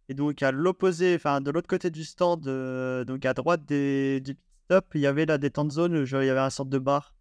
Et 0.07 0.13
donc 0.13 0.43
à 0.43 0.51
l'opposé, 0.51 1.15
enfin 1.15 1.41
de 1.41 1.49
l'autre 1.51 1.67
côté 1.67 1.89
du 1.89 2.03
stand, 2.03 2.47
euh, 2.47 3.03
donc 3.05 3.25
à 3.25 3.33
droite 3.33 3.65
des, 3.65 4.21
du 4.21 4.35
pit 4.35 4.43
stop, 4.65 4.85
il 4.95 5.01
y 5.01 5.07
avait 5.07 5.25
la 5.25 5.37
détente 5.37 5.71
zone, 5.71 6.03
genre 6.05 6.21
il 6.21 6.27
y 6.27 6.29
avait 6.29 6.39
un 6.39 6.49
sorte 6.51 6.69
de 6.69 6.77
bar 6.79 7.13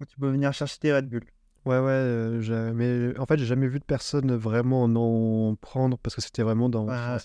où 0.00 0.04
tu 0.04 0.16
peux 0.18 0.30
venir 0.30 0.52
chercher 0.52 0.78
tes 0.78 0.92
Red 0.94 1.08
Bull. 1.08 1.24
Ouais, 1.66 1.78
ouais, 1.78 1.90
euh, 1.90 2.40
j'ai- 2.40 2.72
mais 2.72 3.16
en 3.18 3.26
fait, 3.26 3.36
j'ai 3.38 3.44
jamais 3.44 3.68
vu 3.68 3.78
de 3.78 3.84
personne 3.84 4.34
vraiment 4.34 4.84
en 4.84 4.96
en 4.96 5.54
prendre 5.56 5.98
parce 5.98 6.14
que 6.16 6.22
c'était 6.22 6.42
vraiment 6.42 6.68
dans. 6.70 6.86
Bah, 6.86 7.18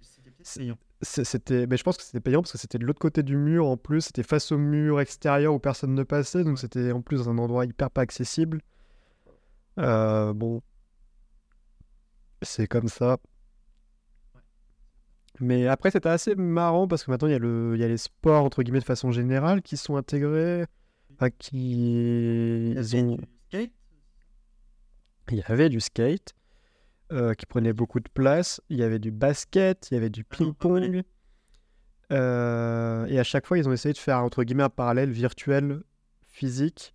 c'était 0.00 0.30
payant. 0.60 0.78
c'est- 1.02 1.24
C'était, 1.24 1.66
mais 1.66 1.76
je 1.76 1.82
pense 1.84 1.96
que 1.98 2.02
c'était 2.02 2.20
payant 2.20 2.40
parce 2.40 2.52
que 2.52 2.58
c'était 2.58 2.78
de 2.78 2.86
l'autre 2.86 3.00
côté 3.00 3.22
du 3.22 3.36
mur 3.36 3.66
en 3.66 3.76
plus, 3.76 4.00
c'était 4.00 4.22
face 4.22 4.50
au 4.50 4.56
mur 4.58 4.98
extérieur 5.00 5.52
où 5.54 5.58
personne 5.58 5.94
ne 5.94 6.02
passait, 6.04 6.42
donc 6.42 6.58
c'était 6.58 6.90
en 6.92 7.02
plus 7.02 7.18
dans 7.24 7.30
un 7.30 7.38
endroit 7.38 7.66
hyper 7.66 7.90
pas 7.90 8.00
accessible. 8.00 8.62
Euh, 9.78 10.32
bon, 10.34 10.62
c'est 12.42 12.66
comme 12.66 12.88
ça. 12.88 13.18
Mais 15.40 15.66
après, 15.66 15.90
c'était 15.90 16.08
assez 16.08 16.34
marrant 16.36 16.86
parce 16.86 17.04
que 17.04 17.10
maintenant 17.10 17.28
il 17.28 17.32
y 17.32 17.34
a 17.34 17.38
le, 17.38 17.72
il 17.74 17.80
y 17.80 17.84
a 17.84 17.88
les 17.88 17.96
sports 17.96 18.44
entre 18.44 18.62
guillemets 18.62 18.80
de 18.80 18.84
façon 18.84 19.10
générale 19.10 19.62
qui 19.62 19.76
sont 19.76 19.96
intégrés, 19.96 20.66
enfin, 21.14 21.30
qui 21.30 22.74
Il 22.76 22.78
y 22.78 22.92
ils 22.92 22.96
avait 22.96 23.02
ont. 23.02 23.16
du 23.16 23.24
skate? 23.50 23.72
Il 25.30 25.36
y 25.38 25.42
avait 25.46 25.68
du 25.68 25.80
skate 25.80 26.34
euh, 27.12 27.34
qui 27.34 27.46
prenait 27.46 27.72
beaucoup 27.72 28.00
de 28.00 28.08
place, 28.08 28.60
il 28.68 28.78
y 28.78 28.82
avait 28.82 28.98
du 28.98 29.10
basket, 29.10 29.88
il 29.90 29.94
y 29.94 29.96
avait 29.96 30.10
du 30.10 30.24
Ah 30.30 30.36
ping-pong. 30.36 31.02
euh, 32.12 33.06
et 33.06 33.18
à 33.18 33.24
chaque 33.24 33.46
fois, 33.46 33.58
ils 33.58 33.68
ont 33.68 33.72
essayé 33.72 33.92
de 33.92 33.98
faire 33.98 34.18
entre 34.18 34.44
guillemets 34.44 34.64
un 34.64 34.68
parallèle 34.70 35.10
virtuel 35.10 35.82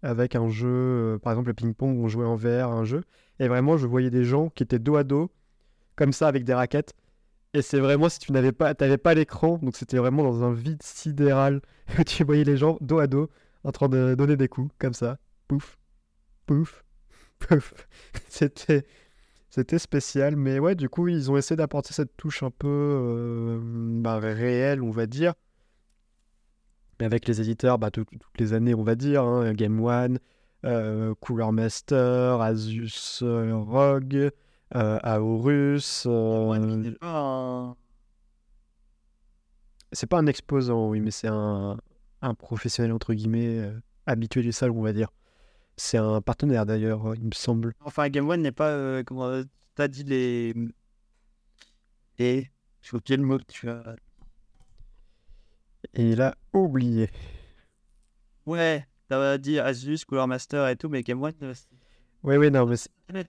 avec 0.01 0.35
un 0.35 0.49
jeu, 0.49 0.67
euh, 0.67 1.19
par 1.19 1.33
exemple 1.33 1.49
le 1.49 1.53
ping-pong 1.53 1.97
où 1.97 2.05
on 2.05 2.07
jouait 2.07 2.25
en 2.25 2.35
VR, 2.35 2.71
un 2.71 2.83
jeu. 2.83 3.03
Et 3.39 3.47
vraiment, 3.47 3.77
je 3.77 3.87
voyais 3.87 4.09
des 4.09 4.23
gens 4.23 4.49
qui 4.49 4.63
étaient 4.63 4.79
dos 4.79 4.95
à 4.95 5.03
dos, 5.03 5.31
comme 5.95 6.13
ça, 6.13 6.27
avec 6.27 6.43
des 6.43 6.53
raquettes. 6.53 6.93
Et 7.53 7.61
c'est 7.61 7.79
vraiment 7.79 8.09
si 8.09 8.19
tu 8.19 8.31
n'avais 8.31 8.51
pas, 8.51 8.73
t'avais 8.75 8.97
pas 8.97 9.13
l'écran, 9.13 9.59
donc 9.61 9.75
c'était 9.75 9.97
vraiment 9.97 10.23
dans 10.23 10.43
un 10.43 10.53
vide 10.53 10.81
sidéral. 10.83 11.61
tu 12.05 12.23
voyais 12.23 12.43
les 12.43 12.57
gens 12.57 12.77
dos 12.81 12.99
à 12.99 13.07
dos 13.07 13.29
en 13.63 13.71
train 13.71 13.89
de 13.89 14.15
donner 14.15 14.37
des 14.37 14.47
coups, 14.47 14.71
comme 14.79 14.93
ça. 14.93 15.17
Pouf, 15.47 15.77
pouf, 16.45 16.83
pouf. 17.39 17.73
C'était, 18.29 18.85
c'était 19.49 19.79
spécial, 19.79 20.35
mais 20.35 20.59
ouais, 20.59 20.75
du 20.75 20.89
coup, 20.89 21.07
ils 21.07 21.31
ont 21.31 21.37
essayé 21.37 21.55
d'apporter 21.55 21.93
cette 21.93 22.15
touche 22.17 22.43
un 22.43 22.51
peu 22.51 22.67
euh, 22.67 23.59
bah, 23.61 24.19
réelle, 24.19 24.81
on 24.83 24.91
va 24.91 25.05
dire. 25.05 25.33
Mais 26.99 27.05
avec 27.05 27.27
les 27.27 27.41
éditeurs, 27.41 27.77
bah, 27.77 27.91
tout- 27.91 28.05
toutes 28.05 28.39
les 28.39 28.53
années, 28.53 28.73
on 28.73 28.83
va 28.83 28.95
dire, 28.95 29.23
hein, 29.23 29.53
Game 29.53 29.79
One, 29.83 30.19
euh, 30.65 31.13
Cooler 31.21 31.51
Master, 31.51 32.41
Asus 32.41 33.19
euh, 33.21 33.55
ROG, 33.55 34.15
euh, 34.15 34.31
Aorus. 35.03 36.05
Ouais, 36.05 36.57
un- 37.01 37.75
c'est 39.91 40.07
pas 40.07 40.17
un 40.17 40.25
exposant, 40.25 40.89
oui, 40.89 40.99
mais 40.99 41.11
c'est 41.11 41.27
un, 41.29 41.77
un 42.21 42.33
professionnel, 42.33 42.91
entre 42.91 43.13
guillemets, 43.13 43.71
habitué 44.05 44.41
du 44.41 44.51
salon, 44.51 44.79
on 44.79 44.81
va 44.83 44.93
dire. 44.93 45.09
C'est 45.77 45.97
un 45.97 46.21
partenaire 46.21 46.65
d'ailleurs, 46.65 47.13
il 47.15 47.25
me 47.25 47.31
semble. 47.33 47.73
Enfin, 47.81 48.09
Game 48.09 48.27
One 48.27 48.41
n'est 48.41 48.51
pas, 48.51 49.03
comment 49.03 49.41
t'as 49.75 49.87
dit, 49.87 50.03
les... 50.03 50.55
Et... 52.17 52.47
Oublié 52.93 53.17
le 53.17 53.23
mot 53.23 53.37
que 53.37 53.43
tu 53.47 53.69
as... 53.69 53.95
Et 55.93 56.11
il 56.11 56.21
a 56.21 56.35
oublié. 56.53 57.09
Ouais, 58.45 58.87
t'as 59.09 59.37
dit 59.37 59.59
Asus, 59.59 60.05
Cooler 60.05 60.25
Master 60.27 60.67
et 60.67 60.75
tout, 60.75 60.89
mais 60.89 61.03
Game 61.03 61.21
One, 61.21 61.33
euh, 61.41 61.53
Oui, 62.23 62.37
oui, 62.37 62.51
non, 62.51 62.65
mais 62.65 62.75
n'est 63.13 63.25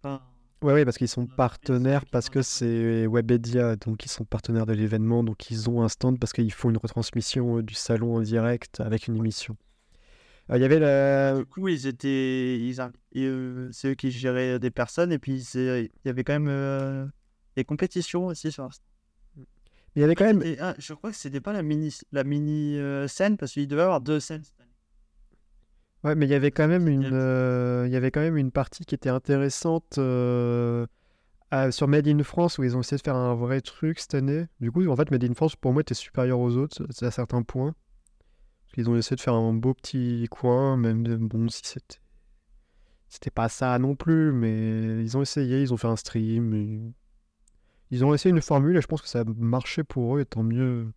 pas... 0.00 0.22
ouais, 0.62 0.72
ouais, 0.74 0.84
parce 0.84 0.98
qu'ils 0.98 1.08
sont 1.08 1.26
partenaires, 1.26 2.04
parce 2.06 2.28
que 2.28 2.42
c'est 2.42 3.06
Webedia, 3.06 3.76
donc 3.76 4.04
ils 4.04 4.10
sont 4.10 4.24
partenaires 4.24 4.66
de 4.66 4.74
l'événement, 4.74 5.24
donc 5.24 5.50
ils 5.50 5.68
ont 5.70 5.82
un 5.82 5.88
stand 5.88 6.18
parce 6.18 6.32
qu'ils 6.32 6.52
font 6.52 6.70
une 6.70 6.76
retransmission 6.76 7.58
euh, 7.58 7.62
du 7.62 7.74
salon 7.74 8.16
en 8.16 8.20
direct 8.20 8.80
avec 8.80 9.08
une 9.08 9.16
émission. 9.16 9.56
Euh, 10.50 10.56
Il 10.56 10.62
y 10.62 10.64
avait 10.64 10.78
la... 10.78 11.38
Du 11.38 11.46
coup, 11.46 11.68
ils 11.68 11.86
étaient... 11.86 12.58
Ils... 12.58 12.80
euh, 13.16 13.68
c'est 13.72 13.88
eux 13.88 13.94
qui 13.94 14.10
géraient 14.10 14.58
des 14.58 14.70
personnes, 14.70 15.12
et 15.12 15.18
puis 15.18 15.42
il 15.54 15.90
y 16.04 16.08
avait 16.08 16.24
quand 16.24 16.34
même 16.34 16.48
euh, 16.48 17.06
des 17.56 17.64
compétitions 17.64 18.26
aussi 18.26 18.52
sur 18.52 18.64
Insta. 18.64 18.84
Il 19.96 20.02
y 20.02 20.04
avait 20.04 20.14
quand 20.14 20.26
même... 20.26 20.42
Ah, 20.60 20.74
je 20.78 20.94
crois 20.94 21.10
que 21.10 21.16
c'était 21.16 21.40
pas 21.40 21.52
la 21.52 21.62
mini, 21.62 21.96
la 22.12 22.24
mini 22.24 22.78
euh, 22.78 23.08
scène, 23.08 23.36
parce 23.36 23.52
qu'il 23.52 23.66
devait 23.66 23.82
y 23.82 23.84
avoir 23.84 24.00
deux 24.00 24.20
scènes 24.20 24.44
cette 24.44 24.60
année. 24.60 24.68
Ouais, 26.04 26.14
mais 26.14 26.26
il 26.26 26.30
y 26.30 26.34
avait 26.34 26.52
quand 26.52 26.68
même 26.68 26.86
une, 26.86 27.10
euh, 27.12 27.84
il 27.86 27.92
y 27.92 27.96
avait 27.96 28.12
quand 28.12 28.20
même 28.20 28.36
une 28.36 28.52
partie 28.52 28.84
qui 28.84 28.94
était 28.94 29.08
intéressante 29.08 29.98
euh, 29.98 30.86
à- 31.50 31.72
sur 31.72 31.88
Made 31.88 32.06
in 32.06 32.22
France 32.22 32.58
où 32.58 32.62
ils 32.64 32.76
ont 32.76 32.80
essayé 32.80 32.98
de 32.98 33.02
faire 33.02 33.16
un 33.16 33.34
vrai 33.34 33.60
truc 33.60 33.98
cette 33.98 34.14
année. 34.14 34.46
Du 34.60 34.70
coup, 34.70 34.86
en 34.86 34.94
fait, 34.94 35.10
Made 35.10 35.24
in 35.24 35.34
France 35.34 35.56
pour 35.56 35.72
moi 35.72 35.80
était 35.82 35.94
supérieur 35.94 36.38
aux 36.38 36.56
autres 36.56 36.86
à 37.04 37.10
certains 37.10 37.42
points. 37.42 37.74
Parce 38.66 38.74
qu'ils 38.74 38.90
ont 38.90 38.96
essayé 38.96 39.16
de 39.16 39.20
faire 39.20 39.34
un 39.34 39.54
beau 39.54 39.74
petit 39.74 40.26
coin, 40.30 40.76
même 40.76 41.02
bon 41.02 41.48
si 41.48 41.62
c'était 41.64 41.98
c'était 43.08 43.30
pas 43.30 43.48
ça 43.48 43.78
non 43.78 43.96
plus, 43.96 44.32
mais 44.32 45.02
ils 45.02 45.16
ont 45.16 45.22
essayé, 45.22 45.62
ils 45.62 45.72
ont 45.72 45.78
fait 45.78 45.88
un 45.88 45.96
stream. 45.96 46.92
Ils 47.90 48.04
ont 48.04 48.14
essayé 48.14 48.34
une 48.34 48.42
formule 48.42 48.76
et 48.76 48.80
je 48.80 48.86
pense 48.86 49.02
que 49.02 49.08
ça 49.08 49.20
a 49.20 49.24
marché 49.36 49.84
pour 49.84 50.16
eux, 50.16 50.20
et 50.20 50.26
tant 50.26 50.42
mieux. 50.42 50.92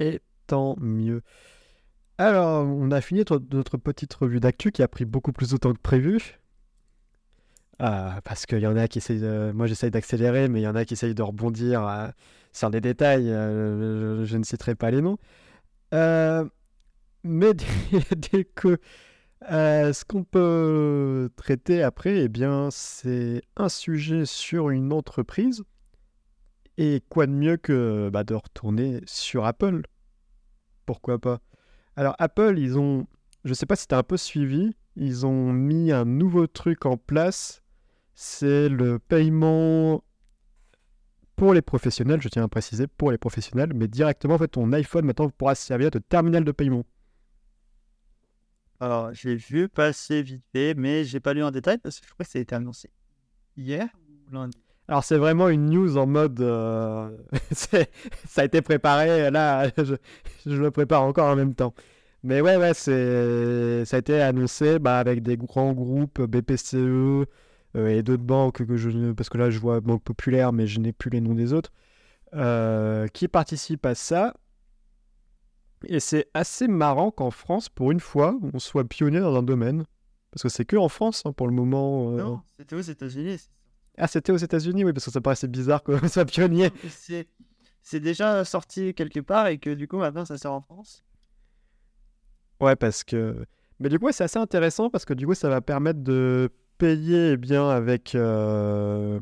Et 0.00 0.20
tant 0.46 0.76
mieux. 0.80 1.22
Alors, 2.18 2.66
on 2.66 2.90
a 2.90 3.00
fini 3.00 3.24
notre, 3.30 3.76
petite 3.76 4.12
revue 4.14 4.40
d'actu 4.40 4.72
qui 4.72 4.82
a 4.82 4.88
pris 4.88 5.04
beaucoup 5.04 5.32
plus 5.32 5.50
de 5.50 5.56
temps 5.56 5.72
que 5.72 5.78
prévu. 5.80 6.40
Ah, 7.78 8.20
parce 8.24 8.44
qu'il 8.46 8.58
y 8.58 8.66
en 8.66 8.76
a 8.76 8.88
qui 8.88 8.98
essayent. 8.98 9.52
Moi, 9.54 9.66
j'essaye 9.66 9.90
d'accélérer, 9.90 10.48
mais 10.48 10.60
il 10.60 10.64
y 10.64 10.68
en 10.68 10.74
a 10.74 10.84
qui 10.84 10.94
essayent 10.94 11.14
de 11.14 11.22
rebondir 11.22 11.86
euh, 11.86 12.08
sur 12.52 12.70
des 12.70 12.80
détails. 12.80 13.30
euh, 13.30 14.24
je, 14.24 14.24
je 14.24 14.36
ne 14.36 14.42
citerai 14.42 14.74
pas 14.74 14.90
les 14.90 15.00
noms. 15.00 15.18
Euh, 15.94 16.44
mais 17.24 17.54
du 18.32 18.44
coup, 18.46 18.76
euh, 19.50 19.92
ce 19.92 20.04
qu'on 20.04 20.24
peut 20.24 21.30
traiter 21.36 21.82
après, 21.82 22.22
eh 22.22 22.28
bien, 22.28 22.68
c'est 22.70 23.42
un 23.56 23.68
sujet 23.68 24.26
sur 24.26 24.70
une 24.70 24.92
entreprise. 24.92 25.62
Et 26.76 27.02
quoi 27.08 27.26
de 27.26 27.32
mieux 27.32 27.56
que 27.56 28.08
bah, 28.12 28.24
de 28.24 28.34
retourner 28.34 29.00
sur 29.06 29.44
Apple? 29.44 29.82
Pourquoi 30.86 31.18
pas? 31.18 31.40
Alors, 31.96 32.14
Apple, 32.18 32.58
ils 32.58 32.78
ont, 32.78 33.06
je 33.44 33.54
sais 33.54 33.66
pas 33.66 33.76
si 33.76 33.88
tu 33.88 33.94
as 33.94 33.98
un 33.98 34.02
peu 34.02 34.16
suivi, 34.16 34.76
ils 34.96 35.26
ont 35.26 35.52
mis 35.52 35.92
un 35.92 36.04
nouveau 36.04 36.46
truc 36.46 36.86
en 36.86 36.96
place. 36.96 37.62
C'est 38.14 38.68
le 38.68 38.98
paiement 38.98 40.02
pour 41.36 41.54
les 41.54 41.62
professionnels, 41.62 42.20
je 42.20 42.28
tiens 42.28 42.42
à 42.42 42.48
préciser, 42.48 42.88
pour 42.88 43.12
les 43.12 43.18
professionnels, 43.18 43.72
mais 43.74 43.86
directement, 43.86 44.34
en 44.34 44.38
fait, 44.38 44.48
ton 44.48 44.72
iPhone 44.72 45.04
maintenant 45.04 45.30
pourra 45.30 45.54
servir 45.54 45.90
de 45.90 46.00
terminal 46.00 46.44
de 46.44 46.52
paiement. 46.52 46.84
Alors, 48.80 49.12
j'ai 49.12 49.34
vu 49.34 49.68
passer 49.68 50.22
vite 50.22 50.44
fait, 50.52 50.74
mais 50.74 51.04
j'ai 51.04 51.20
pas 51.20 51.34
lu 51.34 51.42
en 51.42 51.50
détail 51.50 51.78
parce 51.78 51.98
que 52.00 52.06
je 52.06 52.12
crois 52.12 52.24
que 52.24 52.30
ça 52.30 52.38
a 52.38 52.42
été 52.42 52.54
annoncé 52.54 52.90
hier 53.56 53.88
ou 54.28 54.34
lundi. 54.34 54.58
Alors 54.88 55.04
c'est 55.04 55.18
vraiment 55.18 55.50
une 55.50 55.68
news 55.68 55.98
en 55.98 56.06
mode 56.06 56.40
euh, 56.40 57.10
ça 57.50 58.40
a 58.40 58.44
été 58.44 58.62
préparé 58.62 59.30
là 59.30 59.68
je, 59.76 59.94
je 60.46 60.56
le 60.62 60.70
prépare 60.70 61.02
encore 61.02 61.28
en 61.28 61.36
même 61.36 61.54
temps. 61.54 61.74
Mais 62.22 62.40
ouais 62.40 62.56
ouais 62.56 62.72
c'est 62.72 63.84
ça 63.84 63.96
a 63.96 64.00
été 64.00 64.20
annoncé 64.22 64.78
bah, 64.78 64.98
avec 64.98 65.22
des 65.22 65.36
grands 65.36 65.74
groupes 65.74 66.22
BPCE 66.22 66.74
euh, 66.74 67.26
et 67.74 68.02
d'autres 68.02 68.22
banques 68.22 68.64
que 68.66 68.76
je 68.76 69.12
parce 69.12 69.28
que 69.28 69.36
là 69.36 69.50
je 69.50 69.58
vois 69.58 69.80
Banque 69.80 70.02
Populaire 70.02 70.54
mais 70.54 70.66
je 70.66 70.80
n'ai 70.80 70.92
plus 70.92 71.10
les 71.10 71.20
noms 71.20 71.34
des 71.34 71.52
autres 71.52 71.70
euh, 72.34 73.06
qui 73.08 73.28
participent 73.28 73.86
à 73.86 73.94
ça. 73.94 74.34
Et 75.84 76.00
c'est 76.00 76.28
assez 76.34 76.68
marrant 76.68 77.10
qu'en 77.10 77.30
France 77.30 77.68
pour 77.68 77.92
une 77.92 78.00
fois 78.00 78.36
on 78.52 78.58
soit 78.58 78.84
pionnier 78.84 79.20
dans 79.20 79.36
un 79.36 79.42
domaine 79.42 79.84
parce 80.32 80.42
que 80.42 80.48
c'est 80.48 80.64
que 80.64 80.76
en 80.76 80.88
France 80.88 81.22
hein, 81.24 81.32
pour 81.32 81.46
le 81.46 81.54
moment. 81.54 82.12
euh. 82.12 82.16
Non, 82.22 82.40
c'était 82.58 82.76
aux 82.76 82.80
États-Unis. 82.80 83.48
Ah 83.96 84.06
c'était 84.06 84.32
aux 84.32 84.36
États-Unis 84.36 84.84
oui 84.84 84.92
parce 84.92 85.04
que 85.04 85.10
ça 85.10 85.20
paraissait 85.20 85.48
bizarre 85.48 85.82
qu'on 85.82 85.98
soit 86.08 86.24
pionnier. 86.24 86.70
C'est 86.88 87.28
c'est 87.82 88.00
déjà 88.00 88.44
sorti 88.44 88.92
quelque 88.94 89.20
part 89.20 89.46
et 89.46 89.58
que 89.58 89.70
du 89.70 89.88
coup 89.88 89.98
maintenant 89.98 90.24
ça 90.24 90.36
sort 90.36 90.54
en 90.54 90.60
France. 90.60 91.02
Ouais, 92.60 92.76
parce 92.76 93.04
que. 93.04 93.44
Mais 93.80 93.88
du 93.88 93.98
coup, 93.98 94.06
ouais, 94.06 94.12
c'est 94.12 94.24
assez 94.24 94.38
intéressant 94.38 94.90
parce 94.90 95.04
que 95.04 95.14
du 95.14 95.26
coup, 95.26 95.34
ça 95.34 95.48
va 95.48 95.60
permettre 95.60 96.00
de 96.02 96.50
payer 96.78 97.32
eh 97.32 97.36
bien 97.36 97.68
avec 97.68 98.14
euh, 98.14 99.20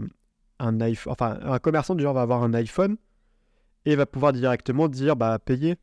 un 0.59 0.81
iPhone. 0.81 1.13
Enfin, 1.13 1.39
un 1.43 1.59
commerçant 1.59 1.95
du 1.95 2.03
genre 2.03 2.15
va 2.15 2.23
avoir 2.23 2.43
un 2.43 2.55
iPhone 2.55 2.97
et 3.85 3.95
va 3.97 4.07
pouvoir 4.07 4.33
directement 4.33 4.89
dire 4.89 5.17
bah 5.17 5.39
payer. 5.39 5.77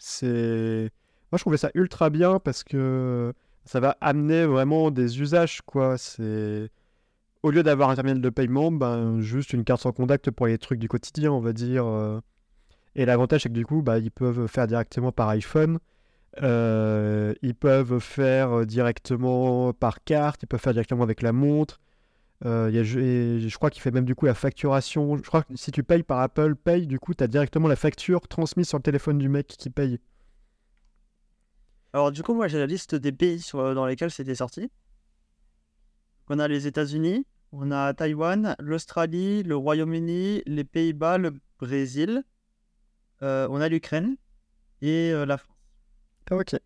C'est. 0.00 0.90
Moi, 1.30 1.36
je 1.36 1.42
trouvais 1.42 1.58
ça 1.58 1.70
ultra 1.74 2.10
bien 2.10 2.38
parce 2.40 2.64
que 2.64 3.34
ça 3.66 3.80
va 3.80 3.96
amener 4.00 4.46
vraiment 4.46 4.90
des 4.90 5.20
usages, 5.20 5.60
quoi. 5.62 5.98
C'est. 5.98 6.70
Au 7.42 7.50
lieu 7.50 7.62
d'avoir 7.62 7.90
un 7.90 7.94
terminal 7.94 8.20
de 8.22 8.30
paiement, 8.30 8.72
ben, 8.72 9.20
juste 9.20 9.52
une 9.52 9.64
carte 9.64 9.82
sans 9.82 9.92
contact 9.92 10.30
pour 10.30 10.46
les 10.46 10.58
trucs 10.58 10.78
du 10.80 10.88
quotidien, 10.88 11.32
on 11.32 11.40
va 11.40 11.52
dire. 11.52 11.86
euh. 11.86 12.20
Et 12.96 13.04
l'avantage, 13.04 13.42
c'est 13.42 13.48
que 13.50 13.54
du 13.54 13.66
coup, 13.66 13.82
bah, 13.82 13.98
ils 13.98 14.10
peuvent 14.10 14.46
faire 14.48 14.66
directement 14.66 15.12
par 15.12 15.28
iPhone. 15.28 15.78
Euh, 16.42 17.34
ils 17.42 17.54
peuvent 17.54 17.98
faire 18.00 18.60
euh, 18.60 18.64
directement 18.66 19.72
par 19.72 20.04
carte, 20.04 20.42
ils 20.42 20.46
peuvent 20.46 20.60
faire 20.60 20.72
directement 20.72 21.02
avec 21.02 21.22
la 21.22 21.32
montre. 21.32 21.80
Euh, 22.46 22.68
il 22.70 22.76
y 22.76 22.78
a- 22.78 22.82
je, 22.82 22.98
et 22.98 23.40
je 23.48 23.56
crois 23.56 23.70
qu'il 23.70 23.82
fait 23.82 23.90
même 23.90 24.04
du 24.06 24.14
coup 24.14 24.26
la 24.26 24.34
facturation. 24.34 25.16
Je 25.16 25.22
crois 25.22 25.42
que 25.42 25.54
si 25.56 25.70
tu 25.72 25.82
payes 25.82 26.02
par 26.02 26.20
Apple 26.20 26.54
Pay, 26.54 26.86
du 26.86 26.98
coup, 26.98 27.12
tu 27.14 27.22
as 27.22 27.26
directement 27.28 27.68
la 27.68 27.76
facture 27.76 28.26
transmise 28.28 28.68
sur 28.68 28.78
le 28.78 28.82
téléphone 28.82 29.18
du 29.18 29.28
mec 29.28 29.46
qui 29.46 29.68
paye. 29.70 29.98
Alors 31.92 32.12
du 32.12 32.22
coup 32.22 32.34
moi 32.34 32.46
j'ai 32.48 32.58
la 32.58 32.66
liste 32.66 32.94
des 32.94 33.12
pays 33.12 33.40
sur- 33.40 33.74
dans 33.74 33.84
lesquels 33.86 34.10
c'était 34.10 34.34
sorti. 34.36 34.70
On 36.28 36.38
a 36.38 36.46
les 36.48 36.66
États-Unis, 36.66 37.26
on 37.52 37.70
a 37.72 37.92
Taïwan, 37.92 38.54
l'Australie, 38.60 39.42
le 39.42 39.56
Royaume-Uni, 39.56 40.42
les 40.46 40.64
Pays-Bas, 40.64 41.18
le 41.18 41.32
Brésil, 41.58 42.22
euh, 43.22 43.48
on 43.50 43.60
a 43.60 43.68
l'Ukraine 43.68 44.16
et 44.82 45.10
euh, 45.12 45.26
la 45.26 45.38
France. 45.38 45.56
Ah, 46.30 46.36
ok. 46.36 46.56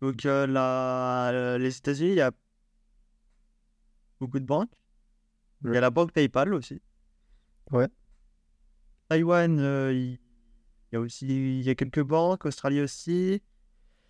Donc 0.00 0.24
euh, 0.26 0.46
la- 0.46 1.30
euh, 1.32 1.58
les 1.58 1.76
États-Unis, 1.76 2.10
il 2.10 2.16
y 2.16 2.20
a 2.20 2.32
beaucoup 4.18 4.38
de 4.38 4.44
banques. 4.44 4.70
Il 5.64 5.72
y 5.72 5.76
a 5.76 5.80
la 5.80 5.90
banque 5.90 6.12
PayPal 6.12 6.54
aussi. 6.54 6.80
Ouais. 7.72 7.88
Taïwan, 9.08 9.58
euh, 9.58 9.92
il 9.92 10.18
y 10.92 10.96
a 10.96 11.00
aussi 11.00 11.26
il 11.26 11.62
y 11.62 11.70
a 11.70 11.74
quelques 11.74 12.02
banques. 12.02 12.44
Australie 12.46 12.80
aussi. 12.80 13.42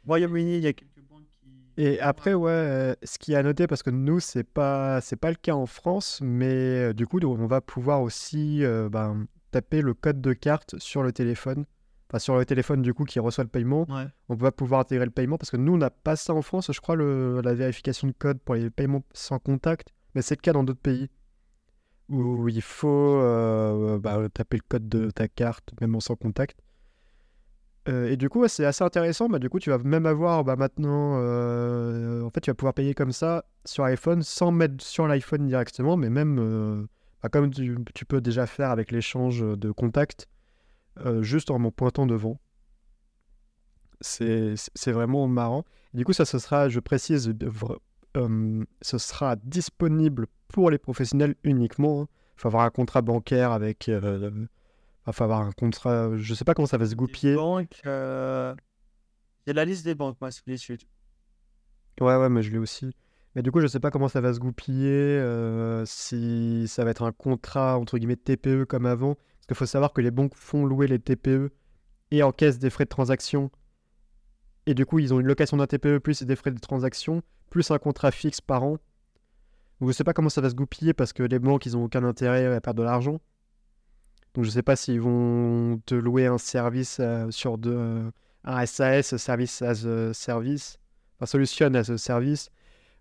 Royaume-Uni, 0.06 0.58
il 0.58 0.64
y 0.64 0.66
a 0.66 0.72
quelques 0.72 1.02
banques 1.08 1.28
qui. 1.30 1.48
Et 1.78 2.00
après, 2.00 2.34
ouais, 2.34 2.50
euh, 2.50 2.94
ce 3.02 3.18
qui 3.18 3.32
est 3.32 3.36
à 3.36 3.42
noter, 3.42 3.66
parce 3.66 3.82
que 3.82 3.90
nous, 3.90 4.20
c'est 4.20 4.44
pas, 4.44 5.00
c'est 5.00 5.16
pas 5.16 5.30
le 5.30 5.36
cas 5.36 5.54
en 5.54 5.66
France, 5.66 6.20
mais 6.22 6.90
euh, 6.90 6.92
du 6.94 7.06
coup, 7.06 7.20
on 7.22 7.46
va 7.46 7.60
pouvoir 7.60 8.02
aussi 8.02 8.62
ben, 8.90 9.26
taper 9.50 9.82
le 9.82 9.94
code 9.94 10.20
de 10.20 10.32
carte 10.32 10.78
sur 10.78 11.02
le 11.02 11.12
téléphone. 11.12 11.66
Enfin, 12.08 12.20
sur 12.20 12.36
le 12.36 12.46
téléphone, 12.46 12.82
du 12.82 12.94
coup, 12.94 13.04
qui 13.04 13.18
reçoit 13.18 13.44
le 13.44 13.50
paiement. 13.50 13.84
Ouais. 13.90 14.06
on 14.28 14.36
va 14.36 14.52
pouvoir 14.52 14.80
intégrer 14.80 15.04
le 15.04 15.10
paiement 15.10 15.38
parce 15.38 15.50
que 15.50 15.56
nous, 15.56 15.74
on 15.74 15.78
n'a 15.78 15.90
pas 15.90 16.14
ça 16.14 16.34
en 16.34 16.42
France, 16.42 16.70
je 16.72 16.80
crois, 16.80 16.94
le, 16.94 17.40
la 17.42 17.52
vérification 17.52 18.06
de 18.06 18.12
code 18.12 18.38
pour 18.40 18.54
les 18.54 18.70
paiements 18.70 19.02
sans 19.12 19.38
contact, 19.38 19.92
mais 20.16 20.22
c'est 20.22 20.34
le 20.34 20.40
cas 20.40 20.52
dans 20.52 20.64
d'autres 20.64 20.80
pays 20.80 21.08
où 22.08 22.48
il 22.48 22.62
faut 22.62 23.20
euh, 23.20 23.98
bah, 23.98 24.18
taper 24.32 24.56
le 24.56 24.62
code 24.68 24.88
de 24.88 25.10
ta 25.10 25.28
carte, 25.28 25.72
même 25.80 25.94
en 25.94 26.00
sans 26.00 26.16
contact. 26.16 26.58
Euh, 27.88 28.08
et 28.10 28.16
du 28.16 28.28
coup, 28.28 28.46
c'est 28.48 28.64
assez 28.64 28.82
intéressant. 28.82 29.28
Bah, 29.28 29.38
du 29.38 29.48
coup, 29.48 29.58
tu 29.58 29.70
vas 29.70 29.78
même 29.78 30.06
avoir 30.06 30.42
bah, 30.42 30.56
maintenant, 30.56 31.18
euh, 31.18 32.22
en 32.22 32.30
fait, 32.30 32.40
tu 32.40 32.50
vas 32.50 32.54
pouvoir 32.54 32.74
payer 32.74 32.94
comme 32.94 33.12
ça 33.12 33.44
sur 33.64 33.84
iPhone 33.84 34.22
sans 34.22 34.50
mettre 34.50 34.82
sur 34.82 35.06
l'iPhone 35.06 35.46
directement, 35.46 35.96
mais 35.96 36.10
même 36.10 36.88
comme 37.30 37.50
tu, 37.50 38.04
peux 38.06 38.20
déjà 38.20 38.46
faire 38.46 38.70
avec 38.70 38.92
l'échange 38.92 39.40
de 39.40 39.70
contact, 39.70 40.28
euh, 41.04 41.22
juste 41.22 41.50
en 41.50 41.58
m'en 41.58 41.70
pointant 41.70 42.06
devant. 42.06 42.40
C'est 44.00 44.56
vraiment 44.86 45.26
marrant. 45.26 45.64
Du 45.94 46.04
coup, 46.04 46.12
ça, 46.12 46.24
ce 46.24 46.38
sera, 46.38 46.68
je 46.68 46.80
précise, 46.80 47.34
euh, 48.16 48.64
ce 48.82 48.98
sera 48.98 49.36
disponible 49.36 50.26
pour 50.48 50.70
les 50.70 50.78
professionnels 50.78 51.34
uniquement. 51.44 52.08
Il 52.36 52.40
faut 52.40 52.48
avoir 52.48 52.64
un 52.64 52.70
contrat 52.70 53.02
bancaire 53.02 53.52
avec. 53.52 53.88
euh, 53.88 54.30
Il 55.06 55.12
faut 55.12 55.24
avoir 55.24 55.40
un 55.40 55.52
contrat. 55.52 56.16
Je 56.16 56.34
sais 56.34 56.44
pas 56.44 56.54
comment 56.54 56.66
ça 56.66 56.78
va 56.78 56.86
se 56.86 56.94
goupiller. 56.94 57.34
banques. 57.36 57.80
euh, 57.86 58.54
J'ai 59.46 59.52
la 59.52 59.64
liste 59.64 59.84
des 59.84 59.94
banques, 59.94 60.16
moi, 60.20 60.30
sous 60.30 60.42
les 60.46 60.66
yeux. 60.68 60.78
Ouais, 62.00 62.16
ouais, 62.16 62.28
mais 62.28 62.42
je 62.42 62.50
l'ai 62.50 62.58
aussi. 62.58 62.90
Mais 63.34 63.42
du 63.42 63.50
coup, 63.52 63.60
je 63.60 63.66
sais 63.66 63.80
pas 63.80 63.90
comment 63.90 64.08
ça 64.08 64.20
va 64.20 64.32
se 64.32 64.38
goupiller. 64.38 65.20
si 65.86 66.66
ça 66.68 66.84
va 66.84 66.90
être 66.90 67.02
un 67.02 67.12
contrat 67.12 67.78
entre 67.78 67.98
guillemets 67.98 68.16
TPE 68.16 68.64
comme 68.64 68.86
avant. 68.86 69.14
Parce 69.14 69.46
qu'il 69.48 69.56
faut 69.56 69.66
savoir 69.66 69.92
que 69.92 70.00
les 70.00 70.10
banques 70.10 70.34
font 70.34 70.64
louer 70.64 70.86
les 70.88 70.98
TPE 70.98 71.50
et 72.10 72.22
encaissent 72.22 72.58
des 72.58 72.70
frais 72.70 72.84
de 72.84 72.88
transaction. 72.90 73.50
Et 74.66 74.74
du 74.74 74.84
coup, 74.86 74.98
ils 74.98 75.14
ont 75.14 75.20
une 75.20 75.26
location 75.26 75.56
d'un 75.56 75.66
TPE 75.66 75.98
plus 75.98 76.22
des 76.22 76.34
frais 76.36 76.50
de 76.50 76.58
transaction, 76.58 77.22
plus 77.50 77.70
un 77.70 77.78
contrat 77.78 78.10
fixe 78.10 78.40
par 78.40 78.62
an. 78.64 78.78
Donc 79.80 79.90
je 79.90 79.92
sais 79.92 80.04
pas 80.04 80.12
comment 80.12 80.28
ça 80.30 80.40
va 80.40 80.48
se 80.50 80.54
goupiller 80.54 80.94
parce 80.94 81.12
que 81.12 81.22
les 81.22 81.38
banques, 81.38 81.66
ils 81.66 81.76
ont 81.76 81.84
aucun 81.84 82.04
intérêt 82.04 82.46
à 82.46 82.60
perdre 82.60 82.80
de 82.80 82.84
l'argent. 82.84 83.20
Donc 84.34 84.44
je 84.44 84.50
sais 84.50 84.62
pas 84.62 84.76
s'ils 84.76 85.00
vont 85.00 85.80
te 85.86 85.94
louer 85.94 86.26
un 86.26 86.38
service 86.38 86.98
euh, 87.00 87.30
sur 87.30 87.58
de, 87.58 87.72
euh, 87.72 88.10
un 88.44 88.64
SAS, 88.66 89.16
service 89.16 89.62
as 89.62 89.84
a 89.86 90.12
service, 90.12 90.78
enfin 91.16 91.26
solution 91.26 91.72
as 91.74 91.90
a 91.90 91.98
service, 91.98 92.50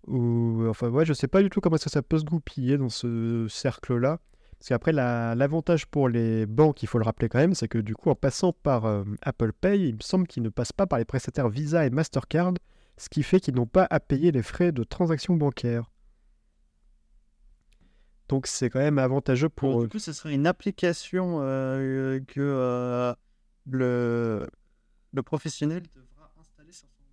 ou 0.07 0.65
enfin 0.69 0.89
ouais, 0.89 1.05
je 1.05 1.13
sais 1.13 1.27
pas 1.27 1.41
du 1.41 1.49
tout 1.49 1.59
comment 1.61 1.77
ça 1.77 2.01
peut 2.01 2.17
se 2.19 2.23
goupiller 2.25 2.77
dans 2.77 2.89
ce 2.89 3.47
cercle-là. 3.49 4.19
Parce 4.57 4.69
qu'après, 4.69 4.93
la- 4.93 5.35
l'avantage 5.35 5.85
pour 5.85 6.07
les 6.07 6.45
banques, 6.45 6.81
il 6.81 6.87
faut 6.87 6.97
le 6.97 7.03
rappeler 7.03 7.27
quand 7.27 7.39
même, 7.39 7.53
c'est 7.53 7.67
que 7.67 7.77
du 7.77 7.93
coup, 7.93 8.09
en 8.09 8.15
passant 8.15 8.53
par 8.53 8.85
euh, 8.85 9.03
Apple 9.21 9.51
Pay, 9.51 9.89
il 9.89 9.95
me 9.95 9.99
semble 10.01 10.27
qu'ils 10.27 10.43
ne 10.43 10.49
passent 10.49 10.71
pas 10.71 10.87
par 10.87 10.97
les 10.97 11.05
prestataires 11.05 11.49
Visa 11.49 11.85
et 11.85 11.89
Mastercard, 11.89 12.53
ce 12.97 13.09
qui 13.09 13.23
fait 13.23 13.39
qu'ils 13.39 13.55
n'ont 13.55 13.65
pas 13.65 13.87
à 13.89 13.99
payer 13.99 14.31
les 14.31 14.43
frais 14.43 14.71
de 14.71 14.83
transaction 14.83 15.35
bancaire. 15.35 15.91
Donc 18.27 18.47
c'est 18.47 18.69
quand 18.69 18.79
même 18.79 18.97
avantageux 18.97 19.49
pour 19.49 19.81
eux. 19.81 19.83
du 19.83 19.89
coup, 19.89 19.99
ce 19.99 20.11
serait 20.13 20.33
une 20.33 20.47
application 20.47 21.39
euh, 21.41 22.19
que 22.27 22.39
euh, 22.41 23.13
le, 23.69 24.47
le 25.13 25.23
professionnel 25.23 25.83
devra 25.95 26.31
installer 26.39 26.71
sur 26.71 26.87
son. 26.89 27.03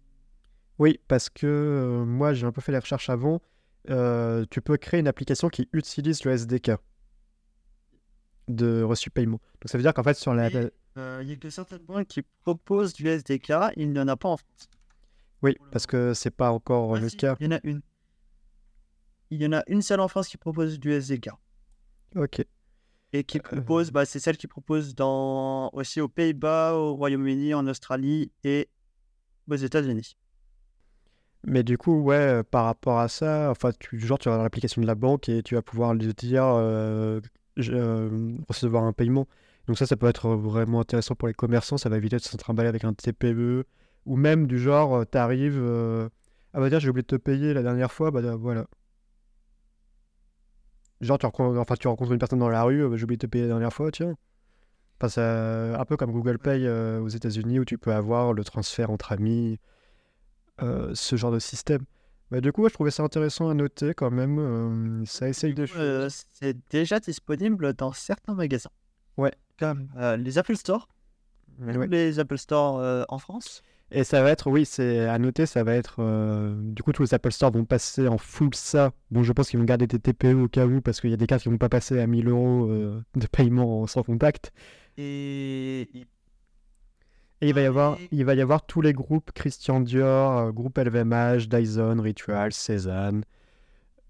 Oui, 0.78 0.98
parce 1.08 1.28
que 1.28 1.46
euh, 1.46 2.04
moi, 2.04 2.32
j'ai 2.32 2.46
un 2.46 2.52
peu 2.52 2.62
fait 2.62 2.72
les 2.72 2.78
recherches 2.78 3.10
avant. 3.10 3.42
Tu 3.86 4.60
peux 4.62 4.76
créer 4.78 5.00
une 5.00 5.08
application 5.08 5.48
qui 5.48 5.68
utilise 5.72 6.24
le 6.24 6.32
SDK 6.32 6.72
de 8.48 8.82
reçu 8.82 9.10
paiement. 9.10 9.40
Donc 9.60 9.68
ça 9.70 9.76
veut 9.76 9.82
dire 9.82 9.92
qu'en 9.92 10.02
fait, 10.02 10.14
sur 10.14 10.32
la. 10.34 10.48
Et- 10.50 10.70
Il 10.96 11.28
y 11.28 11.32
a 11.32 11.36
que 11.36 11.50
certaines 11.50 11.78
banques 11.84 12.06
qui 12.06 12.22
proposent 12.42 12.92
du 12.94 13.06
SDK, 13.08 13.52
il 13.76 13.90
n'y 13.92 13.98
en 13.98 14.08
a 14.08 14.16
pas 14.16 14.28
en 14.30 14.36
France. 14.38 14.68
Oui, 15.42 15.56
parce 15.72 15.86
que 15.86 16.14
c'est 16.14 16.30
pas 16.30 16.50
encore 16.52 16.94
Ah, 16.96 17.00
le 17.00 17.08
si, 17.08 17.16
cas. 17.16 17.36
Il 17.40 17.46
y 17.46 17.48
en 17.48 17.56
a 17.56 17.60
une. 17.64 17.82
Il 19.30 19.42
y 19.42 19.46
en 19.46 19.52
a 19.52 19.62
une 19.66 19.82
seule 19.82 20.00
en 20.00 20.08
France 20.08 20.28
qui 20.28 20.36
propose 20.36 20.78
du 20.78 20.92
SDK. 20.92 21.30
Ok. 22.16 22.44
Et 23.14 23.24
qui 23.24 23.38
Euh. 23.38 23.40
propose, 23.40 23.90
bah, 23.90 24.04
c'est 24.04 24.20
celle 24.20 24.36
qui 24.36 24.46
propose 24.46 24.94
dans, 24.94 25.70
aussi 25.72 26.00
aux 26.00 26.08
Pays-Bas, 26.08 26.74
au 26.74 26.94
Royaume-Uni, 26.94 27.54
en 27.54 27.66
Australie 27.66 28.30
et 28.44 28.68
aux 29.50 29.54
États-Unis. 29.56 30.16
Mais 31.44 31.62
du 31.64 31.76
coup, 31.76 32.00
ouais, 32.02 32.14
euh, 32.16 32.42
par 32.44 32.66
rapport 32.66 33.00
à 33.00 33.08
ça, 33.08 33.50
enfin, 33.50 33.70
tu, 33.78 33.98
genre, 33.98 34.18
tu 34.18 34.28
vas 34.28 34.36
dans 34.36 34.42
l'application 34.44 34.80
de 34.80 34.86
la 34.86 34.94
banque 34.94 35.28
et 35.28 35.42
tu 35.42 35.54
vas 35.56 35.62
pouvoir 35.62 35.92
lui 35.94 36.12
dire 36.14 36.44
euh, 36.44 37.20
je- 37.56 37.72
euh, 37.72 38.36
recevoir 38.48 38.84
un 38.84 38.92
paiement. 38.92 39.26
Donc 39.66 39.76
ça, 39.78 39.86
ça 39.86 39.96
peut 39.96 40.06
être 40.06 40.28
vraiment 40.36 40.80
intéressant 40.80 41.14
pour 41.16 41.26
les 41.28 41.34
commerçants. 41.34 41.78
Ça 41.78 41.88
va 41.88 41.96
éviter 41.96 42.16
de 42.16 42.22
se 42.22 42.36
trimballer 42.36 42.68
avec 42.68 42.84
un 42.84 42.92
TPE 42.94 43.64
ou 44.06 44.16
même 44.16 44.46
du 44.46 44.58
genre, 44.58 45.04
tu 45.10 45.18
arrives, 45.18 45.60
ah 46.54 46.60
bah 46.60 46.68
tiens, 46.68 46.78
j'ai 46.78 46.88
oublié 46.90 47.02
de 47.02 47.06
te 47.06 47.16
payer 47.16 47.54
la 47.54 47.62
dernière 47.62 47.90
fois, 47.92 48.10
bah 48.10 48.20
euh, 48.20 48.36
voilà. 48.36 48.66
Genre, 51.00 51.18
tu 51.18 51.26
rencontres, 51.26 51.58
enfin, 51.58 51.74
tu 51.74 51.88
rencontres 51.88 52.12
une 52.12 52.18
personne 52.18 52.38
dans 52.38 52.48
la 52.48 52.62
rue, 52.62 52.82
euh, 52.84 52.96
j'ai 52.96 53.04
oublié 53.04 53.16
de 53.16 53.26
te 53.26 53.30
payer 53.30 53.44
la 53.44 53.48
dernière 53.48 53.72
fois, 53.72 53.90
tiens. 53.90 54.14
Enfin, 55.00 55.08
ça, 55.08 55.80
un 55.80 55.84
peu 55.84 55.96
comme 55.96 56.12
Google 56.12 56.38
Pay 56.38 56.64
euh, 56.64 57.00
aux 57.00 57.08
États-Unis 57.08 57.58
où 57.58 57.64
tu 57.64 57.76
peux 57.76 57.92
avoir 57.92 58.32
le 58.32 58.44
transfert 58.44 58.90
entre 58.90 59.10
amis, 59.10 59.58
euh, 60.62 60.92
ce 60.94 61.16
genre 61.16 61.32
de 61.32 61.40
système. 61.40 61.82
Bah, 62.30 62.40
du 62.40 62.52
coup, 62.52 62.62
ouais, 62.62 62.68
je 62.68 62.74
trouvais 62.74 62.92
ça 62.92 63.02
intéressant 63.02 63.48
à 63.48 63.54
noter 63.54 63.94
quand 63.94 64.10
même. 64.12 64.38
euh, 64.38 65.04
ça 65.06 65.28
essaye 65.28 65.54
de 65.54 65.64
Du 65.64 65.72
coup, 65.72 65.78
euh, 65.78 66.08
c'est 66.32 66.56
déjà 66.70 67.00
disponible 67.00 67.72
dans 67.74 67.92
certains 67.92 68.34
magasins. 68.34 68.70
Ouais. 69.16 69.32
Comme 69.58 69.88
euh, 69.96 70.16
les 70.16 70.38
Apple 70.38 70.56
Store, 70.56 70.88
Ouais. 71.60 71.86
les 71.88 72.18
Apple 72.20 72.38
Store 72.38 72.78
euh, 72.78 73.04
en 73.08 73.18
France. 73.18 73.62
Et 73.94 74.04
ça 74.04 74.22
va 74.22 74.30
être, 74.30 74.50
oui, 74.50 74.64
c'est 74.64 75.00
à 75.06 75.18
noter, 75.18 75.44
ça 75.46 75.64
va 75.64 75.74
être. 75.74 75.96
euh, 76.00 76.54
du 76.62 76.82
coup, 76.82 76.92
tous 76.92 77.02
les 77.02 77.14
Apple 77.14 77.30
Store 77.30 77.52
vont 77.52 77.64
passer 77.64 78.08
en 78.08 78.16
full 78.18 78.54
ça. 78.54 78.92
Bon, 79.10 79.22
je 79.22 79.32
pense 79.32 79.50
qu'ils 79.50 79.58
vont 79.58 79.66
garder 79.66 79.86
des 79.86 79.98
TPE 79.98 80.34
au 80.34 80.48
cas 80.48 80.66
où, 80.66 80.80
parce 80.80 81.00
qu'il 81.00 81.10
y 81.10 81.14
a 81.14 81.16
des 81.16 81.26
cartes 81.26 81.42
qui 81.42 81.48
vont 81.50 81.58
pas 81.58 81.68
passer 81.68 82.00
à 82.00 82.06
1000 82.06 82.28
euros 82.28 82.68
euh, 82.70 83.02
de 83.16 83.26
paiement 83.26 83.86
sans 83.86 84.02
contact. 84.02 84.52
Et 84.96 85.88
Et 87.42 87.48
il 87.48 87.54
va 87.54 87.60
y 87.62 87.66
avoir, 87.66 87.98
il 88.12 88.24
va 88.24 88.34
y 88.34 88.40
avoir 88.40 88.64
tous 88.66 88.80
les 88.80 88.92
groupes 88.92 89.30
Christian 89.32 89.80
Dior, 89.80 90.38
euh, 90.38 90.52
groupe 90.52 90.78
LVMH, 90.78 91.48
Dyson, 91.48 92.00
Ritual, 92.00 92.52
Cézanne. 92.52 93.24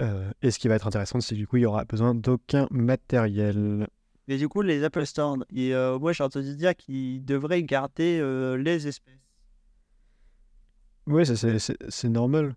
Euh, 0.01 0.31
et 0.43 0.51
ce 0.51 0.59
qui 0.59 0.69
va 0.69 0.75
être 0.77 0.87
intéressant, 0.87 1.21
c'est 1.21 1.35
que 1.35 1.41
du 1.41 1.47
coup, 1.47 1.57
il 1.57 1.63
y 1.63 1.67
aura 1.67 1.85
besoin 1.85 2.15
d'aucun 2.15 2.67
matériel. 2.71 3.87
Et 4.29 4.37
du 4.39 4.49
coup, 4.49 4.63
les 4.63 4.85
Apple 4.85 5.05
Store, 5.07 5.37
et, 5.55 5.75
euh, 5.75 5.99
moi 5.99 6.13
j'ai 6.13 6.23
entendu 6.25 6.55
dire 6.57 6.77
qu'ils 6.77 7.25
devraient 7.25 7.63
garder 7.65 8.19
euh, 8.21 8.57
les 8.57 8.87
espèces. 8.87 9.15
Oui, 11.07 11.24
c'est- 11.27 12.09
normal. 12.09 12.55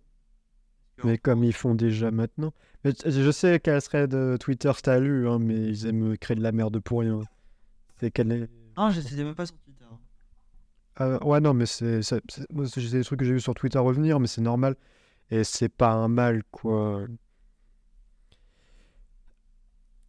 Mais 1.04 1.18
comme 1.18 1.44
ils 1.44 1.54
font 1.54 1.76
déjà 1.76 2.10
maintenant. 2.12 2.54
Mais 2.84 2.92
je 3.06 3.32
sais 3.32 3.60
quel 3.60 3.82
serait 3.82 4.08
de 4.08 4.38
Twitter 4.40 4.72
salut, 4.84 5.28
hein, 5.28 5.40
mais 5.40 5.56
ils 5.56 5.88
aiment 5.88 6.18
créer 6.18 6.36
de 6.38 6.42
la 6.44 6.52
merde 6.52 6.80
pour 6.80 7.00
rien. 7.02 7.22
C'est 8.00 8.12
quel 8.12 8.32
est- 8.32 8.50
Ah, 8.76 8.90
je 8.92 9.02
sais 9.02 9.16
même 9.24 9.36
pas 9.36 9.46
sur 9.46 9.58
Twitter. 9.58 9.86
Ah, 10.98 11.26
ouais, 11.26 11.42
non, 11.42 11.54
mais 11.54 11.66
c'est 11.66 12.00
des 12.00 13.04
trucs 13.04 13.20
que 13.20 13.26
j'ai 13.26 13.34
vu 13.34 13.42
sur 13.42 13.54
Twitter 13.56 13.80
revenir, 13.80 14.20
mais 14.20 14.28
c'est 14.28 14.42
normal. 14.42 14.76
Et 15.32 15.44
c'est 15.44 15.70
pas 15.70 15.92
un 15.92 16.08
mal, 16.08 16.44
quoi. 16.52 17.06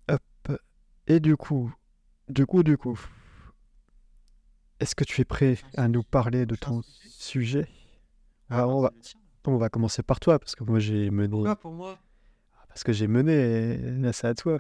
Hop. 0.09 0.23
Et 1.07 1.21
du 1.21 1.37
coup, 1.37 1.73
du 2.29 2.47
coup, 2.47 2.63
du 2.63 2.77
coup, 2.77 2.99
est-ce 4.79 4.95
que 4.95 5.05
tu 5.05 5.21
es 5.21 5.25
prêt 5.25 5.59
à 5.77 5.89
nous 5.89 6.03
parler 6.03 6.47
de 6.47 6.55
ton 6.55 6.83
sujet? 7.09 7.67
Ah, 8.51 8.69
on 8.69 8.81
va, 8.81 8.93
on 9.47 9.57
va 9.57 9.69
commencer 9.69 10.03
par 10.03 10.21
toi, 10.21 10.39
parce 10.39 10.55
que 10.55 10.65
moi 10.65 10.79
j'ai 10.79 11.11
mené. 11.11 11.31
Pourquoi 11.31 11.57
pour 11.57 11.73
moi? 11.73 11.99
Parce 12.69 12.85
que 12.85 12.93
j'ai 12.93 13.07
mené, 13.09 13.79
là 13.79 14.13
c'est 14.13 14.27
à 14.27 14.35
toi. 14.35 14.59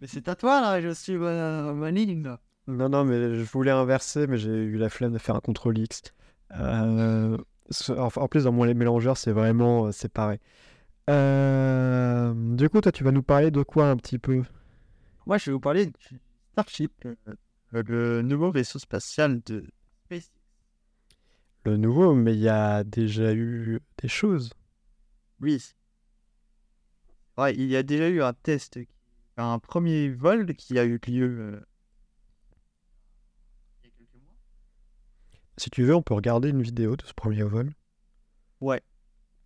Mais 0.00 0.06
c'est 0.06 0.28
à 0.28 0.34
toi 0.34 0.60
là, 0.60 0.80
je 0.80 0.90
suis 0.90 1.16
ma, 1.16 1.72
ma 1.72 1.90
ligne 1.90 2.22
là. 2.22 2.40
Non, 2.66 2.88
non, 2.88 3.04
mais 3.04 3.34
je 3.34 3.42
voulais 3.42 3.70
inverser, 3.70 4.26
mais 4.26 4.38
j'ai 4.38 4.50
eu 4.50 4.78
la 4.78 4.88
flemme 4.88 5.12
de 5.12 5.18
faire 5.18 5.36
un 5.36 5.40
contrôle 5.40 5.76
X. 5.78 6.02
Euh, 6.58 7.36
en 7.96 8.28
plus, 8.28 8.44
dans 8.44 8.52
mon 8.52 8.64
mélangeur, 8.64 9.18
c'est 9.18 9.32
vraiment 9.32 9.86
euh, 9.86 9.92
séparé. 9.92 10.40
Euh, 11.10 12.32
du 12.56 12.70
coup, 12.70 12.80
toi, 12.80 12.90
tu 12.90 13.04
vas 13.04 13.12
nous 13.12 13.22
parler 13.22 13.50
de 13.50 13.62
quoi 13.62 13.90
un 13.90 13.96
petit 13.98 14.18
peu? 14.18 14.42
Moi 15.26 15.38
je 15.38 15.46
vais 15.50 15.52
vous 15.52 15.60
parler 15.60 15.86
du 15.86 16.20
Starship, 16.52 16.92
le, 17.72 17.82
le 17.82 18.22
nouveau 18.22 18.50
vaisseau 18.50 18.78
spatial 18.78 19.40
de 19.44 19.64
SpaceX. 20.04 20.30
Le 21.64 21.76
nouveau, 21.76 22.14
mais 22.14 22.34
il 22.34 22.40
y 22.40 22.48
a 22.48 22.84
déjà 22.84 23.32
eu 23.34 23.80
des 23.98 24.08
choses. 24.08 24.52
Oui. 25.40 25.74
Ouais, 27.38 27.54
il 27.54 27.66
y 27.66 27.76
a 27.76 27.82
déjà 27.82 28.08
eu 28.08 28.22
un 28.22 28.32
test, 28.32 28.78
un 29.36 29.58
premier 29.58 30.08
vol 30.10 30.54
qui 30.54 30.78
a 30.78 30.84
eu 30.84 31.00
lieu 31.06 31.38
euh, 31.40 31.60
il 33.82 33.86
y 33.86 33.88
a 33.88 33.96
quelques 33.96 34.14
mois. 34.22 34.36
Si 35.56 35.70
tu 35.70 35.82
veux, 35.84 35.94
on 35.94 36.02
peut 36.02 36.14
regarder 36.14 36.50
une 36.50 36.62
vidéo 36.62 36.96
de 36.96 37.04
ce 37.04 37.14
premier 37.14 37.42
vol. 37.42 37.72
Ouais. 38.60 38.82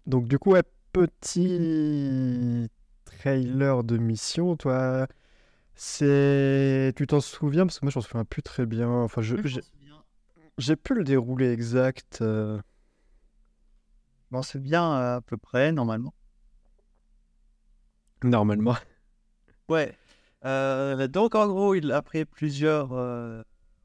Donc, 0.06 0.28
du 0.28 0.38
coup, 0.38 0.52
ouais, 0.52 0.62
petit 0.92 2.68
trailer 3.04 3.84
de 3.84 3.96
mission, 3.98 4.56
toi. 4.56 5.06
C'est. 5.74 6.92
Tu 6.96 7.06
t'en 7.06 7.20
souviens? 7.20 7.66
Parce 7.66 7.78
que 7.80 7.86
moi, 7.86 7.92
je 7.92 7.98
m'en 7.98 8.02
souviens 8.02 8.24
plus 8.24 8.42
très 8.42 8.66
bien. 8.66 8.88
Enfin, 8.90 9.22
je, 9.22 9.36
j'ai 10.59 10.76
plus 10.76 10.94
le 10.97 11.05
déroulé 11.05 11.51
exact. 11.52 12.18
euh. 12.20 12.60
Je 14.30 14.36
m'en 14.36 14.43
souviens 14.43 14.93
euh, 14.93 15.16
à 15.16 15.20
peu 15.20 15.36
près, 15.36 15.72
normalement. 15.72 16.12
Normalement. 18.22 18.76
Ouais. 19.68 19.97
Euh, 20.44 21.09
donc 21.09 21.35
en 21.35 21.47
gros, 21.47 21.74
il 21.74 21.90
a 21.93 22.02
pris 22.02 22.24
plusieurs 22.24 22.93
euh, 22.93 23.43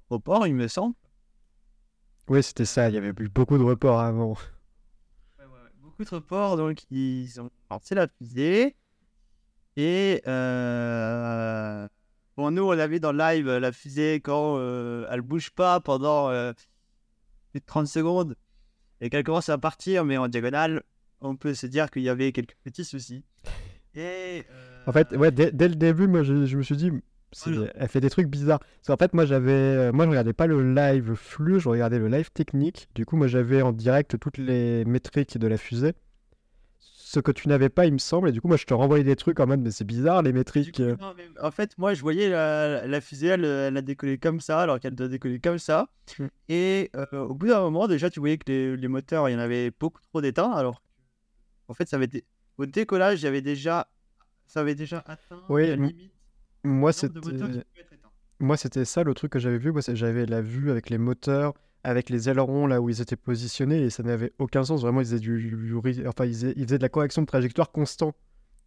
reports, 0.10 0.48
il 0.48 0.56
me 0.56 0.68
semble. 0.68 0.95
Oui, 2.28 2.41
c'était 2.41 2.66
ça. 2.66 2.90
Il 2.90 2.95
y 2.95 2.98
avait 2.98 3.14
eu 3.20 3.30
beaucoup 3.30 3.58
de 3.58 3.64
reports 3.64 4.00
avant. 4.00 4.36
Beaucoup 5.82 6.06
de 6.06 6.10
reports, 6.10 6.58
donc 6.58 6.84
ils 6.90 7.40
ont 7.40 7.50
lancé 7.70 7.95
la 7.95 8.08
fusée. 8.08 8.76
Et 9.76 10.22
euh, 10.28 11.88
bon, 12.38 12.51
nous, 12.51 12.64
on 12.64 12.72
a 12.72 12.88
vu 12.88 12.99
dans 12.99 13.11
le 13.11 13.18
live 13.18 13.47
euh, 13.47 13.60
la 13.60 13.72
fusée 13.72 14.15
quand 14.22 14.57
euh, 14.57 15.05
elle 15.10 15.22
bouge 15.22 15.51
pas 15.51 15.80
pendant 15.80 16.30
euh, 16.30 16.53
plus 17.51 17.60
de 17.60 17.65
30 17.65 17.88
secondes 17.88 18.35
et 19.01 19.10
qu'elle 19.10 19.23
commence 19.23 19.49
à 19.49 19.57
partir, 19.57 20.05
mais 20.05 20.18
en 20.18 20.27
diagonale, 20.27 20.84
on 21.22 21.35
peut 21.35 21.53
se 21.53 21.68
dire 21.68 21.91
qu'il 21.91 22.03
y 22.03 22.10
avait 22.10 22.31
quelques 22.31 22.55
petits 22.64 22.85
soucis. 22.85 23.23
Et 23.95 24.43
euh, 24.51 24.84
En 24.88 24.91
fait, 24.91 25.11
ouais, 25.15 25.31
dès, 25.31 25.51
dès 25.51 25.68
le 25.68 25.76
début, 25.76 26.07
moi, 26.07 26.23
je, 26.23 26.45
je 26.45 26.57
me 26.57 26.64
suis 26.64 26.76
dit, 26.76 26.91
elle 27.76 27.88
fait 27.88 28.01
des 28.01 28.10
trucs 28.10 28.27
bizarres. 28.27 28.60
Parce 28.60 28.88
qu'en 28.88 28.97
fait, 28.97 29.14
moi, 29.14 29.26
j'avais, 29.26 29.91
moi, 29.91 30.05
je 30.05 30.10
regardais 30.10 30.34
pas 30.34 30.47
le 30.47 30.73
live 30.73 31.15
flux, 31.15 31.60
je 31.60 31.69
regardais 31.69 31.99
le 31.99 32.07
live 32.07 32.31
technique. 32.31 32.88
Du 32.95 33.05
coup, 33.05 33.18
moi, 33.18 33.27
j'avais 33.27 33.61
en 33.61 33.72
direct 33.72 34.18
toutes 34.19 34.38
les 34.38 34.85
métriques 34.85 35.38
de 35.38 35.47
la 35.47 35.57
fusée. 35.57 35.93
Ce 37.14 37.19
que 37.19 37.31
tu 37.31 37.48
n'avais 37.48 37.69
pas, 37.69 37.85
il 37.85 37.94
me 37.94 37.99
semble. 37.99 38.30
Et 38.30 38.31
du 38.31 38.41
coup, 38.41 38.48
moi, 38.48 38.57
je 38.57 38.65
te 38.65 38.73
renvoyais 38.73 39.03
des 39.03 39.15
trucs 39.15 39.40
en 39.40 39.45
mode, 39.45 39.60
mais 39.60 39.69
c'est 39.69 39.84
bizarre, 39.84 40.23
les 40.23 40.34
métriques. 40.34 40.77
coup, 40.77 40.81
non, 40.99 41.14
mais 41.15 41.27
en 41.40 41.52
fait, 41.52 41.77
moi, 41.77 41.94
je 41.94 42.02
voyais 42.02 42.27
la, 42.27 42.88
la 42.88 43.02
fusée, 43.02 43.27
elle, 43.27 43.45
elle 43.45 43.77
a 43.77 43.84
décollé 43.84 44.18
comme 44.18 44.40
ça, 44.40 44.61
alors 44.61 44.80
qu'elle 44.80 44.95
doit 44.95 45.07
décoller 45.07 45.40
comme 45.40 45.60
ça. 45.60 45.90
Mm. 46.18 46.26
Et 46.49 46.90
euh, 46.95 47.06
au 47.19 47.35
bout 47.35 47.45
d'un 47.45 47.60
moment, 47.60 47.88
déjà, 47.88 48.10
tu 48.10 48.19
voyais 48.19 48.40
que 48.40 48.52
les, 48.52 48.76
les 48.76 48.88
moteurs, 48.88 49.30
il 49.30 49.34
y 49.34 49.35
en 49.35 49.40
avait 49.40 49.69
beaucoup 49.80 50.02
trop 50.02 50.22
d'éteints. 50.22 50.53
Alors, 50.53 50.81
en 51.68 51.76
fait, 51.76 51.88
ça 51.88 51.98
avait 51.98 52.06
été... 52.06 52.26
au 52.57 52.65
décollage, 52.65 53.22
il 53.22 53.26
y 53.26 53.27
avait 53.27 53.44
déjà... 53.44 53.88
ça 54.48 54.61
avait 54.61 54.73
déjà 54.73 55.03
atteint 55.06 55.44
Oui, 55.49 55.68
la 55.68 55.76
limite 55.76 56.11
Moi, 56.64 56.94
c'était, 56.94 57.19
moi, 58.40 58.57
c'était 58.57 58.85
ça 58.85 59.03
le 59.03 59.14
truc 59.14 59.34
que 59.34 59.40
j'avais 59.40 59.60
vu. 59.60 59.72
Moi, 59.72 59.81
j'avais 59.88 60.26
la 60.26 60.41
vue 60.41 60.72
avec 60.72 60.90
les 60.90 60.98
moteurs, 60.98 61.53
avec 61.84 62.10
les 62.10 62.30
ailerons 62.30 62.65
là 62.68 62.81
où 62.81 62.89
ils 62.89 63.01
étaient 63.01 63.15
positionnés, 63.15 63.81
et 63.84 63.89
ça 63.89 64.03
n'avait 64.03 64.31
aucun 64.39 64.64
sens. 64.64 64.81
Vraiment, 64.81 65.01
ils 65.01 65.05
faisaient 65.05 65.19
du, 65.19 65.73
enfin, 66.07 66.26
ils 66.26 66.34
faisaient, 66.34 66.53
ils 66.55 66.64
faisaient 66.65 66.77
de 66.77 66.84
la 66.84 66.89
correction 66.89 67.22
de 67.22 67.27
trajectoire 67.27 67.72
constant, 67.72 68.14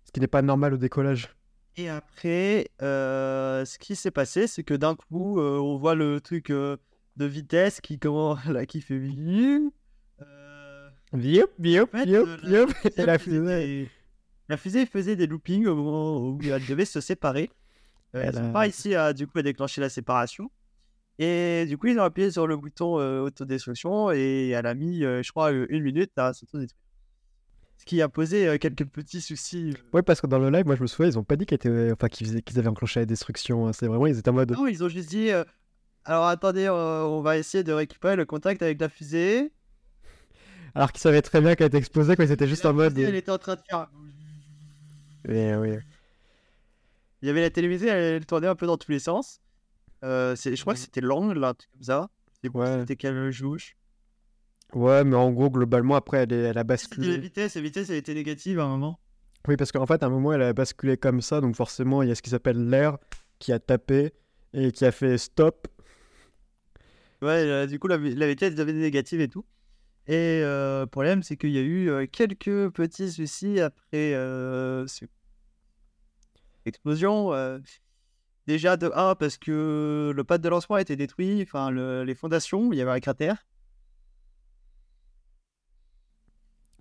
ce 0.05 0.13
qui 0.13 0.21
n'est 0.21 0.27
pas 0.27 0.43
normal 0.43 0.75
au 0.75 0.77
décollage. 0.77 1.35
Et 1.79 1.89
après, 1.91 2.69
euh, 2.83 3.65
ce 3.65 3.79
qui 3.79 3.97
s'est 3.97 4.11
passé, 4.11 4.47
c'est 4.47 4.63
que 4.63 4.75
d'un 4.75 4.95
coup, 4.95 5.41
euh, 5.41 5.59
on 5.59 5.77
voit 5.77 5.95
le 5.95 6.21
truc 6.21 6.51
euh, 6.51 6.77
de 7.17 7.27
vitesse 7.27 7.81
qui, 7.81 7.99
comment, 7.99 8.37
là, 8.49 8.65
qui 8.67 8.81
fait... 8.81 8.99
Viop, 11.13 11.51
viop, 11.59 11.89
viop, 12.05 12.27
viop, 12.43 12.71
et 12.97 13.07
la 13.07 13.19
fusée. 13.19 13.89
la 14.49 14.57
fusée 14.57 14.87
faisait 14.87 15.17
des 15.17 15.27
loopings 15.27 15.67
au 15.67 15.77
moment 15.77 16.19
où 16.21 16.39
elle 16.43 16.67
devait 16.67 16.85
se 16.85 17.01
séparer. 17.01 17.49
Euh, 18.15 18.23
Elle 18.25 18.35
ils 18.35 18.39
a- 18.39 18.49
pas 18.53 18.59
réussi 18.61 18.95
à, 18.95 19.13
du 19.13 19.27
coup, 19.27 19.39
à 19.39 19.43
déclencher 19.43 19.81
la 19.81 19.89
séparation. 19.89 20.51
Et 21.19 21.65
du 21.67 21.79
coup, 21.79 21.87
ils 21.87 21.99
ont 21.99 22.03
appuyé 22.03 22.31
sur 22.31 22.47
le 22.47 22.57
bouton 22.57 23.01
euh, 23.01 23.21
autodestruction 23.23 24.11
et 24.13 24.51
elle 24.51 24.67
a 24.67 24.75
mis, 24.75 25.05
euh, 25.05 25.23
je 25.23 25.31
crois, 25.31 25.51
une 25.51 25.83
minute 25.83 26.13
à 26.17 26.33
s'autodétruire. 26.35 26.79
Ce 27.79 27.85
qui 27.85 28.03
a 28.03 28.09
posé 28.09 28.47
euh, 28.49 28.59
quelques 28.59 28.85
petits 28.85 29.21
soucis. 29.21 29.75
Ouais, 29.93 30.03
parce 30.03 30.21
que 30.21 30.27
dans 30.27 30.39
le 30.39 30.51
live, 30.51 30.67
moi 30.67 30.77
je 30.77 30.83
me 30.83 30.87
souviens, 30.87 31.11
ils 31.11 31.19
ont 31.19 31.25
pas 31.25 31.37
dit 31.37 31.47
qu'ils 31.47 31.57
étaient... 31.57 31.93
enfin, 31.93 32.09
qu'ils 32.09 32.59
avaient 32.59 32.69
enclenché 32.69 33.01
la 33.01 33.07
destruction. 33.07 33.67
hein. 33.67 33.73
C'est 33.73 33.87
vraiment, 33.87 34.07
ils 34.07 34.19
étaient 34.19 34.29
en 34.31 34.35
mode. 34.35 34.53
Non, 34.53 34.67
ils 34.67 34.85
ont 34.85 34.89
juste 34.89 35.09
dit 35.09 35.31
alors 36.09 36.27
attendez, 36.27 36.69
on 36.69 37.21
va 37.21 37.37
essayer 37.37 37.65
de 37.65 37.73
récupérer 37.73 38.15
le 38.15 38.25
contact 38.25 38.63
avec 38.63 38.81
la 38.81 38.89
fusée. 38.89 39.53
Alors 40.75 40.93
qu'ils 40.93 41.01
savaient 41.01 41.23
très 41.23 41.41
bien 41.41 41.55
qu'elle 41.57 41.67
était 41.67 41.79
explosée, 41.79 42.15
quoi. 42.15 42.25
Ils 42.27 42.31
étaient 42.33 42.47
juste 42.47 42.63
la 42.65 42.71
en 42.71 42.75
mode. 42.75 42.93
fusée, 42.95 43.09
Elle 43.09 43.17
était 43.17 43.31
en 43.33 43.39
train 43.39 43.57
de 43.57 43.61
faire. 43.69 43.89
Oui, 45.29 45.55
oui. 45.55 45.79
Il 47.23 47.27
y 47.27 47.31
avait 47.31 47.41
la 47.41 47.51
télévision, 47.51 47.89
elle 47.89 48.25
tournait 48.25 48.47
un 48.47 48.55
peu 48.55 48.67
dans 48.67 48.77
tous 48.77 48.93
les 48.93 48.99
sens. 49.01 49.41
Euh, 50.07 50.35
je 50.37 50.61
crois 50.61 50.75
que 50.75 50.79
c'était 50.81 51.01
l'angle, 51.01 51.43
un 51.45 51.55
truc 51.55 51.71
comme 51.73 51.83
ça. 51.83 52.09
Ouais. 52.55 52.79
C'était 52.81 52.97
quelle 52.97 53.31
jouche 53.33 53.77
Ouais, 54.73 55.05
mais 55.05 55.17
en 55.17 55.31
gros, 55.33 55.51
globalement, 55.51 55.97
après, 55.97 56.19
elle, 56.19 56.33
est- 56.33 56.37
elle 56.37 56.47
a 56.47 56.49
C'était 56.49 56.57
la 56.59 56.65
basculé. 56.65 57.19
vitesse, 57.19 57.55
la 57.57 57.61
vitesse, 57.61 57.91
elle 57.91 57.97
était 57.97 58.15
négative 58.15 58.61
à 58.61 58.65
un 58.65 58.69
moment. 58.69 58.99
Oui, 59.49 59.57
parce 59.57 59.71
qu'en 59.73 59.87
fait, 59.87 60.03
à 60.03 60.07
un 60.07 60.11
moment, 60.11 60.33
elle 60.33 60.43
a 60.43 60.53
basculé 60.53 60.97
comme 60.97 61.21
ça, 61.21 61.41
donc 61.41 61.55
forcément, 61.57 62.03
il 62.03 62.09
y 62.09 62.13
a 62.13 62.15
ce 62.15 62.23
qui 62.23 62.31
s'appelle 62.31 62.69
l'air 62.69 62.99
qui 63.39 63.53
a 63.53 63.59
tapé 63.59 64.13
et 64.53 64.73
qui 64.73 64.85
a 64.85 64.93
fait 64.93 65.19
stop. 65.19 65.69
Ouais, 67.23 67.29
euh, 67.29 67.67
du 67.67 67.79
coup, 67.79 67.87
la, 67.89 67.97
la 67.97 68.27
vitesse 68.29 68.55
devenait 68.55 68.81
négative 68.81 69.21
et 69.21 69.29
tout. 69.29 69.45
Et 70.09 70.41
euh, 70.43 70.81
le 70.83 70.87
problème, 70.87 71.23
c'est 71.25 71.37
qu'il 71.37 71.51
y 71.51 71.59
a 71.59 71.63
eu 71.63 71.89
euh, 71.91 72.07
quelques 72.11 72.71
petits 72.71 73.11
soucis 73.11 73.61
après 73.61 74.15
euh, 74.15 74.87
cette 74.87 75.11
explosion. 76.65 77.33
Euh. 78.49 78.53
déjà, 78.53 78.77
de 78.77 78.91
1, 78.95 79.15
parce 79.15 79.37
que 79.39 80.13
le 80.15 80.25
pad 80.25 80.41
de 80.41 80.49
lancement 80.49 80.77
a 80.77 80.81
été 80.81 80.97
détruit, 80.97 81.43
enfin, 81.43 81.71
le- 81.71 82.05
les 82.05 82.15
fondations, 82.15 82.73
il 82.73 82.77
y 82.79 82.83
avait 82.83 82.91
un 82.93 83.01
cratère. 83.01 83.45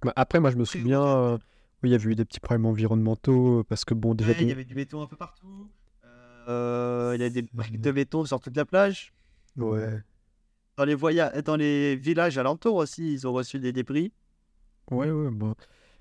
Bah, 0.04 0.14
Après, 0.16 0.40
moi, 0.40 0.52
je 0.52 0.58
me 0.58 0.66
souviens, 0.66 1.02
euh, 1.04 1.38
oui, 1.84 1.90
il 1.90 1.92
y 1.92 1.96
avait 1.96 2.12
eu 2.12 2.16
des 2.16 2.26
petits 2.26 2.40
problèmes 2.40 2.66
environnementaux, 2.66 3.64
parce 3.68 3.86
que 3.86 3.94
bon, 3.94 4.14
déjà, 4.14 4.32
Ouais, 4.32 4.38
il 4.42 4.48
y 4.50 4.52
avait 4.52 4.66
du 4.66 4.76
béton 4.76 5.02
un 5.02 5.08
peu 5.08 5.16
partout. 5.16 5.70
Euh, 6.48 7.14
il 7.16 7.22
y 7.22 7.26
a 7.26 7.30
des 7.30 7.42
briques 7.42 7.82
de 7.82 7.92
béton 7.92 8.24
sur 8.26 8.40
toute 8.40 8.56
la 8.56 8.66
plage. 8.66 9.14
ouais. 9.58 10.02
Dans 10.78 10.84
les, 10.84 10.94
voya- 10.96 11.42
dans 11.42 11.56
les 11.56 11.96
villages 11.96 12.38
alentours 12.38 12.76
aussi, 12.76 13.14
ils 13.14 13.26
ont 13.26 13.32
reçu 13.32 13.60
des 13.60 13.72
débris. 13.72 14.12
Ouais, 14.92 15.10
ouais, 15.10 15.32
bon. 15.32 15.56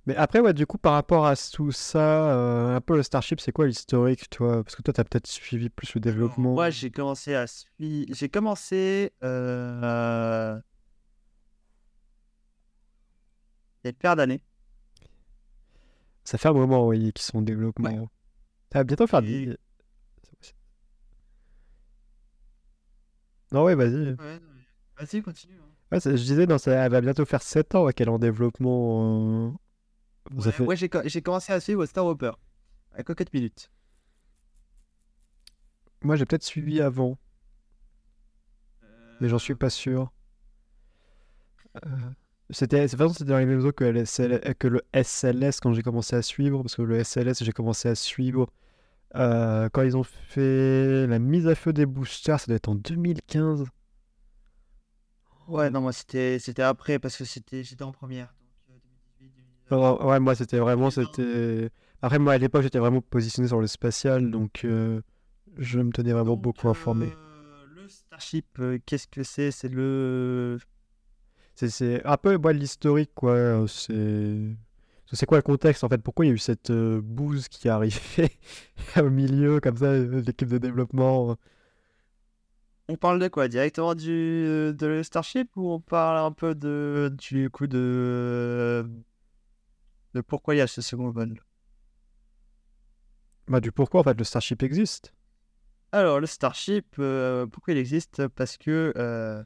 Mais 0.07 0.15
après, 0.17 0.41
ouais, 0.41 0.53
du 0.53 0.67
coup, 0.67 0.77
par 0.77 0.93
rapport 0.93 1.27
à 1.27 1.35
tout 1.35 1.73
ça, 1.73 2.31
euh, 2.31 2.77
un 2.77 2.81
peu 2.83 2.95
le 2.97 3.03
Starship, 3.03 3.41
c'est 3.41 3.53
quoi 3.53 3.67
l'historique, 3.67 4.29
toi? 4.29 4.63
Parce 4.63 4.77
que 4.77 4.83
toi, 4.83 4.93
t'as 4.93 5.05
peut-être 5.05 5.27
suivi 5.27 5.71
plus 5.71 5.95
le 5.95 6.01
développement. 6.03 6.53
Moi, 6.53 6.69
j'ai 6.71 6.91
commencé 6.91 7.35
à 7.35 7.47
suivre. 7.47 8.13
J'ai 8.15 8.29
commencé. 8.29 9.13
Euh... 9.23 10.61
Il 13.83 13.87
y 13.87 13.89
a 13.89 13.91
une 13.91 13.97
paire 13.97 14.17
d'années. 14.17 14.43
Ça 16.25 16.37
fait 16.39 16.49
un 16.49 16.53
moment, 16.55 16.87
oui, 16.87 17.13
qu'ils 17.13 17.25
sont 17.25 17.39
en 17.39 17.43
développement. 17.43 18.09
Ça 18.73 18.81
va 18.81 18.85
bientôt 18.85 19.07
faire 19.07 19.21
Et- 19.21 19.47
10... 19.47 19.57
Non, 23.53 23.65
ouais, 23.65 23.75
vas-y. 23.75 24.15
Vas-y, 24.99 25.23
continue. 25.23 25.55
hein. 25.61 25.69
Ouais, 25.93 26.01
je 26.01 26.11
disais, 26.11 26.47
non, 26.47 26.59
ça 26.59 26.73
elle 26.73 26.91
va 26.91 27.01
bientôt 27.01 27.25
faire 27.25 27.43
7 27.43 27.75
ans 27.75 27.85
ouais, 27.85 27.93
qu'elle 27.93 28.09
est 28.09 28.11
en 28.11 28.19
développement. 28.19 29.49
euh, 29.49 29.51
Ouais, 30.33 30.53
fait- 30.53 30.65
ouais, 30.65 30.77
j'ai 30.77 30.89
co- 30.89 31.03
j'ai 31.07 31.23
commencé 31.23 31.53
à 31.53 31.61
suivre 31.61 31.85
Star 31.87 32.07
Hopper. 32.07 32.33
À 32.95 33.03
Cocotte 33.05 33.33
Minute. 33.33 33.71
Moi, 36.03 36.15
j'ai 36.15 36.25
peut-être 36.25 36.45
suivi 36.45 36.81
avant, 36.81 37.19
mais 39.21 39.29
j'en 39.29 39.39
Euh, 39.39 39.41
suis 39.41 39.55
pas 39.55 39.71
sûr. 39.71 40.11
Euh, 41.87 41.91
C'était, 42.51 42.87
façon, 42.89 43.25
dans 43.25 43.39
les 43.39 43.47
mêmes 43.47 43.65
eaux 43.65 43.73
que, 43.73 43.85
que 44.55 44.69
le 44.69 44.83
SLS 44.93 45.61
quand 45.61 45.73
j'ai 45.73 45.83
commencé 45.83 46.15
à 46.17 46.23
suivre, 46.23 46.63
parce 46.63 46.77
que 46.77 46.83
le 46.83 46.97
SLS, 46.97 47.43
j'ai 47.43 47.53
commencé 47.53 47.89
à 47.89 47.95
suivre 47.95 48.49
euh, 49.17 49.69
quand 49.73 49.83
ils 49.83 49.97
ont 49.97 50.05
fait 50.05 51.07
la 51.09 51.19
mise 51.21 51.49
à 51.49 51.55
feu 51.57 51.73
des 51.73 51.87
boosters, 51.87 52.41
ça 52.41 52.47
doit 52.49 52.57
être 52.57 52.69
en 52.71 52.77
2015. 52.77 53.67
Ouais, 55.49 55.71
non, 55.71 55.81
moi, 55.81 55.93
c'était 55.95 56.39
c'était 56.39 56.63
après 56.63 56.99
parce 56.99 57.17
que 57.17 57.25
c'était 57.25 57.63
j'étais 57.65 57.83
en 57.83 57.93
première. 57.93 58.35
Donc, 59.70 59.81
2018, 59.81 60.01
2019. 60.01 60.01
Alors, 60.01 60.05
ouais, 60.07 60.20
moi, 60.20 60.35
c'était 60.35 60.59
vraiment, 60.59 60.91
2020. 60.91 60.91
c'était... 60.91 61.70
Après, 62.03 62.19
moi, 62.19 62.35
à 62.35 62.39
l'époque, 62.39 62.62
j'étais 62.62 62.78
vraiment 62.78 63.01
positionné 63.01 63.49
sur 63.49 63.61
le 63.61 63.66
spatial, 63.66 64.31
donc 64.31 64.65
euh, 64.65 65.01
je 65.59 65.81
me 65.81 65.91
tenais 65.93 66.12
vraiment 66.12 66.36
Donc, 66.36 66.43
beaucoup 66.43 66.69
informé. 66.69 67.16
euh, 67.16 67.66
le 67.74 67.89
Starship, 67.89 68.47
euh, 68.61 68.78
qu'est-ce 68.86 69.09
que 69.09 69.23
c'est? 69.23 69.51
C'est 69.51 69.69
le. 69.69 70.59
C'est, 71.55 71.69
c'est 71.70 72.05
un 72.05 72.16
peu 72.16 72.36
ouais, 72.36 72.55
l'historique, 72.55 73.12
quoi. 73.15 73.65
C'est... 73.69 74.39
C'est 75.12 75.27
quoi 75.27 75.39
le 75.39 75.43
contexte, 75.43 75.85
en 75.85 75.89
fait? 75.89 75.99
Pourquoi 76.03 76.24
il 76.24 76.28
y 76.28 76.31
a 76.32 76.35
eu 76.35 76.39
cette 76.39 76.70
euh, 76.70 77.01
bouse 77.03 77.49
qui 77.49 77.69
est 77.69 77.70
arrivée 77.70 78.31
au 78.99 79.11
milieu, 79.11 79.61
comme 79.61 79.77
ça, 79.77 79.97
l'équipe 79.97 80.49
de 80.49 80.59
développement? 80.59 81.36
On 82.89 82.97
parle 82.97 83.19
de 83.19 83.28
quoi? 83.28 83.49
Directement 83.49 83.95
du 83.95 84.11
de 84.74 84.86
le 84.86 85.03
Starship 85.03 85.57
ou 85.57 85.70
on 85.70 85.81
parle 85.81 86.19
un 86.19 86.32
peu 86.32 86.55
de 86.55 87.11
du 87.19 87.49
coup 87.51 87.66
de 87.66 88.86
de 90.15 90.20
pourquoi 90.20 90.55
il 90.55 90.59
y 90.59 90.61
a 90.61 90.66
ce 90.66 90.81
second 90.81 91.11
vol 91.11 91.41
Bah, 93.49 93.61
du 93.61 93.73
pourquoi, 93.73 94.01
en 94.01 94.05
fait, 94.05 94.16
le 94.16 94.24
Starship 94.24 94.62
existe. 94.62 95.12
Alors 95.93 96.19
le 96.19 96.27
Starship, 96.27 96.97
euh, 96.99 97.47
pourquoi 97.47 97.73
il 97.73 97.78
existe? 97.78 98.27
Parce 98.28 98.57
que 98.57 98.93
euh, 98.97 99.45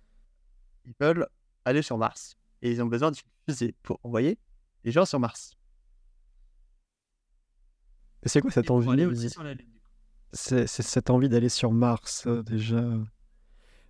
ils 0.87 0.95
veulent 0.99 1.27
aller 1.67 1.83
sur 1.83 1.99
Mars 1.99 2.37
et 2.63 2.71
ils 2.71 2.81
ont 2.83 2.87
besoin 2.87 3.11
d'une 3.11 3.23
fusée 3.47 3.75
pour 3.83 4.01
envoyer 4.03 4.39
les 4.85 4.91
gens 4.93 5.05
sur 5.05 5.21
Mars. 5.21 5.53
Et 8.23 8.29
c'est 8.29 8.41
quoi 8.41 8.51
Et 8.51 8.55
cette 8.55 8.71
envie? 8.71 8.91
aller 8.91 9.05
aussi 9.07 9.29
sur 9.31 9.43
la 9.43 9.55
Lune. 9.55 9.67
du 9.67 9.79
coup? 9.79 9.89
C'est 10.33 10.67
c'est 10.67 10.83
cette 10.83 11.11
envie 11.11 11.29
d'aller 11.29 11.49
sur 11.51 11.71
Mars, 11.73 12.27
euh, 12.27 12.43
déjà. 12.43 12.79
En 12.81 13.05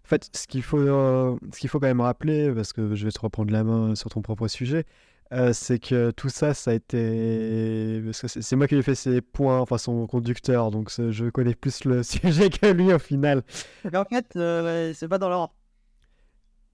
fait, 0.08 0.28
ce 0.34 0.46
qu'il 0.46 0.62
faut, 0.62 0.78
euh, 0.78 1.38
ce 1.52 1.58
qu'il 1.60 1.68
faut 1.68 1.78
quand 1.78 1.86
même 1.86 2.00
rappeler, 2.00 2.52
parce 2.54 2.72
que 2.72 2.94
je 2.94 3.04
vais 3.04 3.12
te 3.12 3.20
reprendre 3.20 3.52
la 3.52 3.62
main 3.62 3.94
sur 3.94 4.10
ton 4.10 4.22
propre 4.22 4.48
sujet, 4.48 4.84
euh, 5.32 5.52
c'est 5.52 5.78
que 5.78 6.10
tout 6.10 6.30
ça, 6.30 6.54
ça 6.54 6.70
a 6.70 6.74
été... 6.74 8.02
C'est 8.12 8.56
moi 8.56 8.66
qui 8.66 8.74
lui 8.74 8.80
ai 8.80 8.82
fait 8.82 8.94
ses 8.94 9.20
points, 9.20 9.60
enfin 9.60 9.76
son 9.76 10.06
conducteur, 10.06 10.70
donc 10.70 10.90
je 10.90 11.28
connais 11.28 11.54
plus 11.54 11.84
le 11.84 12.02
sujet 12.04 12.48
que 12.48 12.66
lui 12.66 12.92
au 12.92 12.98
final. 12.98 13.42
Mais 13.84 13.98
en 13.98 14.04
fait, 14.04 14.26
euh, 14.36 14.92
c'est 14.94 15.08
pas 15.08 15.18
dans 15.18 15.28
l'ordre. 15.28 15.54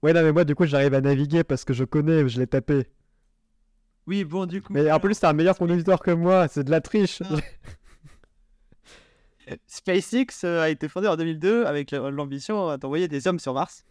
Ouais, 0.01 0.13
non, 0.13 0.23
mais 0.23 0.31
moi, 0.31 0.45
du 0.45 0.55
coup, 0.55 0.65
j'arrive 0.65 0.93
à 0.93 1.01
naviguer 1.01 1.43
parce 1.43 1.65
que 1.65 1.73
je 1.73 1.83
connais, 1.83 2.29
je 2.29 2.39
l'ai 2.39 2.47
tapé. 2.47 2.87
Oui, 4.07 4.23
bon, 4.23 4.45
du 4.45 4.61
coup. 4.61 4.71
Mais 4.71 4.89
en 4.91 4.99
plus, 4.99 5.19
t'es 5.19 5.25
un 5.25 5.33
meilleur 5.33 5.57
conducteur 5.57 5.99
que 5.99 6.11
moi, 6.11 6.47
c'est 6.47 6.63
de 6.63 6.71
la 6.71 6.79
triche. 6.79 7.21
Ah. 7.23 7.35
SpaceX 9.67 10.43
euh, 10.43 10.61
a 10.61 10.69
été 10.69 10.87
fondé 10.87 11.07
en 11.07 11.15
2002 11.17 11.65
avec 11.65 11.91
l'ambition 11.91 12.77
d'envoyer 12.77 13.07
des 13.07 13.27
hommes 13.27 13.39
sur 13.39 13.53
Mars. 13.53 13.83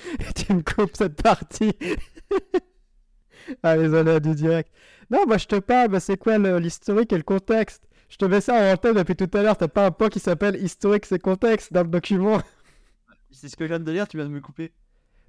tu 0.34 0.54
me 0.54 0.62
coupes 0.62 0.96
cette 0.96 1.20
partie. 1.22 1.72
ah, 3.62 3.76
les 3.76 3.94
aléas 3.94 4.20
du 4.20 4.34
direct. 4.34 4.70
Non, 5.10 5.26
moi 5.26 5.38
je 5.38 5.46
te 5.46 5.56
parle, 5.56 6.00
c'est 6.00 6.16
quoi 6.16 6.38
l'historique 6.38 7.12
et 7.12 7.16
le 7.16 7.22
contexte? 7.22 7.84
Je 8.08 8.16
te 8.16 8.24
mets 8.24 8.40
ça 8.40 8.72
en 8.72 8.76
tête 8.76 8.96
depuis 8.96 9.16
tout 9.16 9.30
à 9.34 9.42
l'heure, 9.42 9.56
t'as 9.56 9.68
pas 9.68 9.86
un 9.86 9.90
point 9.90 10.08
qui 10.08 10.18
s'appelle 10.18 10.56
historique 10.56 11.10
et 11.12 11.18
contexte 11.18 11.72
dans 11.72 11.82
le 11.82 11.88
document. 11.88 12.40
C'est 13.30 13.48
ce 13.48 13.56
que 13.56 13.64
je 13.64 13.68
viens 13.68 13.78
de 13.78 13.92
dire, 13.92 14.08
tu 14.08 14.16
viens 14.16 14.26
de 14.26 14.32
me 14.32 14.40
couper. 14.40 14.72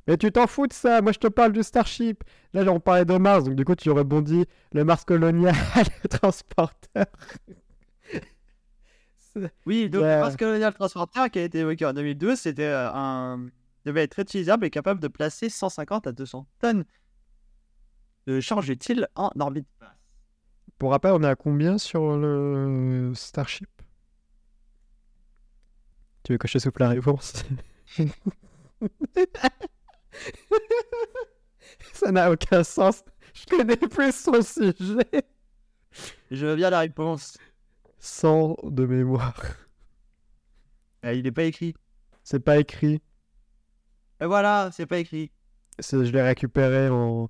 Mais 0.08 0.18
tu 0.18 0.32
t'en 0.32 0.48
fous 0.48 0.66
de 0.66 0.74
ça, 0.74 1.02
moi 1.02 1.12
je 1.12 1.20
te 1.20 1.28
parle 1.28 1.52
du 1.52 1.62
Starship. 1.62 2.24
Là, 2.54 2.64
on 2.72 2.80
parlait 2.80 3.06
de 3.06 3.16
Mars, 3.18 3.44
donc 3.44 3.56
du 3.56 3.64
coup 3.64 3.76
tu 3.76 3.92
rebondis 3.92 4.46
le 4.74 4.84
Mars 4.84 5.06
colonial, 5.06 5.54
le 6.04 6.10
transporteur. 6.10 7.06
Oui, 9.66 9.90
donc 9.90 10.02
le 10.02 10.20
Mars 10.20 10.36
Colonial 10.36 10.74
Transporter 10.74 11.30
qui 11.32 11.40
a 11.40 11.44
été 11.44 11.60
évoqué 11.60 11.86
en 11.86 11.94
2012, 11.94 12.38
c'était 12.38 12.64
euh, 12.64 12.92
un 12.94 13.48
devait 13.86 14.04
être 14.04 14.16
réutilisable 14.16 14.66
et 14.66 14.70
capable 14.70 15.00
de 15.00 15.08
placer 15.08 15.50
150 15.50 16.08
à 16.08 16.12
200 16.12 16.46
tonnes 16.60 16.86
de 18.28 18.40
charge 18.40 18.70
utile 18.70 19.08
en 19.16 19.32
orbite 19.40 19.68
basse. 19.80 19.90
Pour 20.78 20.92
rappel, 20.92 21.12
on 21.14 21.24
est 21.24 21.28
à 21.28 21.36
combien 21.36 21.78
sur 21.78 22.18
le 22.18 23.12
Starship? 23.16 23.70
Tu 26.24 26.34
veux 26.34 26.38
que 26.38 26.48
je 26.48 26.54
te 26.54 26.60
souffle 26.60 26.82
la 26.82 26.90
réponse? 26.90 27.44
Ça 31.94 32.12
n'a 32.12 32.32
aucun 32.32 32.64
sens. 32.64 33.04
Je 33.34 33.46
connais 33.46 33.78
plus 33.78 34.14
son 34.14 34.42
sujet. 34.42 35.24
Je 36.30 36.46
veux 36.46 36.56
bien 36.56 36.70
la 36.70 36.80
réponse. 36.80 37.38
Sans 38.00 38.56
de 38.64 38.86
mémoire. 38.86 39.42
Euh, 41.06 41.14
il 41.14 41.24
n'est 41.24 41.32
pas 41.32 41.44
écrit. 41.44 41.74
C'est 42.24 42.40
pas 42.40 42.58
écrit. 42.60 43.02
Et 44.20 44.26
voilà, 44.26 44.70
c'est 44.74 44.86
pas 44.86 45.00
écrit. 45.00 45.32
Je 45.80 45.98
l'ai 45.98 46.22
récupéré 46.22 46.90
en. 46.90 47.30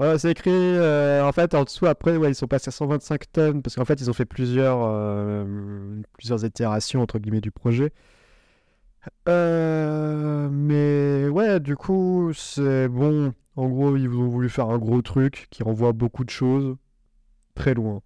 Voilà, 0.00 0.18
c'est 0.18 0.30
écrit. 0.30 0.50
euh, 0.50 1.22
en 1.22 1.30
fait, 1.30 1.52
en 1.52 1.64
dessous, 1.64 1.84
après, 1.84 2.16
ouais, 2.16 2.30
ils 2.30 2.34
sont 2.34 2.46
passés 2.46 2.68
à 2.68 2.72
125 2.72 3.30
tonnes. 3.32 3.62
Parce 3.62 3.76
qu'en 3.76 3.84
fait, 3.84 4.00
ils 4.00 4.08
ont 4.08 4.14
fait 4.14 4.24
plusieurs, 4.24 4.78
euh, 4.82 6.00
plusieurs 6.16 6.42
itérations, 6.42 7.02
entre 7.02 7.18
guillemets, 7.18 7.42
du 7.42 7.50
projet. 7.50 7.92
Euh, 9.28 10.48
mais 10.50 11.28
ouais, 11.28 11.60
du 11.60 11.76
coup, 11.76 12.32
c'est 12.32 12.88
bon. 12.88 13.34
En 13.56 13.68
gros, 13.68 13.94
ils 13.94 14.08
ont 14.08 14.28
voulu 14.28 14.48
faire 14.48 14.70
un 14.70 14.78
gros 14.78 15.02
truc 15.02 15.48
qui 15.50 15.62
renvoie 15.62 15.92
beaucoup 15.92 16.24
de 16.24 16.30
choses 16.30 16.78
très 17.54 17.74
loin. 17.74 18.00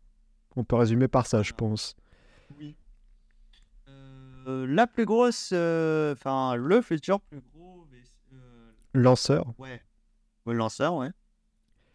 On 0.57 0.65
peut 0.65 0.75
résumer 0.75 1.07
par 1.07 1.29
ça, 1.29 1.45
je 1.45 1.53
pense. 1.53 1.95
Oui. 2.59 2.75
La 4.49 4.89
plus 4.89 5.05
grosse, 5.05 5.53
enfin, 5.53 6.57
le 6.57 6.83
futur 6.83 7.21
plus 7.21 7.41
gros. 7.55 7.87
Lanceur. 8.95 9.55
ouais. 9.59 9.81
Le 10.45 10.55
lanceur, 10.55 10.95
ouais. 10.95 11.11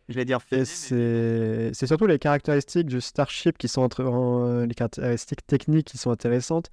Je 0.09 0.15
vais 0.15 0.25
dire 0.25 0.39
mais- 0.51 0.65
c'est 0.65 1.85
surtout 1.87 2.07
les 2.07 2.17
caractéristiques 2.19 2.87
du 2.87 2.99
Starship 2.99 3.57
qui 3.57 3.67
sont 3.67 3.81
entre... 3.83 4.03
en- 4.03 4.65
les 4.65 4.73
caractéristiques 4.73 5.45
techniques 5.45 5.87
qui 5.87 5.97
sont 5.99 6.09
intéressantes. 6.11 6.69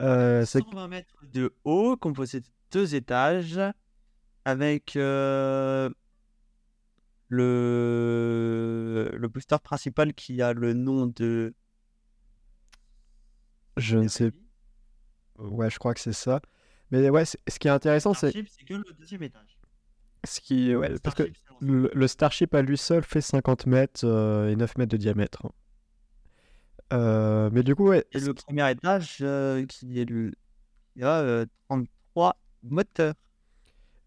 Euh, 0.00 0.44
c'est 0.44 0.58
120 0.60 0.88
mètres 0.88 1.14
de 1.32 1.54
haut, 1.64 1.96
composé 1.96 2.40
de 2.40 2.46
deux 2.72 2.96
étages, 2.96 3.60
avec 4.44 4.96
euh, 4.96 5.88
le... 7.28 9.10
le 9.16 9.28
booster 9.28 9.56
principal 9.62 10.12
qui 10.12 10.42
a 10.42 10.52
le 10.52 10.72
nom 10.74 11.06
de. 11.06 11.54
je 13.76 13.98
ne 13.98 14.08
sais 14.08 14.32
Ouais, 15.38 15.70
je 15.70 15.78
crois 15.78 15.94
que 15.94 16.00
c'est 16.00 16.12
ça. 16.12 16.40
Mais 16.90 17.08
ouais, 17.10 17.24
ce 17.24 17.36
qui 17.58 17.68
est 17.68 17.70
intéressant, 17.70 18.12
c'est 18.12 18.32
que 18.32 18.74
le 18.74 18.92
deuxième 18.98 19.22
étage. 19.22 19.56
ce 20.24 20.40
qui, 20.40 20.74
ouais, 20.74 20.98
parce 21.02 21.14
que. 21.16 21.22
Le, 21.62 21.90
le 21.94 22.08
Starship 22.08 22.54
à 22.54 22.62
lui 22.62 22.76
seul 22.76 23.02
fait 23.02 23.20
50 23.20 23.66
mètres 23.66 24.00
euh, 24.04 24.50
et 24.50 24.56
9 24.56 24.78
mètres 24.78 24.90
de 24.90 24.96
diamètre. 24.96 25.46
Euh, 26.92 27.48
mais 27.52 27.62
du 27.62 27.74
coup, 27.74 27.88
ouais, 27.88 28.04
Et 28.12 28.20
le 28.20 28.34
premier 28.34 28.70
étage, 28.70 29.18
euh, 29.22 29.64
qui 29.66 30.00
est 30.00 30.04
le. 30.04 30.32
Il 30.96 31.02
y 31.02 31.04
a 31.04 31.20
euh, 31.20 31.46
33 31.68 32.36
moteurs. 32.64 33.14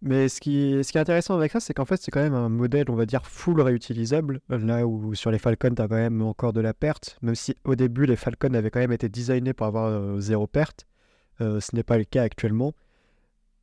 mais 0.02 0.30
ce 0.30 0.40
qui, 0.40 0.84
ce 0.84 0.92
qui 0.92 0.98
est 0.98 1.02
intéressant 1.02 1.36
avec 1.36 1.52
ça, 1.52 1.60
c'est 1.60 1.74
qu'en 1.74 1.86
fait, 1.86 2.00
c'est 2.00 2.12
quand 2.12 2.22
même 2.22 2.36
un 2.36 2.50
modèle, 2.50 2.92
on 2.92 2.96
va 2.96 3.08
dire, 3.08 3.26
full 3.26 3.60
réutilisable. 3.60 4.42
Là 4.50 4.86
où 4.86 5.16
sur 5.16 5.32
les 5.32 5.40
Falcon, 5.40 5.74
tu 5.74 5.82
as 5.82 5.88
quand 5.88 5.96
même 5.96 6.22
encore 6.22 6.54
de 6.54 6.62
la 6.62 6.74
perte. 6.76 7.18
Même 7.24 7.36
si 7.36 7.56
au 7.64 7.76
début, 7.76 8.06
les 8.06 8.16
Falcon 8.16 8.54
avaient 8.54 8.70
quand 8.70 8.82
même 8.82 8.92
été 8.92 9.10
designés 9.10 9.54
pour 9.54 9.66
avoir 9.66 10.20
zéro 10.20 10.46
perte. 10.46 10.86
Ce 11.40 11.76
n'est 11.76 11.84
pas 11.84 11.98
le 11.98 12.04
cas 12.04 12.22
actuellement. 12.22 12.74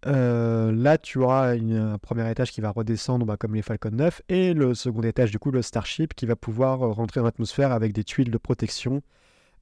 Euh, 0.06 0.72
là, 0.72 0.98
tu 0.98 1.18
auras 1.18 1.54
un 1.54 1.98
premier 1.98 2.28
étage 2.30 2.50
qui 2.50 2.60
va 2.60 2.70
redescendre 2.70 3.24
bah, 3.24 3.36
comme 3.36 3.54
les 3.54 3.62
Falcon 3.62 3.90
9 3.90 4.22
et 4.28 4.52
le 4.52 4.74
second 4.74 5.02
étage, 5.02 5.30
du 5.30 5.38
coup, 5.38 5.50
le 5.50 5.62
Starship 5.62 6.14
qui 6.14 6.26
va 6.26 6.34
pouvoir 6.34 6.82
euh, 6.82 6.92
rentrer 6.92 7.20
dans 7.20 7.26
l'atmosphère 7.26 7.72
avec 7.72 7.92
des 7.92 8.02
tuiles 8.02 8.30
de 8.30 8.38
protection 8.38 9.02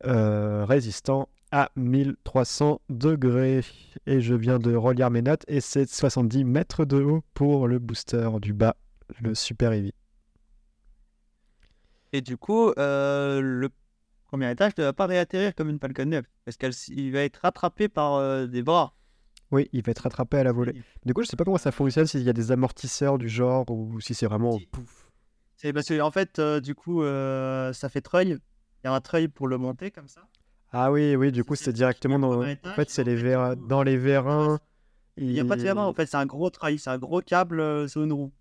euh, 0.06 0.64
résistant 0.64 1.28
à 1.52 1.70
1300 1.76 2.80
degrés. 2.88 3.60
Et 4.06 4.20
je 4.20 4.34
viens 4.34 4.58
de 4.58 4.74
relire 4.74 5.10
mes 5.10 5.20
notes 5.20 5.44
et 5.46 5.60
c'est 5.60 5.88
70 5.88 6.44
mètres 6.44 6.84
de 6.86 7.02
haut 7.02 7.22
pour 7.34 7.68
le 7.68 7.78
booster 7.78 8.30
du 8.40 8.54
bas, 8.54 8.76
le 9.20 9.34
Super 9.34 9.72
Heavy. 9.72 9.92
Et 12.12 12.22
du 12.22 12.38
coup, 12.38 12.70
euh, 12.78 13.40
le 13.40 13.68
premier 14.26 14.50
étage 14.50 14.72
ne 14.78 14.84
va 14.84 14.92
pas 14.94 15.06
réatterrir 15.06 15.54
comme 15.54 15.68
une 15.68 15.78
Falcon 15.78 16.06
9, 16.06 16.24
parce 16.44 16.56
qu'il 16.56 17.12
va 17.12 17.20
être 17.20 17.40
rattrapé 17.42 17.88
par 17.88 18.48
des 18.48 18.62
bras. 18.62 18.94
Oui, 19.50 19.68
il 19.72 19.82
va 19.82 19.90
être 19.90 20.00
rattrapé 20.00 20.38
à 20.38 20.44
la 20.44 20.52
volée. 20.52 20.80
Du 21.04 21.12
coup, 21.12 21.22
je 21.22 21.28
sais 21.28 21.36
pas 21.36 21.44
comment 21.44 21.58
ça 21.58 21.72
fonctionne, 21.72 22.06
s'il 22.06 22.22
y 22.22 22.28
a 22.28 22.32
des 22.32 22.52
amortisseurs 22.52 23.18
du 23.18 23.28
genre 23.28 23.68
ou 23.68 24.00
si 24.00 24.14
c'est 24.14 24.26
vraiment 24.26 24.58
pouf. 24.70 25.10
C'est 25.56 25.72
parce 25.72 25.86
que 25.88 26.00
en 26.00 26.10
fait, 26.10 26.38
euh, 26.38 26.60
du 26.60 26.74
coup, 26.74 27.02
euh, 27.02 27.72
ça 27.72 27.88
fait 27.88 28.00
treuil. 28.00 28.38
Il 28.82 28.86
y 28.86 28.88
a 28.88 28.94
un 28.94 29.00
treuil 29.00 29.28
pour 29.28 29.48
le 29.48 29.58
monter 29.58 29.90
comme 29.90 30.08
ça. 30.08 30.22
Ah 30.72 30.92
oui, 30.92 31.16
oui, 31.16 31.32
du 31.32 31.44
coup, 31.44 31.56
C'est 31.56 31.72
directement 31.72 32.18
dans. 32.18 32.42
En 32.42 32.72
fait, 32.74 32.90
c'est 32.90 33.04
les 33.04 33.16
dans 33.56 33.82
vérins. 33.84 34.60
Il 35.16 35.32
n'y 35.32 35.40
a 35.40 35.44
pas 35.44 35.56
de 35.56 35.62
vérin, 35.62 35.84
en 35.84 35.92
fait, 35.92 36.06
c'est 36.06 36.16
un 36.16 36.26
gros 36.26 36.48
treuil, 36.48 36.78
c'est 36.78 36.90
un 36.90 36.98
gros 36.98 37.20
câble 37.20 37.60
euh, 37.60 37.86
zone 37.86 38.12
roue. 38.12 38.32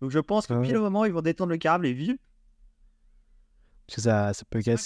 Donc 0.00 0.10
je 0.10 0.18
pense 0.18 0.46
que 0.46 0.54
Ah 0.54 0.60
pile 0.60 0.72
ouais. 0.72 0.78
au 0.78 0.82
moment 0.82 1.02
où 1.02 1.04
ils 1.06 1.12
vont 1.12 1.22
détendre 1.22 1.50
le 1.50 1.56
câble 1.56 1.86
et 1.86 1.92
vu, 1.92 2.18
Parce 3.86 3.96
que 3.96 4.00
ça, 4.02 4.34
ça 4.34 4.44
peut 4.50 4.60
pas 4.60 4.76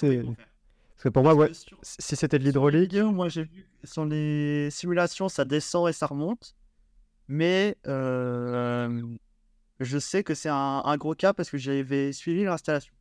Parce 1.00 1.04
que 1.04 1.08
pour 1.14 1.22
moi, 1.22 1.34
ouais, 1.34 1.54
sur- 1.54 1.78
si 1.82 2.14
c'était 2.14 2.38
de 2.38 2.44
l'hydraulique, 2.44 2.94
moi 2.94 3.30
j'ai 3.30 3.44
vu 3.44 3.66
sur 3.84 4.04
les 4.04 4.68
simulations, 4.70 5.30
ça 5.30 5.46
descend 5.46 5.88
et 5.88 5.94
ça 5.94 6.04
remonte. 6.04 6.54
Mais 7.26 7.78
euh, 7.86 9.02
je 9.78 9.98
sais 9.98 10.22
que 10.22 10.34
c'est 10.34 10.50
un, 10.50 10.82
un 10.84 10.96
gros 10.98 11.14
câble 11.14 11.36
parce 11.36 11.48
que 11.48 11.56
j'avais 11.56 12.12
suivi 12.12 12.44
l'installation. 12.44 12.92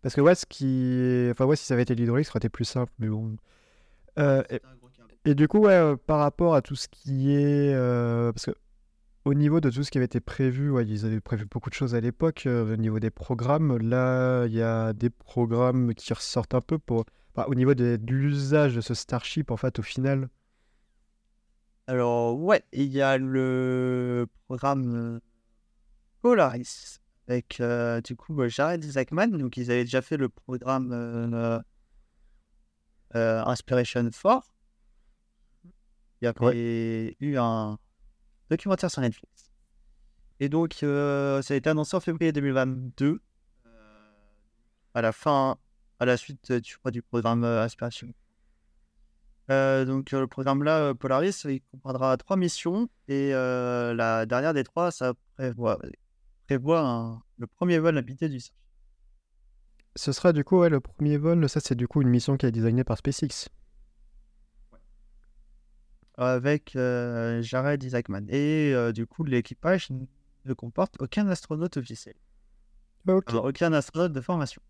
parce 0.00 0.14
que 0.14 0.22
ouais, 0.22 0.34
ce 0.34 0.46
qui. 0.46 1.28
Enfin, 1.30 1.44
ouais, 1.44 1.56
si 1.56 1.66
ça 1.66 1.74
avait 1.74 1.82
été 1.82 1.94
de 1.94 2.00
l'hydraulique, 2.00 2.26
ça 2.26 2.30
aurait 2.32 2.38
été 2.38 2.48
plus 2.48 2.64
simple, 2.64 2.90
mais 2.98 3.08
bon. 3.08 3.36
Euh, 4.18 4.42
et, 5.26 5.34
du 5.34 5.46
coup, 5.46 5.58
ouais, 5.58 5.74
euh, 5.74 5.96
par 5.96 6.20
rapport 6.20 6.54
à 6.54 6.62
tout 6.62 6.74
ce 6.74 6.88
qui 6.88 7.32
est. 7.34 7.74
euh, 7.74 8.32
parce 8.32 8.46
que 8.46 8.52
au 9.24 9.34
niveau 9.34 9.60
de 9.60 9.70
tout 9.70 9.82
ce 9.82 9.90
qui 9.90 9.98
avait 9.98 10.06
été 10.06 10.20
prévu, 10.20 10.70
ouais, 10.70 10.86
ils 10.86 11.04
avaient 11.04 11.20
prévu 11.20 11.46
beaucoup 11.46 11.70
de 11.70 11.74
choses 11.74 11.94
à 11.94 12.00
l'époque. 12.00 12.44
euh, 12.46 12.74
au 12.74 12.76
niveau 12.76 12.98
des 13.00 13.10
programmes, 13.10 13.76
là, 13.78 14.46
il 14.46 14.52
y 14.52 14.62
a 14.62 14.92
des 14.92 15.10
programmes 15.10 15.94
qui 15.94 16.12
ressortent 16.12 16.54
un 16.54 16.60
peu 16.60 16.78
pour. 16.78 17.04
enfin, 17.34 17.46
au 17.48 17.54
niveau 17.54 17.74
de, 17.74 17.96
de 17.96 18.14
l'usage 18.14 18.74
de 18.74 18.80
ce 18.80 18.94
Starship, 18.94 19.50
en 19.50 19.56
fait, 19.56 19.78
au 19.78 19.82
final. 19.82 20.28
Alors, 21.86 22.38
ouais, 22.38 22.62
il 22.72 22.84
y 22.86 23.02
a 23.02 23.18
le 23.18 24.26
programme 24.46 25.20
Polaris 26.22 27.00
avec 27.26 27.60
euh, 27.60 28.00
du 28.00 28.16
coup 28.16 28.40
euh, 28.40 28.48
Jared 28.48 28.84
Isaacman. 28.84 29.28
Donc, 29.30 29.56
ils 29.56 29.70
avaient 29.70 29.84
déjà 29.84 30.02
fait 30.02 30.16
le 30.16 30.28
programme 30.28 30.92
euh, 30.92 31.60
Inspiration 33.12 34.08
4. 34.10 34.42
Il 36.20 36.24
y 36.24 36.28
avait 36.28 37.16
eu 37.20 37.38
un 37.38 37.78
documentaire 38.50 38.90
sur 38.90 39.00
Netflix. 39.00 39.50
Et 40.40 40.48
donc, 40.48 40.82
euh, 40.82 41.40
ça 41.42 41.54
a 41.54 41.56
été 41.56 41.70
annoncé 41.70 41.96
en 41.96 42.00
février 42.00 42.32
2022, 42.32 43.20
euh, 43.66 43.70
à 44.94 45.02
la 45.02 45.12
fin, 45.12 45.56
à 45.98 46.06
la 46.06 46.16
suite 46.16 46.50
euh, 46.50 46.60
du, 46.90 47.02
programme 47.02 47.44
Inspiration. 47.44 48.08
Euh, 49.50 49.84
donc, 49.84 50.12
le 50.12 50.26
programme 50.26 50.62
là, 50.62 50.94
Polaris, 50.94 51.42
il 51.44 51.60
comprendra 51.70 52.16
trois 52.16 52.36
missions. 52.36 52.88
Et 53.08 53.30
la 53.32 54.26
dernière 54.26 54.54
des 54.54 54.64
trois, 54.64 54.90
ça 54.90 55.12
prévoit, 55.36 55.78
le 56.48 57.46
premier 57.46 57.78
vol 57.78 57.98
habité 57.98 58.28
du 58.28 58.40
Starship. 58.40 58.56
Ce 59.96 60.12
sera 60.12 60.32
du 60.32 60.44
coup 60.44 60.62
le 60.62 60.80
premier 60.80 61.16
vol. 61.16 61.48
Ça, 61.48 61.60
c'est 61.60 61.74
du 61.74 61.88
coup 61.88 62.00
une 62.00 62.08
mission 62.08 62.36
qui 62.36 62.46
est 62.46 62.52
designée 62.52 62.84
par 62.84 62.96
SpaceX. 62.96 63.48
Avec 66.20 66.76
euh, 66.76 67.42
Jared 67.42 67.82
Isaacman. 67.82 68.26
Et 68.28 68.72
euh, 68.74 68.92
du 68.92 69.06
coup, 69.06 69.24
l'équipage 69.24 69.88
ne 70.44 70.52
comporte 70.54 70.96
aucun 71.00 71.28
astronaute 71.28 71.76
officiel. 71.76 72.14
Ok. 73.08 73.30
Alors, 73.30 73.46
aucun 73.46 73.72
astronaute 73.72 74.12
de 74.12 74.20
formation. 74.20 74.62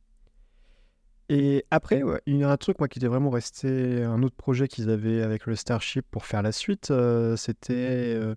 Et 1.28 1.64
après, 1.70 2.02
ouais, 2.02 2.20
il 2.26 2.38
y 2.38 2.44
a 2.44 2.50
un 2.50 2.56
truc 2.56 2.80
moi 2.80 2.88
qui 2.88 2.98
était 2.98 3.06
vraiment 3.06 3.30
resté, 3.30 4.02
un 4.02 4.20
autre 4.22 4.34
projet 4.34 4.66
qu'ils 4.66 4.90
avaient 4.90 5.22
avec 5.22 5.46
le 5.46 5.54
Starship 5.54 6.04
pour 6.10 6.26
faire 6.26 6.42
la 6.42 6.50
suite, 6.50 6.90
euh, 6.90 7.36
c'était 7.36 8.16
euh, 8.16 8.34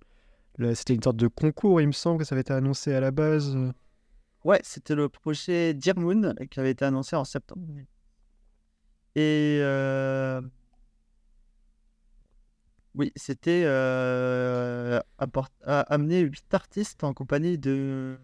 une 0.60 1.02
sorte 1.02 1.18
de 1.18 1.28
concours, 1.28 1.82
il 1.82 1.88
me 1.88 1.92
semble 1.92 2.20
que 2.20 2.24
ça 2.24 2.36
avait 2.36 2.42
été 2.42 2.54
annoncé 2.54 2.94
à 2.94 3.00
la 3.00 3.10
base. 3.10 3.58
Ouais, 4.44 4.60
c'était 4.64 4.94
le 4.94 5.10
projet 5.10 5.74
Dear 5.74 5.98
Moon 5.98 6.36
qui 6.52 6.60
avait 6.60 6.70
été 6.70 6.86
annoncé 6.86 7.16
en 7.16 7.24
septembre. 7.24 7.66
Et 9.16 9.60
euh, 9.62 10.42
oui, 12.96 13.12
c'était 13.16 13.64
euh, 13.66 15.00
amener 15.68 16.20
huit 16.22 16.54
artistes 16.54 17.04
en 17.04 17.14
compagnie 17.14 17.58
de. 17.58 18.18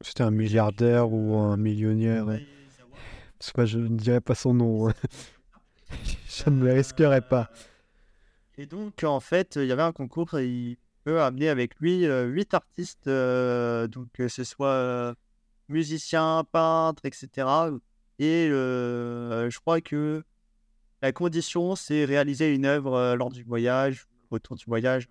C'était 0.00 0.22
un 0.22 0.30
milliardaire 0.30 1.12
ou 1.12 1.36
un 1.36 1.56
millionnaire. 1.56 2.26
ouais. 2.26 2.46
Je 3.40 3.78
ne 3.78 3.96
dirais 3.96 4.20
pas 4.20 4.34
son 4.34 4.54
nom. 4.54 4.88
hein. 4.88 4.94
je 6.28 6.50
ne 6.50 6.64
le 6.64 6.72
risquerais 6.72 7.20
pas. 7.20 7.50
Et 8.58 8.66
donc, 8.66 9.02
en 9.04 9.20
fait, 9.20 9.56
il 9.56 9.66
y 9.66 9.72
avait 9.72 9.82
un 9.82 9.92
concours 9.92 10.38
et 10.38 10.46
il 10.46 10.76
peut 11.04 11.20
amener 11.20 11.48
avec 11.48 11.76
lui 11.80 12.06
euh, 12.06 12.26
huit 12.26 12.54
artistes, 12.54 13.06
euh, 13.08 13.88
donc 13.88 14.08
que 14.12 14.28
ce 14.28 14.44
soit 14.44 15.14
musiciens, 15.68 16.44
peintres, 16.52 17.04
etc. 17.04 17.48
Et 18.18 18.48
euh, 18.50 19.50
je 19.50 19.58
crois 19.58 19.80
que 19.80 20.22
la 21.02 21.12
condition, 21.12 21.74
c'est 21.76 22.04
réaliser 22.04 22.54
une 22.54 22.64
œuvre 22.64 22.94
euh, 22.94 23.14
lors 23.16 23.30
du 23.30 23.42
voyage, 23.42 24.06
autour 24.30 24.56
du 24.56 24.64
voyage. 24.66 25.08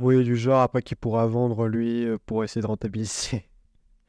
Oui, 0.00 0.24
du 0.24 0.36
genre 0.36 0.62
après 0.62 0.80
qu'il 0.82 0.96
pourra 0.96 1.26
vendre 1.26 1.66
lui 1.68 2.04
euh, 2.06 2.18
pour 2.24 2.44
essayer 2.44 2.62
de 2.62 2.66
rentabiliser. 2.66 3.48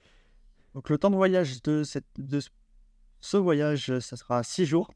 Donc, 0.74 0.90
le 0.90 0.98
temps 0.98 1.10
de 1.11 1.15
voyage 1.15 1.61
de, 1.64 1.84
cette, 1.84 2.06
de 2.18 2.40
ce- 2.40 2.49
ce 3.20 3.38
voyage, 3.38 3.90
euh, 3.90 3.99
ça 3.99 4.15
sera 4.18 4.44
six 4.44 4.65
jours. 4.65 4.90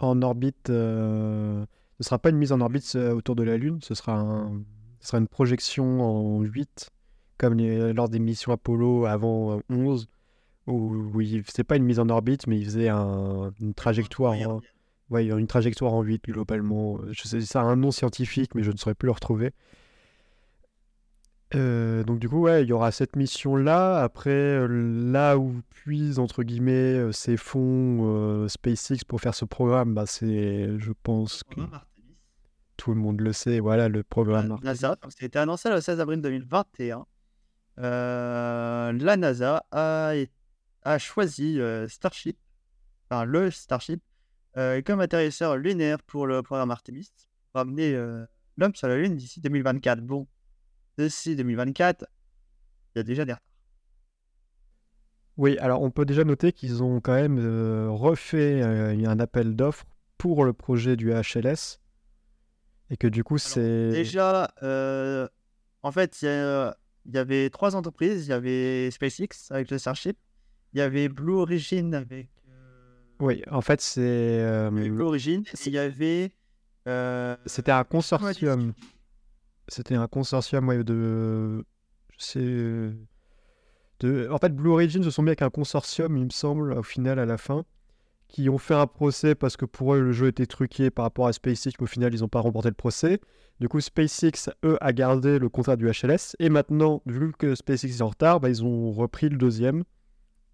En 0.00 0.20
orbite, 0.22 0.70
euh, 0.70 1.64
ce 2.00 2.04
sera 2.04 2.18
pas 2.18 2.30
une 2.30 2.36
mise 2.36 2.52
en 2.52 2.60
orbite 2.60 2.94
autour 2.96 3.34
de 3.34 3.42
la 3.42 3.56
Lune, 3.56 3.78
ce 3.82 3.94
sera, 3.94 4.14
un- 4.18 4.62
ce 5.00 5.08
sera 5.08 5.18
une 5.18 5.26
projection 5.28 6.00
en 6.02 6.40
8, 6.42 6.90
comme 7.38 7.54
les- 7.54 7.92
lors 7.92 8.08
des 8.08 8.18
missions 8.20 8.52
Apollo 8.52 9.06
avant 9.06 9.58
euh, 9.58 9.60
11, 9.70 10.08
où, 10.66 10.72
où 11.14 11.20
il 11.20 11.42
faisait 11.42 11.64
pas 11.64 11.76
une 11.76 11.84
mise 11.84 11.98
en 11.98 12.08
orbite, 12.10 12.46
mais 12.46 12.58
il 12.58 12.64
faisait 12.66 12.88
un- 12.88 13.52
une 13.60 13.74
trajectoire. 13.74 14.34
Ouais, 15.10 15.24
il 15.24 15.28
y 15.28 15.32
a 15.32 15.36
une 15.36 15.46
trajectoire 15.46 15.94
en 15.94 16.02
8 16.02 16.24
globalement. 16.24 16.98
Je 17.10 17.26
sais, 17.26 17.40
ça 17.40 17.60
a 17.60 17.64
un 17.64 17.76
nom 17.76 17.90
scientifique, 17.90 18.54
mais 18.54 18.62
je 18.62 18.70
ne 18.70 18.76
saurais 18.76 18.94
plus 18.94 19.06
le 19.06 19.12
retrouver. 19.12 19.52
Euh, 21.54 22.04
donc 22.04 22.18
du 22.18 22.28
coup, 22.28 22.40
ouais, 22.40 22.62
il 22.62 22.68
y 22.68 22.72
aura 22.72 22.92
cette 22.92 23.16
mission-là. 23.16 24.02
Après, 24.02 24.30
euh, 24.30 24.66
là 24.66 25.38
où 25.38 25.62
puise 25.70 26.18
entre 26.18 26.42
guillemets 26.42 26.72
euh, 26.72 27.12
ces 27.12 27.36
fonds 27.36 28.46
SpaceX 28.48 29.04
pour 29.06 29.20
faire 29.20 29.34
ce 29.34 29.44
programme, 29.44 29.94
bah, 29.94 30.04
c'est, 30.06 30.78
je 30.78 30.92
pense 31.02 31.42
que 31.44 31.60
tout 32.76 32.92
le 32.92 33.00
monde 33.00 33.20
le 33.20 33.32
sait. 33.32 33.60
Voilà, 33.60 33.88
le 33.88 34.02
programme 34.02 34.58
La 34.62 34.72
NASA, 34.72 34.96
ça 35.08 35.08
a 35.20 35.24
été 35.24 35.38
annoncé 35.38 35.70
le 35.70 35.80
16 35.80 36.00
avril 36.00 36.20
2021. 36.20 37.06
la 37.78 39.16
NASA 39.16 39.64
a, 39.72 40.12
a 40.82 40.98
choisi 40.98 41.58
Starship, 41.88 42.36
enfin 43.10 43.24
le 43.24 43.50
Starship, 43.50 44.02
comme 44.84 45.00
atterrisseur 45.00 45.56
lunaire 45.56 46.02
pour 46.02 46.26
le 46.26 46.42
programme 46.42 46.70
Artemis, 46.70 47.10
pour 47.52 47.60
amener 47.60 47.96
l'homme 48.56 48.74
sur 48.74 48.88
la 48.88 48.96
Lune 48.96 49.16
d'ici 49.16 49.40
2024. 49.40 50.00
Bon, 50.00 50.26
d'ici 50.98 51.36
2024, 51.36 52.04
il 52.94 52.98
y 52.98 53.00
a 53.00 53.02
déjà 53.02 53.24
des 53.24 53.32
retards. 53.32 53.48
Oui, 55.38 55.56
alors 55.58 55.82
on 55.82 55.90
peut 55.92 56.04
déjà 56.04 56.24
noter 56.24 56.52
qu'ils 56.52 56.82
ont 56.82 57.00
quand 57.00 57.14
même 57.14 57.38
euh, 57.38 57.88
refait 57.88 58.60
euh, 58.60 59.08
un 59.08 59.20
appel 59.20 59.54
d'offres 59.54 59.86
pour 60.18 60.44
le 60.44 60.52
projet 60.52 60.96
du 60.96 61.12
HLS 61.12 61.78
et 62.90 62.96
que 62.96 63.06
du 63.06 63.22
coup 63.22 63.38
c'est... 63.38 63.90
Déjà, 63.90 64.50
euh, 64.64 65.28
en 65.84 65.92
fait, 65.92 66.22
il 66.22 67.14
y, 67.14 67.18
avait 67.18 67.50
trois 67.50 67.76
entreprises. 67.76 68.26
Il 68.26 68.30
y 68.30 68.32
avait 68.32 68.90
SpaceX 68.90 69.50
avec 69.50 69.70
le 69.70 69.78
Starship, 69.78 70.18
il 70.72 70.80
y 70.80 70.82
avait 70.82 71.08
Blue 71.08 71.34
Origin 71.34 71.94
avec... 71.94 72.30
Oui, 73.20 73.42
en 73.50 73.60
fait 73.60 73.80
c'est... 73.80 74.70
Blue 74.70 75.02
Origin, 75.02 75.42
il 75.66 75.72
y 75.72 75.78
avait... 75.78 76.32
C'était 77.46 77.72
un 77.72 77.84
consortium 77.84 78.74
c'était 79.68 79.94
un 79.94 80.08
consortium 80.08 80.82
de. 80.82 81.64
Je 82.18 82.24
sais. 82.24 82.90
De... 84.00 84.28
En 84.30 84.38
fait, 84.38 84.54
Blue 84.54 84.70
Origin 84.70 85.02
se 85.02 85.10
sont 85.10 85.22
mis 85.22 85.28
avec 85.28 85.42
un 85.42 85.50
consortium, 85.50 86.16
il 86.16 86.24
me 86.24 86.30
semble, 86.30 86.72
au 86.72 86.82
final, 86.82 87.18
à 87.18 87.26
la 87.26 87.36
fin, 87.36 87.64
qui 88.28 88.48
ont 88.48 88.58
fait 88.58 88.74
un 88.74 88.86
procès 88.86 89.34
parce 89.34 89.56
que 89.56 89.64
pour 89.64 89.94
eux, 89.94 90.00
le 90.00 90.12
jeu 90.12 90.28
était 90.28 90.46
truqué 90.46 90.90
par 90.90 91.04
rapport 91.04 91.26
à 91.26 91.32
SpaceX, 91.32 91.72
mais 91.78 91.84
au 91.84 91.86
final, 91.86 92.14
ils 92.14 92.20
n'ont 92.20 92.28
pas 92.28 92.40
remporté 92.40 92.68
le 92.68 92.74
procès. 92.74 93.20
Du 93.60 93.68
coup, 93.68 93.80
SpaceX, 93.80 94.50
eux, 94.64 94.78
a 94.80 94.92
gardé 94.92 95.38
le 95.38 95.48
contrat 95.48 95.76
du 95.76 95.86
HLS. 95.86 96.36
Et 96.38 96.48
maintenant, 96.48 97.02
vu 97.06 97.32
que 97.32 97.54
SpaceX 97.54 97.88
est 97.88 98.02
en 98.02 98.08
retard, 98.08 98.40
bah, 98.40 98.48
ils 98.48 98.64
ont 98.64 98.92
repris 98.92 99.28
le 99.28 99.36
deuxième. 99.36 99.82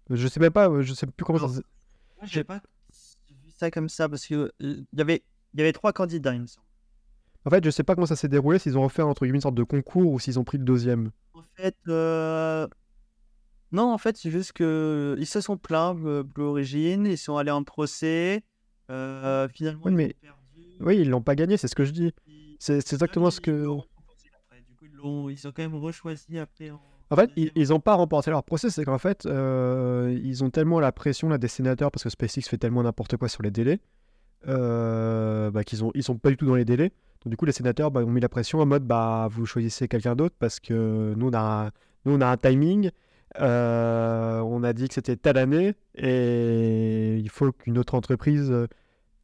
Je 0.09 0.27
sais 0.27 0.39
même 0.39 0.51
pas, 0.51 0.69
je 0.81 0.93
sais 0.93 1.05
plus 1.05 1.23
comment 1.23 1.47
ça. 1.47 1.61
J'ai 2.23 2.43
pas 2.43 2.61
vu 3.29 3.51
ça 3.51 3.71
comme 3.71 3.89
ça 3.89 4.09
parce 4.09 4.25
que 4.25 4.51
euh, 4.61 4.83
y 4.93 5.01
avait, 5.01 5.23
il 5.53 5.59
y 5.59 5.61
avait 5.61 5.73
trois 5.73 5.93
candidats, 5.93 6.33
il 6.33 6.41
me 6.41 6.47
semble. 6.47 6.65
En 7.45 7.49
fait, 7.51 7.63
je 7.63 7.69
sais 7.69 7.83
pas 7.83 7.93
comment 7.93 8.07
ça 8.07 8.15
s'est 8.15 8.27
déroulé, 8.27 8.57
s'ils 8.57 8.77
ont 8.77 8.83
refait 8.83 9.03
entre 9.03 9.25
guillemets 9.25 9.37
une 9.37 9.41
sorte 9.41 9.55
de 9.55 9.63
concours 9.63 10.11
ou 10.11 10.19
s'ils 10.19 10.39
ont 10.39 10.43
pris 10.43 10.57
le 10.57 10.63
deuxième. 10.63 11.11
En 11.33 11.43
fait, 11.55 11.77
euh, 11.87 12.67
non, 13.71 13.91
en 13.93 13.97
fait, 13.97 14.17
c'est 14.17 14.31
juste 14.31 14.53
que 14.53 15.15
ils 15.19 15.27
se 15.27 15.41
sont 15.41 15.57
plaints, 15.57 15.93
Blue 15.93 16.43
Origin, 16.43 17.05
ils 17.05 17.17
sont 17.17 17.37
allés 17.37 17.51
en 17.51 17.63
procès. 17.63 18.43
Euh, 18.89 19.47
finalement, 19.49 19.81
oui, 19.85 19.91
mais... 19.93 20.15
ils 20.23 20.29
ont 20.29 20.33
perdu. 20.55 20.77
Oui, 20.79 20.97
ils 20.97 21.09
l'ont 21.09 21.21
pas 21.21 21.35
gagné, 21.35 21.57
c'est 21.57 21.67
ce 21.67 21.75
que 21.75 21.85
je 21.85 21.91
dis. 21.91 22.13
C'est 22.59 22.77
exactement 22.77 23.29
ce 23.29 23.41
que. 23.41 23.51
Ils, 24.81 24.99
ont... 25.01 25.29
ils 25.29 25.47
ont 25.47 25.51
quand 25.51 25.61
même 25.61 25.75
rechoisi 25.75 26.39
après. 26.39 26.71
En... 26.71 26.81
fait, 27.13 27.31
ils 27.35 27.69
n'ont 27.69 27.79
pas 27.79 27.93
remporté 27.95 28.31
leur 28.31 28.43
procès, 28.43 28.69
c'est 28.69 28.83
qu'en 28.83 28.97
fait, 28.97 29.25
euh, 29.25 30.17
ils 30.23 30.43
ont 30.43 30.49
tellement 30.49 30.79
la 30.79 30.91
pression 30.91 31.29
là, 31.29 31.37
des 31.37 31.47
sénateurs 31.47 31.91
parce 31.91 32.03
que 32.03 32.09
SpaceX 32.09 32.49
fait 32.49 32.57
tellement 32.57 32.83
n'importe 32.83 33.17
quoi 33.17 33.27
sur 33.27 33.43
les 33.43 33.51
délais 33.51 33.79
bah, 34.45 35.63
qu'ils 35.65 35.83
ont, 35.83 35.91
ils 35.95 36.03
sont 36.03 36.17
pas 36.17 36.29
du 36.29 36.37
tout 36.37 36.45
dans 36.45 36.55
les 36.55 36.65
délais 36.65 36.91
du 37.25 37.37
coup, 37.37 37.45
les 37.45 37.51
sénateurs 37.51 37.91
bah, 37.91 38.01
ont 38.01 38.09
mis 38.09 38.21
la 38.21 38.29
pression 38.29 38.59
en 38.59 38.65
mode 38.65 38.83
bah, 38.83 39.27
vous 39.31 39.45
choisissez 39.45 39.87
quelqu'un 39.87 40.15
d'autre 40.15 40.35
parce 40.37 40.59
que 40.59 41.13
nous, 41.15 41.29
on 41.29 42.21
a, 42.21 42.27
un 42.27 42.37
timing. 42.37 42.91
Euh, 43.41 44.39
on 44.41 44.63
a 44.63 44.71
dit 44.73 44.87
que 44.87 44.93
c'était 44.93 45.17
telle 45.17 45.37
année 45.37 45.73
et 45.95 47.17
il 47.17 47.29
faut 47.29 47.51
qu'une 47.51 47.77
autre 47.77 47.95
entreprise, 47.95 48.49
euh, 48.51 48.67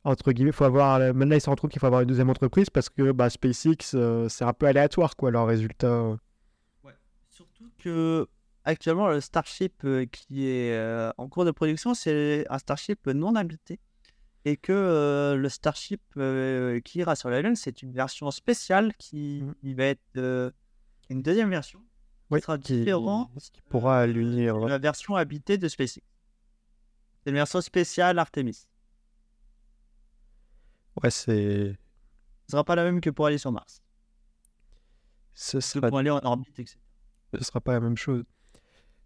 entre 0.03 0.31
guillemets, 0.31 0.51
faut 0.51 0.65
avoir. 0.65 0.99
Maintenant, 1.13 1.35
ils 1.35 1.41
se 1.41 1.49
rendent 1.49 1.59
compte 1.59 1.71
qu'il 1.71 1.79
faut 1.79 1.85
avoir 1.85 2.01
une 2.01 2.07
deuxième 2.07 2.29
entreprise 2.29 2.69
parce 2.69 2.89
que 2.89 3.11
bah, 3.11 3.29
SpaceX, 3.29 3.93
euh, 3.93 4.27
c'est 4.29 4.43
un 4.43 4.53
peu 4.53 4.65
aléatoire, 4.65 5.15
quoi, 5.15 5.31
leurs 5.31 5.45
résultats. 5.47 6.17
Que 7.83 8.27
actuellement, 8.63 9.09
le 9.09 9.21
Starship 9.21 9.85
qui 10.11 10.47
est 10.47 11.11
en 11.17 11.27
cours 11.27 11.45
de 11.45 11.51
production, 11.51 11.93
c'est 11.93 12.45
un 12.49 12.59
Starship 12.59 13.07
non 13.07 13.35
habité 13.35 13.79
et 14.45 14.57
que 14.57 14.71
euh, 14.71 15.35
le 15.35 15.49
Starship 15.49 16.01
euh, 16.17 16.79
qui 16.81 16.99
ira 16.99 17.15
sur 17.15 17.29
la 17.29 17.41
Lune, 17.41 17.55
c'est 17.55 17.81
une 17.81 17.91
version 17.91 18.31
spéciale 18.31 18.93
qui, 18.97 19.43
mmh. 19.63 19.73
va 19.73 19.83
être 19.85 20.01
euh, 20.17 20.51
une 21.09 21.21
deuxième 21.21 21.49
version 21.49 21.81
qui 22.31 22.41
sera 22.41 22.57
différente 22.57 23.29
qui 23.51 23.61
pourra 23.63 24.07
l'unir 24.07 24.57
la 24.57 24.77
version 24.77 25.15
habitée 25.15 25.57
de 25.57 25.67
SpaceX. 25.67 26.01
C'est 27.23 27.29
une 27.29 27.35
version 27.35 27.61
spéciale 27.61 28.17
Artemis. 28.17 28.67
Ouais, 31.01 31.11
c'est. 31.11 31.77
Ce 32.47 32.51
sera 32.51 32.63
pas 32.63 32.75
la 32.75 32.83
même 32.83 33.01
que 33.01 33.09
pour 33.09 33.25
aller 33.27 33.37
sur 33.37 33.51
Mars. 33.51 33.81
Ce 35.33 35.59
sera... 35.59 35.87
Pour 35.89 35.99
aller 35.99 36.09
en 36.09 36.19
orbite, 36.23 36.57
etc. 36.59 36.77
Ce 37.37 37.43
sera 37.43 37.61
pas 37.61 37.73
la 37.73 37.79
même 37.79 37.97
chose. 37.97 38.23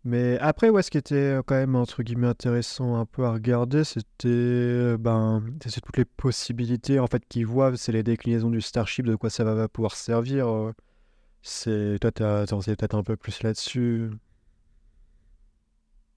Mais 0.05 0.37
après, 0.37 0.69
ouais, 0.69 0.83
ce 0.83 0.91
qui 0.91 0.99
était 0.99 1.15
euh, 1.15 1.41
quand 1.43 1.55
même 1.55 1.75
entre 1.75 2.03
guillemets 2.03 2.27
intéressant 2.27 2.95
un 2.95 3.07
peu 3.07 3.25
à 3.25 3.31
regarder, 3.33 3.83
c'était 3.83 4.27
euh, 4.27 4.97
ben, 4.99 5.43
c'est 5.65 5.81
toutes 5.81 5.97
les 5.97 6.05
possibilités 6.05 6.99
en 6.99 7.07
fait 7.07 7.25
qu'ils 7.27 7.47
voient, 7.47 7.75
c'est 7.75 7.91
les 7.91 8.03
déclinaisons 8.03 8.51
du 8.51 8.61
Starship, 8.61 9.07
de 9.07 9.15
quoi 9.15 9.31
ça 9.31 9.43
va, 9.43 9.67
pouvoir 9.67 9.95
servir. 9.95 10.47
Euh. 10.47 10.73
C'est 11.41 11.97
toi, 11.99 12.11
t'as 12.11 12.45
peut-être 12.45 12.93
un 12.93 13.01
peu 13.01 13.17
plus 13.17 13.41
là-dessus. 13.41 14.11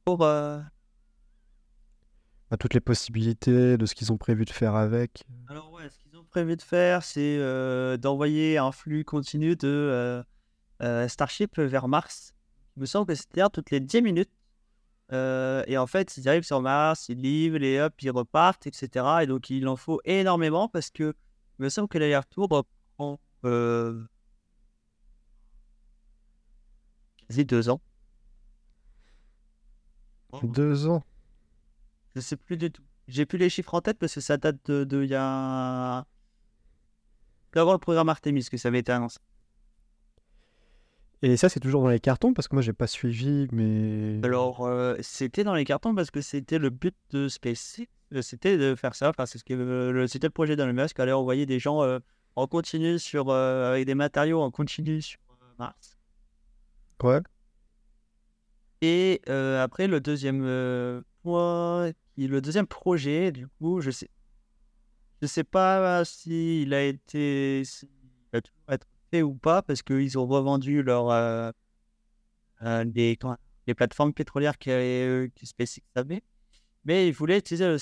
Pour 0.04 0.18
bah, 0.18 0.64
toutes 2.60 2.74
les 2.74 2.80
possibilités 2.80 3.78
de 3.78 3.86
ce 3.86 3.94
qu'ils 3.94 4.12
ont 4.12 4.18
prévu 4.18 4.44
de 4.44 4.50
faire 4.50 4.74
avec. 4.74 5.24
Alors 5.48 5.72
ouais, 5.72 5.88
ce 5.88 5.98
qu'ils 5.98 6.18
ont 6.18 6.24
prévu 6.24 6.56
de 6.56 6.62
faire, 6.62 7.02
c'est 7.02 7.38
d'envoyer 7.96 8.58
un 8.58 8.72
flux 8.72 9.04
continu 9.04 9.56
de 9.56 10.22
Starship 10.80 11.58
vers 11.58 11.88
Mars 11.88 12.34
il 12.78 12.82
me 12.82 12.86
semble 12.86 13.06
que 13.08 13.14
c'était 13.16 13.42
toutes 13.52 13.72
les 13.72 13.80
10 13.80 14.02
minutes. 14.02 14.30
Euh, 15.10 15.64
et 15.66 15.76
en 15.76 15.88
fait, 15.88 16.16
ils 16.16 16.28
arrivent 16.28 16.44
sur 16.44 16.60
Mars, 16.62 17.08
ils 17.08 17.20
livrent, 17.20 17.60
et 17.60 17.82
hop, 17.82 17.92
ils 18.00 18.10
repartent, 18.10 18.68
etc. 18.68 19.04
Et 19.22 19.26
donc, 19.26 19.50
il 19.50 19.66
en 19.66 19.74
faut 19.74 20.00
énormément 20.04 20.68
parce 20.68 20.90
que 20.90 21.12
il 21.58 21.64
me 21.64 21.70
semble 21.70 21.88
que 21.88 21.98
l'aller-retour 21.98 22.64
prend 22.96 23.18
euh, 23.44 24.04
quasi 27.26 27.44
deux 27.44 27.68
ans. 27.68 27.80
Deux 30.44 30.86
ans 30.86 31.02
Je 32.14 32.20
sais 32.20 32.36
plus 32.36 32.56
du 32.56 32.70
tout. 32.70 32.84
J'ai 33.08 33.26
plus 33.26 33.38
les 33.38 33.50
chiffres 33.50 33.74
en 33.74 33.80
tête 33.80 33.98
parce 33.98 34.14
que 34.14 34.20
ça 34.20 34.36
date 34.36 34.58
de, 34.66 34.84
de 34.84 35.02
il 35.02 35.10
y 35.10 35.16
a. 35.16 36.06
Avant 37.56 37.72
le 37.72 37.78
programme 37.78 38.08
Artemis 38.08 38.44
que 38.44 38.56
ça 38.56 38.68
avait 38.68 38.78
été 38.78 38.92
annoncé. 38.92 39.18
Et 41.22 41.36
ça, 41.36 41.48
c'est 41.48 41.58
toujours 41.58 41.82
dans 41.82 41.88
les 41.88 41.98
cartons 41.98 42.32
parce 42.32 42.46
que 42.46 42.54
moi, 42.54 42.62
j'ai 42.62 42.72
pas 42.72 42.86
suivi, 42.86 43.48
mais. 43.50 44.20
Alors, 44.22 44.64
euh, 44.64 44.96
c'était 45.00 45.42
dans 45.42 45.54
les 45.54 45.64
cartons 45.64 45.94
parce 45.94 46.10
que 46.10 46.20
c'était 46.20 46.58
le 46.58 46.70
but 46.70 46.94
de 47.10 47.28
SpaceX, 47.28 47.88
euh, 48.14 48.22
c'était 48.22 48.56
de 48.56 48.76
faire 48.76 48.94
ça. 48.94 49.08
Enfin, 49.10 49.26
c'est 49.26 49.38
ce 49.38 49.44
que 49.44 50.06
c'était 50.06 50.28
le 50.28 50.32
projet 50.32 50.54
d'Elon 50.54 50.72
Musk, 50.72 50.98
aller 51.00 51.12
envoyer 51.12 51.44
des 51.44 51.58
gens 51.58 51.82
euh, 51.82 51.98
en 52.36 52.46
continu 52.46 53.00
sur 53.00 53.32
avec 53.32 53.84
des 53.84 53.96
matériaux 53.96 54.40
en 54.40 54.50
continu 54.52 55.02
sur 55.02 55.18
Mars. 55.58 55.98
Ouais. 57.02 57.20
Et 58.80 59.20
après, 59.26 59.88
le 59.88 60.00
deuxième 60.00 61.02
point, 61.24 61.90
le 62.16 62.40
deuxième 62.40 62.68
projet, 62.68 63.32
du 63.32 63.48
coup, 63.48 63.80
je 63.80 63.90
sais, 63.90 64.08
je 65.20 65.26
sais 65.26 65.42
pas 65.42 66.04
s'il 66.04 66.72
a 66.74 66.84
été, 66.84 67.64
s'il 67.64 67.88
a 68.32 68.40
toujours 68.40 68.72
été 68.72 68.86
ou 69.14 69.34
pas 69.34 69.62
parce 69.62 69.82
qu'ils 69.82 70.18
ont 70.18 70.26
revendu 70.26 70.82
leur, 70.82 71.10
euh, 71.10 71.50
euh, 72.62 72.84
les, 72.94 73.18
plateformes 73.74 74.12
pétrolières 74.12 74.54
euh, 74.68 75.28
que 75.34 75.46
SpaceX 75.46 75.82
avait. 75.94 76.22
Mais 76.84 77.08
ils 77.08 77.12
voulaient 77.12 77.38
utiliser 77.38 77.76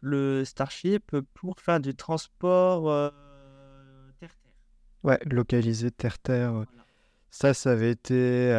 le, 0.00 0.44
Starship 0.44 1.16
pour 1.34 1.60
faire 1.60 1.80
du 1.80 1.94
transport 1.94 3.12
terre-terre. 4.18 4.52
Ouais, 5.02 5.18
localisé 5.26 5.90
terre-terre. 5.90 6.64
Ça, 7.30 7.52
ça 7.52 7.72
avait 7.72 7.90
été 7.90 8.50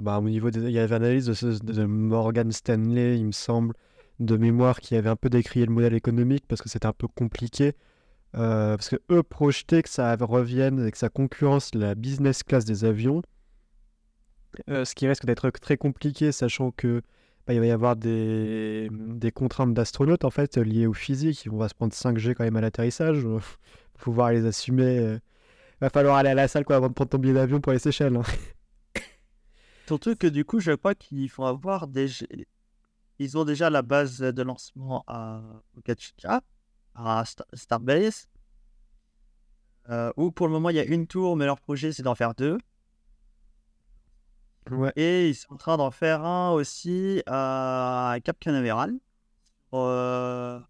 bah, 0.00 0.18
au 0.18 0.28
niveau 0.28 0.50
des... 0.50 0.60
Il 0.60 0.70
y 0.70 0.78
avait 0.78 0.96
une 0.96 1.02
analyse 1.02 1.26
de, 1.26 1.72
de, 1.72 1.84
Morgan 1.84 2.52
Stanley, 2.52 3.18
il 3.18 3.26
me 3.26 3.32
semble, 3.32 3.74
de 4.20 4.36
mémoire, 4.36 4.80
qui 4.80 4.94
avait 4.96 5.10
un 5.10 5.16
peu 5.16 5.28
décrié 5.28 5.66
le 5.66 5.72
modèle 5.72 5.94
économique 5.94 6.44
parce 6.46 6.62
que 6.62 6.68
c'était 6.68 6.86
un 6.86 6.92
peu 6.92 7.08
compliqué. 7.08 7.74
Euh, 8.36 8.76
parce 8.76 8.88
que 8.88 8.96
eux 9.10 9.22
projetaient 9.22 9.82
que 9.82 9.88
ça 9.88 10.16
revienne 10.20 10.86
et 10.86 10.90
que 10.90 10.98
ça 10.98 11.08
concurrence 11.08 11.74
la 11.74 11.94
business 11.94 12.42
class 12.42 12.64
des 12.64 12.84
avions. 12.84 13.22
Euh, 14.68 14.84
ce 14.84 14.94
qui 14.94 15.06
risque 15.06 15.26
d'être 15.26 15.50
très 15.50 15.76
compliqué, 15.76 16.32
sachant 16.32 16.70
que 16.70 17.02
bah, 17.46 17.54
il 17.54 17.60
va 17.60 17.66
y 17.66 17.70
avoir 17.70 17.96
des, 17.96 18.88
contraintes 19.34 19.74
d'astronautes 19.74 20.24
en 20.24 20.30
fait 20.30 20.56
liées 20.56 20.86
au 20.86 20.92
physique. 20.92 21.48
On 21.50 21.56
va 21.56 21.68
se 21.68 21.74
prendre 21.74 21.92
5G 21.92 22.34
quand 22.34 22.44
même 22.44 22.56
à 22.56 22.60
l'atterrissage. 22.60 23.20
Faut 23.20 23.40
pouvoir 23.98 24.32
les 24.32 24.46
assumer. 24.46 24.98
euh. 24.98 25.18
Va 25.80 25.88
falloir 25.88 26.16
aller 26.16 26.28
à 26.28 26.34
la 26.34 26.46
salle 26.46 26.64
quoi, 26.64 26.76
avant 26.76 26.88
de 26.88 26.92
prendre 26.92 27.10
ton 27.10 27.18
billet 27.18 27.34
d'avion 27.34 27.60
pour 27.60 27.72
les 27.72 27.78
Seychelles. 27.78 28.16
hein. 28.16 28.22
Surtout 29.86 30.14
que 30.14 30.26
du 30.26 30.44
coup, 30.44 30.60
je 30.60 30.72
crois 30.72 30.94
qu'ils 30.94 31.28
font 31.28 31.44
avoir 31.44 31.88
des. 31.88 32.08
Ils 33.18 33.36
ont 33.36 33.44
déjà 33.44 33.70
la 33.70 33.82
base 33.82 34.18
de 34.20 34.42
lancement 34.42 35.02
à 35.06 35.42
Okachika, 35.76 36.42
à 36.94 37.24
Star- 37.24 37.46
Starbase. 37.52 38.28
euh, 39.88 40.12
où 40.16 40.30
pour 40.30 40.46
le 40.46 40.52
moment 40.52 40.70
il 40.70 40.76
y 40.76 40.80
a 40.80 40.84
une 40.84 41.06
tour, 41.06 41.36
mais 41.36 41.46
leur 41.46 41.60
projet 41.60 41.92
c'est 41.92 42.02
d'en 42.02 42.14
faire 42.14 42.34
deux. 42.34 42.58
Ouais. 44.70 44.92
Et 44.96 45.30
ils 45.30 45.34
sont 45.34 45.54
en 45.54 45.56
train 45.56 45.76
d'en 45.78 45.90
faire 45.90 46.24
un 46.24 46.50
aussi 46.52 47.22
à 47.26 48.16
Cap 48.22 48.38
Canaveral. 48.38 48.94
Euh, 49.72 50.60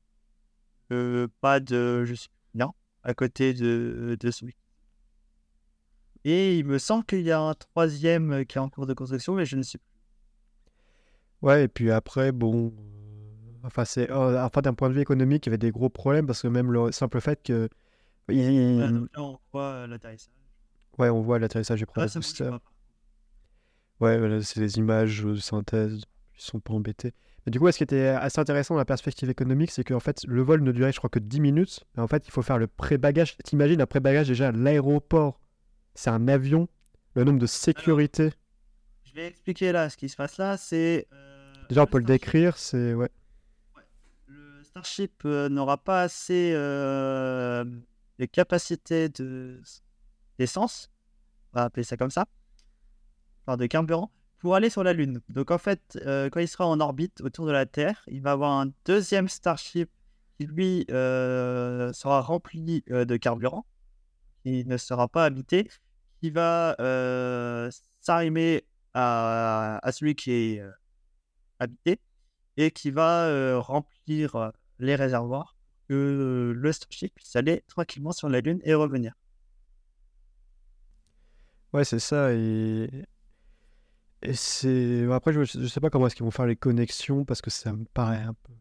euh, 0.92 1.28
pas 1.40 1.60
de. 1.60 2.04
Je 2.04 2.14
sais 2.14 2.28
bien, 2.54 2.72
à 3.02 3.12
côté 3.14 3.52
de, 3.52 4.16
de 4.18 4.30
celui. 4.30 4.56
Et 6.24 6.58
il 6.58 6.64
me 6.66 6.78
semble 6.78 7.04
qu'il 7.04 7.22
y 7.22 7.30
a 7.32 7.40
un 7.40 7.54
troisième 7.54 8.44
qui 8.46 8.58
est 8.58 8.60
en 8.60 8.68
cours 8.68 8.86
de 8.86 8.94
construction, 8.94 9.34
mais 9.34 9.44
je 9.44 9.56
ne 9.56 9.62
sais 9.62 9.78
plus. 9.78 9.86
Ouais, 11.42 11.64
et 11.64 11.68
puis 11.68 11.90
après, 11.90 12.32
bon. 12.32 12.72
Euh, 13.62 13.66
Enfin, 13.66 13.84
c'est. 13.84 14.10
euh, 14.10 14.42
enfin, 14.44 14.60
d'un 14.62 14.74
point 14.74 14.88
de 14.88 14.94
vue 14.94 15.00
économique, 15.00 15.46
il 15.46 15.48
y 15.48 15.50
avait 15.50 15.58
des 15.58 15.70
gros 15.70 15.88
problèmes 15.88 16.26
parce 16.26 16.42
que 16.42 16.48
même 16.48 16.70
le 16.72 16.92
simple 16.92 17.20
fait 17.20 17.42
que. 17.42 17.68
il- 18.28 18.78
là, 18.78 18.90
on 19.18 19.38
voit 19.52 19.62
euh, 19.64 19.86
l'atterrissage. 19.86 20.32
Ouais, 20.98 21.08
on 21.08 21.20
voit 21.22 21.38
l'atterrissage 21.38 21.78
du 21.78 21.84
Ah, 21.88 21.92
premier 21.92 22.06
booster. 22.14 22.50
Ouais, 24.00 24.18
c'est 24.42 24.60
des 24.60 24.78
images 24.78 25.22
de 25.22 25.36
synthèse, 25.36 25.94
ils 26.38 26.40
sont 26.42 26.58
pas 26.60 26.72
embêtés. 26.72 27.12
Mais 27.46 27.50
du 27.50 27.58
coup, 27.60 27.70
ce 27.70 27.76
qui 27.76 27.82
était 27.84 28.08
assez 28.08 28.40
intéressant 28.40 28.74
dans 28.74 28.78
la 28.78 28.84
perspective 28.86 29.28
économique, 29.30 29.70
c'est 29.70 29.84
qu'en 29.84 30.00
fait, 30.00 30.22
le 30.26 30.42
vol 30.42 30.62
ne 30.62 30.72
durait, 30.72 30.92
je 30.92 30.98
crois, 30.98 31.10
que 31.10 31.18
10 31.18 31.40
minutes. 31.40 31.84
Mais 31.96 32.02
en 32.02 32.06
fait, 32.08 32.26
il 32.26 32.30
faut 32.30 32.42
faire 32.42 32.58
le 32.58 32.66
pré-bagage. 32.66 33.36
T'imagines 33.44 33.80
un 33.80 33.86
pré-bagage 33.86 34.28
déjà 34.28 34.48
à 34.48 34.52
l'aéroport, 34.52 35.38
c'est 35.94 36.10
un 36.10 36.28
avion, 36.28 36.68
le 37.14 37.24
nombre 37.24 37.38
de 37.38 37.46
sécurité. 37.46 38.30
Je 39.04 39.14
vais 39.14 39.26
expliquer 39.26 39.72
là 39.72 39.88
ce 39.90 39.96
qui 39.96 40.08
se 40.08 40.16
passe 40.16 40.38
là. 40.38 40.56
C'est. 40.56 41.06
euh, 41.12 41.52
Déjà, 41.68 41.82
on 41.82 41.86
peut 41.86 41.98
le 41.98 42.04
décrire, 42.04 42.56
c'est. 42.56 42.94
Ouais. 42.94 43.10
Starship 44.70 45.24
euh, 45.24 45.48
n'aura 45.48 45.78
pas 45.78 46.02
assez 46.02 46.52
euh, 46.54 47.64
de 48.20 48.24
capacité 48.24 49.08
de 49.08 49.60
d'essence, 50.38 50.92
on 51.52 51.58
va 51.58 51.64
appeler 51.64 51.82
ça 51.82 51.96
comme 51.96 52.10
ça, 52.10 52.26
enfin 53.42 53.56
de 53.56 53.66
carburant, 53.66 54.12
pour 54.38 54.54
aller 54.54 54.70
sur 54.70 54.84
la 54.84 54.92
Lune. 54.92 55.20
Donc 55.28 55.50
en 55.50 55.58
fait, 55.58 55.98
euh, 56.06 56.30
quand 56.30 56.38
il 56.38 56.46
sera 56.46 56.66
en 56.66 56.78
orbite 56.78 57.20
autour 57.20 57.46
de 57.46 57.50
la 57.50 57.66
Terre, 57.66 58.04
il 58.06 58.22
va 58.22 58.30
avoir 58.30 58.52
un 58.52 58.70
deuxième 58.84 59.28
Starship 59.28 59.90
qui 60.38 60.46
lui 60.46 60.86
sera 60.88 62.20
rempli 62.20 62.82
de 62.86 63.16
carburant, 63.16 63.66
qui 64.44 64.64
ne 64.64 64.76
sera 64.76 65.08
pas 65.08 65.24
habité, 65.24 65.68
qui 66.20 66.30
va 66.30 66.76
s'arrimer 68.00 68.64
à, 68.94 69.80
celui 69.92 70.14
qui 70.14 70.30
est 70.30 70.62
habité 71.58 72.00
et 72.56 72.70
qui 72.70 72.92
va 72.92 73.58
remplir 73.58 74.52
les 74.80 74.96
réservoirs 74.96 75.56
que 75.88 75.94
euh, 75.94 76.52
le 76.54 76.72
Starship 76.72 77.14
puisse 77.14 77.34
aller 77.36 77.62
tranquillement 77.68 78.12
sur 78.12 78.28
la 78.28 78.40
Lune 78.40 78.60
et 78.64 78.74
revenir. 78.74 79.14
Ouais, 81.72 81.84
c'est 81.84 81.98
ça. 82.00 82.32
Et, 82.32 82.88
et 84.22 84.34
c'est. 84.34 85.06
Après, 85.12 85.32
je, 85.32 85.44
je 85.44 85.66
sais 85.66 85.80
pas 85.80 85.90
comment 85.90 86.06
est-ce 86.06 86.16
qu'ils 86.16 86.24
vont 86.24 86.30
faire 86.30 86.46
les 86.46 86.56
connexions 86.56 87.24
parce 87.24 87.40
que 87.40 87.50
ça 87.50 87.72
me 87.72 87.84
paraît 87.94 88.22
un 88.22 88.34
peu. 88.34 88.52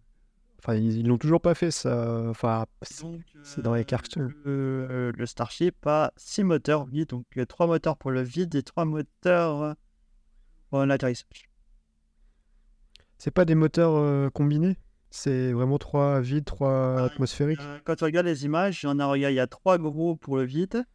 Enfin, 0.59 0.75
ils 0.75 1.07
l'ont 1.07 1.17
toujours 1.17 1.41
pas 1.41 1.55
fait, 1.55 1.71
ça. 1.71 2.23
Enfin, 2.29 2.65
c'est- 2.81 3.61
dans 3.61 3.73
les 3.73 3.81
euh, 3.81 3.83
cartons. 3.83 4.29
Le, 4.45 4.87
euh, 4.91 5.11
le 5.15 5.25
Starship 5.25 5.75
a 5.87 6.11
six 6.17 6.43
moteurs, 6.43 6.85
oui, 6.91 7.05
donc 7.05 7.25
euh, 7.37 7.45
trois 7.45 7.67
moteurs 7.67 7.97
pour 7.97 8.11
le 8.11 8.21
vide 8.21 8.53
et 8.55 8.63
trois 8.63 8.85
moteurs 8.85 9.61
euh, 9.61 9.73
pour 10.69 10.85
l'atterrissage. 10.85 11.49
c'est 13.17 13.31
pas 13.31 13.45
des 13.45 13.55
moteurs 13.55 13.95
euh, 13.95 14.29
combinés? 14.29 14.77
C'est 15.11 15.51
vraiment 15.53 15.77
trois 15.79 16.19
vides, 16.21 16.45
trois 16.45 16.95
Ah, 16.99 17.03
atmosphériques. 17.05 17.59
Euh, 17.61 17.79
quand 17.83 18.01
on 18.01 18.05
regarde 18.05 18.27
les 18.27 18.45
images, 18.45 18.83
il 18.83 18.85
y 18.85 18.89
en 18.89 18.99
a, 18.99 19.17
il 19.17 19.21
y 19.21 19.39
a 19.39 19.47
trois 19.47 19.77
gros 19.77 20.15
pour 20.15 20.37
le 20.37 20.43
vide. 20.43 20.85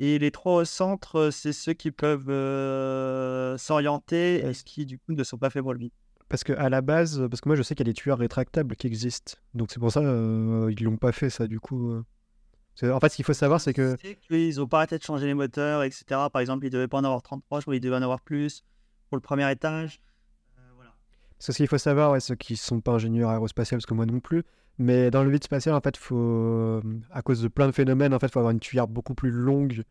Et 0.00 0.18
les 0.20 0.30
trois 0.30 0.54
au 0.62 0.64
centre, 0.64 1.16
euh, 1.16 1.30
c'est 1.32 1.52
ceux 1.52 1.72
qui 1.72 1.90
peuvent 1.90 2.30
euh, 2.30 3.58
s'orienter 3.58 4.48
et 4.48 4.52
qui, 4.52 4.86
du 4.86 4.98
coup, 4.98 5.12
ne 5.12 5.24
sont 5.24 5.38
pas 5.38 5.50
faits 5.50 5.62
pour 5.62 5.72
le 5.72 5.80
vide. 5.80 5.92
Parce 6.28 6.44
que 6.44 6.52
à 6.52 6.68
la 6.68 6.82
base, 6.82 7.26
parce 7.30 7.40
que 7.40 7.48
moi 7.48 7.56
je 7.56 7.62
sais 7.62 7.74
qu'il 7.74 7.86
y 7.86 7.88
a 7.88 7.92
des 7.92 7.94
tueurs 7.98 8.18
rétractables 8.18 8.76
qui 8.76 8.86
existent. 8.86 9.32
Donc 9.54 9.70
c'est 9.72 9.80
pour 9.80 9.90
ça 9.90 10.00
euh, 10.00 10.70
ils 10.70 10.84
l'ont 10.84 10.98
pas 10.98 11.10
fait 11.10 11.30
ça 11.30 11.46
du 11.46 11.58
coup. 11.58 11.90
euh. 11.90 12.92
En 12.92 13.00
fait, 13.00 13.08
ce 13.08 13.16
qu'il 13.16 13.24
faut 13.24 13.32
savoir, 13.32 13.60
c'est 13.62 13.72
que 13.72 13.96
Je 14.02 14.08
sais 14.08 14.14
qu'ils 14.16 14.60
ont 14.60 14.66
pas 14.68 14.76
arrêté 14.76 14.98
de 14.98 15.02
changer 15.02 15.24
les 15.26 15.32
moteurs, 15.34 15.82
etc. 15.84 16.04
Par 16.30 16.40
exemple, 16.40 16.66
ils 16.66 16.70
devaient 16.70 16.86
pas 16.86 16.98
en 16.98 17.04
avoir 17.04 17.22
33, 17.22 17.60
je 17.60 17.64
crois 17.64 17.74
qu'ils 17.74 17.80
devaient 17.80 17.96
en 17.96 18.02
avoir 18.02 18.20
plus 18.20 18.62
pour 19.08 19.16
le 19.16 19.22
premier 19.22 19.50
étage. 19.50 20.00
Parce 21.38 21.46
que 21.46 21.52
ce 21.52 21.56
qu'il 21.58 21.68
faut 21.68 21.78
savoir, 21.78 22.10
ouais, 22.12 22.20
ceux 22.20 22.34
qui 22.34 22.56
sont 22.56 22.80
pas 22.80 22.92
ingénieurs 22.92 23.30
aérospatiaux, 23.30 23.76
parce 23.76 23.86
que 23.86 23.94
moi 23.94 24.06
non 24.06 24.20
plus, 24.20 24.42
mais 24.78 25.10
dans 25.10 25.24
le 25.24 25.30
vide 25.30 25.44
spatial, 25.44 25.74
en 25.74 25.80
fait, 25.80 25.96
faut, 25.96 26.16
euh, 26.16 26.82
à 27.10 27.22
cause 27.22 27.42
de 27.42 27.48
plein 27.48 27.66
de 27.66 27.72
phénomènes, 27.72 28.14
en 28.14 28.18
fait, 28.18 28.30
faut 28.30 28.38
avoir 28.38 28.52
une 28.52 28.60
tuyère 28.60 28.88
beaucoup 28.88 29.14
plus 29.14 29.30
longue 29.30 29.84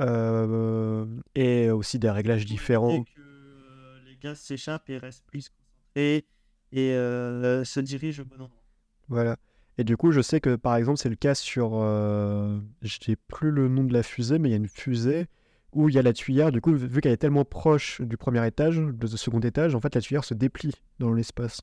euh, 0.00 1.06
et 1.34 1.70
aussi 1.70 1.98
des 1.98 2.10
réglages 2.10 2.44
différents. 2.44 2.90
Et 2.90 3.04
que 3.04 3.20
euh, 3.20 3.98
les 4.06 4.16
gaz 4.16 4.38
s'échappent 4.38 4.90
et 4.90 4.98
restent 4.98 5.24
plus 5.26 5.48
concentrés 5.48 6.26
et 6.72 6.92
euh, 6.92 7.64
se 7.64 7.80
dirigent 7.80 8.22
au 8.22 8.26
bon 8.26 8.34
endroit. 8.34 8.62
Voilà. 9.08 9.36
Et 9.78 9.84
du 9.84 9.96
coup, 9.96 10.10
je 10.10 10.20
sais 10.20 10.40
que 10.40 10.56
par 10.56 10.76
exemple, 10.76 10.98
c'est 10.98 11.08
le 11.08 11.16
cas 11.16 11.34
sur. 11.34 11.70
Je 11.80 12.98
n'ai 13.08 13.16
plus 13.16 13.50
le 13.50 13.68
nom 13.68 13.84
de 13.84 13.92
la 13.92 14.02
fusée, 14.02 14.38
mais 14.38 14.48
il 14.48 14.52
y 14.52 14.54
a 14.54 14.58
une 14.58 14.68
fusée 14.68 15.26
où 15.76 15.90
il 15.90 15.94
y 15.94 15.98
a 15.98 16.02
la 16.02 16.14
tuyère. 16.14 16.50
Du 16.50 16.60
coup, 16.60 16.74
vu 16.74 17.00
qu'elle 17.00 17.12
est 17.12 17.18
tellement 17.18 17.44
proche 17.44 18.00
du 18.00 18.16
premier 18.16 18.44
étage, 18.46 18.78
de 18.78 19.06
ce 19.06 19.18
second 19.18 19.40
étage, 19.40 19.74
en 19.74 19.80
fait, 19.80 19.94
la 19.94 20.00
tuyère 20.00 20.24
se 20.24 20.32
déplie 20.32 20.72
dans 20.98 21.12
l'espace. 21.12 21.60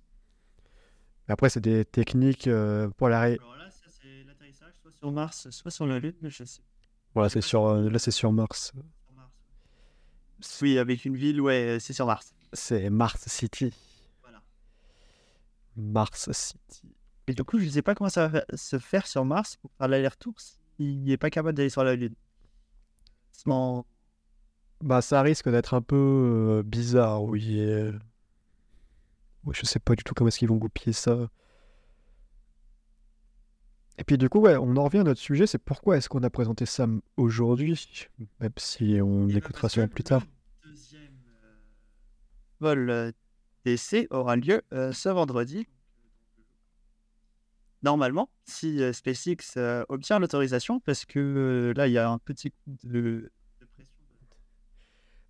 Après, 1.28 1.50
c'est 1.50 1.62
des 1.62 1.84
techniques 1.84 2.48
euh, 2.48 2.90
pour 2.90 3.10
la. 3.10 3.22
Alors 3.22 3.56
là, 3.58 3.72
ça 3.72 3.86
c'est 3.90 4.24
l'atterrissage, 4.26 4.74
soit 4.82 4.92
sur 4.92 5.12
Mars, 5.12 5.50
soit 5.50 5.72
sur 5.72 5.88
la 5.88 6.00
Lune, 6.00 6.14
mais 6.22 6.30
je 6.30 6.44
sais. 6.44 6.62
Voilà, 7.16 7.30
c'est 7.30 7.42
sur, 7.42 7.66
euh, 7.66 7.90
là, 7.90 7.98
c'est 7.98 8.12
sur 8.12 8.32
Mars. 8.32 8.72
Oui, 10.62 10.78
avec 10.78 11.06
une 11.06 11.16
ville, 11.16 11.42
ouais, 11.42 11.78
c'est 11.80 11.94
sur 11.94 12.06
Mars. 12.06 12.34
C'est 12.52 12.90
Mars 12.90 13.28
City. 13.28 13.74
Voilà. 14.22 14.44
Mars 15.76 16.32
City. 16.32 16.94
Et 17.26 17.34
du 17.34 17.44
coup, 17.44 17.58
je 17.58 17.66
ne 17.66 17.70
sais 17.70 17.82
pas 17.82 17.96
comment 17.96 18.10
ça 18.10 18.28
va 18.28 18.44
se 18.54 18.78
faire 18.78 19.08
sur 19.08 19.26
Mars 19.26 19.56
pour 19.56 19.72
faire 19.78 19.88
l'aller-retour 19.88 20.36
s'il 20.40 21.04
n'est 21.04 21.18
pas 21.18 21.30
capable 21.32 21.58
d'aller 21.58 21.70
sur 21.70 21.84
la 21.84 21.96
Lune. 21.96 22.14
Bah, 24.84 25.02
ça 25.02 25.22
risque 25.22 25.50
d'être 25.50 25.74
un 25.74 25.82
peu 25.82 25.96
euh, 25.96 26.64
bizarre, 26.64 27.24
oui. 27.24 27.58
et, 27.60 27.66
euh, 27.72 27.92
ouais, 29.46 29.54
je 29.56 29.66
sais 29.66 29.80
pas 29.80 29.96
du 29.96 30.04
tout 30.04 30.14
comment 30.14 30.28
est-ce 30.28 30.40
qu'ils 30.40 30.50
vont 30.50 30.58
goupiller 30.58 30.94
ça. 30.94 31.30
Et 33.98 34.04
puis 34.04 34.18
du 34.18 34.28
coup, 34.28 34.40
ouais, 34.40 34.56
on 34.58 34.76
en 34.78 34.84
revient 34.86 35.00
à 35.00 35.04
notre 35.04 35.20
sujet, 35.22 35.46
c'est 35.48 35.60
pourquoi 35.60 35.98
est-ce 35.98 36.10
qu'on 36.10 36.24
a 36.24 36.30
présenté 36.30 36.66
ça 36.66 36.84
m- 36.84 37.02
aujourd'hui, 37.16 37.88
même 38.40 38.52
si 38.58 39.00
on 39.02 39.30
Et 39.30 39.34
bah, 39.34 39.38
écoutera 39.38 39.62
parce 39.64 39.74
ça 39.76 39.88
que 39.88 39.94
plus 39.94 40.04
tard. 40.04 40.24
Le 40.64 40.70
deuxième 40.72 41.14
euh, 41.44 41.56
vol 42.60 42.90
euh, 42.90 43.12
d'essai 43.66 44.08
aura 44.10 44.36
lieu 44.36 44.64
euh, 44.74 44.92
ce 44.92 45.10
vendredi. 45.10 45.68
Normalement, 47.84 48.30
si 48.46 48.82
euh, 48.82 48.94
SpaceX 48.94 49.58
euh, 49.58 49.84
obtient 49.90 50.18
l'autorisation, 50.18 50.80
parce 50.80 51.06
que 51.06 51.20
euh, 51.20 51.74
là, 51.76 51.88
il 51.88 51.94
y 51.94 51.98
a 51.98 52.10
un 52.10 52.18
petit 52.18 52.50
coup 52.52 52.78
de, 52.84 53.30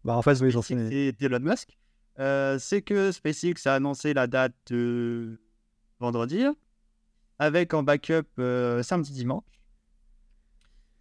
Bah, 0.04 0.16
en 0.16 0.22
fait, 0.22 0.40
oui, 0.42 0.52
j'en 0.52 0.62
sais. 0.62 0.76
et 0.76 1.12
d'Elon 1.14 1.40
Musk, 1.40 1.78
euh, 2.20 2.60
c'est 2.60 2.82
que 2.82 3.12
SpaceX 3.12 3.66
a 3.66 3.76
annoncé 3.76 4.14
la 4.14 4.28
date 4.28 4.54
de 4.68 5.40
vendredi, 6.00 6.44
avec 7.40 7.74
en 7.74 7.84
backup 7.84 8.28
euh, 8.40 8.84
samedi-dimanche. 8.84 9.44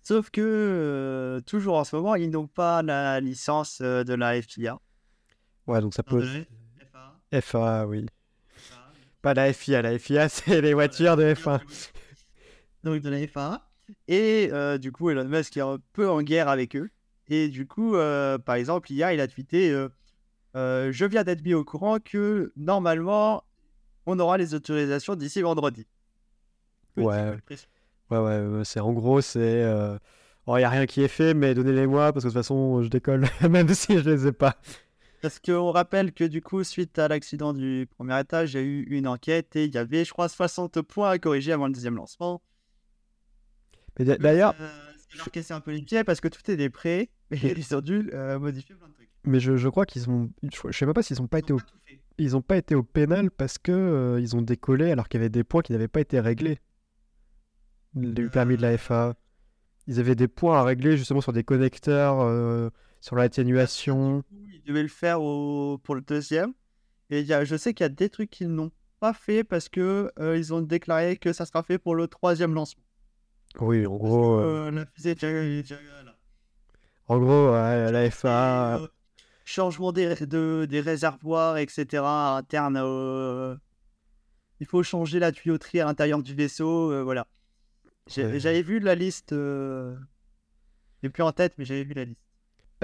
Sauf 0.05 0.31
que, 0.31 0.41
euh, 0.41 1.41
toujours 1.41 1.77
en 1.77 1.85
ce 1.85 1.95
moment, 1.97 2.15
ils 2.15 2.31
n'ont 2.31 2.47
pas 2.47 2.83
la 2.83 3.21
licence 3.21 3.81
de 3.81 4.15
la 4.15 4.41
FIA. 4.41 4.79
Ouais, 5.67 5.81
donc 5.81 5.95
ça 5.95 6.03
peut. 6.03 6.25
FAA. 6.81 7.41
FA, 7.41 7.87
oui. 7.87 8.07
Pas 9.21 9.35
la 9.35 9.53
FIA, 9.53 9.83
la 9.83 9.99
FIA, 9.99 10.29
c'est 10.29 10.61
les 10.61 10.75
voitures 10.75 11.17
de 11.17 11.35
F1. 11.35 11.61
Donc 12.83 13.01
de 13.01 13.11
la 13.11 13.27
FAA. 13.27 13.69
Et 14.09 14.51
du 14.79 14.91
coup, 14.93 15.11
Elon 15.11 15.25
Musk 15.25 15.57
est 15.57 15.61
un 15.61 15.79
peu 15.93 16.09
en 16.09 16.23
guerre 16.23 16.49
avec 16.49 16.75
eux. 16.77 16.91
Et 17.33 17.49
du 17.49 17.67
coup, 17.67 17.97
euh, 17.97 18.37
par 18.37 18.57
exemple, 18.57 18.93
hier, 18.93 19.11
il 19.13 19.21
a 19.21 19.27
tweeté 19.27 19.71
euh, 19.71 19.89
euh, 20.55 20.93
Je 20.93 21.07
viens 21.07 21.25
d'être 21.25 21.43
mis 21.43 21.55
au 21.55 21.65
courant 21.65 21.99
que 21.99 22.53
normalement, 22.57 23.43
on 24.05 24.19
aura 24.19 24.37
les 24.37 24.53
autorisations 24.55 25.15
d'ici 25.15 25.41
vendredi. 25.41 25.87
Ouais. 26.97 27.33
Ouais, 28.11 28.19
ouais, 28.19 28.65
c'est 28.65 28.81
en 28.81 28.93
gros, 28.93 29.21
c'est. 29.23 29.65
Oh, 30.47 30.57
il 30.57 30.61
n'y 30.61 30.65
a 30.65 30.71
rien 30.71 30.87
qui 30.87 31.03
est 31.03 31.09
fait, 31.09 31.35
mais 31.35 31.55
donnez-les-moi, 31.55 32.13
parce 32.13 32.25
que 32.25 32.29
de 32.29 32.33
toute 32.35 32.43
façon, 32.43 32.83
je 32.83 32.89
décolle, 32.89 33.27
même 33.49 33.73
si 33.73 33.97
je 33.99 34.11
les 34.11 34.27
ai 34.27 34.33
pas. 34.33 34.57
Parce 35.23 35.39
qu'on 35.39 35.71
rappelle 35.71 36.13
que 36.13 36.25
du 36.25 36.43
coup, 36.43 36.65
suite 36.65 36.99
à 36.99 37.07
l'accident 37.09 37.53
du 37.55 37.89
premier 37.97 38.19
étage, 38.21 38.55
il 38.55 38.57
y 38.57 38.61
a 38.61 38.63
eu 38.67 38.83
une 38.91 39.07
enquête 39.07 39.55
et 39.57 39.65
il 39.67 39.75
y 39.75 39.79
avait, 39.79 40.05
je 40.05 40.13
crois, 40.13 40.29
60 40.29 40.83
points 40.83 41.11
à 41.11 41.19
corriger 41.19 41.53
avant 41.53 41.69
le 41.69 41.73
deuxième 41.73 41.95
lancement. 41.97 42.43
Mais 43.99 44.05
d'a- 44.05 44.17
d'ailleurs, 44.19 44.55
Euh, 44.61 44.92
cassait 45.31 45.55
un 45.55 45.61
peu 45.61 45.73
les 45.73 45.83
pieds 45.83 46.05
parce 46.05 46.21
que 46.21 46.29
tout 46.29 46.51
est 46.51 46.57
des 46.57 46.71
prêts, 46.71 47.11
mais 47.31 47.39
ils 47.39 47.75
ont 47.75 47.81
dû 47.81 48.11
euh, 48.13 48.39
modifier 48.39 48.75
plein 48.75 48.89
de 48.89 48.95
trucs. 48.95 49.09
mais 49.25 49.41
je, 49.41 49.57
je 49.57 49.69
crois 49.69 49.87
qu'ils 49.87 50.09
ont. 50.11 50.31
Je, 50.43 50.73
sais 50.73 50.87
même 50.87 50.95
pas 50.95 51.03
s'ils 51.03 51.21
ont 51.21 51.27
pas 51.27 51.39
Ils 51.39 51.43
été 51.43 51.53
ont 51.53 51.57
au, 51.57 51.59
pas 51.59 51.67
ils 52.19 52.37
ont 52.37 52.43
pas 52.43 52.57
été 52.57 52.75
au 52.75 52.83
pénal 52.83 53.31
parce 53.31 53.59
que 53.59 53.73
euh, 53.73 54.21
ils 54.21 54.37
ont 54.37 54.43
décollé 54.43 54.91
alors 54.91 55.09
qu'il 55.09 55.21
y 55.21 55.23
avait 55.23 55.31
des 55.31 55.45
points 55.45 55.63
qui 55.63 55.73
n'avaient 55.73 55.89
pas 55.89 56.01
été 56.01 56.21
réglés. 56.21 56.59
Du 57.95 58.31
permis 58.31 58.57
de 58.57 58.63
la 58.63 58.79
FA. 58.79 59.15
Ils 59.87 59.99
avaient 59.99 60.15
des 60.15 60.29
points 60.29 60.59
à 60.59 60.65
régler 60.65 60.97
justement 60.97 61.21
sur 61.21 61.33
des 61.33 61.45
connecteurs, 61.45 62.21
euh, 62.21 62.71
sur 63.01 63.17
l'atténuation. 63.17 64.23
Ils 64.31 64.63
devaient 64.65 64.83
le 64.83 64.89
faire 64.89 65.21
au... 65.21 65.79
pour 65.79 65.95
le 65.95 66.01
deuxième. 66.01 66.53
Et 67.11 67.23
y 67.23 67.33
a... 67.33 67.45
je 67.45 67.57
sais 67.57 67.75
qu'il 67.75 67.85
y 67.85 67.87
a 67.87 67.91
des 67.91 68.09
trucs 68.09 68.31
qu'ils 68.31 68.49
n'ont 68.49 68.71
pas 69.01 69.13
fait 69.13 69.45
parce 69.45 69.69
que 69.69 70.11
euh, 70.19 70.39
ils 70.39 70.55
ont 70.55 70.63
déclaré 70.63 71.17
que 71.17 71.33
ça 71.33 71.45
sera 71.45 71.63
fait 71.63 71.79
pour 71.79 71.95
le 71.95 72.07
troisième 72.07 72.55
lancement. 72.55 72.85
Oui, 73.61 73.87
en 73.87 73.97
gros, 73.97 74.39
que, 74.39 74.43
euh, 74.45 74.71
euh, 74.71 74.85
déjà- 75.63 75.77
là. 76.05 76.15
en 77.09 77.19
gros, 77.19 77.53
ouais, 77.53 77.93
la 77.93 78.11
FA. 78.11 78.79
Et, 78.81 78.83
euh, 78.83 78.87
changement 79.45 79.93
des, 79.93 80.15
de- 80.27 80.67
des 80.69 80.81
réservoirs, 80.81 81.59
etc. 81.59 82.03
interne. 82.37 82.79
euh, 82.81 83.57
il 84.61 84.67
faut 84.67 84.83
changer 84.83 85.19
la 85.19 85.33
tuyauterie 85.33 85.81
à 85.81 85.85
l'intérieur 85.85 86.23
du 86.23 86.35
vaisseau. 86.35 86.91
euh, 86.93 87.03
voilà. 87.03 87.27
Ouais. 88.17 88.39
J'avais 88.41 88.63
vu 88.63 88.79
la 88.81 88.95
liste. 88.95 89.33
euh, 89.33 89.95
J'ai 91.03 91.11
plus 91.11 91.23
en 91.25 91.33
tête, 91.33 91.55
mais 91.59 91.65
j'avais 91.65 91.85
vu 91.85 91.95
la 91.95 92.05
liste. 92.05 92.21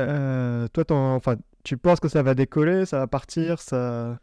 Euh, 0.01 0.67
toi, 0.69 0.85
enfin, 0.91 1.37
tu 1.65 1.77
penses 1.77 2.01
que 2.01 2.09
ça 2.09 2.23
va 2.23 2.35
décoller, 2.35 2.85
ça 2.87 2.99
va 2.99 3.07
partir, 3.07 3.61
ça. 3.61 4.19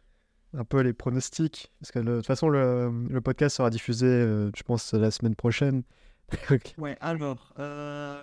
Un 0.56 0.64
peu 0.64 0.80
les 0.80 0.92
pronostics? 0.94 1.70
Parce 1.80 1.90
que 1.92 1.98
le- 1.98 2.12
de 2.12 2.16
toute 2.18 2.26
façon, 2.26 2.48
le, 2.48 2.90
le 3.10 3.20
podcast 3.20 3.56
sera 3.56 3.68
diffusé, 3.68 4.06
je 4.06 4.62
pense, 4.62 4.94
la 4.94 5.10
semaine 5.10 5.34
prochaine. 5.34 5.82
Ouais, 6.78 6.96
alors. 7.00 7.52
euh, 7.58 8.22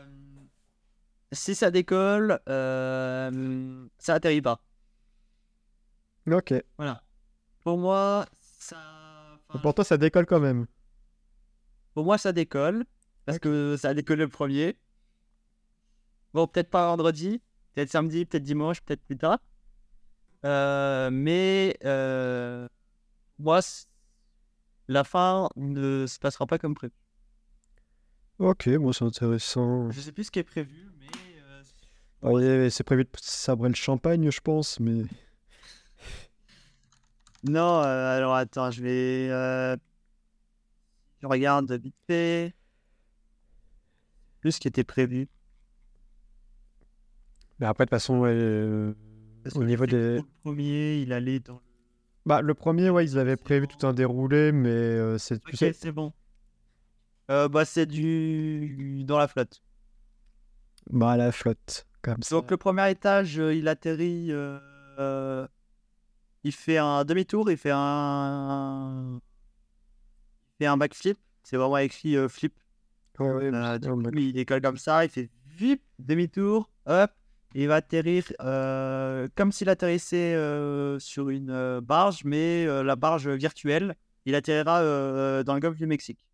Si 1.32 1.56
ça 1.56 1.72
décolle, 1.72 2.40
euh, 2.50 3.88
ça 3.98 4.16
atterrit 4.16 4.42
pas. 4.42 4.62
Ok. 6.30 6.54
Voilà. 6.78 7.04
Pour 7.64 7.78
moi, 7.78 8.26
ça. 8.60 8.78
enfin, 9.50 9.60
Pour 9.60 9.74
toi, 9.74 9.84
ça 9.84 9.98
décolle 9.98 10.26
quand 10.26 10.40
même. 10.40 10.68
Pour 11.94 12.06
moi, 12.06 12.18
ça 12.18 12.32
décolle. 12.32 12.86
Parce 13.26 13.40
que 13.40 13.78
ça 13.78 13.90
a 13.90 13.94
décollé 13.94 14.24
le 14.24 14.30
premier. 14.30 14.78
Bon, 16.34 16.48
peut-être 16.48 16.70
pas 16.70 16.88
vendredi, 16.88 17.42
peut-être 17.74 17.90
samedi, 17.90 18.26
peut-être 18.26 18.44
dimanche, 18.44 18.82
peut-être 18.82 19.04
plus 19.06 19.18
tard. 19.18 19.40
Euh, 20.46 21.10
mais 21.12 21.78
euh, 21.86 22.68
moi, 23.40 23.62
la 24.90 25.04
fin 25.06 25.48
ne 25.56 26.06
se 26.06 26.20
passera 26.20 26.46
pas 26.48 26.58
comme 26.58 26.74
prévu. 26.76 26.92
Ok, 28.44 28.68
moi, 28.68 28.92
c'est 28.94 29.06
intéressant. 29.06 29.90
Je 29.90 30.02
sais 30.02 30.12
plus 30.12 30.26
ce 30.26 30.32
qui 30.32 30.40
est 30.40 30.44
prévu, 30.44 30.92
mais 31.00 31.08
euh, 32.26 32.70
c'est 32.70 32.84
prévu 32.84 33.06
de 33.06 33.10
sabrer 33.22 33.70
le 33.70 33.76
champagne, 33.76 34.30
je 34.30 34.42
pense, 34.42 34.82
mais. 34.82 35.04
non. 37.46 37.80
euh, 37.80 38.18
alors 38.18 38.36
attends, 38.36 38.70
je 38.70 38.82
vais. 38.84 39.30
euh, 39.32 39.78
Je 41.22 41.28
regarde 41.28 41.72
vite 41.72 41.96
fait. 42.06 42.54
Plus 44.42 44.52
ce 44.52 44.60
qui 44.60 44.68
était 44.68 44.84
prévu. 44.84 45.30
Mais 47.60 47.66
après, 47.68 47.86
de 47.86 47.88
toute 47.88 47.96
façon, 47.96 48.20
ouais, 48.20 48.32
euh, 48.34 48.94
Parce 49.46 49.56
au 49.56 49.64
niveau 49.64 49.86
des. 49.86 50.16
Le 50.18 50.24
premier, 50.44 50.98
il 50.98 51.14
allait 51.14 51.40
dans. 51.40 51.54
le- 51.54 51.60
Bah, 52.26 52.42
le 52.42 52.54
premier, 52.54 52.90
ouais, 52.90 53.06
ils 53.06 53.18
avaient 53.18 53.38
prévu 53.38 53.68
bon. 53.68 53.74
tout 53.78 53.88
un 53.88 53.94
déroulé, 53.94 54.52
mais 54.52 55.18
c'est. 55.18 55.36
Ok, 55.48 55.74
c'est 55.74 55.94
bon. 55.94 56.12
Euh, 57.32 57.48
bah, 57.48 57.66
c'est 57.66 57.86
du 57.86 59.04
dans 59.06 59.18
la 59.18 59.28
flotte. 59.28 59.62
bah, 60.90 61.16
la 61.18 61.32
flotte, 61.32 61.88
comme 62.02 62.22
ça. 62.22 62.36
Donc 62.36 62.52
le 62.52 62.58
premier 62.58 62.90
étage, 62.92 63.40
euh, 63.40 63.54
il 63.54 63.68
atterrit, 63.68 64.28
euh, 64.32 65.48
il 66.44 66.52
fait 66.52 66.78
un 66.78 67.06
demi-tour, 67.06 67.50
il 67.50 67.58
fait 67.58 67.72
un, 67.74 69.20
il 70.60 70.64
fait 70.64 70.68
un 70.68 70.78
backflip. 70.78 71.18
C'est 71.44 71.58
vraiment 71.58 71.78
écrit 71.78 72.16
euh, 72.18 72.28
flip. 72.28 72.54
Ouais, 73.20 73.30
ouais, 73.32 73.52
Euh, 73.54 73.78
du 73.78 73.90
coup, 73.90 74.18
il 74.18 74.34
décolle 74.34 74.62
comme 74.62 74.78
ça, 74.78 75.06
il 75.06 75.10
fait 75.10 75.30
vip, 75.46 75.82
demi-tour, 76.00 76.70
hop, 76.86 77.12
et 77.56 77.64
il 77.64 77.68
va 77.68 77.76
atterrir 77.76 78.26
comme 79.36 79.52
s'il 79.52 79.70
atterrissait 79.70 80.36
sur 81.00 81.30
une 81.30 81.80
barge, 81.82 82.24
mais 82.26 82.66
la 82.84 82.96
barge 82.96 83.28
virtuelle. 83.30 83.96
Il 84.26 84.36
atterrira 84.36 85.44
dans 85.44 85.54
le 85.54 85.60
golfe 85.60 85.78
du 85.78 85.86
Mexique. 85.86 86.26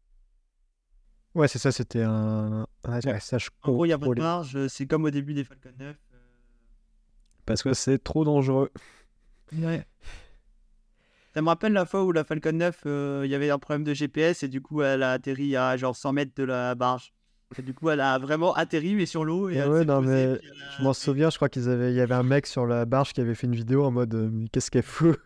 Ouais, 1.36 1.48
c'est 1.48 1.60
ça, 1.60 1.72
c'était 1.72 2.02
un, 2.04 2.66
un 2.84 2.92
atterrissage 2.94 3.50
En 3.64 3.72
gros, 3.72 3.86
il 3.86 3.90
y 3.90 3.94
a 3.94 3.98
pas 3.98 4.08
de 4.08 4.14
barge, 4.16 4.56
euh, 4.56 4.68
c'est 4.68 4.88
comme 4.88 5.06
au 5.06 5.12
début 5.12 5.34
des 5.34 5.44
Falcon 5.44 5.70
9. 5.80 5.96
euh, 6.14 6.18
Parce 7.46 7.62
que 7.64 7.74
c'est 7.74 8.00
trop 8.04 8.26
dangereux. 8.26 8.72
Ouais. 9.54 9.86
Ça 11.34 11.42
me 11.44 11.48
rappelle 11.48 11.74
la 11.74 11.86
fois 11.86 12.04
où 12.04 12.12
la 12.12 12.24
Falcon 12.24 12.52
9, 12.54 12.82
euh, 12.88 13.22
il 13.26 13.30
y 13.32 13.36
avait 13.36 13.52
un 13.52 13.60
problème 13.60 13.84
de 13.84 13.94
GPS 13.94 14.42
et 14.44 14.48
du 14.48 14.62
coup 14.62 14.82
elle 14.82 15.04
a 15.04 15.12
atterri 15.12 15.56
à 15.56 15.78
genre 15.78 15.96
100 15.96 16.12
mètres 16.12 16.34
de 16.36 16.44
la 16.44 16.74
barge. 16.76 17.14
Et 17.58 17.62
du 17.62 17.74
coup 17.74 17.90
elle 17.92 18.02
a 18.02 18.18
vraiment 18.18 18.54
atterri 18.56 18.96
mais 18.96 19.06
sur 19.06 19.24
l'eau. 19.24 19.50
Et 19.50 19.54
Ouais, 19.54 19.60
elle 19.60 19.70
ouais, 19.70 19.86
non, 19.86 20.02
posée, 20.02 20.08
mais 20.08 20.26
a- 20.34 20.78
Je 20.78 20.84
m'en 20.84 20.94
souviens, 20.94 21.30
je 21.30 21.36
crois 21.36 21.50
qu'ils 21.50 21.70
avaient, 21.70 21.94
y 21.94 22.02
avait 22.02 22.16
un 22.16 22.24
mec 22.24 22.48
sur 22.48 22.66
la 22.66 22.86
barge 22.86 23.14
qui 23.14 23.22
avait 23.22 23.36
fait 23.36 23.46
une 23.48 23.56
vidéo 23.56 23.84
en 23.86 23.92
mode 23.92 24.14
Mais 24.34 24.48
qu'est-ce 24.50 24.72
qu'elle 24.72 24.84
fout? 24.84 25.20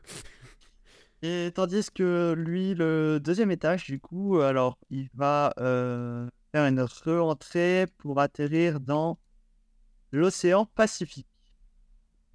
Et 1.26 1.52
tandis 1.56 1.90
que 1.90 2.34
lui, 2.38 2.76
le 2.76 3.18
deuxième 3.20 3.50
étage, 3.50 3.86
du 3.86 3.98
coup, 4.00 4.40
alors 4.42 4.78
il 4.90 5.10
va 5.14 5.54
euh, 5.58 6.28
faire 6.52 6.66
une 6.66 6.86
rentrée 7.08 7.88
pour 7.98 8.20
atterrir 8.20 8.82
dans 8.82 9.18
l'océan 10.12 10.66
Pacifique. 10.66 11.28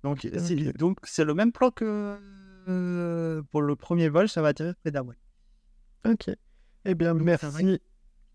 Donc 0.02 0.26
c'est 0.38 0.72
donc 0.78 0.98
c'est 1.04 1.24
le 1.24 1.34
même 1.34 1.52
plan 1.52 1.70
que 1.70 2.18
euh, 2.68 3.42
pour 3.50 3.60
le 3.60 3.76
premier 3.76 4.08
vol, 4.08 4.28
ça 4.28 4.40
va 4.40 4.48
atterrir 4.48 4.74
près 4.76 4.90
d'Hawaï. 4.90 5.16
Ok. 6.06 6.30
Eh 6.86 6.94
bien, 6.94 7.14
Donc, 7.14 7.24
merci. 7.24 7.80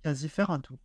Quasi 0.03 0.30
faire 0.30 0.51
un 0.51 0.59
tour. 0.59 0.77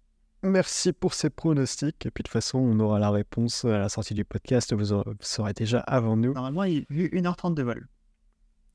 Merci 0.43 0.93
pour 0.95 1.13
ces 1.13 1.29
pronostics. 1.29 2.07
Et 2.07 2.11
puis 2.11 2.23
de 2.23 2.29
toute 2.29 2.33
façon, 2.33 2.59
on 2.59 2.79
aura 2.81 2.99
la 3.01 3.11
réponse 3.11 3.65
à 3.67 3.79
la 3.79 3.89
sortie 3.89 4.15
du 4.15 4.25
podcast. 4.25 4.73
Vous, 4.73 4.93
aurez- 4.93 5.11
vous 5.11 5.17
saurez 5.21 5.53
déjà 5.53 5.81
avant 5.81 6.17
nous. 6.17 6.33
Normalement, 6.33 6.65
il 6.65 6.87
a 6.89 6.95
eu 6.95 7.09
1h30 7.13 7.55
de 7.55 7.63
vol. 7.63 7.89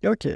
Ok. 0.06 0.28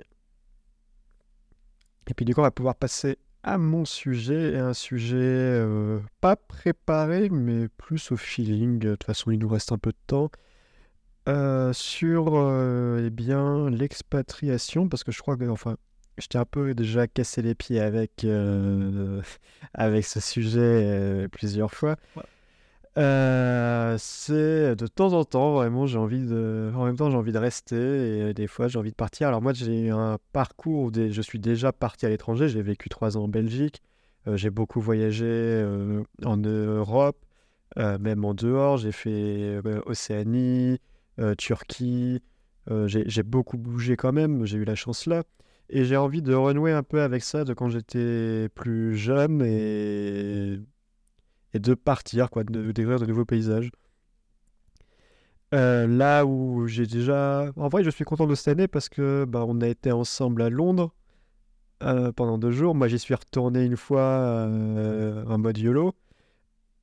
Et 2.07 2.13
puis 2.13 2.25
du 2.25 2.33
coup, 2.33 2.41
on 2.41 2.43
va 2.43 2.51
pouvoir 2.51 2.75
passer 2.75 3.17
à 3.43 3.57
mon 3.57 3.85
sujet. 3.85 4.53
Et 4.53 4.57
un 4.57 4.73
sujet 4.73 5.17
euh, 5.17 5.99
pas 6.21 6.35
préparé, 6.35 7.29
mais 7.29 7.67
plus 7.69 8.11
au 8.11 8.17
feeling. 8.17 8.79
De 8.79 8.91
toute 8.91 9.03
façon, 9.05 9.31
il 9.31 9.39
nous 9.39 9.49
reste 9.49 9.71
un 9.71 9.77
peu 9.77 9.91
de 9.91 9.97
temps. 10.07 10.29
Euh, 11.27 11.73
sur 11.73 12.35
euh, 12.35 13.03
eh 13.05 13.09
bien 13.09 13.69
l'expatriation, 13.69 14.87
parce 14.87 15.03
que 15.03 15.11
je 15.11 15.19
crois 15.21 15.35
que, 15.35 15.43
enfin, 15.49 15.75
je 16.17 16.27
t'ai 16.27 16.37
un 16.37 16.45
peu 16.45 16.73
déjà 16.73 17.05
cassé 17.07 17.41
les 17.41 17.53
pieds 17.53 17.81
avec, 17.81 18.25
avec 19.73 20.05
ce 20.05 20.19
sujet 20.19 21.27
plusieurs 21.31 21.73
fois. 21.73 21.97
Euh, 22.97 23.95
c'est 23.99 24.75
de 24.75 24.87
temps 24.87 25.13
en 25.13 25.23
temps, 25.23 25.53
vraiment, 25.53 25.85
j'ai 25.85 25.99
envie 25.99 26.25
de. 26.25 26.71
En 26.75 26.85
même 26.85 26.95
temps, 26.95 27.11
j'ai 27.11 27.17
envie 27.17 27.31
de 27.31 27.37
rester 27.37 27.75
et 27.75 28.21
euh, 28.23 28.33
des 28.33 28.47
fois, 28.47 28.67
j'ai 28.67 28.79
envie 28.79 28.89
de 28.91 28.95
partir. 28.95 29.27
Alors, 29.27 29.41
moi, 29.41 29.53
j'ai 29.53 29.89
un 29.91 30.17
parcours 30.33 30.85
où 30.85 30.91
je 30.93 31.21
suis 31.21 31.39
déjà 31.39 31.71
parti 31.71 32.05
à 32.07 32.09
l'étranger. 32.09 32.49
J'ai 32.49 32.63
vécu 32.63 32.89
trois 32.89 33.15
ans 33.17 33.25
en 33.25 33.27
Belgique. 33.27 33.83
Euh, 34.27 34.35
j'ai 34.35 34.49
beaucoup 34.49 34.81
voyagé 34.81 35.63
en 36.25 36.37
Europe, 36.37 37.17
même 37.77 38.25
en 38.25 38.33
dehors. 38.33 38.77
J'ai 38.77 38.91
fait 38.91 39.59
Océanie, 39.85 40.79
Turquie. 41.37 42.21
J'ai 42.87 43.23
beaucoup 43.23 43.57
bougé 43.57 43.95
quand 43.95 44.11
même. 44.13 44.45
J'ai 44.45 44.57
eu 44.57 44.65
la 44.65 44.75
chance 44.75 45.05
là. 45.05 45.23
Et 45.69 45.83
j'ai 45.85 45.97
envie 45.97 46.21
de 46.21 46.33
renouer 46.33 46.71
un 46.71 46.83
peu 46.83 47.01
avec 47.01 47.23
ça 47.23 47.43
de 47.43 47.53
quand 47.53 47.69
j'étais 47.69 48.47
plus 48.55 48.95
jeune 48.95 49.41
et, 49.41 50.59
de 51.59 51.73
partir, 51.73 52.29
quoi, 52.29 52.43
de 52.43 52.71
découvrir 52.71 52.99
de 52.99 53.05
nouveaux 53.05 53.25
paysages. 53.25 53.71
Euh, 55.53 55.87
là 55.87 56.25
où 56.25 56.67
j'ai 56.67 56.85
déjà... 56.85 57.51
En 57.55 57.69
vrai, 57.69 57.83
je 57.83 57.89
suis 57.89 58.03
content 58.03 58.27
de 58.27 58.35
cette 58.35 58.49
année 58.49 58.67
parce 58.67 58.89
que 58.89 59.25
bah, 59.25 59.45
on 59.47 59.61
a 59.61 59.67
été 59.67 59.91
ensemble 59.91 60.41
à 60.41 60.49
Londres 60.49 60.93
euh, 61.83 62.11
pendant 62.11 62.37
deux 62.37 62.51
jours. 62.51 62.75
Moi, 62.75 62.87
j'y 62.87 62.99
suis 62.99 63.15
retourné 63.15 63.63
une 63.63 63.77
fois 63.77 64.01
euh, 64.01 65.23
en 65.25 65.37
mode 65.37 65.57
YOLO, 65.57 65.93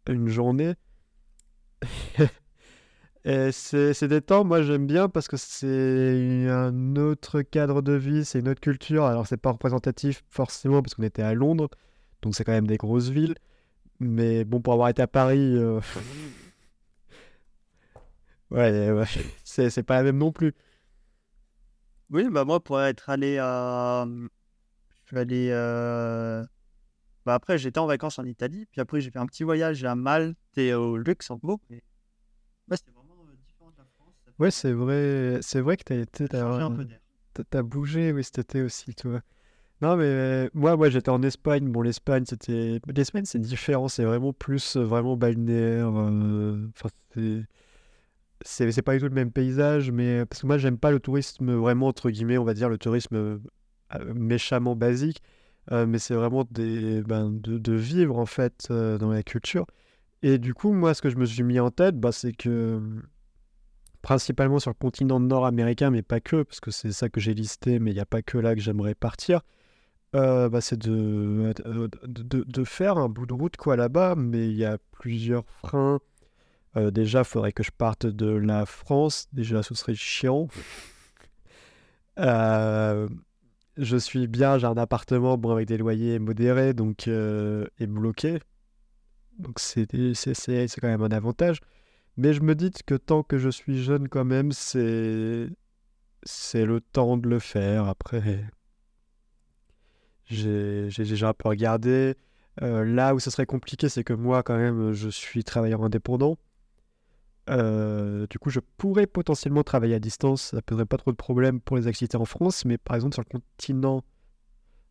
une 0.08 0.28
journée. 0.28 0.74
Et 3.26 3.52
c'est 3.52 3.94
c'est 3.94 4.08
des 4.08 4.20
temps, 4.20 4.44
moi 4.44 4.60
j'aime 4.62 4.86
bien 4.86 5.08
parce 5.08 5.28
que 5.28 5.38
c'est 5.38 6.46
un 6.50 6.96
autre 6.96 7.40
cadre 7.40 7.80
de 7.80 7.94
vie, 7.94 8.22
c'est 8.24 8.40
une 8.40 8.48
autre 8.50 8.60
culture. 8.60 9.04
Alors 9.06 9.26
c'est 9.26 9.38
pas 9.38 9.52
représentatif 9.52 10.22
forcément 10.28 10.82
parce 10.82 10.94
qu'on 10.94 11.04
était 11.04 11.22
à 11.22 11.32
Londres, 11.32 11.70
donc 12.20 12.34
c'est 12.34 12.44
quand 12.44 12.52
même 12.52 12.66
des 12.66 12.76
grosses 12.76 13.08
villes. 13.08 13.34
Mais 14.00 14.44
bon, 14.44 14.60
pour 14.60 14.72
avoir 14.72 14.88
été 14.88 15.02
à 15.02 15.06
Paris, 15.06 15.56
euh, 15.56 15.80
ouais, 18.50 18.90
ouais, 18.90 19.04
c'est 19.44 19.82
pas 19.82 19.96
la 19.96 20.02
même 20.04 20.18
non 20.18 20.32
plus. 20.32 20.52
Oui, 22.10 22.28
bah 22.30 22.44
moi, 22.44 22.62
pour 22.62 22.80
être 22.80 23.08
allé 23.08 23.38
à. 23.38 24.06
Je 24.06 25.08
suis 25.08 25.18
allé. 25.18 25.48
euh, 25.50 26.44
Bah 27.24 27.34
après, 27.34 27.56
j'étais 27.56 27.78
en 27.78 27.86
vacances 27.86 28.18
en 28.18 28.24
Italie, 28.24 28.66
puis 28.70 28.80
après, 28.80 29.00
j'ai 29.00 29.10
fait 29.10 29.18
un 29.18 29.26
petit 29.26 29.44
voyage 29.44 29.84
à 29.84 29.94
Malte 29.94 30.36
et 30.56 30.74
au 30.74 30.96
Luxembourg. 30.96 31.60
Et... 31.70 31.82
Ouais, 32.68 32.76
c'était 32.76 32.92
vraiment 32.92 33.14
euh, 33.28 33.34
différent 33.46 33.70
de 33.70 33.76
la 33.78 33.84
France. 33.96 34.14
Ouais, 34.38 34.50
c'est 34.50 34.72
vrai, 34.72 35.38
c'est 35.42 35.60
vrai 35.60 35.76
que 35.76 35.84
t'as 35.84 35.96
été, 35.96 36.26
ça 36.26 36.40
changeait 36.40 37.00
t'as, 37.50 37.62
bougé, 37.62 38.12
oui, 38.12 38.22
cet 38.22 38.38
été 38.38 38.62
aussi, 38.62 38.94
toi. 38.94 39.20
Non, 39.84 39.96
mais 39.98 40.04
euh, 40.06 40.48
moi, 40.54 40.78
moi, 40.78 40.88
j'étais 40.88 41.10
en 41.10 41.22
Espagne. 41.22 41.70
Bon, 41.70 41.82
l'Espagne, 41.82 42.24
c'était, 42.26 42.80
l'Espagne, 42.96 43.26
c'est 43.26 43.38
différent. 43.38 43.88
C'est 43.88 44.04
vraiment 44.04 44.32
plus, 44.32 44.76
euh, 44.76 44.82
vraiment 44.82 45.14
balnéaire. 45.14 45.92
euh, 45.94 46.66
Enfin, 46.74 46.88
c'est, 48.40 48.72
c'est, 48.72 48.80
pas 48.80 48.94
du 48.94 49.00
tout 49.00 49.08
le 49.08 49.14
même 49.14 49.30
paysage, 49.30 49.90
mais 49.90 50.24
parce 50.24 50.40
que 50.40 50.46
moi, 50.46 50.56
j'aime 50.56 50.78
pas 50.78 50.90
le 50.90 51.00
tourisme 51.00 51.52
vraiment 51.52 51.88
entre 51.88 52.08
guillemets, 52.10 52.38
on 52.38 52.44
va 52.44 52.54
dire 52.54 52.70
le 52.70 52.78
tourisme 52.78 53.40
méchamment 54.14 54.74
basique. 54.74 55.22
mais 55.70 55.98
c'est 55.98 56.14
vraiment 56.14 56.44
des, 56.50 57.02
ben, 57.02 57.30
de, 57.30 57.72
vivre 57.74 58.18
en 58.18 58.26
fait 58.26 58.68
dans 58.70 59.10
la 59.10 59.22
culture. 59.22 59.66
Et 60.22 60.38
du 60.38 60.54
coup, 60.54 60.72
moi, 60.72 60.94
ce 60.94 61.02
que 61.02 61.10
je 61.10 61.16
me 61.16 61.26
suis 61.26 61.42
mis 61.42 61.60
en 61.60 61.70
tête, 61.70 61.98
bah, 62.00 62.12
c'est 62.12 62.32
que 62.32 62.80
principalement 64.02 64.58
sur 64.58 64.70
le 64.70 64.76
continent 64.76 65.20
nord-américain, 65.20 65.90
mais 65.90 66.02
pas 66.02 66.20
que, 66.20 66.42
parce 66.42 66.60
que 66.60 66.70
c'est 66.70 66.92
ça 66.92 67.08
que 67.10 67.20
j'ai 67.20 67.34
listé, 67.34 67.78
mais 67.78 67.90
il 67.92 67.94
n'y 67.94 68.00
a 68.00 68.06
pas 68.06 68.22
que 68.22 68.38
là 68.38 68.54
que 68.54 68.60
j'aimerais 68.60 68.94
partir, 68.94 69.42
euh, 70.14 70.48
bah, 70.48 70.60
c'est 70.60 70.78
de, 70.78 71.52
euh, 71.66 71.88
de, 72.06 72.44
de- 72.46 72.64
faire 72.64 72.98
un 72.98 73.08
bout 73.08 73.26
de 73.26 73.32
route 73.34 73.56
quoi 73.56 73.76
là-bas, 73.76 74.14
mais 74.16 74.48
il 74.48 74.56
y 74.56 74.64
a 74.64 74.78
plusieurs 74.92 75.44
freins. 75.44 76.00
Euh, 76.76 76.90
déjà, 76.90 77.20
il 77.20 77.24
faudrait 77.24 77.52
que 77.52 77.62
je 77.62 77.70
parte 77.70 78.06
de 78.06 78.28
la 78.28 78.66
France, 78.66 79.28
déjà 79.32 79.62
ce 79.62 79.74
serait 79.74 79.94
chiant. 79.94 80.48
Je 83.76 83.96
suis 83.96 84.28
bien, 84.28 84.56
j'ai 84.58 84.66
un 84.68 84.76
appartement 84.76 85.36
bon, 85.36 85.50
avec 85.50 85.66
des 85.66 85.78
loyers 85.78 86.20
modérés 86.20 86.74
donc, 86.74 87.08
et 87.08 87.86
bloqué, 87.86 88.38
donc 89.38 89.58
c'est 89.58 89.86
quand 90.80 90.88
même 90.88 91.02
un 91.02 91.10
avantage. 91.10 91.60
Mais 92.16 92.32
je 92.32 92.42
me 92.42 92.54
dis 92.54 92.70
que 92.86 92.94
tant 92.94 93.22
que 93.22 93.38
je 93.38 93.48
suis 93.50 93.82
jeune 93.82 94.08
quand 94.08 94.24
même, 94.24 94.52
c'est 94.52 95.48
le 96.54 96.80
temps 96.80 97.16
de 97.16 97.28
le 97.28 97.38
faire. 97.38 97.88
Après, 97.88 98.44
j'ai 100.26 100.88
déjà 100.96 101.28
un 101.28 101.34
peu 101.34 101.48
regardé. 101.48 102.14
Euh, 102.62 102.84
là 102.84 103.14
où 103.14 103.18
ce 103.20 103.30
serait 103.30 103.46
compliqué, 103.46 103.88
c'est 103.88 104.04
que 104.04 104.12
moi 104.12 104.42
quand 104.42 104.56
même, 104.56 104.92
je 104.92 105.08
suis 105.08 105.44
travailleur 105.44 105.82
indépendant. 105.82 106.36
Euh, 107.50 108.26
du 108.28 108.38
coup, 108.38 108.50
je 108.50 108.60
pourrais 108.76 109.06
potentiellement 109.06 109.62
travailler 109.62 109.94
à 109.94 109.98
distance. 109.98 110.50
Ça 110.52 110.62
poserait 110.62 110.86
pas 110.86 110.96
trop 110.96 111.10
de 111.10 111.16
problèmes 111.16 111.60
pour 111.60 111.76
les 111.76 111.86
activités 111.86 112.16
en 112.16 112.24
France, 112.24 112.64
mais 112.64 112.78
par 112.78 112.96
exemple 112.96 113.14
sur 113.14 113.22
le 113.22 113.38
continent 113.38 114.02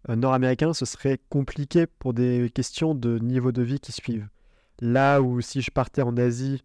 euh, 0.10 0.16
nord-américain, 0.16 0.74
ce 0.74 0.86
serait 0.86 1.20
compliqué 1.30 1.88
pour 1.88 2.14
des 2.14 2.52
questions 2.54 2.94
de 2.96 3.20
niveau 3.20 3.52
de 3.52 3.62
vie 3.62 3.80
qui 3.80 3.92
suivent. 3.92 4.28
Là 4.80 5.22
où 5.22 5.42
si 5.42 5.62
je 5.62 5.72
partais 5.72 6.02
en 6.02 6.18
Asie 6.18 6.64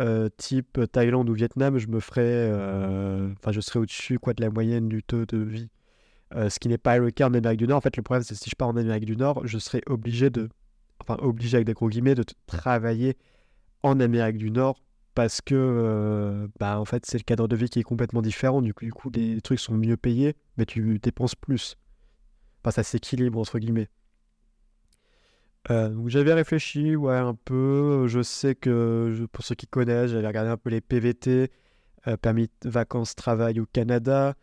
euh, 0.00 0.28
type 0.36 0.80
Thaïlande 0.92 1.28
ou 1.28 1.34
Vietnam, 1.34 1.78
je 1.78 1.88
me 1.88 2.00
ferais, 2.00 2.50
enfin, 3.38 3.52
je 3.52 3.60
serais 3.60 3.80
au-dessus 3.80 4.18
de 4.18 4.40
la 4.42 4.50
moyenne 4.50 4.88
du 4.88 5.02
taux 5.02 5.26
de 5.26 5.38
vie. 5.38 5.68
Euh, 6.34 6.50
ce 6.50 6.58
qui 6.58 6.68
n'est 6.68 6.78
pas 6.78 6.98
le 6.98 7.10
cas 7.10 7.28
en 7.28 7.34
Amérique 7.34 7.58
du 7.58 7.66
Nord. 7.66 7.78
En 7.78 7.80
fait, 7.80 7.96
le 7.96 8.02
problème, 8.02 8.22
c'est 8.22 8.34
que 8.34 8.40
si 8.40 8.50
je 8.50 8.56
pars 8.56 8.68
en 8.68 8.76
Amérique 8.76 9.06
du 9.06 9.16
Nord, 9.16 9.46
je 9.46 9.58
serais 9.58 9.82
obligé 9.86 10.28
de, 10.28 10.48
enfin, 11.00 11.16
obligé 11.22 11.56
avec 11.56 11.66
des 11.66 11.72
gros 11.72 11.88
guillemets, 11.88 12.14
de 12.14 12.24
travailler 12.46 13.16
en 13.82 13.98
Amérique 13.98 14.36
du 14.36 14.50
Nord 14.50 14.82
parce 15.14 15.40
que, 15.40 15.54
euh, 15.54 16.46
bah, 16.60 16.78
en 16.78 16.84
fait, 16.84 17.06
c'est 17.06 17.18
le 17.18 17.24
cadre 17.24 17.48
de 17.48 17.56
vie 17.56 17.68
qui 17.68 17.80
est 17.80 17.84
complètement 17.84 18.22
différent. 18.22 18.60
Du 18.62 18.74
coup, 18.74 19.10
les 19.14 19.40
trucs 19.40 19.58
sont 19.58 19.74
mieux 19.74 19.96
payés, 19.96 20.36
mais 20.58 20.66
tu 20.66 20.98
dépenses 20.98 21.34
plus. 21.34 21.76
Enfin, 22.62 22.72
ça 22.72 22.82
s'équilibre 22.82 23.38
entre 23.38 23.58
guillemets. 23.58 23.88
Euh, 25.70 25.88
donc 25.88 26.08
j'avais 26.08 26.34
réfléchi, 26.34 26.94
ouais, 26.94 27.16
un 27.16 27.34
peu. 27.34 28.06
Je 28.06 28.22
sais 28.22 28.54
que, 28.54 29.26
pour 29.32 29.44
ceux 29.44 29.54
qui 29.54 29.66
connaissent, 29.66 30.10
j'avais 30.10 30.26
regardé 30.26 30.50
un 30.50 30.56
peu 30.56 30.70
les 30.70 30.80
PVT, 30.80 31.50
permis 32.20 32.48
de 32.62 32.70
vacances 32.70 33.14
travail 33.14 33.60
au 33.60 33.66
Canada. 33.66 34.34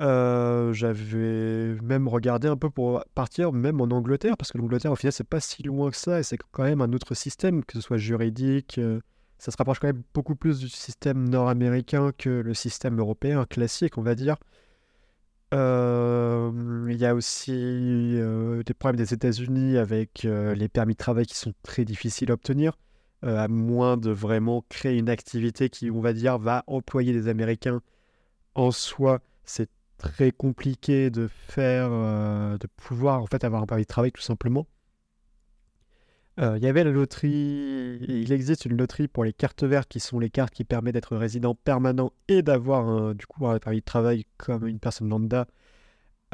Euh, 0.00 0.72
j'avais 0.72 1.76
même 1.82 2.08
regardé 2.08 2.48
un 2.48 2.56
peu 2.56 2.68
pour 2.68 3.04
partir 3.14 3.52
même 3.52 3.80
en 3.80 3.84
Angleterre, 3.84 4.36
parce 4.36 4.50
que 4.50 4.58
l'Angleterre, 4.58 4.92
au 4.92 4.96
final, 4.96 5.12
c'est 5.12 5.28
pas 5.28 5.40
si 5.40 5.62
loin 5.62 5.90
que 5.90 5.96
ça, 5.96 6.18
et 6.20 6.22
c'est 6.22 6.38
quand 6.50 6.64
même 6.64 6.80
un 6.80 6.92
autre 6.92 7.14
système, 7.14 7.64
que 7.64 7.74
ce 7.74 7.80
soit 7.80 7.98
juridique. 7.98 8.78
euh, 8.78 9.00
ça 9.38 9.50
se 9.52 9.56
rapproche 9.56 9.78
quand 9.78 9.88
même 9.88 10.02
beaucoup 10.14 10.36
plus 10.36 10.58
du 10.58 10.68
système 10.68 11.28
nord-américain 11.28 12.12
que 12.16 12.30
le 12.30 12.54
système 12.54 12.98
européen 12.98 13.44
classique, 13.44 13.98
on 13.98 14.02
va 14.02 14.14
dire. 14.14 14.36
Euh, 15.52 16.86
il 16.90 16.96
y 16.96 17.06
a 17.06 17.14
aussi 17.14 17.52
des 17.52 18.74
problèmes 18.74 18.96
des 18.96 19.12
États-Unis 19.14 19.76
avec 19.76 20.22
les 20.22 20.68
permis 20.68 20.94
de 20.94 20.98
travail 20.98 21.26
qui 21.26 21.36
sont 21.36 21.52
très 21.62 21.84
difficiles 21.84 22.30
à 22.30 22.34
obtenir, 22.34 22.78
à 23.22 23.48
moins 23.48 23.96
de 23.96 24.10
vraiment 24.10 24.64
créer 24.68 24.98
une 24.98 25.10
activité 25.10 25.68
qui, 25.68 25.90
on 25.90 26.00
va 26.00 26.12
dire, 26.12 26.38
va 26.38 26.64
employer 26.66 27.12
des 27.12 27.28
Américains. 27.28 27.82
En 28.54 28.70
soi, 28.70 29.20
c'est 29.44 29.68
très 30.08 30.32
compliqué 30.32 31.10
de 31.10 31.28
faire, 31.28 31.88
euh, 31.90 32.58
de 32.58 32.66
pouvoir 32.76 33.22
en 33.22 33.26
fait 33.26 33.44
avoir 33.44 33.62
un 33.62 33.66
permis 33.66 33.84
de 33.84 33.88
travail 33.88 34.12
tout 34.12 34.22
simplement. 34.22 34.66
Euh, 36.40 36.56
il 36.56 36.64
y 36.64 36.66
avait 36.66 36.82
la 36.82 36.90
loterie, 36.90 37.98
il 38.00 38.32
existe 38.32 38.64
une 38.64 38.76
loterie 38.76 39.06
pour 39.06 39.24
les 39.24 39.32
cartes 39.32 39.62
vertes 39.62 39.88
qui 39.88 40.00
sont 40.00 40.18
les 40.18 40.30
cartes 40.30 40.52
qui 40.52 40.64
permettent 40.64 40.94
d'être 40.94 41.16
résident 41.16 41.54
permanent 41.54 42.12
et 42.26 42.42
d'avoir 42.42 43.14
du 43.14 43.26
coup 43.26 43.46
un 43.46 43.58
permis 43.58 43.80
de 43.80 43.84
travail 43.84 44.24
comme 44.36 44.66
une 44.66 44.80
personne 44.80 45.08
lambda. 45.08 45.46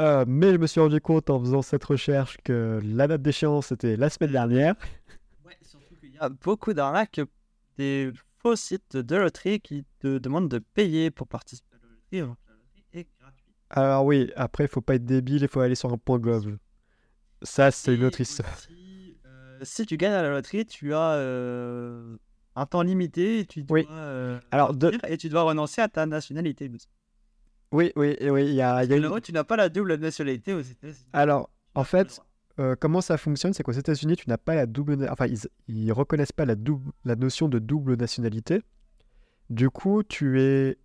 Euh, 0.01 0.25
mais 0.27 0.53
je 0.53 0.57
me 0.57 0.67
suis 0.67 0.81
rendu 0.81 0.99
compte 1.01 1.29
en 1.29 1.39
faisant 1.39 1.61
cette 1.61 1.85
recherche 1.85 2.39
que 2.43 2.81
la 2.83 3.07
date 3.07 3.21
d'échéance 3.21 3.71
était 3.71 3.97
la 3.97 4.09
semaine 4.09 4.33
dernière. 4.33 4.75
Ouais, 5.45 5.57
surtout 5.63 5.97
qu'il 5.97 6.15
y 6.15 6.19
a 6.19 6.29
beaucoup 6.29 6.73
d'arnaques, 6.75 7.21
des 7.77 8.13
faux 8.39 8.55
sites 8.55 8.97
de 8.97 9.17
loterie 9.17 9.59
qui 9.61 9.85
te 9.99 10.19
demandent 10.19 10.49
de 10.49 10.59
payer 10.59 11.11
pour 11.11 11.27
participer 11.27 11.75
à 11.75 11.79
la 11.83 11.91
loterie, 11.91 12.21
alors 12.21 12.37
que 12.37 12.51
la 12.51 12.55
loterie 12.55 12.85
est 12.93 13.09
gratuite. 13.19 13.57
Alors 13.71 14.05
oui, 14.05 14.31
après, 14.37 14.65
il 14.65 14.69
faut 14.69 14.81
pas 14.81 14.97
être 14.97 15.05
débile, 15.05 15.43
il 15.43 15.49
faut 15.49 15.61
aller 15.61 15.75
sur 15.75 15.93
un 15.93 15.99
point 15.99 16.19
gov. 16.19 16.57
Ça, 17.43 17.71
c'est 17.71 17.95
une 17.95 18.05
autre 18.05 18.21
histoire. 18.21 18.53
aussi, 18.53 19.17
euh, 19.27 19.59
si 19.63 19.87
tu 19.87 19.97
gagnes 19.97 20.13
à 20.13 20.23
la 20.23 20.31
loterie, 20.31 20.67
tu 20.67 20.93
as 20.93 21.13
euh, 21.15 22.17
un 22.57 22.67
temps 22.67 22.83
limité 22.83 23.41
et 23.41 23.47
tu 23.47 23.63
dois, 23.63 23.79
Oui. 23.79 23.87
euh, 23.91 24.39
Alors, 24.51 24.75
de... 24.75 24.93
et 25.09 25.17
tu 25.17 25.29
dois 25.29 25.43
renoncer 25.43 25.81
à 25.81 25.89
ta 25.89 26.05
nationalité. 26.07 26.71
oui, 27.73 27.93
oui, 27.97 28.17
oui, 28.21 28.47
il 28.49 28.55
y 28.55 28.61
a, 28.63 28.85
y 28.85 28.93
une... 28.93 29.21
tu 29.21 29.33
n'as 29.33 29.45
pas 29.45 29.57
la 29.57 29.69
double 29.69 29.95
nationalité 29.95 30.53
aux 30.53 30.61
États-Unis. 30.61 31.07
Alors, 31.13 31.49
en 31.75 31.85
fait, 31.85 32.21
comment 32.81 33.01
ça 33.01 33.17
fonctionne, 33.17 33.55
c'est 33.55 33.63
qu'aux 33.63 33.73
États-Unis, 33.73 34.17
tu 34.17 34.29
n'as 34.29 34.37
pas 34.37 34.55
la 34.57 34.67
double, 34.67 35.09
enfin, 35.11 35.27
ils, 35.27 35.39
ils 35.69 35.93
reconnaissent 35.93 36.33
pas 36.33 36.45
la 36.45 36.57
double, 36.57 36.91
la 37.05 37.15
notion 37.17 37.49
de 37.49 37.59
double 37.61 37.97
nationalité. 37.97 38.61
Du 39.49 39.71
coup, 39.71 40.03
tu 40.03 40.41
es 40.43 40.77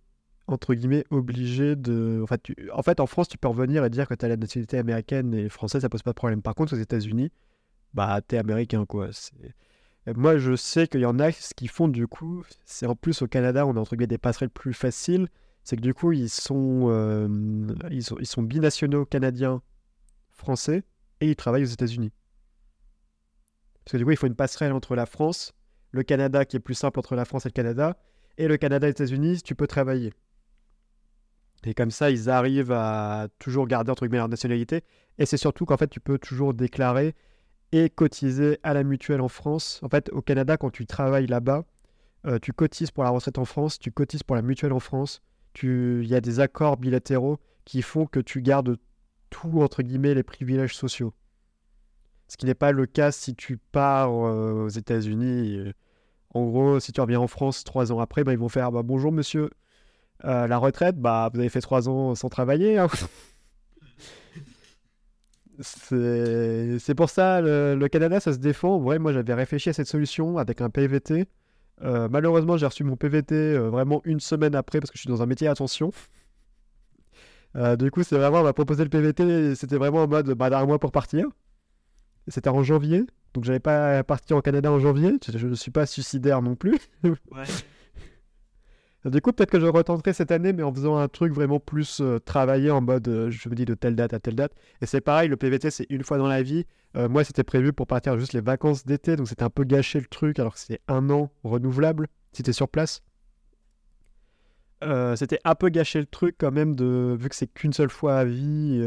entre 0.48 0.74
guillemets 0.74 1.04
obligé 1.10 1.76
de, 1.76 2.24
en 2.72 2.82
fait, 2.82 3.00
en 3.00 3.06
France, 3.06 3.28
tu 3.28 3.38
peux 3.38 3.48
revenir 3.48 3.84
et 3.84 3.90
dire 3.90 4.06
que 4.06 4.14
tu 4.14 4.24
as 4.24 4.28
la 4.28 4.36
nationalité 4.36 4.78
américaine 4.78 5.34
et 5.34 5.48
française, 5.48 5.82
ça 5.82 5.88
pose 5.88 6.02
pas 6.02 6.12
de 6.12 6.16
problème. 6.16 6.42
Par 6.42 6.54
contre, 6.54 6.74
aux 6.74 6.78
États-Unis, 6.78 7.32
bah, 7.94 8.20
t'es 8.26 8.38
américain, 8.38 8.84
quoi. 8.86 9.08
Moi, 10.14 10.38
je 10.38 10.54
sais 10.54 10.86
qu'il 10.86 11.00
y 11.00 11.06
en 11.06 11.18
a 11.18 11.32
ce 11.32 11.52
qu'ils 11.54 11.68
font 11.68 11.88
du 11.88 12.06
coup, 12.06 12.44
c'est 12.64 12.86
en 12.86 12.94
plus 12.94 13.22
au 13.22 13.26
Canada, 13.26 13.66
on 13.66 13.76
a 13.76 13.80
entre 13.80 13.96
guillemets 13.96 14.06
des 14.06 14.18
passerelles 14.18 14.50
plus 14.50 14.74
faciles. 14.74 15.28
C'est 15.64 15.74
que 15.76 15.80
du 15.80 15.94
coup, 15.94 16.12
ils 16.12 16.30
sont, 16.30 16.86
euh, 16.90 17.26
ils 17.90 18.04
sont, 18.04 18.16
ils 18.20 18.26
sont 18.26 18.42
binationaux 18.42 19.04
canadiens, 19.04 19.62
français, 20.30 20.84
et 21.20 21.30
ils 21.30 21.34
travaillent 21.34 21.64
aux 21.64 21.66
États-Unis. 21.66 22.12
Parce 23.84 23.92
que 23.92 23.96
du 23.96 24.04
coup, 24.04 24.12
il 24.12 24.16
faut 24.16 24.28
une 24.28 24.36
passerelle 24.36 24.72
entre 24.72 24.94
la 24.94 25.06
France, 25.06 25.54
le 25.90 26.04
Canada 26.04 26.44
qui 26.44 26.56
est 26.56 26.60
plus 26.60 26.74
simple 26.74 27.00
entre 27.00 27.16
la 27.16 27.24
France 27.24 27.46
et 27.46 27.48
le 27.48 27.52
Canada, 27.52 27.96
et 28.38 28.46
le 28.46 28.56
Canada 28.58 28.86
et 28.86 28.90
les 28.90 28.92
États-Unis, 28.92 29.42
tu 29.42 29.56
peux 29.56 29.66
travailler. 29.66 30.12
Et 31.66 31.74
comme 31.74 31.90
ça, 31.90 32.10
ils 32.10 32.30
arrivent 32.30 32.72
à 32.72 33.28
toujours 33.38 33.66
garder 33.66 33.90
entre 33.90 34.06
guillemets 34.06 34.18
leur 34.18 34.28
nationalité. 34.28 34.82
Et 35.18 35.26
c'est 35.26 35.36
surtout 35.36 35.66
qu'en 35.66 35.76
fait, 35.76 35.88
tu 35.88 36.00
peux 36.00 36.18
toujours 36.18 36.54
déclarer 36.54 37.14
et 37.72 37.90
cotiser 37.90 38.58
à 38.62 38.72
la 38.72 38.84
mutuelle 38.84 39.20
en 39.20 39.28
France. 39.28 39.80
En 39.82 39.88
fait, 39.88 40.08
au 40.12 40.22
Canada, 40.22 40.56
quand 40.56 40.70
tu 40.70 40.86
travailles 40.86 41.26
là-bas, 41.26 41.64
euh, 42.26 42.38
tu 42.40 42.52
cotises 42.52 42.92
pour 42.92 43.02
la 43.04 43.10
retraite 43.10 43.38
en 43.38 43.44
France, 43.44 43.78
tu 43.78 43.90
cotises 43.90 44.22
pour 44.22 44.36
la 44.36 44.42
mutuelle 44.42 44.72
en 44.72 44.80
France. 44.80 45.22
Il 45.62 46.06
y 46.06 46.14
a 46.14 46.20
des 46.20 46.38
accords 46.38 46.76
bilatéraux 46.76 47.38
qui 47.64 47.82
font 47.82 48.06
que 48.06 48.20
tu 48.20 48.42
gardes 48.42 48.76
tout, 49.30 49.62
entre 49.62 49.82
guillemets, 49.82 50.14
les 50.14 50.22
privilèges 50.22 50.76
sociaux. 50.76 51.14
Ce 52.28 52.36
qui 52.36 52.46
n'est 52.46 52.54
pas 52.54 52.72
le 52.72 52.86
cas 52.86 53.10
si 53.10 53.34
tu 53.34 53.56
pars 53.56 54.10
euh, 54.10 54.64
aux 54.64 54.68
États-Unis. 54.68 55.56
euh, 55.56 55.72
En 56.34 56.44
gros, 56.44 56.78
si 56.78 56.92
tu 56.92 57.00
reviens 57.00 57.20
en 57.20 57.26
France 57.26 57.64
trois 57.64 57.90
ans 57.90 58.00
après, 58.00 58.22
bah, 58.22 58.32
ils 58.32 58.38
vont 58.38 58.48
faire 58.48 58.70
bah, 58.70 58.82
Bonjour 58.82 59.12
monsieur, 59.12 59.50
Euh, 60.24 60.46
la 60.46 60.58
retraite, 60.58 60.96
bah, 60.96 61.30
vous 61.32 61.40
avez 61.40 61.48
fait 61.48 61.60
trois 61.60 61.88
ans 61.88 62.14
sans 62.14 62.28
travailler. 62.28 62.78
hein. 62.78 62.88
C'est 65.60 66.94
pour 66.94 67.08
ça, 67.08 67.40
le, 67.40 67.74
le 67.74 67.88
Canada, 67.88 68.20
ça 68.20 68.32
se 68.32 68.38
défend. 68.38 68.74
En 68.76 68.80
vrai, 68.80 68.98
moi, 68.98 69.12
j'avais 69.12 69.34
réfléchi 69.34 69.70
à 69.70 69.72
cette 69.72 69.86
solution 69.86 70.36
avec 70.38 70.60
un 70.60 70.68
PVT. 70.70 71.26
Euh, 71.82 72.08
malheureusement, 72.10 72.56
j'ai 72.56 72.66
reçu 72.66 72.84
mon 72.84 72.96
PVT 72.96 73.34
euh, 73.34 73.68
vraiment 73.70 74.00
une 74.04 74.20
semaine 74.20 74.54
après 74.54 74.80
parce 74.80 74.90
que 74.90 74.96
je 74.96 75.00
suis 75.02 75.08
dans 75.08 75.22
un 75.22 75.26
métier 75.26 75.48
attention. 75.48 75.92
Euh, 77.54 77.76
du 77.76 77.90
coup, 77.90 78.02
c'est 78.02 78.16
vraiment, 78.16 78.40
on 78.40 78.44
m'a 78.44 78.52
proposé 78.52 78.82
le 78.84 78.90
PVT, 78.90 79.54
c'était 79.54 79.76
vraiment 79.76 80.02
en 80.02 80.08
mode, 80.08 80.30
bah, 80.32 80.48
un 80.58 80.66
mois 80.66 80.78
pour 80.78 80.92
partir. 80.92 81.26
C'était 82.28 82.50
en 82.50 82.62
janvier, 82.62 83.04
donc 83.34 83.44
j'avais 83.44 83.60
pas 83.60 84.02
parti 84.02 84.34
en 84.34 84.40
Canada 84.40 84.70
en 84.70 84.78
janvier. 84.80 85.12
Je 85.32 85.46
ne 85.46 85.54
suis 85.54 85.70
pas 85.70 85.86
suicidaire 85.86 86.42
non 86.42 86.54
plus. 86.54 86.78
Ouais. 87.04 87.44
Du 89.06 89.20
coup, 89.20 89.32
peut-être 89.32 89.50
que 89.50 89.60
je 89.60 89.66
retenterai 89.66 90.12
cette 90.12 90.32
année, 90.32 90.52
mais 90.52 90.64
en 90.64 90.74
faisant 90.74 90.96
un 90.96 91.06
truc 91.06 91.32
vraiment 91.32 91.60
plus 91.60 92.00
euh, 92.00 92.18
travaillé 92.18 92.72
en 92.72 92.80
mode, 92.80 93.06
euh, 93.06 93.30
je 93.30 93.48
me 93.48 93.54
dis 93.54 93.64
de 93.64 93.74
telle 93.74 93.94
date 93.94 94.12
à 94.12 94.18
telle 94.18 94.34
date. 94.34 94.52
Et 94.82 94.86
c'est 94.86 95.00
pareil, 95.00 95.28
le 95.28 95.36
PVT, 95.36 95.70
c'est 95.70 95.86
une 95.90 96.02
fois 96.02 96.18
dans 96.18 96.26
la 96.26 96.42
vie. 96.42 96.66
Euh, 96.96 97.08
moi, 97.08 97.22
c'était 97.22 97.44
prévu 97.44 97.72
pour 97.72 97.86
partir 97.86 98.18
juste 98.18 98.32
les 98.32 98.40
vacances 98.40 98.84
d'été, 98.84 99.14
donc 99.14 99.28
c'était 99.28 99.44
un 99.44 99.50
peu 99.50 99.62
gâché 99.62 100.00
le 100.00 100.06
truc, 100.06 100.40
alors 100.40 100.54
que 100.54 100.60
c'est 100.60 100.80
un 100.88 101.08
an 101.10 101.30
renouvelable 101.44 102.08
si 102.32 102.42
t'es 102.42 102.52
sur 102.52 102.68
place. 102.68 103.02
C'était 105.16 105.40
un 105.44 105.54
peu 105.56 105.68
gâché 105.68 105.98
le 105.98 106.06
truc 106.06 106.36
quand 106.38 106.52
même, 106.52 106.76
de, 106.76 107.16
vu 107.18 107.28
que 107.28 107.34
c'est 107.34 107.48
qu'une 107.48 107.72
seule 107.72 107.90
fois 107.90 108.18
à 108.18 108.24
vie, 108.24 108.80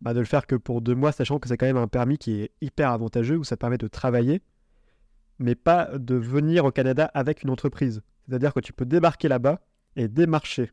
bah, 0.00 0.14
de 0.14 0.18
le 0.18 0.24
faire 0.24 0.46
que 0.46 0.56
pour 0.56 0.80
deux 0.80 0.96
mois, 0.96 1.12
sachant 1.12 1.38
que 1.38 1.46
c'est 1.48 1.56
quand 1.56 1.66
même 1.66 1.76
un 1.76 1.86
permis 1.86 2.18
qui 2.18 2.40
est 2.40 2.50
hyper 2.60 2.90
avantageux, 2.90 3.36
où 3.36 3.44
ça 3.44 3.54
te 3.56 3.60
permet 3.60 3.78
de 3.78 3.86
travailler, 3.86 4.40
mais 5.38 5.54
pas 5.54 5.90
de 5.96 6.16
venir 6.16 6.64
au 6.64 6.72
Canada 6.72 7.10
avec 7.14 7.42
une 7.42 7.50
entreprise. 7.50 8.02
C'est-à-dire 8.28 8.54
que 8.54 8.60
tu 8.60 8.72
peux 8.72 8.84
débarquer 8.86 9.28
là-bas 9.28 9.60
et 9.96 10.08
démarcher. 10.08 10.70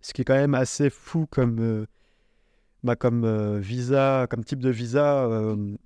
Ce 0.00 0.12
qui 0.12 0.22
est 0.22 0.24
quand 0.24 0.34
même 0.34 0.54
assez 0.54 0.88
fou 0.90 1.26
comme, 1.26 1.58
euh, 1.60 1.86
bah, 2.82 2.96
comme 2.96 3.24
euh, 3.24 3.58
visa, 3.58 4.26
comme 4.30 4.44
type 4.44 4.60
de 4.60 4.70
visa. 4.70 5.24
euh, 5.26 5.76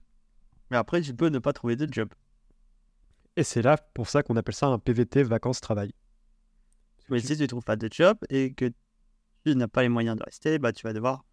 Mais 0.71 0.77
après, 0.77 1.01
tu 1.01 1.15
peux 1.15 1.29
ne 1.29 1.39
pas 1.41 1.53
trouver 1.53 1.75
de 1.77 1.93
job. 1.93 2.09
et 3.37 3.43
c'est 3.43 3.63
là 3.63 3.77
pour 3.95 4.09
ça 4.09 4.23
qu'on 4.23 4.37
appelle 4.37 4.55
ça 4.55 4.67
un 4.69 4.79
PVT 4.79 5.25
vacances-travail. 5.25 5.93
Mais 7.11 7.19
si 7.21 7.37
tu 7.37 7.47
trouves 7.49 7.65
pas 7.65 7.77
de 7.77 7.89
job 7.91 8.17
et 8.31 8.55
que 8.55 8.67
tu 9.45 9.55
n'as 9.57 9.69
pas 9.69 9.83
les 9.83 9.89
moyens 9.91 10.17
de 10.17 10.23
rester, 10.23 10.59
bah 10.59 10.73
tu 10.73 10.87
vas 10.87 10.93
devoir. 10.93 11.25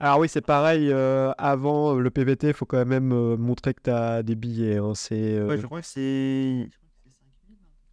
Alors 0.00 0.18
oui, 0.18 0.28
c'est 0.30 0.40
pareil, 0.40 0.90
euh, 0.90 1.30
avant 1.36 1.92
le 1.94 2.10
PVT, 2.10 2.48
il 2.48 2.54
faut 2.54 2.64
quand 2.64 2.84
même 2.86 3.12
euh, 3.12 3.36
montrer 3.36 3.74
que 3.74 3.82
tu 3.82 3.90
as 3.90 4.22
des 4.22 4.34
billets. 4.34 4.78
hein, 4.78 4.94
c'est 4.94 5.34
euh, 5.36 5.46
Ouais, 5.48 5.58
je 5.58 5.66
crois 5.66 5.82
que 5.82 5.86
c'est. 5.86 6.68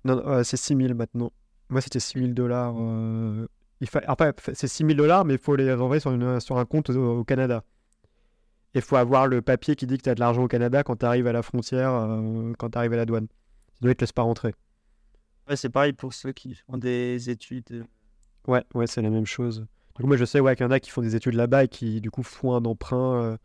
Non, 0.07 0.15
non, 0.15 0.27
euh, 0.27 0.43
c'est 0.43 0.57
6 0.57 0.75
000 0.75 0.93
maintenant. 0.95 1.31
Moi, 1.69 1.81
c'était 1.81 1.99
6 1.99 2.19
000 2.19 2.31
dollars. 2.31 2.75
euh, 2.79 3.47
il 3.81 3.87
fa... 3.87 4.01
Après, 4.07 4.33
c'est 4.53 4.67
6 4.67 4.85
000 4.85 4.93
dollars, 4.93 5.25
mais 5.25 5.35
il 5.35 5.39
faut 5.39 5.55
les 5.55 5.71
envoyer 5.73 5.99
sur, 5.99 6.11
une, 6.11 6.39
sur 6.39 6.57
un 6.57 6.65
compte 6.65 6.89
au, 6.89 7.19
au 7.19 7.23
Canada. 7.23 7.63
Et 8.73 8.79
il 8.79 8.81
faut 8.81 8.95
avoir 8.95 9.27
le 9.27 9.41
papier 9.41 9.75
qui 9.75 9.87
dit 9.87 9.97
que 9.97 10.03
tu 10.03 10.09
as 10.09 10.15
de 10.15 10.19
l'argent 10.19 10.43
au 10.43 10.47
Canada 10.47 10.83
quand 10.83 10.97
tu 10.97 11.05
arrives 11.05 11.27
à 11.27 11.33
la 11.33 11.41
frontière, 11.41 11.91
euh, 11.93 12.53
quand 12.57 12.69
tu 12.71 12.77
arrives 12.77 12.93
à 12.93 12.97
la 12.97 13.05
douane. 13.05 13.27
Sinon, 13.77 13.91
ils 13.91 13.95
te 13.95 14.01
laissent 14.01 14.11
pas 14.11 14.23
rentrer. 14.23 14.53
Ouais, 15.49 15.55
c'est 15.55 15.69
pareil 15.69 15.93
pour 15.93 16.13
ceux 16.13 16.31
qui 16.31 16.55
font 16.55 16.77
des 16.77 17.29
études. 17.29 17.85
Ouais, 18.47 18.63
ouais, 18.73 18.87
c'est 18.87 19.01
la 19.01 19.09
même 19.09 19.25
chose. 19.25 19.65
Coup, 19.95 20.05
moi, 20.07 20.17
je 20.17 20.25
sais 20.25 20.39
ouais, 20.39 20.55
qu'il 20.55 20.65
y 20.65 20.67
en 20.67 20.71
a 20.71 20.79
qui 20.79 20.89
font 20.89 21.01
des 21.01 21.15
études 21.15 21.33
là-bas 21.33 21.63
et 21.65 21.67
qui, 21.67 22.01
du 22.01 22.11
coup, 22.11 22.23
font 22.23 22.53
un 22.53 22.65
emprunt 22.65 23.21
euh, 23.21 23.37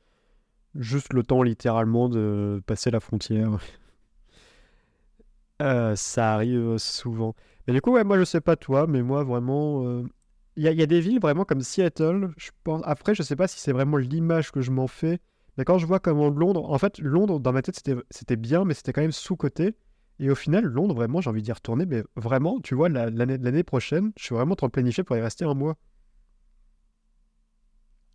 juste 0.74 1.12
le 1.12 1.22
temps, 1.22 1.43
littéralement, 1.43 2.09
de 2.09 2.62
passer 2.66 2.90
la 2.90 3.01
frontière. 3.01 3.59
Euh, 5.62 5.94
ça 5.97 6.34
arrive 6.34 6.78
souvent. 6.78 7.34
Mais 7.66 7.74
du 7.74 7.80
coup, 7.80 7.97
moi, 8.05 8.18
je 8.18 8.24
sais 8.24 8.40
pas 8.40 8.56
toi, 8.56 8.86
mais 8.86 9.02
moi, 9.02 9.22
vraiment, 9.24 9.86
euh, 9.86 10.02
il 10.56 10.64
y, 10.64 10.68
a- 10.82 10.86
des 10.86 11.01
villes 11.01 11.20
vraiment 11.20 11.44
comme 11.44 11.60
Seattle. 11.62 12.30
Après, 12.84 13.14
je 13.14 13.22
sais 13.22 13.36
pas 13.36 13.48
si 13.48 13.59
c'est 13.60 13.72
vraiment 13.72 13.97
l'image 13.97 14.51
que 14.52 14.60
je 14.60 14.70
m'en 14.70 14.86
fais. 14.89 15.20
Mais 15.56 15.64
quand 15.64 15.78
je 15.78 15.86
vois 15.86 16.01
comment 16.01 16.28
Londres, 16.30 16.70
en 16.70 16.78
fait, 16.78 16.98
Londres, 16.98 17.39
dans 17.40 17.52
ma 17.52 17.62
tête, 17.62 17.80
c'était 18.10 18.36
bien, 18.36 18.64
mais 18.64 18.74
c'était 18.74 18.93
quand 18.93 19.02
même 19.02 19.12
sous-coté. 19.12 19.74
Et 20.18 20.30
au 20.30 20.34
final, 20.34 20.64
Londres, 20.64 20.94
vraiment, 20.94 21.20
j'ai 21.20 21.30
envie 21.30 21.43
d'y 21.43 21.52
retourner. 21.52 21.86
Mais 21.86 22.02
vraiment, 22.16 22.60
tu 22.60 22.74
vois, 22.74 22.89
la- 22.89 23.10
l'année 23.10 23.62
prochaine, 23.64 24.12
je 24.18 24.24
suis 24.24 24.34
vraiment 24.34 24.52
en 24.52 24.56
train 24.56 24.66
de 24.68 24.72
planifier 24.72 25.05
pour 25.05 25.16
y 25.16 25.20
rester 25.20 25.44
un 25.44 25.55
mois. 25.55 25.76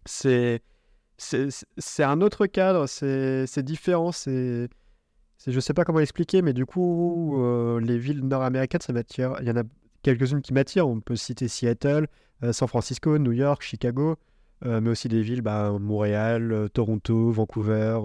C'est 0.06 0.62
c'est 1.18 2.04
un 2.04 2.22
autre 2.22 2.46
cadre, 2.48 2.88
c'est 2.88 3.64
différent, 3.64 4.12
c'est- 4.12 4.70
je 5.46 5.60
sais 5.60 5.74
pas 5.74 5.86
comment 5.86 6.00
expliquer, 6.00 6.42
mais 6.42 6.54
du 6.54 6.66
coup, 6.66 7.42
euh, 7.42 7.80
les 7.80 7.98
villes 7.98 8.26
nord-américaines, 8.26 8.82
ça 8.82 8.94
m'attire. 8.94 9.36
Il 9.42 9.48
y 9.48 9.52
en 9.52 9.58
a 9.58 9.64
quelques-unes 10.02 10.42
qui 10.42 10.54
m'attirent. 10.54 10.88
On 10.88 11.00
peut 11.00 11.16
citer 11.16 11.48
Seattle, 11.48 12.08
euh, 12.44 12.54
San 12.54 12.68
Francisco, 12.68 13.18
New 13.18 13.32
York, 13.32 13.62
Chicago, 13.62 14.18
euh, 14.66 14.82
mais 14.82 14.90
aussi 14.90 15.08
des 15.08 15.22
villes, 15.22 15.42
bah, 15.42 15.72
Montréal, 15.80 16.70
Toronto, 16.74 17.32
Vancouver. 17.32 18.00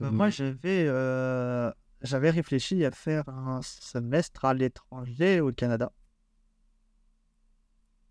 moi, 0.00 0.30
j'avais 0.30 0.86
j'avais 2.02 2.30
réfléchi 2.30 2.84
à 2.84 2.90
faire 2.90 3.28
un 3.28 3.60
semestre 3.62 4.44
à 4.44 4.54
l'étranger 4.54 5.40
au 5.40 5.50
Canada. 5.50 5.90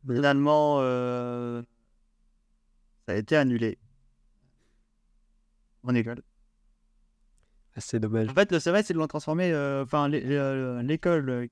Finalement, 0.07 0.79
ça 0.79 1.63
a 3.13 3.15
été 3.15 3.37
annulé. 3.37 3.77
Mon 5.83 5.93
école. 5.93 6.23
C'est 7.77 7.99
dommage. 7.99 8.29
En 8.29 8.33
fait, 8.33 8.51
le 8.51 8.59
semestre, 8.59 8.91
ils 8.91 8.97
l'ont 8.97 9.07
transformé. 9.07 9.51
euh, 9.51 9.83
Enfin, 9.83 10.07
l'é- 10.07 10.81
l'école 10.83 11.29
euh, 11.29 11.45
qui 11.47 11.51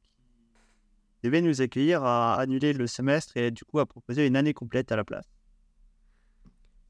devait 1.24 1.42
nous 1.42 1.62
accueillir 1.62 2.04
a 2.04 2.36
annulé 2.40 2.74
le 2.74 2.88
semestre 2.88 3.36
et 3.38 3.52
du 3.52 3.64
coup 3.66 3.80
a 3.80 3.86
proposé 3.86 4.26
une 4.26 4.36
année 4.36 4.54
complète 4.54 4.92
à 4.92 4.96
la 4.96 5.04
place. 5.04 5.26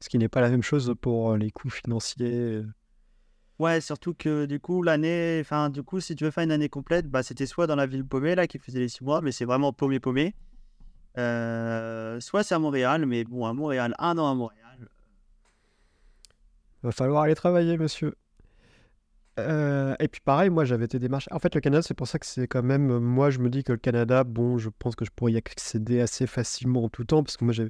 Ce 0.00 0.08
qui 0.08 0.18
n'est 0.18 0.28
pas 0.28 0.40
la 0.40 0.50
même 0.50 0.62
chose 0.62 0.94
pour 1.00 1.32
euh, 1.32 1.36
les 1.38 1.50
coûts 1.50 1.70
financiers. 1.70 2.32
euh. 2.32 2.66
Ouais, 3.58 3.80
surtout 3.80 4.14
que 4.14 4.46
du 4.46 4.58
coup, 4.60 4.82
l'année, 4.82 5.38
enfin, 5.40 5.70
du 5.70 5.82
coup, 5.82 6.00
si 6.00 6.14
tu 6.16 6.24
veux 6.24 6.30
faire 6.30 6.44
une 6.44 6.50
année 6.52 6.68
complète, 6.68 7.08
bah, 7.08 7.22
c'était 7.22 7.46
soit 7.46 7.66
dans 7.68 7.76
la 7.76 7.86
ville 7.86 8.04
paumée, 8.04 8.34
là, 8.34 8.46
qui 8.48 8.58
faisait 8.58 8.80
les 8.80 8.88
six 8.88 9.02
mois, 9.04 9.20
mais 9.20 9.30
c'est 9.32 9.44
vraiment 9.44 9.72
paumé, 9.72 10.00
paumé. 10.00 10.34
Euh, 11.18 12.18
soit 12.20 12.42
c'est 12.42 12.54
à 12.56 12.58
Montréal, 12.58 13.06
mais 13.06 13.22
bon, 13.24 13.46
à 13.46 13.52
Montréal, 13.52 13.94
un 13.98 14.18
an 14.18 14.28
à 14.30 14.34
Montréal. 14.34 14.88
Va 16.82 16.90
falloir 16.92 17.22
aller 17.22 17.36
travailler, 17.36 17.78
monsieur. 17.78 18.14
Euh, 19.40 19.96
et 19.98 20.06
puis 20.08 20.20
pareil, 20.24 20.48
moi 20.50 20.64
j'avais 20.64 20.84
été 20.84 20.98
démarché. 21.00 21.28
En 21.32 21.38
fait, 21.40 21.54
le 21.54 21.60
Canada, 21.60 21.82
c'est 21.82 21.94
pour 21.94 22.06
ça 22.06 22.18
que 22.18 22.26
c'est 22.26 22.46
quand 22.46 22.62
même. 22.62 22.90
euh, 22.90 23.00
Moi, 23.00 23.30
je 23.30 23.40
me 23.40 23.50
dis 23.50 23.64
que 23.64 23.72
le 23.72 23.78
Canada, 23.78 24.22
bon, 24.24 24.58
je 24.58 24.70
pense 24.78 24.94
que 24.96 25.04
je 25.04 25.10
pourrais 25.14 25.32
y 25.32 25.36
accéder 25.36 26.00
assez 26.00 26.26
facilement 26.26 26.84
en 26.84 26.88
tout 26.88 27.04
temps, 27.04 27.22
parce 27.24 27.36
que 27.36 27.44
moi, 27.44 27.52
j'ai. 27.52 27.68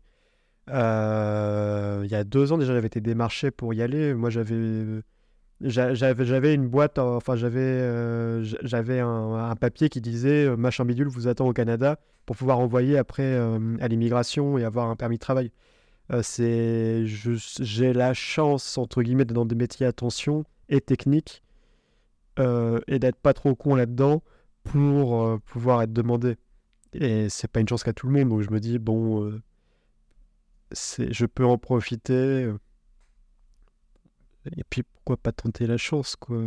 euh, 0.70 2.03
il 2.05 2.11
y 2.11 2.15
a 2.16 2.24
deux 2.24 2.53
ans 2.53 2.59
déjà, 2.59 2.74
j'avais 2.74 2.89
été 2.89 3.01
démarché 3.01 3.51
pour 3.53 3.74
y 3.74 3.82
aller. 3.82 4.15
Moi, 4.15 4.31
j'avais. 4.31 4.85
j'a- 5.62 5.95
J'avais 5.95 6.24
j'avais 6.27 6.55
une 6.55 6.69
boîte, 6.69 6.99
enfin 6.99 7.36
j'avais 7.36 7.61
euh, 7.61 8.43
j'avais 8.62 9.01
un, 9.01 9.55
papier 9.57 9.89
qui 9.91 10.01
disait 10.03 10.57
machin 10.57 10.85
bidule 10.86 11.09
vous 11.09 11.28
attend 11.28 11.49
au 11.49 11.55
Canada 11.55 11.99
pour 12.27 12.36
pouvoir 12.36 12.59
envoyer 12.61 12.99
après 12.99 13.36
à 13.81 13.89
l'immigration 13.89 14.59
et 14.59 14.65
avoir 14.65 14.89
un 14.91 14.97
permis 14.97 15.16
de 15.16 15.20
travail. 15.20 15.53
C'est 16.23 17.05
j'ai 17.07 17.93
la 17.95 18.15
chance 18.15 18.78
entre 18.78 19.03
guillemets 19.03 19.24
d'être 19.24 19.35
dans 19.36 19.47
des 19.47 19.55
métiers 19.57 19.86
à 19.86 19.93
tension 19.93 20.45
et 20.69 20.81
techniques 20.82 21.43
euh, 22.39 22.81
et 22.89 22.98
d'être 22.98 23.16
pas 23.16 23.35
trop 23.35 23.55
con 23.55 23.74
là-dedans 23.74 24.23
pour 24.65 25.23
euh, 25.24 25.39
pouvoir 25.39 25.82
être 25.82 25.93
demandé. 25.93 26.36
Et 26.93 27.28
c'est 27.28 27.48
pas 27.48 27.61
une 27.61 27.69
chance 27.69 27.85
qu'à 27.85 27.93
tout 27.93 28.06
le 28.06 28.12
monde, 28.12 28.28
donc 28.28 28.43
je 28.43 28.51
me 28.51 28.61
dis 28.61 28.78
bon, 28.78 29.24
euh, 29.24 29.43
je 30.73 31.27
peux 31.27 31.44
en 31.44 31.59
profiter. 31.59 32.51
et 34.56 34.65
puis 34.70 34.82
pourquoi 34.82 35.16
pas 35.16 35.32
tenter 35.32 35.66
la 35.66 35.77
chance 35.77 36.16
quoi. 36.16 36.40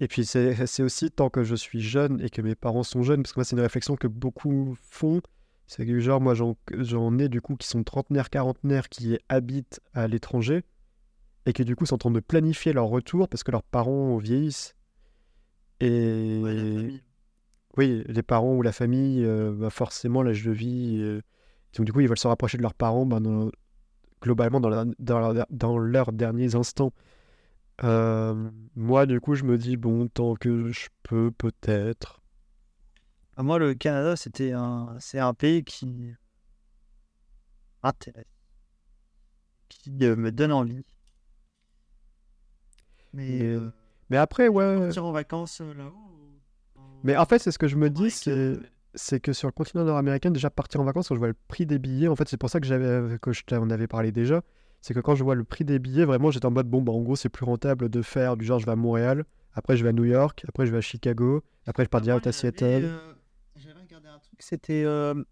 Et 0.00 0.08
puis 0.08 0.24
c'est 0.24 0.66
c'est 0.66 0.82
aussi 0.82 1.10
tant 1.10 1.30
que 1.30 1.44
je 1.44 1.54
suis 1.54 1.80
jeune 1.80 2.20
et 2.20 2.30
que 2.30 2.42
mes 2.42 2.54
parents 2.54 2.82
sont 2.82 3.02
jeunes, 3.02 3.22
parce 3.22 3.32
que 3.32 3.40
moi 3.40 3.44
c'est 3.44 3.56
une 3.56 3.62
réflexion 3.62 3.96
que 3.96 4.06
beaucoup 4.06 4.76
font, 4.80 5.20
c'est 5.66 5.86
que 5.86 5.98
genre 6.00 6.20
moi 6.20 6.34
j'en 6.34 6.56
j'en 6.72 7.18
ai 7.18 7.28
du 7.28 7.40
coup 7.40 7.56
qui 7.56 7.68
sont 7.68 7.82
trentenaires, 7.84 8.30
quarantenaires, 8.30 8.88
qui 8.88 9.18
habitent 9.28 9.80
à 9.94 10.08
l'étranger 10.08 10.64
et 11.48 11.52
qui 11.54 11.64
du 11.64 11.76
coup 11.76 11.86
sont 11.86 11.96
en 11.96 11.98
train 11.98 12.12
de 12.12 12.20
planifier 12.20 12.72
leur 12.74 12.86
retour 12.86 13.28
parce 13.28 13.42
que 13.44 13.50
leurs 13.52 13.64
parents 13.64 14.16
vieillissent. 14.18 14.76
Et 15.80 16.40
Ouais, 16.42 17.00
oui, 17.76 18.04
les 18.08 18.22
parents 18.22 18.54
ou 18.56 18.62
la 18.62 18.72
famille, 18.72 19.24
euh, 19.24 19.52
bah 19.52 19.70
forcément 19.70 20.22
l'âge 20.22 20.44
de 20.44 20.50
vie. 20.52 20.98
euh, 21.00 21.22
donc 21.76 21.86
du 21.86 21.92
coup 21.92 22.00
ils 22.00 22.08
veulent 22.08 22.18
se 22.18 22.28
rapprocher 22.28 22.58
de 22.58 22.62
leurs 22.62 22.74
parents 22.74 23.06
bah, 23.06 23.20
dans- 23.20 23.50
globalement 24.22 24.60
dans, 24.60 24.92
dans, 24.98 25.20
leur- 25.32 25.46
dans 25.50 25.78
leurs 25.78 26.12
derniers 26.12 26.54
instants. 26.56 26.92
Euh, 27.84 28.50
moi 28.76 29.06
du 29.06 29.20
coup 29.20 29.34
je 29.36 29.44
me 29.44 29.58
dis 29.58 29.76
bon 29.76 30.08
tant 30.08 30.34
que 30.36 30.70
je 30.72 30.88
peux 31.04 31.30
peut-être. 31.32 32.20
Ah, 33.36 33.42
Moi, 33.42 33.58
le 33.58 33.74
Canada, 33.74 34.16
c'était 34.16 34.52
un, 34.52 34.96
c'est 35.00 35.18
un 35.18 35.32
pays 35.32 35.64
qui 35.64 36.14
m'intéresse, 37.82 38.26
qui 39.68 39.90
me 39.90 40.30
donne 40.30 40.52
envie. 40.52 40.84
Mais 43.12 43.28
Mais- 43.28 43.42
euh, 43.44 43.70
Mais 44.10 44.16
après 44.16 44.48
ouais. 44.48 44.78
partir 44.80 45.04
en 45.04 45.12
vacances 45.12 45.60
euh, 45.60 45.74
là-haut. 45.74 45.94
Mais 47.04 47.16
en 47.16 47.24
fait 47.24 47.38
c'est 47.38 47.50
ce 47.52 47.58
que 47.58 47.68
je 47.68 47.76
me 47.76 47.90
dis 47.90 48.02
avec, 48.02 48.12
c'est 48.12 48.30
euh, 48.30 48.60
c'est 48.94 49.20
que 49.20 49.32
sur 49.32 49.46
le 49.48 49.52
continent 49.52 49.84
nord-américain, 49.84 50.30
déjà 50.30 50.50
partir 50.50 50.80
en 50.80 50.84
vacances, 50.84 51.08
quand 51.08 51.14
je 51.14 51.18
vois 51.20 51.28
le 51.28 51.36
prix 51.46 51.66
des 51.66 51.78
billets, 51.78 52.08
en 52.08 52.16
fait, 52.16 52.28
c'est 52.28 52.36
pour 52.38 52.50
ça 52.50 52.58
que 52.58 52.66
j'avais 52.66 53.18
que 53.18 53.32
je 53.32 53.44
t'en 53.44 53.68
avais 53.70 53.86
parlé 53.86 54.10
déjà. 54.12 54.42
C'est 54.80 54.94
que 54.94 55.00
quand 55.00 55.14
je 55.14 55.22
vois 55.22 55.34
le 55.34 55.44
prix 55.44 55.64
des 55.64 55.78
billets, 55.78 56.04
vraiment, 56.04 56.30
j'étais 56.30 56.46
en 56.46 56.50
mode 56.50 56.68
bon, 56.68 56.82
bah, 56.82 56.92
en 56.92 57.00
gros, 57.02 57.14
c'est 57.14 57.28
plus 57.28 57.44
rentable 57.44 57.88
de 57.90 58.02
faire 58.02 58.36
du 58.36 58.44
genre, 58.44 58.58
je 58.58 58.66
vais 58.66 58.72
à 58.72 58.76
Montréal, 58.76 59.24
après 59.52 59.76
je 59.76 59.82
vais 59.84 59.90
à 59.90 59.92
New 59.92 60.04
York, 60.04 60.44
après 60.48 60.66
je 60.66 60.72
vais 60.72 60.78
à 60.78 60.80
Chicago, 60.80 61.42
après 61.66 61.84
je 61.84 61.88
pars 61.90 62.00
Ah, 62.00 62.04
direct 62.04 62.26
à 62.26 62.32
Seattle. 62.32 62.84
euh, 62.84 63.12
J'avais 63.56 63.80
regardé 63.80 64.08
un 64.08 64.18
truc, 64.18 64.40
c'était 64.42 64.82
euh, 64.84 65.22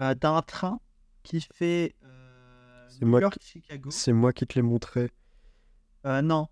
Euh, 0.00 0.14
T'as 0.14 0.30
un 0.30 0.42
train 0.42 0.80
qui 1.22 1.40
fait 1.52 1.94
euh, 2.04 2.86
C'est 2.88 3.02
New 3.02 3.08
moi 3.10 3.20
York, 3.20 3.38
Chicago. 3.42 3.90
C'est 3.90 4.12
moi 4.12 4.32
qui 4.32 4.46
te 4.46 4.54
l'ai 4.54 4.62
montré. 4.62 5.10
Euh, 6.06 6.22
non. 6.22 6.48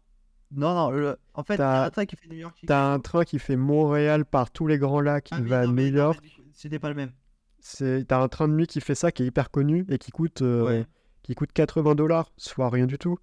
Non, 0.54 0.74
non. 0.74 0.90
le- 0.90 1.16
En 1.34 1.42
fait, 1.44 1.56
T'as- 1.56 1.86
un 1.86 1.90
train 1.90 2.04
qui 2.06 2.16
fait 2.16 2.28
New 2.28 2.36
York, 2.36 2.54
Chicago. 2.56 2.68
T'as 2.68 2.92
un 2.92 3.00
train 3.00 3.24
qui 3.24 3.38
fait 3.38 3.56
Montréal 3.56 4.24
par 4.24 4.50
tous 4.50 4.66
les 4.66 4.78
grands 4.78 5.00
lacs, 5.00 5.28
Ah 5.30 5.36
il 5.40 5.46
va 5.46 5.60
à 5.60 5.66
New 5.66 5.86
York. 5.86 6.22
C'était 6.52 6.78
pas 6.78 6.88
le 6.90 6.94
même. 6.94 7.12
C'est 7.60 8.04
t'as 8.06 8.20
un 8.20 8.28
train 8.28 8.48
de 8.48 8.54
nuit 8.54 8.66
qui 8.66 8.80
fait 8.80 8.94
ça, 8.94 9.12
qui 9.12 9.22
est 9.22 9.26
hyper 9.26 9.50
connu 9.50 9.86
et 9.88 9.98
qui 9.98 10.10
coûte 10.10 10.42
euh, 10.42 10.64
Ouais. 10.64 10.86
qui 11.22 11.34
coûte 11.34 11.52
80 11.52 11.94
dollars, 11.94 12.30
soit 12.36 12.68
rien 12.68 12.86
du 12.86 12.98
tout. 12.98 13.18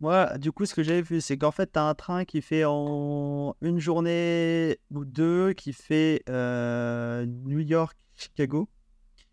Moi, 0.00 0.38
du 0.38 0.50
coup, 0.50 0.64
ce 0.64 0.74
que 0.74 0.82
j'avais 0.82 1.02
vu, 1.02 1.20
c'est 1.20 1.36
qu'en 1.36 1.50
fait, 1.50 1.66
t'as 1.66 1.82
un 1.86 1.94
train 1.94 2.24
qui 2.24 2.40
fait 2.40 2.64
en 2.66 3.54
une 3.60 3.78
journée 3.78 4.78
ou 4.90 5.04
deux, 5.04 5.52
qui 5.52 5.74
fait 5.74 6.22
euh, 6.30 7.26
New 7.26 7.58
York, 7.58 7.98
Chicago. 8.14 8.68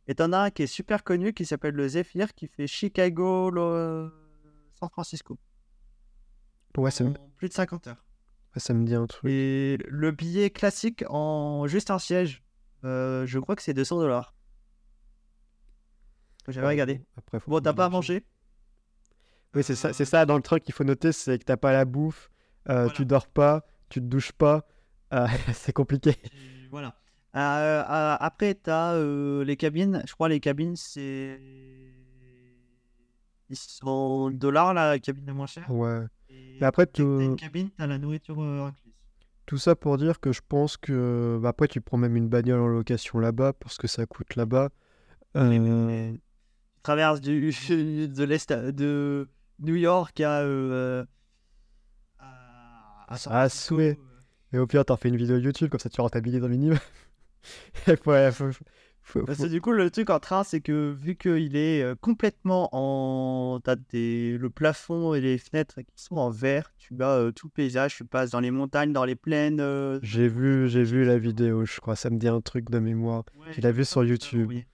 Et 0.08 0.16
t'en 0.16 0.34
as 0.34 0.40
un 0.40 0.50
qui 0.50 0.64
est 0.64 0.68
super 0.68 1.04
connu, 1.06 1.32
qui 1.34 1.46
s'appelle 1.46 1.74
le 1.76 1.88
Zephyr, 1.88 2.34
qui 2.34 2.48
fait 2.48 2.68
Chicago, 2.68 3.50
le- 3.50 4.12
San 4.80 4.90
Francisco. 4.90 5.38
Ouais, 6.78 6.92
ça, 6.92 7.04
me- 7.04 7.10
En 7.10 7.30
plus 7.38 7.50
de 7.50 7.54
50 7.54 7.88
heures. 7.88 8.06
ouais, 8.56 8.60
ça 8.60 8.74
me 8.74 8.86
dit 8.86 8.96
un 8.96 9.08
truc. 9.08 9.30
Et 9.30 9.78
le 9.88 10.12
billet 10.12 10.50
classique 10.50 11.04
en 11.10 11.68
juste 11.68 11.92
un 11.92 12.00
siège, 12.00 12.44
euh, 12.86 13.26
je 13.26 13.40
crois 13.40 13.56
que 13.56 13.62
c'est 13.64 13.74
200 13.74 13.98
dollars. 14.00 14.34
J'avais 16.48 16.68
regardé. 16.68 17.02
Après, 17.18 17.40
Bon, 17.46 17.60
t'as 17.60 17.74
pas 17.74 17.86
à 17.86 17.90
manger 17.90 18.26
Oui, 19.54 19.64
c'est 19.64 19.76
ça, 19.76 19.92
c'est 19.92 20.04
Euh, 20.04 20.06
ça 20.06 20.26
dans 20.26 20.38
le 20.38 20.42
train 20.42 20.60
qu'il 20.60 20.74
faut 20.74 20.84
noter, 20.86 21.12
c'est 21.12 21.38
que 21.40 21.44
t'as 21.44 21.58
pas 21.58 21.74
la 21.74 21.84
bouffe, 21.84 22.30
euh, 22.70 22.84
Voilà. 22.84 22.90
tu 22.92 23.06
dors 23.06 23.28
pas, 23.28 23.66
tu 23.90 24.00
te 24.00 24.06
douches 24.06 24.32
pas, 24.32 24.66
euh, 25.14 25.26
c'est 25.54 25.74
compliqué. 25.74 26.16
Voilà. 26.72 26.96
Euh, 27.36 27.84
après, 28.20 28.56
tu 28.56 28.70
as 28.70 28.98
les 29.44 29.58
cabines. 29.58 30.02
Je 30.08 30.14
crois 30.14 30.30
les 30.30 30.40
cabines, 30.40 30.76
c'est 30.78 31.40
100 33.52 34.32
dollars 34.32 34.74
la 34.74 35.00
cabine 35.00 35.26
la 35.26 35.34
moins 35.34 35.48
chère. 35.48 35.70
Ouais. 35.72 36.06
Et 36.30 36.58
Mais 36.60 36.68
après, 36.68 36.86
t'as 36.86 36.92
tu- 36.94 37.02
une 37.04 37.36
cabine, 37.36 37.70
tu 37.70 37.82
as 37.82 37.88
la 37.88 37.98
nourriture 37.98 38.42
euh, 38.42 38.68
incluse. 38.68 38.94
Tout 39.46 39.58
ça 39.58 39.76
pour 39.76 39.98
dire 39.98 40.20
que 40.20 40.32
je 40.34 40.42
pense 40.48 40.76
que 40.76 41.40
bah, 41.42 41.50
après 41.50 41.68
tu 41.70 41.80
prends 41.80 41.98
même 41.98 42.18
une 42.18 42.28
bagnole 42.28 42.60
en 42.60 42.68
location 42.68 43.20
là-bas 43.20 43.54
parce 43.54 43.78
que 43.78 43.88
ça 43.88 44.06
coûte 44.06 44.36
là-bas. 44.36 44.70
Euh, 45.38 46.12
Tu 46.12 46.20
traverses 46.84 47.22
du, 47.22 47.52
de 48.08 48.24
l'Est 48.24 48.52
de 48.52 49.30
New 49.60 49.76
York 49.76 50.20
à. 50.20 50.42
euh, 50.42 51.06
à, 52.20 53.06
à 53.08 53.42
À 53.44 53.50
souhait. 53.50 53.98
euh. 54.00 54.04
Et 54.54 54.60
au 54.60 54.68
pire, 54.68 54.84
t'en 54.86 54.98
fais 54.98 55.10
une 55.10 55.18
vidéo 55.18 55.38
YouTube 55.38 55.70
comme 55.70 55.80
ça 55.80 55.90
tu 55.90 56.02
rentabilises 56.02 56.44
un 56.44 56.48
minimum. 56.50 56.78
Faut- 58.04 58.50
Parce 59.26 59.40
que 59.40 59.48
du 59.48 59.62
coup, 59.62 59.72
le 59.72 59.90
truc 59.90 60.10
en 60.10 60.20
train, 60.20 60.44
c'est 60.44 60.60
que 60.62 60.92
vu 60.92 61.16
qu'il 61.16 61.56
est 61.56 61.82
euh, 61.82 61.96
complètement 61.96 62.70
en. 62.74 63.60
T'as 63.62 63.76
des... 63.92 64.38
le 64.38 64.50
plafond 64.50 65.14
et 65.14 65.22
les 65.22 65.38
fenêtres 65.38 65.82
qui 65.82 66.04
sont 66.04 66.18
en 66.18 66.30
verre, 66.30 66.74
tu 66.78 66.96
as 67.02 67.10
euh, 67.12 67.32
tout 67.32 67.48
le 67.48 67.52
paysage, 67.52 67.96
tu 67.96 68.04
passes 68.06 68.32
dans 68.32 68.40
les 68.40 68.52
montagnes, 68.52 68.92
dans 68.94 69.06
les 69.06 69.16
plaines. 69.16 69.60
euh, 69.62 70.00
J'ai 70.04 70.28
vu, 70.28 70.68
j'ai 70.68 70.84
vu 70.84 71.06
la 71.06 71.18
vidéo, 71.18 71.64
je 71.66 71.80
crois. 71.80 71.96
Ça 71.96 72.10
me 72.10 72.18
dit 72.18 72.28
un 72.28 72.42
truc 72.42 72.70
de 72.70 72.80
mémoire. 72.80 73.24
ouais, 73.40 73.54
tu 73.54 73.62
l'as 73.62 73.72
vu 73.72 73.86
sur 73.86 74.04
YouTube. 74.04 74.42
envoyé. 74.44 74.68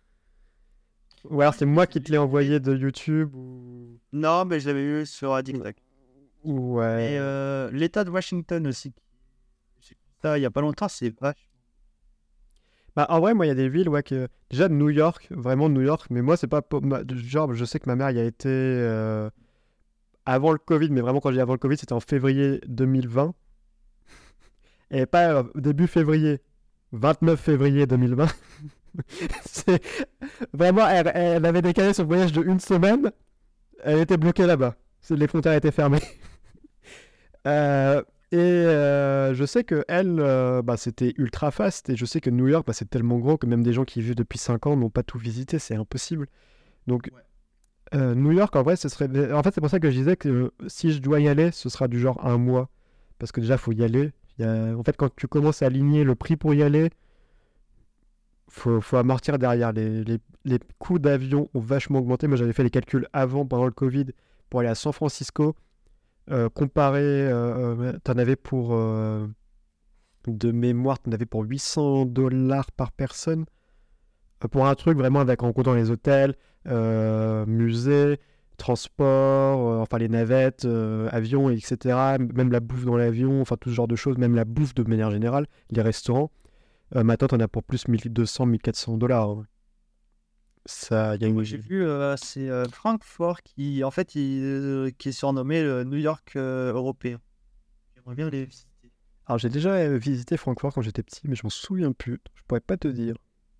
Ou 1.29 1.39
alors 1.41 1.53
c'est 1.53 1.65
moi 1.65 1.87
qui 1.87 2.01
te 2.01 2.11
l'ai 2.11 2.17
envoyé 2.17 2.59
de 2.59 2.75
YouTube 2.75 3.33
ou. 3.35 3.99
Non, 4.11 4.43
mais 4.45 4.59
je 4.59 4.67
l'avais 4.67 4.83
vu 4.99 5.05
sur 5.05 5.41
TikTok. 5.41 5.75
ou 6.43 6.79
ouais. 6.79 7.13
Et 7.13 7.17
euh, 7.19 7.69
l'État 7.71 8.03
de 8.03 8.09
Washington 8.09 8.67
aussi. 8.67 8.93
J'ai 9.79 9.91
vu 9.95 10.01
Ça, 10.21 10.37
il 10.37 10.41
y 10.41 10.45
a 10.45 10.51
pas 10.51 10.59
longtemps, 10.61 10.89
c'est 10.89 11.17
vache. 11.21 11.47
Bah, 12.95 13.07
en 13.09 13.19
vrai, 13.19 13.33
moi, 13.33 13.45
il 13.45 13.49
y 13.49 13.51
a 13.51 13.55
des 13.55 13.69
villes, 13.69 13.89
ouais, 13.89 14.03
que. 14.03 14.27
Déjà, 14.49 14.69
New 14.69 14.89
York, 14.89 15.27
vraiment 15.31 15.69
New 15.69 15.81
York, 15.81 16.07
mais 16.09 16.21
moi, 16.21 16.37
c'est 16.37 16.47
pas. 16.47 16.61
Genre, 17.15 17.53
je 17.53 17.65
sais 17.65 17.79
que 17.79 17.89
ma 17.89 17.95
mère 17.95 18.11
y 18.11 18.19
a 18.19 18.23
été 18.23 18.49
euh, 18.49 19.29
avant 20.25 20.51
le 20.51 20.59
Covid, 20.59 20.89
mais 20.91 21.01
vraiment, 21.01 21.19
quand 21.19 21.31
j'ai 21.31 21.41
avant 21.41 21.53
le 21.53 21.59
Covid, 21.59 21.77
c'était 21.77 21.93
en 21.93 21.99
février 21.99 22.61
2020. 22.67 23.33
Et 24.91 25.05
pas 25.07 25.33
euh, 25.33 25.43
début 25.55 25.87
février, 25.87 26.39
29 26.91 27.39
février 27.39 27.87
2020. 27.87 28.27
c'est 29.45 29.83
vraiment, 30.53 30.87
elle, 30.87 31.45
avait 31.45 31.63
décalé 31.63 31.93
son 31.93 32.05
voyage 32.05 32.31
de 32.31 32.43
une 32.43 32.59
semaine. 32.59 33.11
Elle 33.83 33.99
était 33.99 34.17
bloquée 34.17 34.45
là-bas. 34.45 34.75
Les 35.09 35.27
frontières 35.27 35.53
étaient 35.53 35.71
fermées. 35.71 35.99
Euh, 37.45 38.01
et 38.33 38.37
euh, 38.39 39.33
je 39.35 39.45
sais 39.45 39.63
que 39.63 39.85
elle, 39.87 40.19
euh, 40.19 40.61
bah, 40.63 40.75
c'était 40.77 41.13
ultra 41.17 41.51
fast. 41.51 41.89
Et 41.89 41.95
je 41.95 42.05
sais 42.05 42.19
que 42.21 42.29
New 42.31 42.47
York, 42.47 42.65
bah, 42.67 42.73
c'est 42.73 42.89
tellement 42.89 43.19
gros 43.19 43.37
que 43.37 43.45
même 43.45 43.63
des 43.63 43.73
gens 43.73 43.85
qui 43.85 44.01
vivent 44.01 44.15
depuis 44.15 44.39
5 44.39 44.65
ans 44.67 44.75
n'ont 44.75 44.89
pas 44.89 45.03
tout 45.03 45.17
visité. 45.19 45.59
C'est 45.59 45.75
impossible. 45.75 46.27
Donc, 46.87 47.09
Ouais. 47.13 47.21
euh, 47.99 48.15
New 48.15 48.31
York, 48.31 48.55
en 48.55 48.63
vrai, 48.63 48.75
ce 48.75 48.89
serait. 48.89 49.07
En 49.33 49.43
fait, 49.43 49.53
c'est 49.53 49.61
pour 49.61 49.69
ça 49.69 49.79
que 49.79 49.89
je 49.91 49.97
disais 49.97 50.15
que 50.17 50.51
si 50.67 50.91
je 50.91 50.99
dois 50.99 51.19
y 51.19 51.27
aller, 51.27 51.51
ce 51.51 51.69
sera 51.69 51.87
du 51.87 51.99
genre 51.99 52.25
un 52.25 52.37
mois. 52.37 52.69
Parce 53.19 53.31
que 53.31 53.39
déjà, 53.41 53.57
faut 53.57 53.71
y 53.71 53.83
aller. 53.83 54.11
Il 54.39 54.45
y 54.45 54.47
a- 54.47 54.75
En 54.77 54.83
fait, 54.83 54.97
quand 54.97 55.15
tu 55.15 55.27
commences 55.27 55.61
à 55.61 55.67
aligner 55.67 56.03
le 56.03 56.15
prix 56.15 56.35
pour 56.35 56.53
y 56.55 56.63
aller, 56.63 56.89
faut, 58.49 58.81
faut 58.81 58.97
amortir 58.97 59.37
derrière. 59.39 59.73
Les, 59.73 60.03
les, 60.03 60.17
les 60.45 60.59
coûts 60.79 60.99
d'avion 60.99 61.49
ont 61.53 61.59
vachement 61.59 61.99
augmenté. 61.99 62.27
Moi, 62.27 62.37
j'avais 62.37 62.53
fait 62.53 62.63
les 62.63 62.69
calculs 62.69 63.07
avant, 63.13 63.45
pendant 63.45 63.65
le 63.65 63.71
Covid, 63.71 64.07
pour 64.49 64.59
aller 64.61 64.69
à 64.69 64.75
San 64.75 64.91
Francisco. 64.93 65.55
Euh, 66.31 66.49
comparé, 66.49 67.01
euh, 67.01 67.75
euh, 67.77 67.99
t'en 68.03 68.17
avais 68.17 68.35
pour. 68.35 68.75
de 70.27 70.51
mémoire, 70.51 70.99
t'en 70.99 71.11
avais 71.11 71.25
pour 71.25 71.43
800 71.43 72.05
dollars 72.05 72.71
par 72.71 72.91
personne. 72.91 73.45
Pour 74.51 74.67
un 74.67 74.75
truc 74.75 74.97
vraiment 74.97 75.19
avec 75.19 75.41
en 75.43 75.53
comptant 75.53 75.73
les 75.73 75.89
hôtels, 75.89 76.35
musées, 77.47 78.19
transport, 78.57 79.81
enfin 79.81 79.97
les 79.97 80.09
navettes, 80.09 80.65
avions, 81.11 81.49
etc. 81.49 82.17
Même 82.19 82.51
la 82.51 82.59
bouffe 82.59 82.85
dans 82.85 82.97
l'avion, 82.97 83.41
enfin 83.41 83.55
tout 83.59 83.69
ce 83.69 83.75
genre 83.75 83.87
de 83.87 83.95
choses, 83.95 84.17
même 84.17 84.35
la 84.35 84.45
bouffe 84.45 84.73
de 84.75 84.83
manière 84.83 85.11
générale, 85.11 85.47
les 85.71 85.81
restaurants. 85.81 86.31
Maintenant, 86.93 87.27
t'en 87.27 87.39
as 87.39 87.47
pour 87.47 87.63
plus 87.63 87.87
1200, 87.87 88.45
1400 88.45 88.97
dollars. 88.97 89.29
hein. 89.29 89.45
Ça, 90.65 91.15
y 91.17 91.25
a 91.25 91.27
une. 91.27 91.43
J'ai 91.43 91.57
vu, 91.57 91.83
euh, 91.83 92.15
c'est 92.15 92.49
euh, 92.49 92.65
Francfort 92.69 93.41
qui, 93.41 93.83
en 93.83 93.91
fait, 93.91 94.15
il, 94.15 94.41
euh, 94.43 94.91
qui 94.97 95.09
est 95.09 95.13
surnommé 95.13 95.61
le 95.61 95.83
New 95.83 95.97
York 95.97 96.35
européen. 96.37 97.19
J'aimerais 97.95 98.15
bien 98.15 98.29
les 98.29 98.45
visiter. 98.45 98.69
Alors, 99.25 99.39
j'ai 99.39 99.49
déjà 99.49 99.97
visité 99.97 100.37
Francfort 100.37 100.73
quand 100.73 100.81
j'étais 100.81 101.03
petit, 101.03 101.21
mais 101.27 101.35
je 101.35 101.43
m'en 101.43 101.49
souviens 101.49 101.91
plus. 101.91 102.19
Je 102.35 102.41
pourrais 102.47 102.61
pas 102.61 102.77
te 102.77 102.87
dire. 102.87 103.15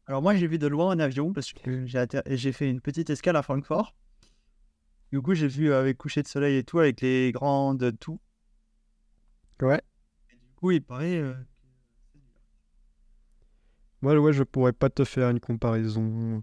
Alors 0.06 0.22
moi, 0.22 0.36
j'ai 0.36 0.48
vu 0.48 0.58
de 0.58 0.68
loin 0.68 0.88
en 0.94 1.00
avion 1.00 1.32
parce 1.32 1.54
que 1.54 1.86
j'ai 1.86 1.98
atter- 1.98 2.22
j'ai 2.26 2.52
fait 2.52 2.70
une 2.70 2.82
petite 2.82 3.10
escale 3.10 3.38
à 3.38 3.42
Francfort. 3.42 3.96
Du 5.12 5.22
coup, 5.22 5.34
j'ai 5.34 5.48
vu 5.48 5.72
avec 5.74 5.98
coucher 5.98 6.24
de 6.24 6.28
soleil 6.28 6.58
et 6.58 6.64
tout, 6.64 6.80
avec 6.80 7.00
les 7.02 7.32
grandes 7.32 7.98
tours. 8.00 8.20
Ouais. 9.62 9.82
Et 10.30 10.36
du 10.36 10.54
coup, 10.56 10.72
il 10.72 10.82
paraît. 10.82 11.22
Moi, 14.02 14.18
ouais, 14.20 14.34
je 14.34 14.44
pourrais 14.44 14.74
pas 14.74 14.90
te 14.90 15.06
faire 15.06 15.30
une 15.30 15.40
comparaison. 15.40 16.42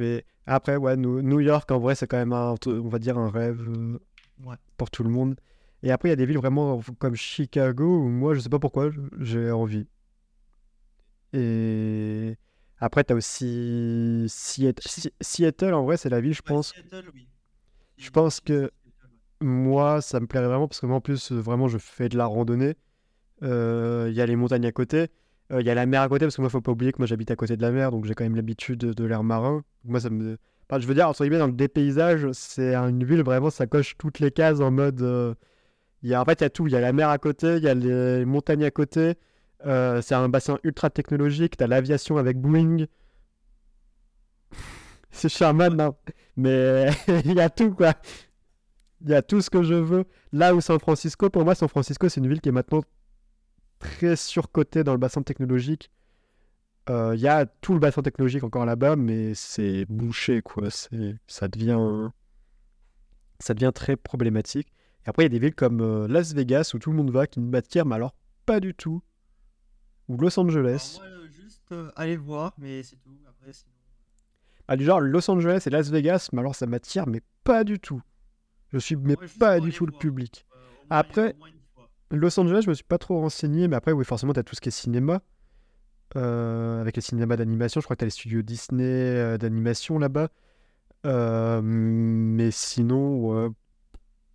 Mais 0.00 0.24
après, 0.46 0.76
ouais, 0.76 0.96
New, 0.96 1.22
New 1.22 1.40
York, 1.40 1.70
en 1.70 1.78
vrai, 1.78 1.94
c'est 1.94 2.06
quand 2.06 2.16
même 2.16 2.32
un, 2.32 2.54
on 2.66 2.88
va 2.88 2.98
dire, 2.98 3.18
un 3.18 3.30
rêve 3.30 3.60
euh, 3.68 3.98
Ouais. 4.44 4.56
pour 4.78 4.90
tout 4.90 5.04
le 5.04 5.10
monde. 5.10 5.36
Et 5.82 5.90
après, 5.92 6.08
il 6.08 6.12
y 6.12 6.14
a 6.14 6.16
des 6.16 6.24
villes 6.26 6.38
vraiment 6.38 6.80
comme 6.98 7.14
Chicago 7.14 7.84
où 7.98 8.08
moi, 8.08 8.34
je 8.34 8.40
sais 8.40 8.48
pas 8.48 8.58
pourquoi, 8.58 8.90
j'ai 9.18 9.50
envie. 9.50 9.86
Et 11.32 12.36
après, 12.78 13.04
t'as 13.04 13.14
aussi 13.14 14.24
Seattle. 14.28 15.74
En 15.74 15.84
vrai, 15.84 15.96
c'est 15.96 16.08
la 16.08 16.20
ville, 16.20 16.32
je 16.34 16.40
ouais, 16.40 16.48
pense. 16.54 16.72
Seattle, 16.74 17.10
oui. 17.14 17.28
Je 17.96 18.10
pense 18.10 18.40
que-. 18.40 18.70
Moi, 19.42 20.02
ça 20.02 20.20
me 20.20 20.26
plairait 20.26 20.48
vraiment 20.48 20.68
parce 20.68 20.80
que 20.80 20.86
moi, 20.86 20.96
en 20.96 21.00
plus, 21.00 21.32
vraiment, 21.32 21.68
je 21.68 21.78
fais 21.78 22.08
de 22.08 22.16
la 22.18 22.26
randonnée. 22.26 22.74
Euh, 23.42 24.06
Il 24.10 24.14
y 24.14 24.20
a 24.20 24.26
les 24.26 24.36
montagnes 24.36 24.66
à 24.66 24.72
côté. 24.72 25.08
Euh, 25.52 25.60
Il 25.60 25.66
y 25.66 25.70
a 25.70 25.74
la 25.74 25.86
mer 25.86 26.02
à 26.02 26.08
côté 26.08 26.26
parce 26.26 26.36
que 26.36 26.40
moi, 26.42 26.50
faut 26.50 26.60
pas 26.60 26.72
oublier 26.72 26.92
que 26.92 26.98
moi, 26.98 27.06
j'habite 27.06 27.30
à 27.30 27.36
côté 27.36 27.56
de 27.56 27.62
la 27.62 27.70
mer, 27.70 27.90
donc 27.90 28.04
j'ai 28.04 28.14
quand 28.14 28.24
même 28.24 28.36
l'habitude 28.36 28.78
de, 28.78 29.04
l'air 29.04 29.22
marin. 29.22 29.62
Moi, 29.84 30.00
ça 30.00 30.08
je 30.78 30.86
veux 30.86 30.94
dire, 30.94 31.08
entre 31.08 31.22
guillemets, 31.24 31.38
dans 31.38 31.46
le 31.48 31.52
dépaysage, 31.52 32.28
c'est 32.32 32.74
une 32.76 33.04
ville 33.04 33.22
vraiment, 33.22 33.50
ça 33.50 33.66
coche 33.66 33.96
toutes 33.98 34.20
les 34.20 34.30
cases 34.30 34.60
en 34.60 34.70
mode. 34.70 35.02
euh, 35.02 35.34
y 36.02 36.14
a, 36.14 36.22
en 36.22 36.24
fait, 36.24 36.40
il 36.40 36.44
y 36.44 36.46
a 36.46 36.50
tout. 36.50 36.66
Il 36.66 36.72
y 36.72 36.76
a 36.76 36.80
la 36.80 36.92
mer 36.92 37.08
à 37.08 37.18
côté, 37.18 37.56
il 37.56 37.62
y 37.64 37.68
a 37.68 37.74
les 37.74 38.24
montagnes 38.24 38.64
à 38.64 38.70
côté. 38.70 39.14
euh, 39.66 40.00
c'est 40.02 40.14
un 40.14 40.28
bassin 40.28 40.58
ultra 40.64 40.90
technologique. 40.90 41.56
T'as 41.56 41.66
l'aviation 41.66 42.16
avec 42.18 42.38
Boeing. 42.38 42.86
c'est 45.10 45.28
charmant, 45.28 45.70
non 45.70 45.94
Mais 46.36 46.90
il 47.24 47.34
y 47.34 47.40
a 47.40 47.50
tout, 47.50 47.72
quoi. 47.74 47.94
Il 49.02 49.10
y 49.10 49.14
a 49.14 49.22
tout 49.22 49.40
ce 49.40 49.50
que 49.50 49.62
je 49.62 49.74
veux. 49.74 50.04
Là 50.32 50.54
où 50.54 50.60
San 50.60 50.78
Francisco, 50.78 51.30
pour 51.30 51.44
moi, 51.44 51.54
San 51.54 51.68
Francisco, 51.68 52.08
c'est 52.08 52.20
une 52.20 52.28
ville 52.28 52.40
qui 52.40 52.50
est 52.50 52.52
maintenant 52.52 52.82
très 53.80 54.14
surcotée 54.14 54.84
dans 54.84 54.92
le 54.92 54.98
bassin 54.98 55.22
technologique. 55.22 55.90
Euh, 56.88 57.14
Il 57.16 57.20
y 57.20 57.26
a 57.28 57.46
tout 57.46 57.72
le 57.74 57.80
bassin 57.80 58.02
technologique 58.02 58.44
encore 58.44 58.64
là-bas, 58.64 58.94
mais 58.96 59.34
c'est 59.34 59.84
bouché, 59.86 60.42
quoi. 60.42 60.70
C'est, 60.70 61.16
ça 61.26 61.48
devient, 61.48 62.08
ça 63.40 63.54
devient 63.54 63.72
très 63.74 63.96
problématique. 63.96 64.68
Et 65.04 65.08
après, 65.08 65.22
il 65.24 65.26
y 65.26 65.30
a 65.34 65.38
des 65.38 65.38
villes 65.38 65.54
comme 65.54 65.80
euh, 65.80 66.06
Las 66.08 66.34
Vegas 66.34 66.70
où 66.74 66.78
tout 66.78 66.90
le 66.90 66.96
monde 66.96 67.10
va, 67.10 67.26
qui 67.26 67.40
ne 67.40 67.48
m'attirent, 67.48 67.86
mais 67.86 67.94
alors 67.96 68.14
pas 68.46 68.60
du 68.60 68.74
tout. 68.74 69.02
Ou 70.08 70.16
Los 70.18 70.38
Angeles. 70.38 70.98
Alors, 71.00 71.10
moi, 71.12 71.18
euh, 71.24 71.28
juste 71.30 71.72
euh, 71.72 71.90
aller 71.96 72.16
voir, 72.16 72.52
mais 72.58 72.82
c'est 72.82 72.96
tout. 72.96 73.16
Après. 73.28 73.52
Ah, 74.68 74.76
du 74.76 74.84
genre 74.84 75.00
Los 75.00 75.28
Angeles 75.30 75.62
et 75.66 75.70
Las 75.70 75.90
Vegas, 75.90 76.28
mais 76.32 76.40
alors 76.40 76.54
ça 76.54 76.66
m'attire, 76.66 77.06
mais 77.08 77.22
pas 77.44 77.64
du 77.64 77.78
tout. 77.80 78.02
Je 78.72 78.78
suis 78.78 78.94
mais 78.96 79.16
Ouais, 79.18 79.26
pas 79.38 79.58
du 79.58 79.72
tout 79.72 79.86
le 79.86 79.92
public. 79.92 80.46
Euh, 80.52 80.58
moins- 80.58 80.98
Après- 80.98 81.34
Los 82.10 82.38
Angeles, 82.40 82.62
je 82.64 82.70
me 82.70 82.74
suis 82.74 82.84
pas 82.84 82.98
trop 82.98 83.20
renseigné, 83.20 83.68
mais 83.68 83.76
après, 83.76 83.92
oui, 83.92 84.04
forcément, 84.04 84.32
t'as 84.32 84.42
tout 84.42 84.54
ce 84.54 84.60
qui 84.60 84.68
est 84.68 84.72
cinéma. 84.72 85.22
Euh, 86.16 86.80
avec 86.80 86.96
les 86.96 87.02
cinémas 87.02 87.36
d'animation, 87.36 87.80
je 87.80 87.86
crois 87.86 87.94
que 87.94 88.00
t'as 88.00 88.06
les 88.06 88.10
studios 88.10 88.42
Disney 88.42 88.84
euh, 88.84 89.38
d'animation 89.38 89.98
là-bas. 89.98 90.28
Euh, 91.06 91.60
mais 91.62 92.50
sinon, 92.50 93.54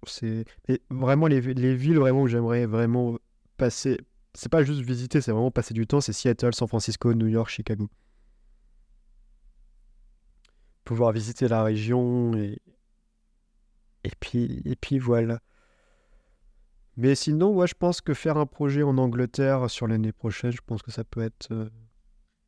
c'est 0.08 0.46
vraiment 0.90 1.28
les, 1.28 1.42
les 1.42 1.76
villes 1.76 2.00
vraiment 2.00 2.22
où 2.24 2.28
j'aimerais 2.28 2.66
vraiment 2.66 3.18
passer. 3.58 4.00
C'est 4.34 4.50
pas 4.50 4.64
juste 4.64 4.82
visiter, 4.82 5.22
c'est 5.22 5.32
vraiment 5.32 5.52
passer 5.52 5.74
du 5.74 5.86
temps. 5.88 6.02
C'est 6.02 6.14
Seattle, 6.14 6.54
San 6.54 6.68
Francisco, 6.68 7.14
New 7.14 7.28
York, 7.28 7.50
Chicago. 7.50 7.90
Pouvoir 10.86 11.12
visiter 11.12 11.48
la 11.48 11.64
région 11.64 12.36
et 12.36 12.62
et 14.04 14.12
puis 14.20 14.62
et 14.66 14.76
puis 14.76 15.00
voilà. 15.00 15.40
Mais 16.98 17.16
sinon, 17.16 17.52
ouais, 17.54 17.68
je 17.68 17.74
pense 17.76 18.02
que 18.02 18.14
faire 18.14 18.38
un 18.38 18.46
projet 18.46 18.84
en 18.84 18.98
Angleterre 18.98 19.70
sur 19.70 19.88
l'année 19.88 20.12
prochaine, 20.14 20.52
je 20.52 20.62
pense 20.66 20.82
que 20.82 20.92
ça 20.92 21.04
peut 21.04 21.22
être, 21.22 21.50
euh, 21.52 21.70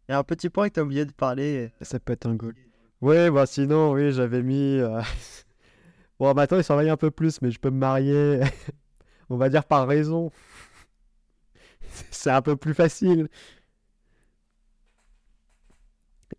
Il 0.10 0.12
y 0.14 0.16
a 0.16 0.20
un 0.20 0.24
petit 0.24 0.50
point 0.50 0.70
que 0.70 0.76
tu 0.76 0.80
as 0.80 0.84
oublié 0.84 1.06
de 1.06 1.12
parler. 1.12 1.72
ça 1.82 2.00
peut 2.00 2.14
être 2.14 2.26
un 2.28 2.36
goal. 2.36 2.56
Ouais, 3.02 3.30
bah 3.30 3.46
sinon, 3.46 3.92
oui, 3.94 4.12
j'avais 4.12 4.44
mis. 4.44 4.78
euh, 4.80 5.02
Bon, 6.20 6.34
maintenant, 6.34 6.58
il 6.58 6.64
s'en 6.64 6.76
va 6.76 6.82
un 6.92 6.98
peu 6.98 7.12
plus, 7.12 7.42
mais 7.42 7.52
je 7.52 7.60
peux 7.60 7.70
me 7.70 7.78
marier, 7.78 8.42
on 9.30 9.38
va 9.38 9.50
dire 9.50 9.66
par 9.66 9.88
raison. 9.88 10.32
C'est 12.12 12.32
un 12.32 12.42
peu 12.42 12.56
plus 12.56 12.74
facile. 12.74 13.30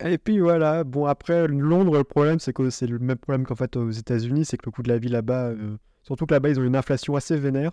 Et 0.01 0.18
puis 0.18 0.39
voilà, 0.40 0.85
bon, 0.85 1.06
après, 1.06 1.48
Londres, 1.48 1.97
le 1.97 2.05
problème, 2.05 2.39
c'est 2.39 2.52
que 2.52 2.70
c'est 2.70 2.86
le 2.86 2.98
même 2.98 3.16
problème 3.18 3.44
qu'en 3.47 3.55
fait 3.56 3.76
aux 3.76 3.90
États-Unis, 3.90 4.44
c'est 4.44 4.56
que 4.56 4.66
le 4.66 4.70
coût 4.70 4.82
de 4.82 4.89
la 4.89 4.98
vie 4.98 5.09
là-bas, 5.09 5.48
euh, 5.48 5.76
surtout 6.02 6.26
que 6.26 6.35
là-bas, 6.35 6.51
ils 6.51 6.60
ont 6.60 6.64
une 6.64 6.76
inflation 6.76 7.16
assez 7.16 7.36
vénère, 7.36 7.72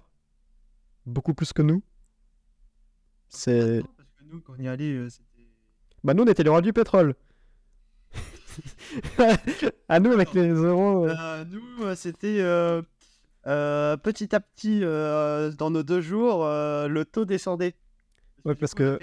beaucoup 1.05 1.33
plus 1.33 1.53
que 1.53 1.61
nous. 1.61 1.81
C'est. 3.29 3.81
Parce 3.97 4.09
que 4.17 4.23
nous, 4.31 4.39
quand 4.41 4.53
on 4.57 4.61
y 4.63 4.67
allait, 4.67 4.93
euh, 4.93 5.09
c'était. 5.09 5.47
Bah, 6.03 6.13
nous, 6.13 6.23
on 6.23 6.27
était 6.27 6.43
les 6.43 6.49
rois 6.49 6.61
du 6.61 6.73
pétrole. 6.73 7.15
à 9.89 9.99
nous, 9.99 10.11
avec 10.11 10.33
les 10.33 10.47
euros. 10.49 11.07
euh, 11.07 11.15
Euh, 11.17 11.45
nous, 11.45 11.85
euh, 11.85 11.95
c'était 11.95 12.39
euh, 12.39 12.81
euh, 13.47 13.97
petit 13.97 14.33
à 14.35 14.39
petit, 14.39 14.79
dans 14.81 15.69
nos 15.69 15.83
deux 15.83 16.01
jours, 16.01 16.45
le 16.45 17.03
taux 17.03 17.25
descendait. 17.25 17.75
Ouais, 18.45 18.53
parce 18.53 18.73
coup, 18.75 18.83
que 18.83 18.99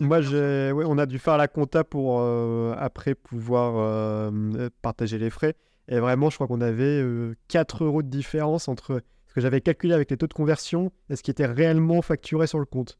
Moi, 0.00 0.20
j'ai, 0.22 0.72
ouais, 0.72 0.84
on 0.86 0.98
a 0.98 1.06
dû 1.06 1.20
faire 1.20 1.36
la 1.38 1.46
compta 1.46 1.84
pour 1.84 2.18
euh, 2.20 2.74
après 2.76 3.14
pouvoir 3.14 3.74
euh, 3.76 4.68
partager 4.82 5.18
les 5.18 5.30
frais. 5.30 5.54
Et 5.88 6.00
vraiment, 6.00 6.30
je 6.30 6.34
crois 6.36 6.48
qu'on 6.48 6.60
avait 6.60 7.00
euh, 7.00 7.36
4 7.48 7.84
euros 7.84 8.02
de 8.02 8.08
différence 8.08 8.66
entre 8.68 9.00
ce 9.32 9.34
que 9.34 9.40
j'avais 9.40 9.62
calculé 9.62 9.94
avec 9.94 10.10
les 10.10 10.18
taux 10.18 10.26
de 10.26 10.34
conversion 10.34 10.92
et 11.08 11.16
ce 11.16 11.22
qui 11.22 11.30
était 11.30 11.46
réellement 11.46 12.02
facturé 12.02 12.46
sur 12.46 12.58
le 12.58 12.66
compte, 12.66 12.98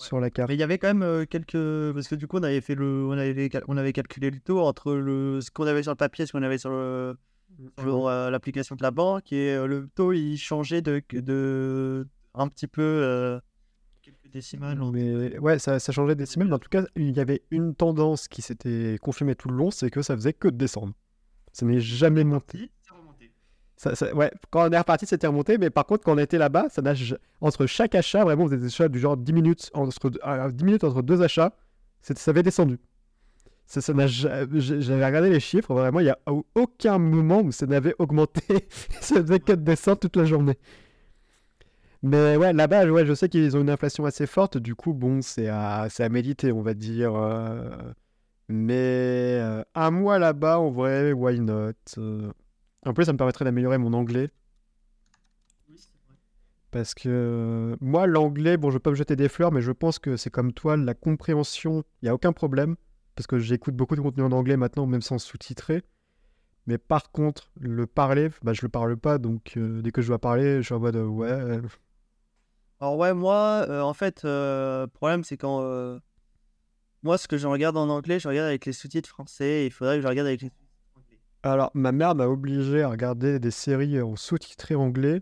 Ouais. 0.00 0.04
sur 0.04 0.18
la 0.18 0.30
carte. 0.30 0.48
Mais 0.48 0.56
il 0.56 0.58
y 0.58 0.64
avait 0.64 0.78
quand 0.78 0.88
même 0.88 1.04
euh, 1.04 1.26
quelques. 1.26 1.94
Parce 1.94 2.08
que 2.08 2.16
du 2.16 2.26
coup, 2.26 2.38
on 2.38 2.42
avait, 2.42 2.60
fait 2.60 2.74
le... 2.74 3.06
on 3.06 3.12
avait, 3.12 3.48
on 3.68 3.76
avait 3.76 3.92
calculé 3.92 4.30
le 4.32 4.40
taux 4.40 4.58
entre 4.60 4.94
le... 4.94 5.40
ce 5.40 5.52
qu'on 5.52 5.64
avait 5.68 5.84
sur 5.84 5.92
le 5.92 5.96
papier 5.96 6.24
et 6.24 6.26
ce 6.26 6.32
qu'on 6.32 6.42
avait 6.42 6.58
sur 6.58 6.70
le- 6.70 7.16
sur, 7.78 8.08
euh, 8.08 8.30
l'application 8.30 8.74
de 8.74 8.82
la 8.82 8.90
banque. 8.90 9.32
Et 9.32 9.52
euh, 9.54 9.66
le 9.68 9.88
taux, 9.94 10.12
il 10.12 10.36
changeait 10.38 10.82
de, 10.82 11.00
de... 11.12 12.04
un 12.34 12.48
petit 12.48 12.66
peu. 12.66 12.82
euh, 12.82 13.38
quelques 14.02 14.28
décimales. 14.32 14.80
Mais 14.92 15.38
ouais, 15.38 15.60
ça, 15.60 15.78
ça 15.78 15.92
changeait 15.92 16.16
des 16.16 16.24
décimales, 16.24 16.48
mais 16.48 16.54
en 16.54 16.58
tout 16.58 16.68
cas, 16.68 16.82
il 16.96 17.12
y 17.12 17.20
avait 17.20 17.42
une 17.52 17.76
tendance 17.76 18.26
qui 18.26 18.42
s'était 18.42 18.98
confirmée 19.00 19.36
tout 19.36 19.50
le 19.50 19.54
long, 19.54 19.70
c'est 19.70 19.88
que 19.88 20.02
ça 20.02 20.16
faisait 20.16 20.32
que 20.32 20.48
de 20.48 20.56
descendre. 20.56 20.94
Ça 21.52 21.64
n'est 21.64 21.78
jamais 21.78 22.24
monté. 22.24 22.72
Quand 24.50 24.68
on 24.68 24.70
est 24.70 24.78
reparti, 24.78 25.06
c'était 25.06 25.26
remonté, 25.26 25.58
mais 25.58 25.70
par 25.70 25.86
contre, 25.86 26.04
quand 26.04 26.14
on 26.14 26.18
était 26.18 26.38
là-bas, 26.38 26.66
ça 26.70 26.82
n'a 26.82 26.94
ja- 26.94 27.16
entre 27.40 27.66
chaque 27.66 27.94
achat, 27.94 28.24
vraiment, 28.24 28.44
on 28.44 28.46
faisait 28.46 28.58
des 28.58 28.66
achats 28.66 28.88
du 28.88 28.98
genre 28.98 29.16
10 29.16 29.32
minutes 29.32 29.70
entre, 29.74 30.10
euh, 30.24 30.50
10 30.50 30.64
minutes 30.64 30.84
entre 30.84 31.02
deux 31.02 31.22
achats, 31.22 31.52
ça 32.02 32.30
avait 32.30 32.42
descendu. 32.42 32.78
Ça, 33.66 33.80
J'avais 34.06 35.06
regardé 35.06 35.30
les 35.30 35.40
chiffres, 35.40 35.72
vraiment, 35.74 36.00
il 36.00 36.04
n'y 36.04 36.10
a 36.10 36.18
au- 36.26 36.44
aucun 36.54 36.98
moment 36.98 37.40
où 37.40 37.52
ça 37.52 37.66
n'avait 37.66 37.94
augmenté. 37.98 38.68
ça 39.00 39.22
faisait 39.22 39.40
que 39.40 39.52
de 39.52 39.62
descendre 39.62 39.98
toute 40.00 40.16
la 40.16 40.24
journée. 40.26 40.58
Mais 42.02 42.36
ouais, 42.36 42.52
là-bas, 42.52 42.86
je 43.04 43.14
sais 43.14 43.28
qu'ils 43.28 43.56
ont 43.56 43.60
une 43.60 43.70
inflation 43.70 44.04
assez 44.04 44.26
forte, 44.26 44.58
du 44.58 44.74
coup, 44.74 44.92
bon, 44.92 45.22
c'est 45.22 45.48
à, 45.48 45.86
c'est 45.88 46.02
à 46.04 46.08
méditer, 46.08 46.50
on 46.52 46.62
va 46.62 46.74
dire. 46.74 47.14
euh, 47.14 47.70
Mais 48.48 49.38
euh, 49.40 49.64
un 49.74 49.90
mois 49.92 50.18
là-bas, 50.18 50.58
en 50.60 50.70
vrai, 50.70 51.12
why 51.12 51.40
not? 51.40 51.72
En 52.84 52.94
plus, 52.94 53.04
ça 53.04 53.12
me 53.12 53.18
permettrait 53.18 53.44
d'améliorer 53.44 53.78
mon 53.78 53.92
anglais. 53.92 54.30
Oui, 55.68 55.76
c'est 55.78 55.92
vrai. 56.06 56.16
Parce 56.70 56.94
que 56.94 57.08
euh, 57.08 57.76
moi, 57.80 58.06
l'anglais, 58.06 58.56
bon, 58.56 58.70
je 58.70 58.78
pas 58.78 58.90
me 58.90 58.96
jeter 58.96 59.16
des 59.16 59.28
fleurs, 59.28 59.52
mais 59.52 59.62
je 59.62 59.72
pense 59.72 59.98
que 59.98 60.16
c'est 60.16 60.30
comme 60.30 60.52
toi, 60.52 60.76
la 60.76 60.94
compréhension, 60.94 61.84
il 62.02 62.06
n'y 62.06 62.08
a 62.08 62.14
aucun 62.14 62.32
problème. 62.32 62.76
Parce 63.14 63.26
que 63.26 63.38
j'écoute 63.38 63.76
beaucoup 63.76 63.94
de 63.94 64.00
contenu 64.00 64.22
en 64.22 64.32
anglais 64.32 64.56
maintenant, 64.56 64.86
même 64.86 65.02
sans 65.02 65.18
sous-titrer. 65.18 65.82
Mais 66.66 66.78
par 66.78 67.10
contre, 67.10 67.50
le 67.60 67.86
parler, 67.86 68.30
bah, 68.42 68.52
je 68.52 68.62
le 68.62 68.68
parle 68.68 68.96
pas, 68.96 69.18
donc 69.18 69.54
euh, 69.56 69.82
dès 69.82 69.90
que 69.90 70.00
je 70.00 70.08
dois 70.08 70.18
parler, 70.18 70.58
je 70.58 70.62
suis 70.62 70.74
en 70.74 70.80
mode 70.80 70.96
euh, 70.96 71.06
ouais. 71.06 71.60
Alors 72.80 72.96
ouais, 72.96 73.14
moi, 73.14 73.66
euh, 73.68 73.80
en 73.80 73.94
fait, 73.94 74.22
le 74.24 74.86
problème, 74.86 75.24
c'est 75.24 75.36
quand... 75.36 75.60
Moi, 77.04 77.18
ce 77.18 77.26
que 77.26 77.36
je 77.36 77.48
regarde 77.48 77.76
en 77.76 77.88
anglais, 77.88 78.20
je 78.20 78.28
regarde 78.28 78.46
avec 78.46 78.64
les 78.64 78.72
sous-titres 78.72 79.08
français. 79.08 79.62
et 79.62 79.66
Il 79.66 79.72
faudrait 79.72 79.96
que 79.96 80.02
je 80.02 80.06
regarde 80.06 80.28
avec 80.28 80.42
les. 80.42 80.52
Alors, 81.44 81.72
ma 81.74 81.90
mère 81.90 82.14
m'a 82.14 82.26
obligé 82.28 82.82
à 82.82 82.88
regarder 82.88 83.40
des 83.40 83.50
séries 83.50 84.00
en 84.00 84.14
sous-titré 84.14 84.74
anglais. 84.76 85.20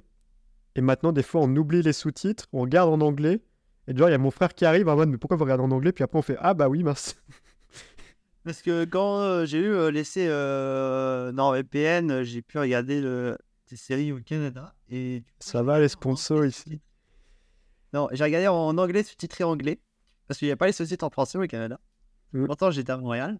Et 0.76 0.82
maintenant, 0.82 1.12
des 1.12 1.22
fois, 1.22 1.40
on 1.42 1.56
oublie 1.56 1.82
les 1.82 1.94
sous-titres, 1.94 2.46
on 2.52 2.62
regarde 2.62 2.90
en 2.90 3.00
anglais. 3.00 3.40
Et 3.88 3.96
genre, 3.96 4.08
il 4.08 4.12
y 4.12 4.14
a 4.14 4.18
mon 4.18 4.30
frère 4.30 4.54
qui 4.54 4.66
arrive 4.66 4.88
en 4.88 4.96
mode, 4.96 5.08
mais 5.08 5.16
pourquoi 5.16 5.36
vous 5.36 5.44
regardez 5.44 5.64
en 5.64 5.70
anglais? 5.70 5.92
Puis 5.92 6.04
après, 6.04 6.18
on 6.18 6.22
fait, 6.22 6.36
ah 6.38 6.52
bah 6.52 6.68
oui, 6.68 6.82
mince. 6.82 7.16
Parce 8.44 8.62
que 8.62 8.84
quand 8.84 9.18
euh, 9.18 9.46
j'ai 9.46 9.58
eu 9.58 9.72
euh, 9.72 9.90
laissé 9.90 10.26
euh, 10.28 11.32
NordVPN, 11.32 12.10
euh, 12.10 12.24
j'ai 12.24 12.42
pu 12.42 12.58
regarder 12.58 13.00
le... 13.00 13.36
des 13.68 13.76
séries 13.76 14.12
au 14.12 14.20
Canada. 14.20 14.74
Et 14.90 15.24
Ça 15.40 15.62
va, 15.62 15.80
les 15.80 15.88
sponsors 15.88 16.44
ici. 16.44 16.80
Non, 17.92 18.08
j'ai 18.12 18.24
regardé 18.24 18.48
en 18.48 18.76
anglais 18.78 19.02
sous-titré 19.02 19.44
anglais. 19.44 19.80
Parce 20.28 20.38
qu'il 20.38 20.48
n'y 20.48 20.52
a 20.52 20.56
pas 20.56 20.66
les 20.66 20.72
sous-titres 20.72 21.04
en 21.04 21.10
français 21.10 21.38
au 21.38 21.46
Canada. 21.46 21.80
Mm. 22.32 22.46
Pourtant, 22.46 22.70
j'étais 22.70 22.92
à 22.92 22.98
Montréal. 22.98 23.38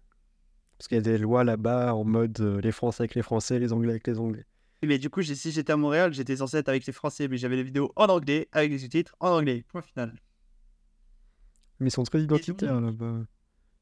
Parce 0.81 0.87
qu'il 0.87 0.97
y 0.97 0.99
a 0.99 1.03
des 1.03 1.19
lois 1.19 1.43
là-bas 1.43 1.93
en 1.93 2.03
mode 2.03 2.39
euh, 2.39 2.59
les 2.59 2.71
Français 2.71 3.03
avec 3.03 3.13
les 3.13 3.21
Français, 3.21 3.59
les 3.59 3.71
Anglais 3.71 3.91
avec 3.91 4.07
les 4.07 4.17
Anglais. 4.17 4.47
Mais 4.81 4.97
du 4.97 5.11
coup, 5.11 5.21
si 5.21 5.51
j'étais 5.51 5.71
à 5.71 5.77
Montréal, 5.77 6.11
j'étais 6.11 6.37
censé 6.37 6.57
être 6.57 6.69
avec 6.69 6.87
les 6.87 6.91
Français, 6.91 7.27
mais 7.27 7.37
j'avais 7.37 7.55
les 7.55 7.61
vidéos 7.61 7.93
en 7.95 8.07
anglais, 8.07 8.49
avec 8.51 8.71
les 8.71 8.79
sous-titres 8.79 9.15
en 9.19 9.29
anglais. 9.29 9.63
Point 9.67 9.83
final. 9.83 10.19
Mais 11.79 11.89
ils 11.89 11.91
sont 11.91 12.01
très 12.01 12.23
identitaires 12.23 12.81
là-bas. 12.81 13.27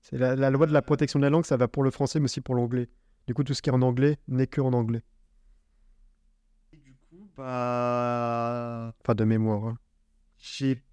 C'est 0.01 0.17
la, 0.17 0.35
la 0.35 0.49
loi 0.49 0.65
de 0.67 0.73
la 0.73 0.81
protection 0.81 1.19
de 1.19 1.23
la 1.23 1.29
langue, 1.29 1.45
ça 1.45 1.55
va 1.55 1.69
pour 1.69 1.83
le 1.83 1.91
français, 1.91 2.19
mais 2.19 2.25
aussi 2.25 2.41
pour 2.41 2.55
l'anglais. 2.55 2.89
Du 3.27 3.33
coup, 3.33 3.45
tout 3.45 3.53
ce 3.53 3.61
qui 3.61 3.69
est 3.69 3.73
en 3.73 3.81
anglais 3.81 4.17
n'est 4.27 4.47
que 4.47 4.59
en 4.59 4.73
anglais. 4.73 5.03
Et 6.73 6.77
du 6.79 6.93
coup, 6.95 7.29
bah. 7.37 8.93
Enfin, 9.01 9.15
de 9.15 9.23
mémoire. 9.23 9.63
hein. 9.67 9.77
J'ai 10.37 10.83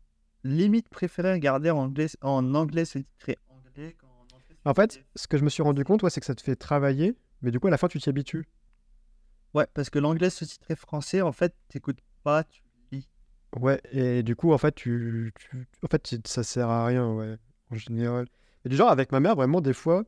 limite 0.45 0.89
préféré 0.89 1.33
regarder 1.33 1.73
en 1.73 1.79
anglais, 1.79 2.07
en 2.21 2.55
anglais 2.55 2.85
sous-titré 2.85 3.39
anglais 3.49 3.97
En 4.67 4.75
fait, 4.75 5.05
ce 5.15 5.29
que 5.29 5.39
je 5.39 5.45
me 5.45 5.49
suis 5.49 5.63
rendu 5.63 5.85
compte, 5.85 6.03
ouais, 6.03 6.11
c'est 6.11 6.19
que 6.21 6.27
ça 6.27 6.35
te 6.35 6.43
fait 6.43 6.57
travailler, 6.57 7.15
mais 7.41 7.53
du 7.53 7.61
coup, 7.61 7.69
à 7.69 7.71
la 7.71 7.79
fin, 7.79 7.87
tu 7.87 8.01
t'y 8.01 8.09
habitues. 8.09 8.47
Ouais, 9.55 9.67
parce 9.75 9.91
que 9.91 10.01
l'anglais 10.01 10.29
sous-titré 10.29 10.75
français, 10.75 11.23
en 11.23 11.31
fait, 11.31 11.55
t'écoutes 11.69 12.01
pas, 12.25 12.43
tu 12.43 12.63
lis. 12.91 13.09
Ouais, 13.59 13.81
et 13.93 14.25
du 14.25 14.35
coup, 14.35 14.53
en 14.53 14.59
fait, 14.59 14.75
tu, 14.75 15.33
tu- 15.39 15.69
en 15.85 15.87
fait, 15.87 16.03
tu- 16.03 16.19
ça 16.27 16.43
sert 16.43 16.69
à 16.69 16.85
rien, 16.85 17.09
ouais, 17.13 17.37
en 17.71 17.77
général. 17.77 18.27
Et 18.65 18.69
du 18.69 18.75
genre, 18.77 18.91
avec 18.91 19.13
ma 19.13 19.21
mère, 19.21 19.37
vraiment, 19.37 19.61
des 19.61 19.73
fois, 19.73 20.03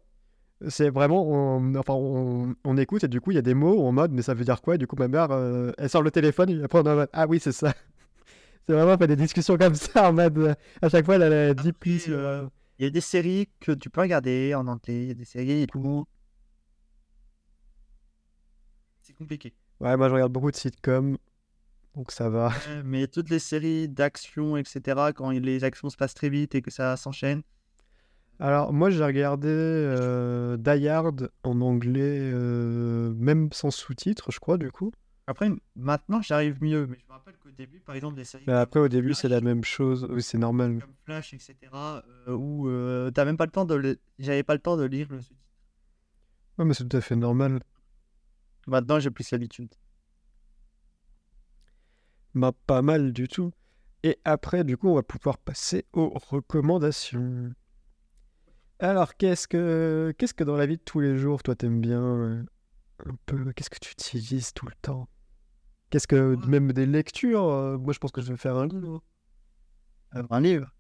c'est 0.69 0.91
vraiment, 0.91 1.25
on, 1.29 1.75
enfin, 1.77 1.95
on, 1.95 2.55
on 2.65 2.77
écoute, 2.77 3.05
et 3.05 3.09
du 3.09 3.21
coup, 3.21 3.31
il 3.31 3.37
y 3.37 3.39
a 3.39 3.43
des 3.43 3.55
mots 3.55 3.87
en 3.87 3.93
mode, 3.93 4.13
mais 4.13 4.23
ça 4.23 4.35
veut 4.35 4.45
dire 4.45 4.61
quoi? 4.61 4.75
Et 4.75 4.79
du 4.79 4.89
coup, 4.89 4.97
ma 4.97 5.09
mère, 5.09 5.31
euh, 5.31 5.73
elle 5.79 5.89
sort 5.89 6.03
le 6.03 6.11
téléphone, 6.11 6.51
et 6.51 6.63
après, 6.65 6.81
on 6.81 6.85
est 6.85 6.91
en 6.91 6.97
mode, 6.97 7.11
ah 7.13 7.27
oui, 7.29 7.41
c'est 7.41 7.53
ça. 7.53 7.75
C'est 8.67 8.75
vraiment, 8.75 8.95
on 8.95 8.99
fait 8.99 9.07
des 9.07 9.17
discussions 9.17 9.57
comme 9.57 9.75
ça, 9.75 10.11
en 10.11 10.13
mode, 10.13 10.39
euh, 10.39 10.55
à 10.83 10.89
chaque 10.91 11.05
fois, 11.07 11.17
elle 11.17 11.23
a 11.33 11.55
dit 11.55 11.69
Après, 11.69 11.73
plus. 11.73 12.07
euh, 12.09 12.47
Il 12.79 12.85
y 12.85 12.87
a 12.87 12.91
des 12.91 13.01
séries 13.01 13.49
que 13.61 13.73
tu 13.73 13.91
peux 13.91 14.01
regarder 14.01 14.55
en 14.55 14.67
anglais, 14.67 15.03
il 15.03 15.09
y 15.09 15.11
a 15.11 15.15
des 15.15 15.25
séries 15.25 15.63
et 15.63 15.67
tout. 15.67 16.07
C'est 19.03 19.15
compliqué. 19.15 19.55
Ouais, 19.81 19.97
moi, 19.97 20.09
je 20.09 20.15
regarde 20.15 20.33
beaucoup 20.33 20.51
de 20.51 20.57
sitcoms, 20.57 21.19
donc 21.95 22.13
ça 22.13 22.29
va. 22.31 22.53
Ouais, 22.67 22.83
mais 22.85 23.07
toutes 23.09 23.31
les 23.31 23.39
séries 23.39 23.89
d'action, 23.89 24.57
etc., 24.57 25.13
quand 25.15 25.31
les 25.31 25.65
actions 25.65 25.91
se 25.91 25.97
passent 25.97 26.15
très 26.15 26.29
vite 26.29 26.55
et 26.55 26.63
que 26.63 26.71
ça 26.71 26.97
s'enchaîne, 26.97 27.43
Alors, 28.41 28.73
moi, 28.73 28.91
j'ai 28.91 29.05
regardé 29.05 29.49
euh, 29.51 30.57
Die 30.57 30.89
Hard 30.89 31.31
en 31.45 31.61
anglais, 31.61 32.19
euh, 32.33 33.13
même 33.15 33.49
sans 33.53 33.71
sous-titres, 33.71 34.31
je 34.31 34.39
crois, 34.41 34.59
du 34.59 34.71
coup. 34.73 34.93
Après, 35.29 35.51
maintenant, 35.77 36.23
j'arrive 36.23 36.57
mieux, 36.63 36.87
mais 36.87 36.97
je 36.99 37.05
me 37.07 37.13
rappelle 37.13 37.37
qu'au 37.37 37.51
début, 37.51 37.81
par 37.81 37.95
exemple, 37.95 38.17
des 38.17 38.25
séries 38.25 38.51
après, 38.51 38.81
au 38.81 38.89
début, 38.89 39.13
c'est 39.13 39.29
la 39.29 39.43
même 39.43 39.63
chose. 39.63 40.07
Oui, 40.09 40.23
c'est 40.23 40.39
normal. 40.39 40.79
comme 40.81 40.95
Flash, 41.05 41.35
etc., 41.35 42.03
euh, 42.29 42.33
où 42.35 42.67
euh, 42.71 43.11
t'as 43.11 43.27
même 43.27 43.37
pas 43.37 43.45
le 43.45 43.51
temps 43.53 43.67
de 43.67 43.75
le- 43.75 44.01
j'avais 44.19 44.43
pas 44.43 44.55
le 44.55 44.61
temps 44.61 44.79
de 44.79 44.85
lire 44.85 45.07
le 45.11 45.21
sous-titre. 45.21 45.43
Ouais, 46.57 46.65
mais 46.65 46.73
c'est 46.73 46.89
tout 46.89 46.97
à 46.97 47.03
fait 47.03 47.15
normal. 47.15 47.61
Maintenant, 48.67 48.99
j'ai 49.01 49.11
plus 49.11 49.31
l'habitude. 49.31 49.69
Bah, 52.35 52.53
pas 52.67 52.81
mal 52.81 53.13
du 53.13 53.29
tout. 53.29 53.53
Et 54.05 54.19
après, 54.25 54.65
du 54.65 54.79
coup, 54.79 54.89
on 54.89 54.95
va 54.95 55.03
pouvoir 55.03 55.37
passer 55.37 55.85
aux 55.93 56.09
recommandations. 56.09 57.53
Alors, 58.79 59.15
qu'est-ce 59.17 59.47
que, 59.47 60.15
qu'est-ce 60.17 60.33
que 60.33 60.45
dans 60.45 60.57
la 60.57 60.65
vie 60.65 60.79
de 60.79 60.83
tous 60.83 61.01
les 61.01 61.19
jours, 61.19 61.43
toi, 61.43 61.55
t'aimes 61.55 61.83
bien 61.83 62.03
euh, 62.03 62.43
un 63.07 63.15
peu? 63.27 63.53
Qu'est-ce 63.53 63.71
que 63.71 63.79
tu 63.81 63.93
utilises 63.93 64.55
tout 64.55 64.67
le 64.67 64.75
temps? 64.81 65.07
Qu'est-ce 65.91 66.07
que, 66.07 66.37
même 66.47 66.73
des 66.73 66.87
lectures 66.87 67.45
euh, 67.45 67.79
Moi, 67.79 67.93
je 67.93 67.99
pense 67.99 68.13
que 68.13 68.21
je 68.21 68.31
vais 68.31 68.37
faire 68.37 68.57
un 68.57 68.67
livre. 68.67 69.03
Euh, 70.15 70.23
Un 70.31 70.41
livre. 70.41 70.71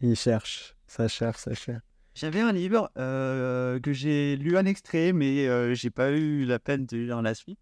Il 0.00 0.16
cherche, 0.16 0.76
ça 0.86 1.08
cherche, 1.08 1.38
ça 1.38 1.54
cherche. 1.54 1.82
J'avais 2.14 2.40
un 2.40 2.52
livre 2.52 2.90
euh, 2.96 3.78
que 3.80 3.92
j'ai 3.92 4.36
lu 4.36 4.56
un 4.56 4.64
extrait, 4.64 5.12
mais 5.12 5.46
euh, 5.46 5.74
j'ai 5.74 5.90
pas 5.90 6.10
eu 6.10 6.44
la 6.44 6.58
peine 6.58 6.86
de 6.86 6.96
lire 6.96 7.22
la 7.22 7.34
suite. 7.34 7.58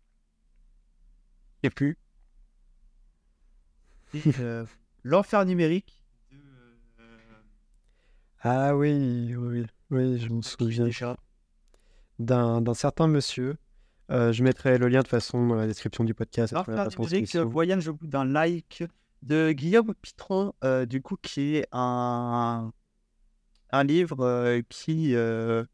J'ai 1.62 1.70
plus. 1.70 1.98
Euh, 4.38 4.64
L'enfer 5.02 5.44
numérique. 5.44 6.00
Ah 8.40 8.76
oui, 8.76 9.34
oui, 9.36 9.66
oui, 9.90 10.18
je 10.20 10.28
me 10.28 10.42
souviens 10.42 10.88
d'un 12.18 12.74
certain 12.74 13.06
monsieur. 13.08 13.56
Euh, 14.10 14.32
je 14.32 14.42
mettrai 14.42 14.76
le 14.78 14.88
lien 14.88 15.02
de 15.02 15.08
façon 15.08 15.46
dans 15.46 15.54
la 15.54 15.66
description 15.66 16.04
du 16.04 16.14
podcast. 16.14 16.52
la 16.52 16.58
L'enfer 16.60 16.74
numérique, 16.74 16.94
transcription. 16.94 17.48
voyage 17.48 17.88
au 17.88 17.94
bout 17.94 18.06
d'un 18.06 18.24
like 18.26 18.84
de 19.22 19.52
Guillaume 19.52 19.94
Pitron, 19.94 20.52
euh, 20.62 20.84
du 20.84 21.00
coup, 21.00 21.16
qui 21.16 21.56
est 21.56 21.66
un, 21.72 22.70
un 23.70 23.84
livre 23.84 24.20
euh, 24.20 24.60
qui. 24.68 25.14
Un 25.16 25.66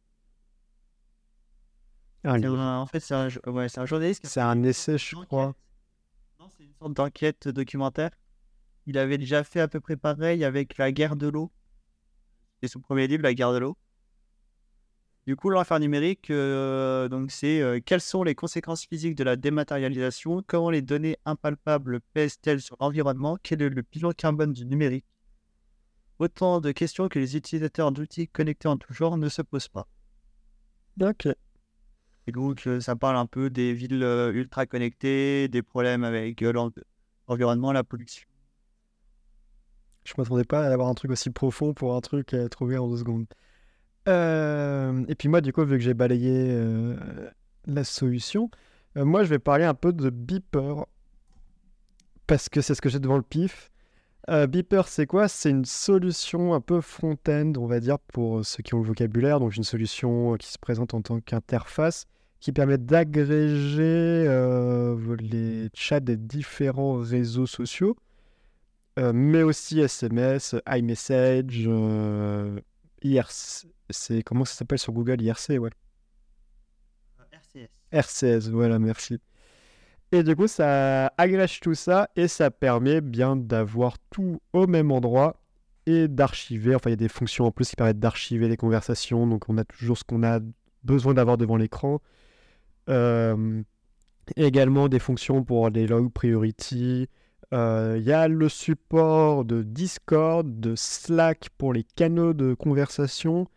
c'est 2.35 2.39
livre. 2.39 2.59
un- 2.61 2.79
en 2.81 2.87
fait, 2.87 3.01
c'est 3.01 3.15
un, 3.15 3.29
ouais, 3.47 3.67
un 3.79 3.87
journaliste 3.87 4.27
C'est 4.27 4.41
un 4.41 4.63
essai, 4.63 4.99
je 4.99 5.17
crois. 5.17 5.55
Non, 6.39 6.49
c'est 6.57 6.65
une 6.65 6.75
sorte 6.75 6.93
d'enquête 6.95 7.49
documentaire. 7.49 8.11
Il 8.87 8.99
avait 8.99 9.19
déjà 9.19 9.43
fait 9.43 9.61
à 9.61 9.69
peu 9.69 9.81
près 9.81 9.97
pareil 9.97 10.45
avec 10.45 10.79
la 10.79 10.93
guerre 10.93 11.17
de 11.17 11.29
l'eau. 11.29 11.51
C'est 12.63 12.69
son 12.69 12.81
premier 12.81 13.07
livre, 13.07 13.23
La 13.23 13.35
guerre 13.35 13.53
de 13.53 13.59
l'eau. 13.59 13.77
Du 15.27 15.37
coup, 15.37 15.51
l'enfer 15.51 15.79
numérique, 15.81 16.31
euh, 16.31 17.09
donc 17.09 17.31
c'est 17.31 17.61
euh, 17.63 17.79
quelles 17.85 18.01
sont 18.01 18.23
les 18.23 18.35
conséquences 18.35 18.85
physiques 18.85 19.15
de 19.15 19.25
la 19.25 19.37
dématérialisation? 19.37 20.43
Comment 20.47 20.71
les 20.71 20.83
données 20.83 21.17
impalpables 21.25 22.01
pèsent-elles 22.15 22.61
sur 22.61 22.77
l'environnement? 22.81 23.39
Quel 23.43 23.63
est 23.63 23.69
le 23.69 23.83
bilan 23.83 24.13
carbone 24.13 24.53
du 24.53 24.67
numérique? 24.67 25.05
Autant 26.21 26.61
de 26.61 26.71
questions 26.73 27.09
que 27.09 27.19
les 27.19 27.37
utilisateurs 27.37 27.93
d'outils 27.93 28.29
connectés 28.29 28.69
en 28.69 28.77
tout 28.77 28.93
genre 28.93 29.17
ne 29.19 29.29
se 29.29 29.43
posent 29.43 29.69
pas. 29.69 29.89
Ok. 31.01 31.27
Et 32.27 32.33
donc, 32.33 32.67
euh, 32.67 32.81
ça 32.81 32.97
parle 32.97 33.17
un 33.17 33.27
peu 33.27 33.51
des 33.51 33.73
villes 33.75 34.03
ultra 34.35 34.67
connectées, 34.67 35.49
des 35.49 35.63
problèmes 35.63 36.05
avec 36.05 36.41
l'en- 36.41 36.71
l'environnement, 37.29 37.73
la 37.73 37.85
pollution. 37.85 38.27
Je 40.05 40.13
m'attendais 40.19 40.45
pas 40.45 40.67
à 40.67 40.71
avoir 40.71 40.89
un 40.89 40.95
truc 40.95 41.11
aussi 41.11 41.31
profond 41.31 41.73
pour 41.73 41.95
un 41.97 42.03
truc 42.03 42.35
à 42.35 42.49
trouver 42.51 42.77
en 42.77 42.87
deux 42.89 42.99
secondes. 42.99 43.27
Euh, 44.09 45.05
et 45.09 45.15
puis 45.15 45.29
moi, 45.29 45.41
du 45.41 45.53
coup, 45.53 45.65
vu 45.65 45.77
que 45.77 45.85
j'ai 45.85 45.95
balayé 45.95 46.49
euh, 46.51 46.97
la 47.67 47.85
solution, 47.85 48.51
euh, 48.97 49.05
moi, 49.05 49.25
je 49.25 49.29
vais 49.29 49.39
parler 49.39 49.65
un 49.65 49.75
peu 49.75 49.93
de 49.93 50.11
Beeper. 50.11 50.87
Parce 52.27 52.49
que 52.49 52.61
c'est 52.61 52.75
ce 52.75 52.81
que 52.81 52.89
j'ai 52.89 53.01
devant 53.01 53.17
le 53.17 53.23
pif. 53.23 53.71
Beeper, 54.49 54.87
c'est 54.87 55.07
quoi? 55.07 55.27
C'est 55.27 55.51
une 55.51 55.65
solution 55.65 56.55
un 56.55 56.61
peu 56.61 56.81
front-end, 56.81 57.53
on 57.57 57.67
va 57.67 57.81
dire, 57.81 57.99
pour 57.99 58.47
ceux 58.47 58.63
qui 58.63 58.75
ont 58.75 58.79
le 58.79 58.87
vocabulaire. 58.87 59.41
Donc, 59.41 59.57
une 59.57 59.65
solution 59.65 60.37
qui 60.37 60.53
se 60.53 60.59
présente 60.59 60.95
en 60.95 61.03
tant 61.03 61.19
qu'interface 61.19 62.07
qui 62.39 62.53
permet 62.53 62.79
d'agréger 62.79 64.25
les 65.19 65.69
chats 65.75 65.99
des 65.99 66.17
différents 66.17 67.01
réseaux 67.01 67.47
sociaux. 67.47 67.97
Mais 68.97 69.43
aussi 69.43 69.81
SMS, 69.81 70.55
iMessage, 70.69 71.69
IRC, 73.03 73.67
c'est 73.93 74.23
comment 74.23 74.45
ça 74.45 74.55
s'appelle 74.55 74.79
sur 74.79 74.93
Google? 74.93 75.21
IRC, 75.23 75.59
ouais. 75.59 75.71
RCS. 77.33 77.69
RCS, 77.93 78.51
voilà, 78.51 78.79
merci. 78.79 79.19
Et 80.13 80.23
du 80.23 80.35
coup, 80.35 80.49
ça 80.49 81.13
agrège 81.19 81.61
tout 81.61 81.75
ça 81.75 82.11
et 82.17 82.27
ça 82.27 82.51
permet 82.51 83.01
bien 83.01 83.37
d'avoir 83.37 83.97
tout 84.11 84.41
au 84.53 84.67
même 84.67 84.91
endroit 84.91 85.41
et 85.87 86.09
d'archiver. 86.09 86.75
Enfin, 86.75 86.91
il 86.91 86.93
y 86.93 86.95
a 86.95 86.97
des 86.97 87.09
fonctions 87.09 87.47
en 87.47 87.53
plus 87.53 87.71
qui 87.71 87.77
permettent 87.77 88.01
d'archiver 88.01 88.49
les 88.49 88.57
conversations, 88.57 89.27
donc 89.27 89.49
on 89.49 89.57
a 89.57 89.65
toujours 89.65 89.99
ce 89.99 90.05
qu'on 90.05 90.25
a 90.25 90.41
besoin 90.83 91.15
d'avoir 91.15 91.37
devant 91.39 91.57
l'écran. 91.57 92.01
Euh, 92.89 93.63
également 94.37 94.89
des 94.89 94.99
fonctions 94.99 95.45
pour 95.45 95.71
les 95.71 95.87
log 95.87 96.11
priority. 96.13 97.09
Euh, 97.53 97.97
Il 97.99 98.05
y 98.05 98.13
a 98.13 98.29
le 98.29 98.49
support 98.49 99.45
de 99.45 99.63
Discord, 99.63 100.61
de 100.61 100.75
Slack 100.77 101.51
pour 101.59 101.73
les 101.73 101.85
canaux 101.85 102.33
de 102.33 102.55
conversation. 102.55 103.49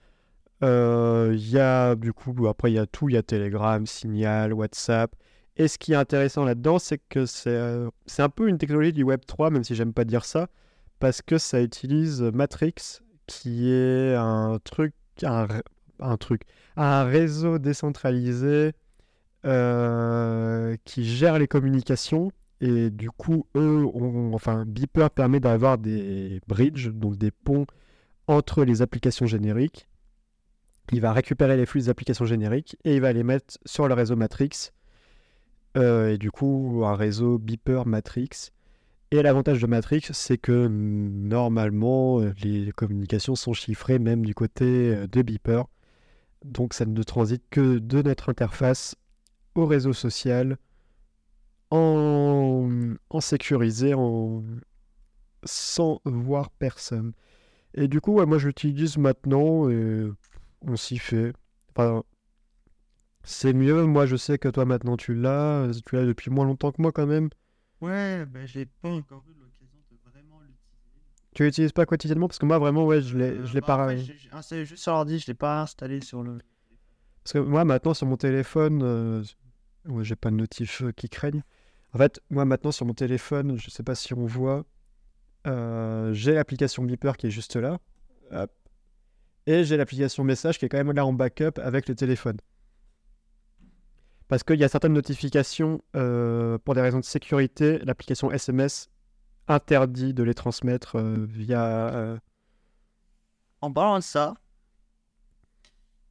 Euh, 0.64 1.32
Il 1.36 1.50
y 1.50 1.60
a 1.60 1.96
du 1.96 2.14
coup, 2.14 2.48
après 2.48 2.72
il 2.72 2.76
y 2.76 2.80
a 2.80 2.86
tout, 2.86 3.10
il 3.10 3.16
y 3.16 3.18
a 3.18 3.24
Telegram, 3.24 3.86
Signal, 3.86 4.54
WhatsApp. 4.54 5.16
Et 5.58 5.68
ce 5.68 5.78
qui 5.78 5.94
est 5.94 5.96
intéressant 5.96 6.46
là-dedans, 6.46 6.80
c'est 6.80 7.00
que 7.10 7.26
c'est 7.26 7.50
euh, 7.50 7.90
un 8.18 8.30
peu 8.30 8.48
une 8.50 8.58
technologie 8.58 8.94
du 8.94 9.04
Web 9.04 9.22
3, 9.28 9.52
même 9.52 9.64
si 9.64 9.76
j'aime 9.76 9.94
pas 9.94 10.06
dire 10.06 10.26
ça, 10.26 10.48
parce 11.00 11.22
que 11.22 11.38
ça 11.38 11.62
utilise 11.62 12.22
Matrix, 12.22 13.02
qui 13.28 13.72
est 13.72 14.16
un 14.16 14.60
truc, 14.64 14.94
un, 15.24 16.18
truc, 16.18 16.44
un 16.76 17.04
réseau 17.04 17.60
décentralisé 17.60 18.74
euh, 19.46 20.76
qui 20.86 21.06
gère 21.06 21.38
les 21.40 21.48
communications. 21.48 22.32
Et 22.62 22.90
du 22.90 23.12
coup, 23.12 23.46
eux, 23.56 23.86
enfin, 24.34 24.66
Beeper 24.66 25.10
permet 25.12 25.40
d'avoir 25.40 25.78
des 25.78 26.40
bridges, 26.48 26.90
donc 26.90 27.18
des 27.18 27.32
ponts 27.32 27.66
entre 28.28 28.64
les 28.64 28.82
applications 28.82 29.26
génériques. 29.28 29.88
Il 30.92 31.02
va 31.02 31.14
récupérer 31.14 31.58
les 31.58 31.66
flux 31.66 31.82
des 31.82 31.90
applications 31.90 32.26
génériques 32.26 32.78
et 32.84 32.96
il 32.96 33.02
va 33.02 33.14
les 33.14 33.24
mettre 33.24 33.58
sur 33.66 33.88
le 33.88 33.94
réseau 33.94 34.16
Matrix. 34.16 34.72
Euh, 35.78 36.10
et 36.10 36.18
du 36.18 36.30
coup, 36.30 36.84
un 36.86 36.96
réseau 36.96 37.38
Beeper 37.38 37.88
Matrix. 37.88 38.52
Et 39.12 39.22
l'avantage 39.22 39.62
de 39.62 39.68
Matrix, 39.68 40.08
c'est 40.12 40.38
que 40.38 40.68
normalement, 40.68 42.20
euh, 42.20 42.34
les 42.42 42.72
communications 42.72 43.36
sont 43.36 43.54
chiffrées 43.54 44.00
même 44.00 44.26
du 44.26 44.34
côté 44.36 44.66
euh, 44.96 45.08
de 45.08 45.22
Beeper. 45.22 45.68
Donc 46.44 46.74
ça 46.74 46.86
ne 46.86 47.04
transite 47.04 47.44
que 47.50 47.78
de 47.80 48.02
notre 48.02 48.30
interface 48.30 48.96
au 49.56 49.66
réseau 49.66 49.94
social 49.94 50.58
en, 51.72 52.68
en 53.10 53.22
sécurisé, 53.22 53.94
en, 53.94 54.44
sans 55.44 56.02
voir 56.06 56.50
personne. 56.52 57.14
Et 57.76 57.88
du 57.88 58.02
coup, 58.02 58.24
moi 58.26 58.38
je 58.38 58.48
l'utilise 58.48 58.98
maintenant 58.98 59.70
et 59.70 60.08
on 60.68 60.76
s'y 60.76 60.98
fait. 60.98 61.34
Enfin, 61.70 62.04
c'est 63.24 63.54
mieux. 63.54 63.86
Moi 63.86 64.06
je 64.06 64.16
sais 64.16 64.38
que 64.38 64.50
toi 64.50 64.66
maintenant 64.66 64.98
tu 64.98 65.14
l'as. 65.14 65.72
Tu 65.86 65.96
l'as 65.96 66.06
depuis 66.06 66.30
moins 66.30 66.46
longtemps 66.46 66.72
que 66.72 66.82
moi 66.82 66.92
quand 66.92 67.08
même. 67.08 67.30
Ouais, 67.82 68.26
ben 68.26 68.48
j'ai 68.48 68.66
pas 68.66 68.90
encore 68.90 69.24
eu 69.28 69.40
l'occasion 69.40 69.82
de 69.92 69.98
vraiment 70.10 70.40
l'utiliser. 70.40 71.02
Tu 71.36 71.44
l'utilises 71.44 71.72
pas 71.74 71.86
quotidiennement? 71.86 72.28
Parce 72.28 72.40
que 72.40 72.46
moi 72.46 72.58
vraiment, 72.58 72.86
ouais, 72.86 73.02
je 73.02 73.18
l'ai, 73.18 73.46
je 73.46 73.54
l'ai 73.54 73.62
bah, 73.62 73.68
pas. 73.68 73.86
en 73.86 73.98
fait, 73.98 74.14
installé 74.32 74.66
juste 74.66 74.84
sur 74.84 74.94
l'ordi, 74.94 75.20
je 75.20 75.28
l'ai 75.28 75.34
pas 75.34 75.62
installé 75.62 76.02
sur 76.02 76.24
le. 76.24 76.38
Parce 77.24 77.34
que 77.34 77.40
moi, 77.40 77.64
maintenant, 77.66 77.94
sur 77.94 78.06
mon 78.08 78.18
téléphone, 78.18 78.82
euh, 78.84 79.24
ouais, 79.88 80.04
j'ai 80.04 80.16
pas 80.16 80.30
de 80.30 80.36
notif 80.36 80.82
euh, 80.82 80.92
qui 80.92 81.10
craignent. 81.10 81.44
En 81.94 81.98
fait, 81.98 82.22
moi, 82.30 82.46
maintenant, 82.46 82.72
sur 82.72 82.86
mon 82.86 82.94
téléphone, 82.94 83.58
je 83.58 83.70
sais 83.70 83.84
pas 83.84 83.96
si 83.96 84.14
on 84.14 84.26
voit, 84.26 84.66
euh, 85.48 86.14
j'ai 86.14 86.34
l'application 86.34 86.84
Beeper 86.84 87.18
qui 87.18 87.28
est 87.28 87.32
juste 87.32 87.56
là. 87.56 87.80
Hop. 88.32 88.52
Et 89.46 89.64
j'ai 89.64 89.78
l'application 89.78 90.24
message 90.24 90.58
qui 90.58 90.66
est 90.66 90.70
quand 90.70 90.78
même 90.78 90.92
là 90.94 91.06
en 91.06 91.14
backup 91.14 91.60
avec 91.62 91.88
le 91.90 91.96
téléphone. 91.96 92.38
Parce 94.28 94.44
qu'il 94.44 94.60
y 94.60 94.64
a 94.64 94.70
certaines 94.70 94.94
notifications, 94.94 95.82
euh, 95.96 96.58
pour 96.58 96.76
des 96.76 96.82
raisons 96.82 97.00
de 97.00 97.06
sécurité, 97.06 97.80
l'application 97.80 98.32
SMS 98.32 98.90
interdit 99.48 100.14
de 100.14 100.24
les 100.24 100.34
transmettre 100.34 100.98
euh, 100.98 101.26
via. 101.28 101.94
euh, 101.94 102.18
En 103.62 103.72
parlant 103.72 103.98
de 104.00 104.04
ça, 104.04 104.36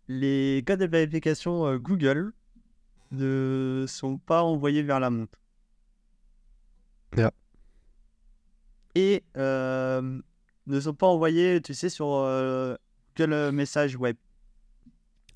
les 0.08 0.62
codes 0.66 0.80
de 0.80 1.66
euh, 1.66 1.78
Google 1.78 2.32
ne 3.12 3.86
sont 3.88 4.18
pas 4.18 4.42
envoyés 4.42 4.82
vers 4.82 5.00
la 5.00 5.10
montre. 5.10 5.38
Ah. 7.16 7.32
Et 8.94 9.24
ne 9.34 10.80
sont 10.80 10.94
pas 10.94 11.06
envoyés, 11.06 11.60
tu 11.62 11.74
sais, 11.74 11.88
sur 11.88 12.06
euh, 13.20 13.26
Google 13.26 13.54
Message 13.56 13.96
Web. 13.96 14.16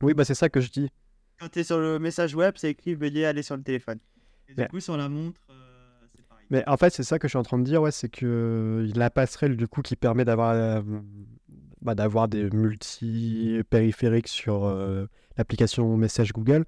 Oui, 0.02 0.14
bah 0.14 0.24
c'est 0.24 0.34
ça 0.34 0.48
que 0.48 0.60
je 0.60 0.70
dis. 0.70 0.90
Quand 1.38 1.48
tu 1.50 1.60
es 1.60 1.64
sur 1.64 1.78
le 1.78 1.98
message 1.98 2.34
web, 2.34 2.54
c'est 2.56 2.70
écrit 2.70 2.94
veuillez 2.94 3.26
aller 3.26 3.42
sur 3.42 3.56
le 3.56 3.62
téléphone. 3.62 3.98
Et 4.48 4.54
du 4.54 4.60
Mais- 4.62 4.68
coup, 4.68 4.80
sur 4.80 4.96
la 4.96 5.08
montre, 5.08 5.40
euh, 5.50 5.54
c'est 6.14 6.26
pareil. 6.26 6.46
Mais 6.50 6.62
en 6.68 6.76
fait, 6.76 6.90
c'est 6.90 7.02
ça 7.02 7.18
que 7.18 7.26
je 7.28 7.30
suis 7.32 7.38
en 7.38 7.42
train 7.42 7.58
de 7.58 7.64
dire, 7.64 7.82
ouais, 7.82 7.90
c'est 7.90 8.08
que 8.08 8.24
euh, 8.26 8.92
la 8.94 9.10
passerelle 9.10 9.56
du 9.56 9.66
coup 9.68 9.82
qui 9.82 9.96
permet 9.96 10.24
d'avoir 10.24 10.52
euh, 10.52 10.80
bah, 11.82 11.94
d'avoir 11.94 12.28
des 12.28 12.48
multi-périphériques 12.50 14.28
sur 14.28 14.64
euh, 14.64 15.06
l'application 15.36 15.96
message 15.96 16.32
Google. 16.32 16.64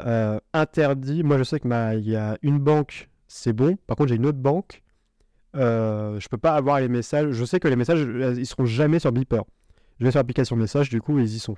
Euh, 0.00 0.38
interdit, 0.52 1.22
moi 1.24 1.38
je 1.38 1.42
sais 1.44 1.58
que 1.58 1.66
ma- 1.66 1.94
il 1.96 2.08
y 2.08 2.16
a 2.16 2.38
une 2.42 2.58
banque, 2.58 3.08
c'est 3.26 3.52
bon. 3.52 3.76
Par 3.86 3.96
contre, 3.96 4.10
j'ai 4.10 4.16
une 4.16 4.26
autre 4.26 4.38
banque, 4.38 4.82
euh, 5.56 6.20
je 6.20 6.28
peux 6.28 6.38
pas 6.38 6.54
avoir 6.54 6.80
les 6.80 6.88
messages. 6.88 7.32
Je 7.32 7.44
sais 7.44 7.58
que 7.60 7.68
les 7.68 7.76
messages, 7.76 8.00
ils 8.36 8.46
seront 8.46 8.66
jamais 8.66 8.98
sur 9.00 9.10
Beeper. 9.12 9.44
Je 9.98 10.04
vais 10.04 10.10
sur 10.10 10.18
l'application 10.18 10.56
message, 10.56 10.90
du 10.90 11.00
coup, 11.00 11.18
ils 11.18 11.34
y 11.34 11.38
sont. 11.38 11.56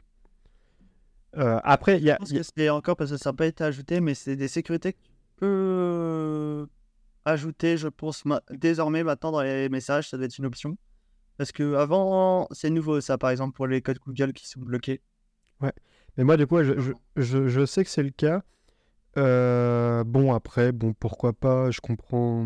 Euh, 1.37 1.61
après, 1.63 1.99
il 1.99 2.05
y 2.05 2.11
a, 2.11 2.19
c'est 2.57 2.69
encore 2.71 2.97
parce 2.97 3.11
que 3.11 3.17
ça 3.17 3.31
n'a 3.31 3.37
pas 3.37 3.47
été 3.47 3.63
ajouté, 3.63 4.01
mais 4.01 4.15
c'est 4.15 4.35
des 4.37 4.49
sécurités 4.49 4.95
que 4.95 4.99
tu 4.99 5.11
peux 5.37 6.67
ajouter, 7.25 7.77
je 7.77 7.89
pense, 7.89 8.25
ma- 8.25 8.43
désormais 8.51 9.05
maintenant 9.05 9.31
dans 9.31 9.43
les 9.43 9.69
messages, 9.69 10.09
ça 10.09 10.17
doit 10.17 10.27
être 10.27 10.39
une 10.39 10.47
option. 10.47 10.77
Parce 11.37 11.53
que 11.53 11.75
avant, 11.75 12.49
c'est 12.51 12.71
nouveau 12.71 13.01
ça, 13.01 13.17
par 13.19 13.31
exemple, 13.31 13.55
pour 13.55 13.67
les 13.67 13.81
codes 13.81 13.99
Google 14.05 14.33
qui 14.33 14.49
sont 14.49 14.61
bloqués. 14.61 15.01
Mais 16.17 16.25
moi, 16.25 16.37
du 16.37 16.47
coup, 16.47 16.63
je, 16.63 16.73
je, 16.79 16.93
je- 17.17 17.49
je 17.49 17.65
sais 17.67 17.85
que 17.85 17.91
c'est 17.91 18.03
le 18.03 18.11
cas. 18.11 18.43
Euh, 19.17 20.03
bon, 20.05 20.33
après, 20.35 20.73
bon, 20.73 20.93
pourquoi 20.93 21.33
pas, 21.33 21.71
je 21.71 21.81
comprends, 21.81 22.45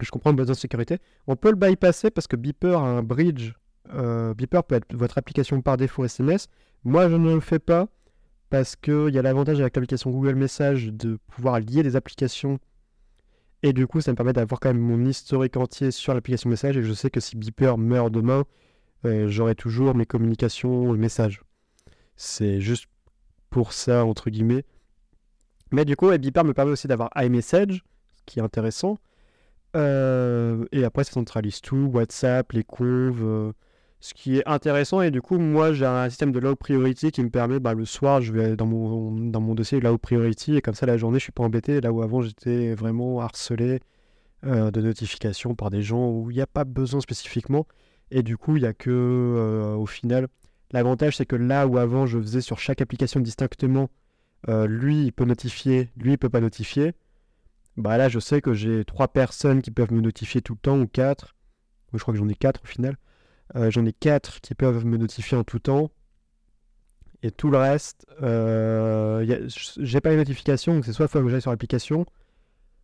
je 0.00 0.10
comprends 0.10 0.30
le 0.30 0.36
besoin 0.36 0.52
de 0.54 0.58
sécurité. 0.58 0.98
On 1.26 1.36
peut 1.36 1.50
le 1.50 1.56
bypasser 1.56 2.10
parce 2.10 2.26
que 2.26 2.36
Beeper 2.36 2.78
a 2.78 2.86
un 2.86 3.02
bridge. 3.02 3.52
Euh, 3.94 4.34
Beeper 4.34 4.64
peut 4.64 4.74
être 4.74 4.94
votre 4.94 5.18
application 5.18 5.60
par 5.60 5.76
défaut 5.76 6.04
SMS. 6.04 6.48
Moi, 6.84 7.08
je 7.08 7.16
ne 7.16 7.34
le 7.34 7.40
fais 7.40 7.58
pas 7.58 7.88
parce 8.50 8.76
qu'il 8.76 9.10
y 9.12 9.18
a 9.18 9.22
l'avantage 9.22 9.60
avec 9.60 9.74
l'application 9.74 10.10
Google 10.10 10.34
Message 10.34 10.92
de 10.92 11.18
pouvoir 11.28 11.60
lier 11.60 11.82
des 11.82 11.96
applications. 11.96 12.58
Et 13.62 13.72
du 13.72 13.86
coup, 13.86 14.00
ça 14.00 14.12
me 14.12 14.16
permet 14.16 14.32
d'avoir 14.32 14.60
quand 14.60 14.68
même 14.68 14.80
mon 14.80 15.04
historique 15.04 15.56
entier 15.56 15.90
sur 15.90 16.14
l'application 16.14 16.50
Message. 16.50 16.76
Et 16.76 16.82
je 16.82 16.92
sais 16.92 17.10
que 17.10 17.20
si 17.20 17.36
Beeper 17.36 17.78
meurt 17.78 18.12
demain, 18.12 18.44
euh, 19.04 19.28
j'aurai 19.28 19.54
toujours 19.54 19.94
mes 19.94 20.06
communications, 20.06 20.92
le 20.92 20.98
message. 20.98 21.42
C'est 22.16 22.60
juste 22.60 22.86
pour 23.50 23.72
ça, 23.72 24.04
entre 24.04 24.30
guillemets. 24.30 24.64
Mais 25.72 25.84
du 25.84 25.96
coup, 25.96 26.10
Beeper 26.16 26.44
me 26.44 26.54
permet 26.54 26.72
aussi 26.72 26.88
d'avoir 26.88 27.10
iMessage, 27.16 27.84
ce 28.14 28.22
qui 28.26 28.38
est 28.38 28.42
intéressant. 28.42 28.98
Euh, 29.76 30.64
et 30.72 30.84
après, 30.84 31.04
ça 31.04 31.12
centralise 31.12 31.60
tout, 31.60 31.90
WhatsApp, 31.92 32.52
les 32.52 32.64
conves, 32.64 33.22
euh, 33.24 33.52
ce 34.00 34.14
qui 34.14 34.38
est 34.38 34.46
intéressant. 34.46 35.00
Et 35.00 35.10
du 35.10 35.22
coup, 35.22 35.38
moi, 35.38 35.72
j'ai 35.72 35.86
un 35.86 36.08
système 36.08 36.32
de 36.32 36.38
low 36.38 36.54
priority 36.56 37.10
qui 37.10 37.22
me 37.22 37.30
permet, 37.30 37.60
bah, 37.60 37.74
le 37.74 37.84
soir, 37.84 38.20
je 38.20 38.32
vais 38.32 38.56
dans 38.56 38.66
mon, 38.66 39.10
dans 39.30 39.40
mon 39.40 39.54
dossier 39.54 39.80
low 39.80 39.98
priority, 39.98 40.56
et 40.56 40.62
comme 40.62 40.74
ça, 40.74 40.86
la 40.86 40.96
journée, 40.96 41.18
je 41.18 41.24
suis 41.24 41.32
pas 41.32 41.44
embêté. 41.44 41.80
Là 41.80 41.92
où 41.92 42.02
avant, 42.02 42.22
j'étais 42.22 42.74
vraiment 42.74 43.20
harcelé 43.20 43.80
euh, 44.44 44.70
de 44.70 44.80
notifications 44.80 45.54
par 45.54 45.70
des 45.70 45.82
gens 45.82 46.10
où 46.10 46.30
il 46.30 46.34
n'y 46.34 46.42
a 46.42 46.46
pas 46.46 46.64
besoin 46.64 47.00
spécifiquement. 47.00 47.66
Et 48.10 48.22
du 48.22 48.36
coup, 48.36 48.56
il 48.56 48.62
n'y 48.62 48.68
a 48.68 48.74
que, 48.74 48.90
euh, 48.90 49.74
au 49.74 49.86
final, 49.86 50.28
l'avantage, 50.72 51.16
c'est 51.16 51.26
que 51.26 51.36
là 51.36 51.66
où 51.66 51.78
avant, 51.78 52.06
je 52.06 52.18
faisais 52.20 52.40
sur 52.40 52.58
chaque 52.58 52.80
application 52.80 53.20
distinctement, 53.20 53.88
euh, 54.48 54.66
lui, 54.66 55.04
il 55.06 55.12
peut 55.12 55.24
notifier, 55.24 55.90
lui, 55.96 56.12
il 56.12 56.18
peut 56.18 56.28
pas 56.28 56.40
notifier. 56.40 56.92
Bah 57.76 57.98
là, 57.98 58.08
je 58.08 58.18
sais 58.20 58.40
que 58.40 58.54
j'ai 58.54 58.84
trois 58.84 59.08
personnes 59.08 59.60
qui 59.60 59.70
peuvent 59.70 59.92
me 59.92 60.00
notifier 60.00 60.40
tout 60.40 60.54
le 60.54 60.60
temps, 60.60 60.78
ou 60.78 60.86
quatre. 60.86 61.34
Je 61.92 61.98
crois 61.98 62.14
que 62.14 62.18
j'en 62.18 62.28
ai 62.28 62.34
quatre 62.34 62.62
au 62.62 62.66
final. 62.66 62.96
Euh, 63.54 63.70
j'en 63.70 63.84
ai 63.86 63.92
quatre 63.92 64.40
qui 64.40 64.54
peuvent 64.54 64.84
me 64.84 64.96
notifier 64.96 65.36
en 65.36 65.44
tout 65.44 65.58
temps. 65.58 65.90
Et 67.22 67.30
tout 67.30 67.50
le 67.50 67.58
reste, 67.58 68.06
euh, 68.22 69.48
j'ai 69.78 70.00
pas 70.00 70.10
les 70.10 70.16
notifications, 70.16 70.74
donc 70.74 70.84
c'est 70.84 70.92
soit 70.92 71.08
faut 71.08 71.22
que 71.22 71.28
j'aille 71.28 71.40
sur 71.40 71.50
l'application, 71.50 72.04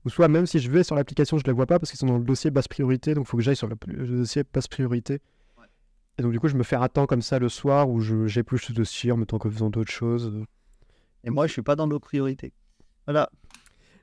ou 0.05 0.11
soit 0.11 0.27
même 0.29 0.47
si 0.47 0.59
je 0.59 0.71
vais 0.71 0.83
sur 0.83 0.97
l'application, 0.97 1.37
je 1.37 1.45
les 1.45 1.53
vois 1.53 1.67
pas 1.67 1.79
parce 1.79 1.91
qu'ils 1.91 1.99
sont 1.99 2.07
dans 2.07 2.19
le 2.19 2.25
dossier 2.25 2.51
basse 2.51 2.67
priorité, 2.67 3.15
donc 3.15 3.27
il 3.27 3.29
faut 3.29 3.37
que 3.37 3.43
j'aille 3.43 3.57
sur 3.57 3.69
le, 3.69 3.77
dossier 3.87 4.43
basse 4.53 4.69
priorité. 4.69 5.21
Ouais. 5.59 5.67
Et 6.19 6.23
donc 6.23 6.33
du 6.33 6.41
coup, 6.41 6.49
je 6.49 6.57
me 6.57 6.63
fais 6.63 6.77
temps 6.89 7.07
comme 7.07 7.23
ça 7.23 7.39
le 7.39 7.49
soir 7.49 7.91
où 7.91 8.01
plus 8.43 8.59
ce 8.59 8.73
dossier 8.73 9.13
en 9.13 9.23
temps 9.25 9.39
que 9.39 9.51
faisant 9.51 9.71
d'autres 9.71 9.93
choses. 9.93 10.33
Et 11.25 11.31
moi, 11.31 11.47
je 11.47 11.53
suis 11.53 11.63
pas 11.63 11.77
dans 11.77 11.87
nos 11.87 12.01
priorités. 12.01 12.53
Voilà. 13.07 13.31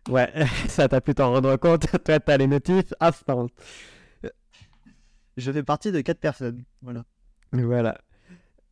Ouais, 0.10 0.32
ça 0.68 0.88
t'a 0.88 1.02
pu 1.02 1.14
t'en 1.16 1.32
rendre 1.32 1.56
compte. 1.58 1.88
Toi, 2.06 2.20
t'as 2.20 2.38
les 2.38 2.48
notifs 2.48 2.94
instant. 3.00 3.48
Je 5.40 5.52
fais 5.52 5.64
partie 5.64 5.92
de 5.92 6.02
quatre 6.02 6.20
personnes. 6.20 6.64
Voilà. 6.82 7.06
Voilà. 7.52 7.98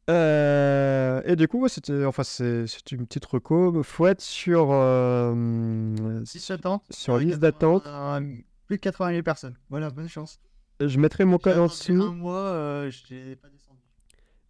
Euh, 0.09 1.21
et 1.25 1.35
du 1.35 1.47
coup, 1.47 1.67
c'était, 1.67 2.05
enfin, 2.05 2.23
c'est, 2.23 2.65
une 2.91 3.05
petite 3.07 3.25
reco. 3.25 3.81
Faut 3.83 4.07
être 4.07 4.21
sur, 4.21 4.69
euh, 4.71 6.21
17 6.21 6.65
ans. 6.65 6.81
sur 6.89 7.17
liste 7.17 7.39
d'attente. 7.39 7.83
Plus 8.67 8.77
de 8.77 8.81
80 8.81 9.11
000 9.11 9.23
personnes. 9.23 9.55
Voilà, 9.69 9.89
bonne 9.89 10.09
chance. 10.09 10.39
Je 10.79 10.99
mettrai 10.99 11.25
mon 11.25 11.37
code 11.37 11.57
en 11.57 11.65
attendu 11.65 11.91
Un 11.91 11.95
dessous. 11.97 12.11
mois, 12.13 12.35
euh, 12.39 12.91
je 12.91 13.13
n'ai 13.13 13.35
pas 13.35 13.47
descendu. 13.49 13.79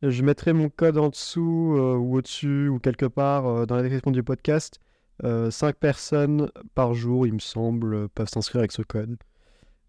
Je 0.03 0.21
mettrai 0.23 0.53
mon 0.53 0.69
code 0.69 0.97
en 0.97 1.09
dessous 1.09 1.73
euh, 1.77 1.95
ou 1.95 2.17
au-dessus 2.17 2.67
ou 2.67 2.79
quelque 2.79 3.05
part 3.05 3.47
euh, 3.47 3.65
dans 3.65 3.75
la 3.75 3.81
description 3.81 4.11
du 4.11 4.23
podcast. 4.23 4.79
5 5.23 5.75
personnes 5.77 6.51
par 6.75 6.93
jour, 6.93 7.25
il 7.25 7.33
me 7.33 7.39
semble, 7.39 7.93
euh, 7.95 8.07
peuvent 8.13 8.29
s'inscrire 8.29 8.59
avec 8.59 8.71
ce 8.71 8.83
code. 8.83 9.17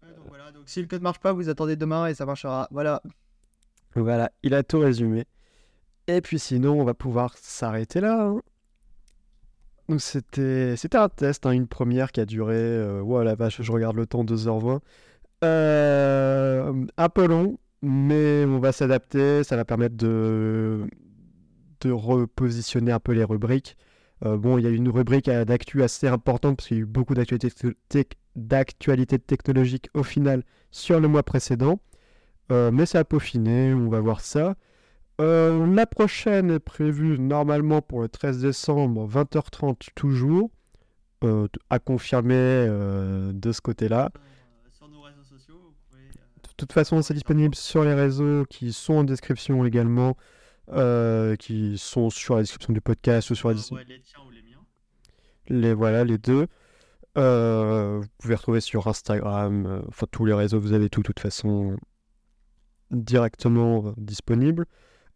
Ouais, 0.01 0.09
donc 0.15 0.25
voilà, 0.27 0.51
donc 0.51 0.58
si 0.69 0.81
le 0.81 0.87
code 0.87 1.01
marche 1.01 1.19
pas, 1.19 1.33
vous 1.33 1.49
attendez 1.49 1.75
demain 1.75 2.07
et 2.07 2.13
ça 2.13 2.25
marchera. 2.25 2.67
Voilà. 2.71 3.01
Voilà, 3.95 4.31
il 4.43 4.53
a 4.53 4.63
tout 4.63 4.79
résumé. 4.79 5.25
Et 6.07 6.21
puis 6.21 6.39
sinon, 6.39 6.79
on 6.79 6.83
va 6.85 6.93
pouvoir 6.93 7.35
s'arrêter 7.37 8.01
là. 8.01 8.21
hein. 8.27 8.41
Donc 9.89 10.01
c'était 10.01 10.75
un 10.93 11.09
test, 11.09 11.45
hein, 11.47 11.51
une 11.51 11.67
première 11.67 12.11
qui 12.11 12.19
a 12.21 12.25
duré, 12.25 12.55
euh, 12.55 13.23
la 13.23 13.33
vache, 13.33 13.61
je 13.61 13.71
regarde 13.71 13.95
le 13.95 14.05
temps, 14.05 14.23
2h20. 14.23 14.79
Euh, 15.43 16.85
un 16.97 17.09
peu 17.09 17.25
long, 17.27 17.57
mais 17.81 18.45
on 18.45 18.59
va 18.59 18.71
s'adapter, 18.71 19.43
ça 19.43 19.55
va 19.55 19.65
permettre 19.65 19.95
de, 19.97 20.85
de 21.81 21.91
repositionner 21.91 22.91
un 22.91 22.99
peu 22.99 23.13
les 23.13 23.23
rubriques. 23.23 23.77
Euh, 24.25 24.37
bon, 24.37 24.57
il 24.57 24.63
y 24.63 24.67
a 24.67 24.69
une 24.69 24.89
rubrique 24.89 25.29
euh, 25.29 25.45
d'actu 25.45 25.81
assez 25.83 26.07
importante 26.07 26.57
parce 26.57 26.67
qu'il 26.67 26.77
y 26.77 26.79
a 26.81 26.83
eu 26.83 26.85
beaucoup 26.85 27.13
d'actualités 27.13 27.49
tec- 27.89 28.17
d'actualités 28.35 29.17
technologiques 29.19 29.89
au 29.93 30.03
final 30.03 30.43
sur 30.71 30.99
le 30.99 31.07
mois 31.07 31.23
précédent. 31.23 31.79
Euh, 32.51 32.71
mais 32.71 32.85
ça 32.85 32.99
a 32.99 33.03
peaufiné, 33.03 33.73
on 33.73 33.89
va 33.89 33.99
voir 34.01 34.21
ça. 34.21 34.55
Euh, 35.21 35.65
la 35.73 35.85
prochaine 35.85 36.49
est 36.51 36.59
prévue 36.59 37.19
normalement 37.19 37.81
pour 37.81 38.01
le 38.01 38.09
13 38.09 38.41
décembre, 38.41 39.07
20h30 39.07 39.89
toujours, 39.95 40.49
à 41.69 41.79
confirmer 41.79 42.67
de 43.33 43.51
ce 43.51 43.59
côté-là. 43.59 44.09
Sur 44.71 44.87
nos 44.87 45.01
réseaux 45.01 45.23
sociaux, 45.23 45.55
vous 45.61 45.73
pouvez. 45.89 46.03
De 46.07 46.49
toute 46.57 46.71
façon, 46.71 47.01
c'est 47.01 47.13
disponible 47.13 47.53
sur 47.55 47.83
les 47.83 47.93
réseaux 47.93 48.45
qui 48.49 48.71
sont 48.71 48.93
en 48.93 49.03
description 49.03 49.65
également, 49.65 50.15
euh, 50.71 51.35
qui 51.35 51.77
sont 51.77 52.09
sur 52.09 52.35
la 52.35 52.41
description 52.41 52.73
du 52.73 52.81
podcast 52.81 53.29
ou 53.31 53.35
sur 53.35 53.49
la 53.49 53.55
dis- 53.55 53.67
ouais, 53.73 53.83
les 53.85 54.01
tiens 54.01 54.19
ou 54.25 54.29
les 54.29 54.41
miens. 54.43 54.59
les 55.47 55.73
voilà 55.73 56.03
les 56.03 56.17
deux. 56.17 56.47
Euh, 57.17 57.99
vous 58.01 58.07
pouvez 58.19 58.35
retrouver 58.35 58.61
sur 58.61 58.87
Instagram, 58.87 59.65
euh, 59.65 59.81
enfin 59.87 60.05
tous 60.11 60.25
les 60.25 60.33
réseaux, 60.33 60.59
vous 60.59 60.73
avez 60.73 60.89
tout 60.89 61.01
de 61.01 61.07
toute 61.07 61.19
façon 61.19 61.77
directement 62.91 63.87
euh, 63.87 63.91
disponible. 63.97 64.65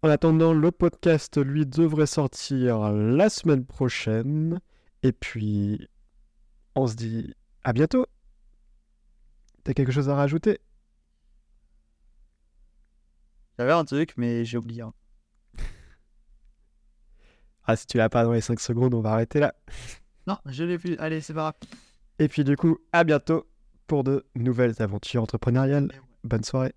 En 0.02 0.10
attendant, 0.10 0.54
le 0.54 0.72
podcast 0.72 1.38
lui 1.38 1.66
devrait 1.66 2.08
sortir 2.08 2.92
la 2.92 3.30
semaine 3.30 3.66
prochaine. 3.66 4.60
Et 5.02 5.14
puis, 5.14 5.88
on 6.76 6.88
se 6.88 6.96
dit 6.96 7.34
à 7.64 7.72
bientôt. 7.72 8.06
T'as 9.64 9.74
quelque 9.74 9.94
chose 9.94 10.10
à 10.10 10.16
rajouter? 10.16 10.60
J'avais 13.58 13.72
un 13.72 13.86
truc, 13.86 14.14
mais 14.18 14.44
j'ai 14.44 14.58
oublié. 14.58 14.84
Ah, 17.66 17.76
si 17.76 17.88
tu 17.88 17.98
l'as 17.98 18.10
pas 18.10 18.24
dans 18.24 18.34
les 18.34 18.42
5 18.42 18.60
secondes, 18.60 18.94
on 18.94 19.02
va 19.02 19.12
arrêter 19.14 19.40
là. 19.40 19.54
Non, 20.26 20.38
je 20.46 20.64
l'ai 20.64 20.78
plus. 20.78 20.96
Allez, 21.00 21.20
c'est 21.20 21.34
pas 21.34 21.42
grave. 21.42 21.54
Et 22.18 22.30
puis 22.30 22.46
du 22.46 22.56
coup, 22.56 22.78
à 22.94 23.04
bientôt 23.04 23.46
pour 23.88 24.06
de 24.06 24.26
nouvelles 24.36 24.82
aventures 24.82 25.22
entrepreneuriales. 25.22 25.84
Ouais. 25.92 26.02
Bonne 26.24 26.44
soirée. 26.46 26.74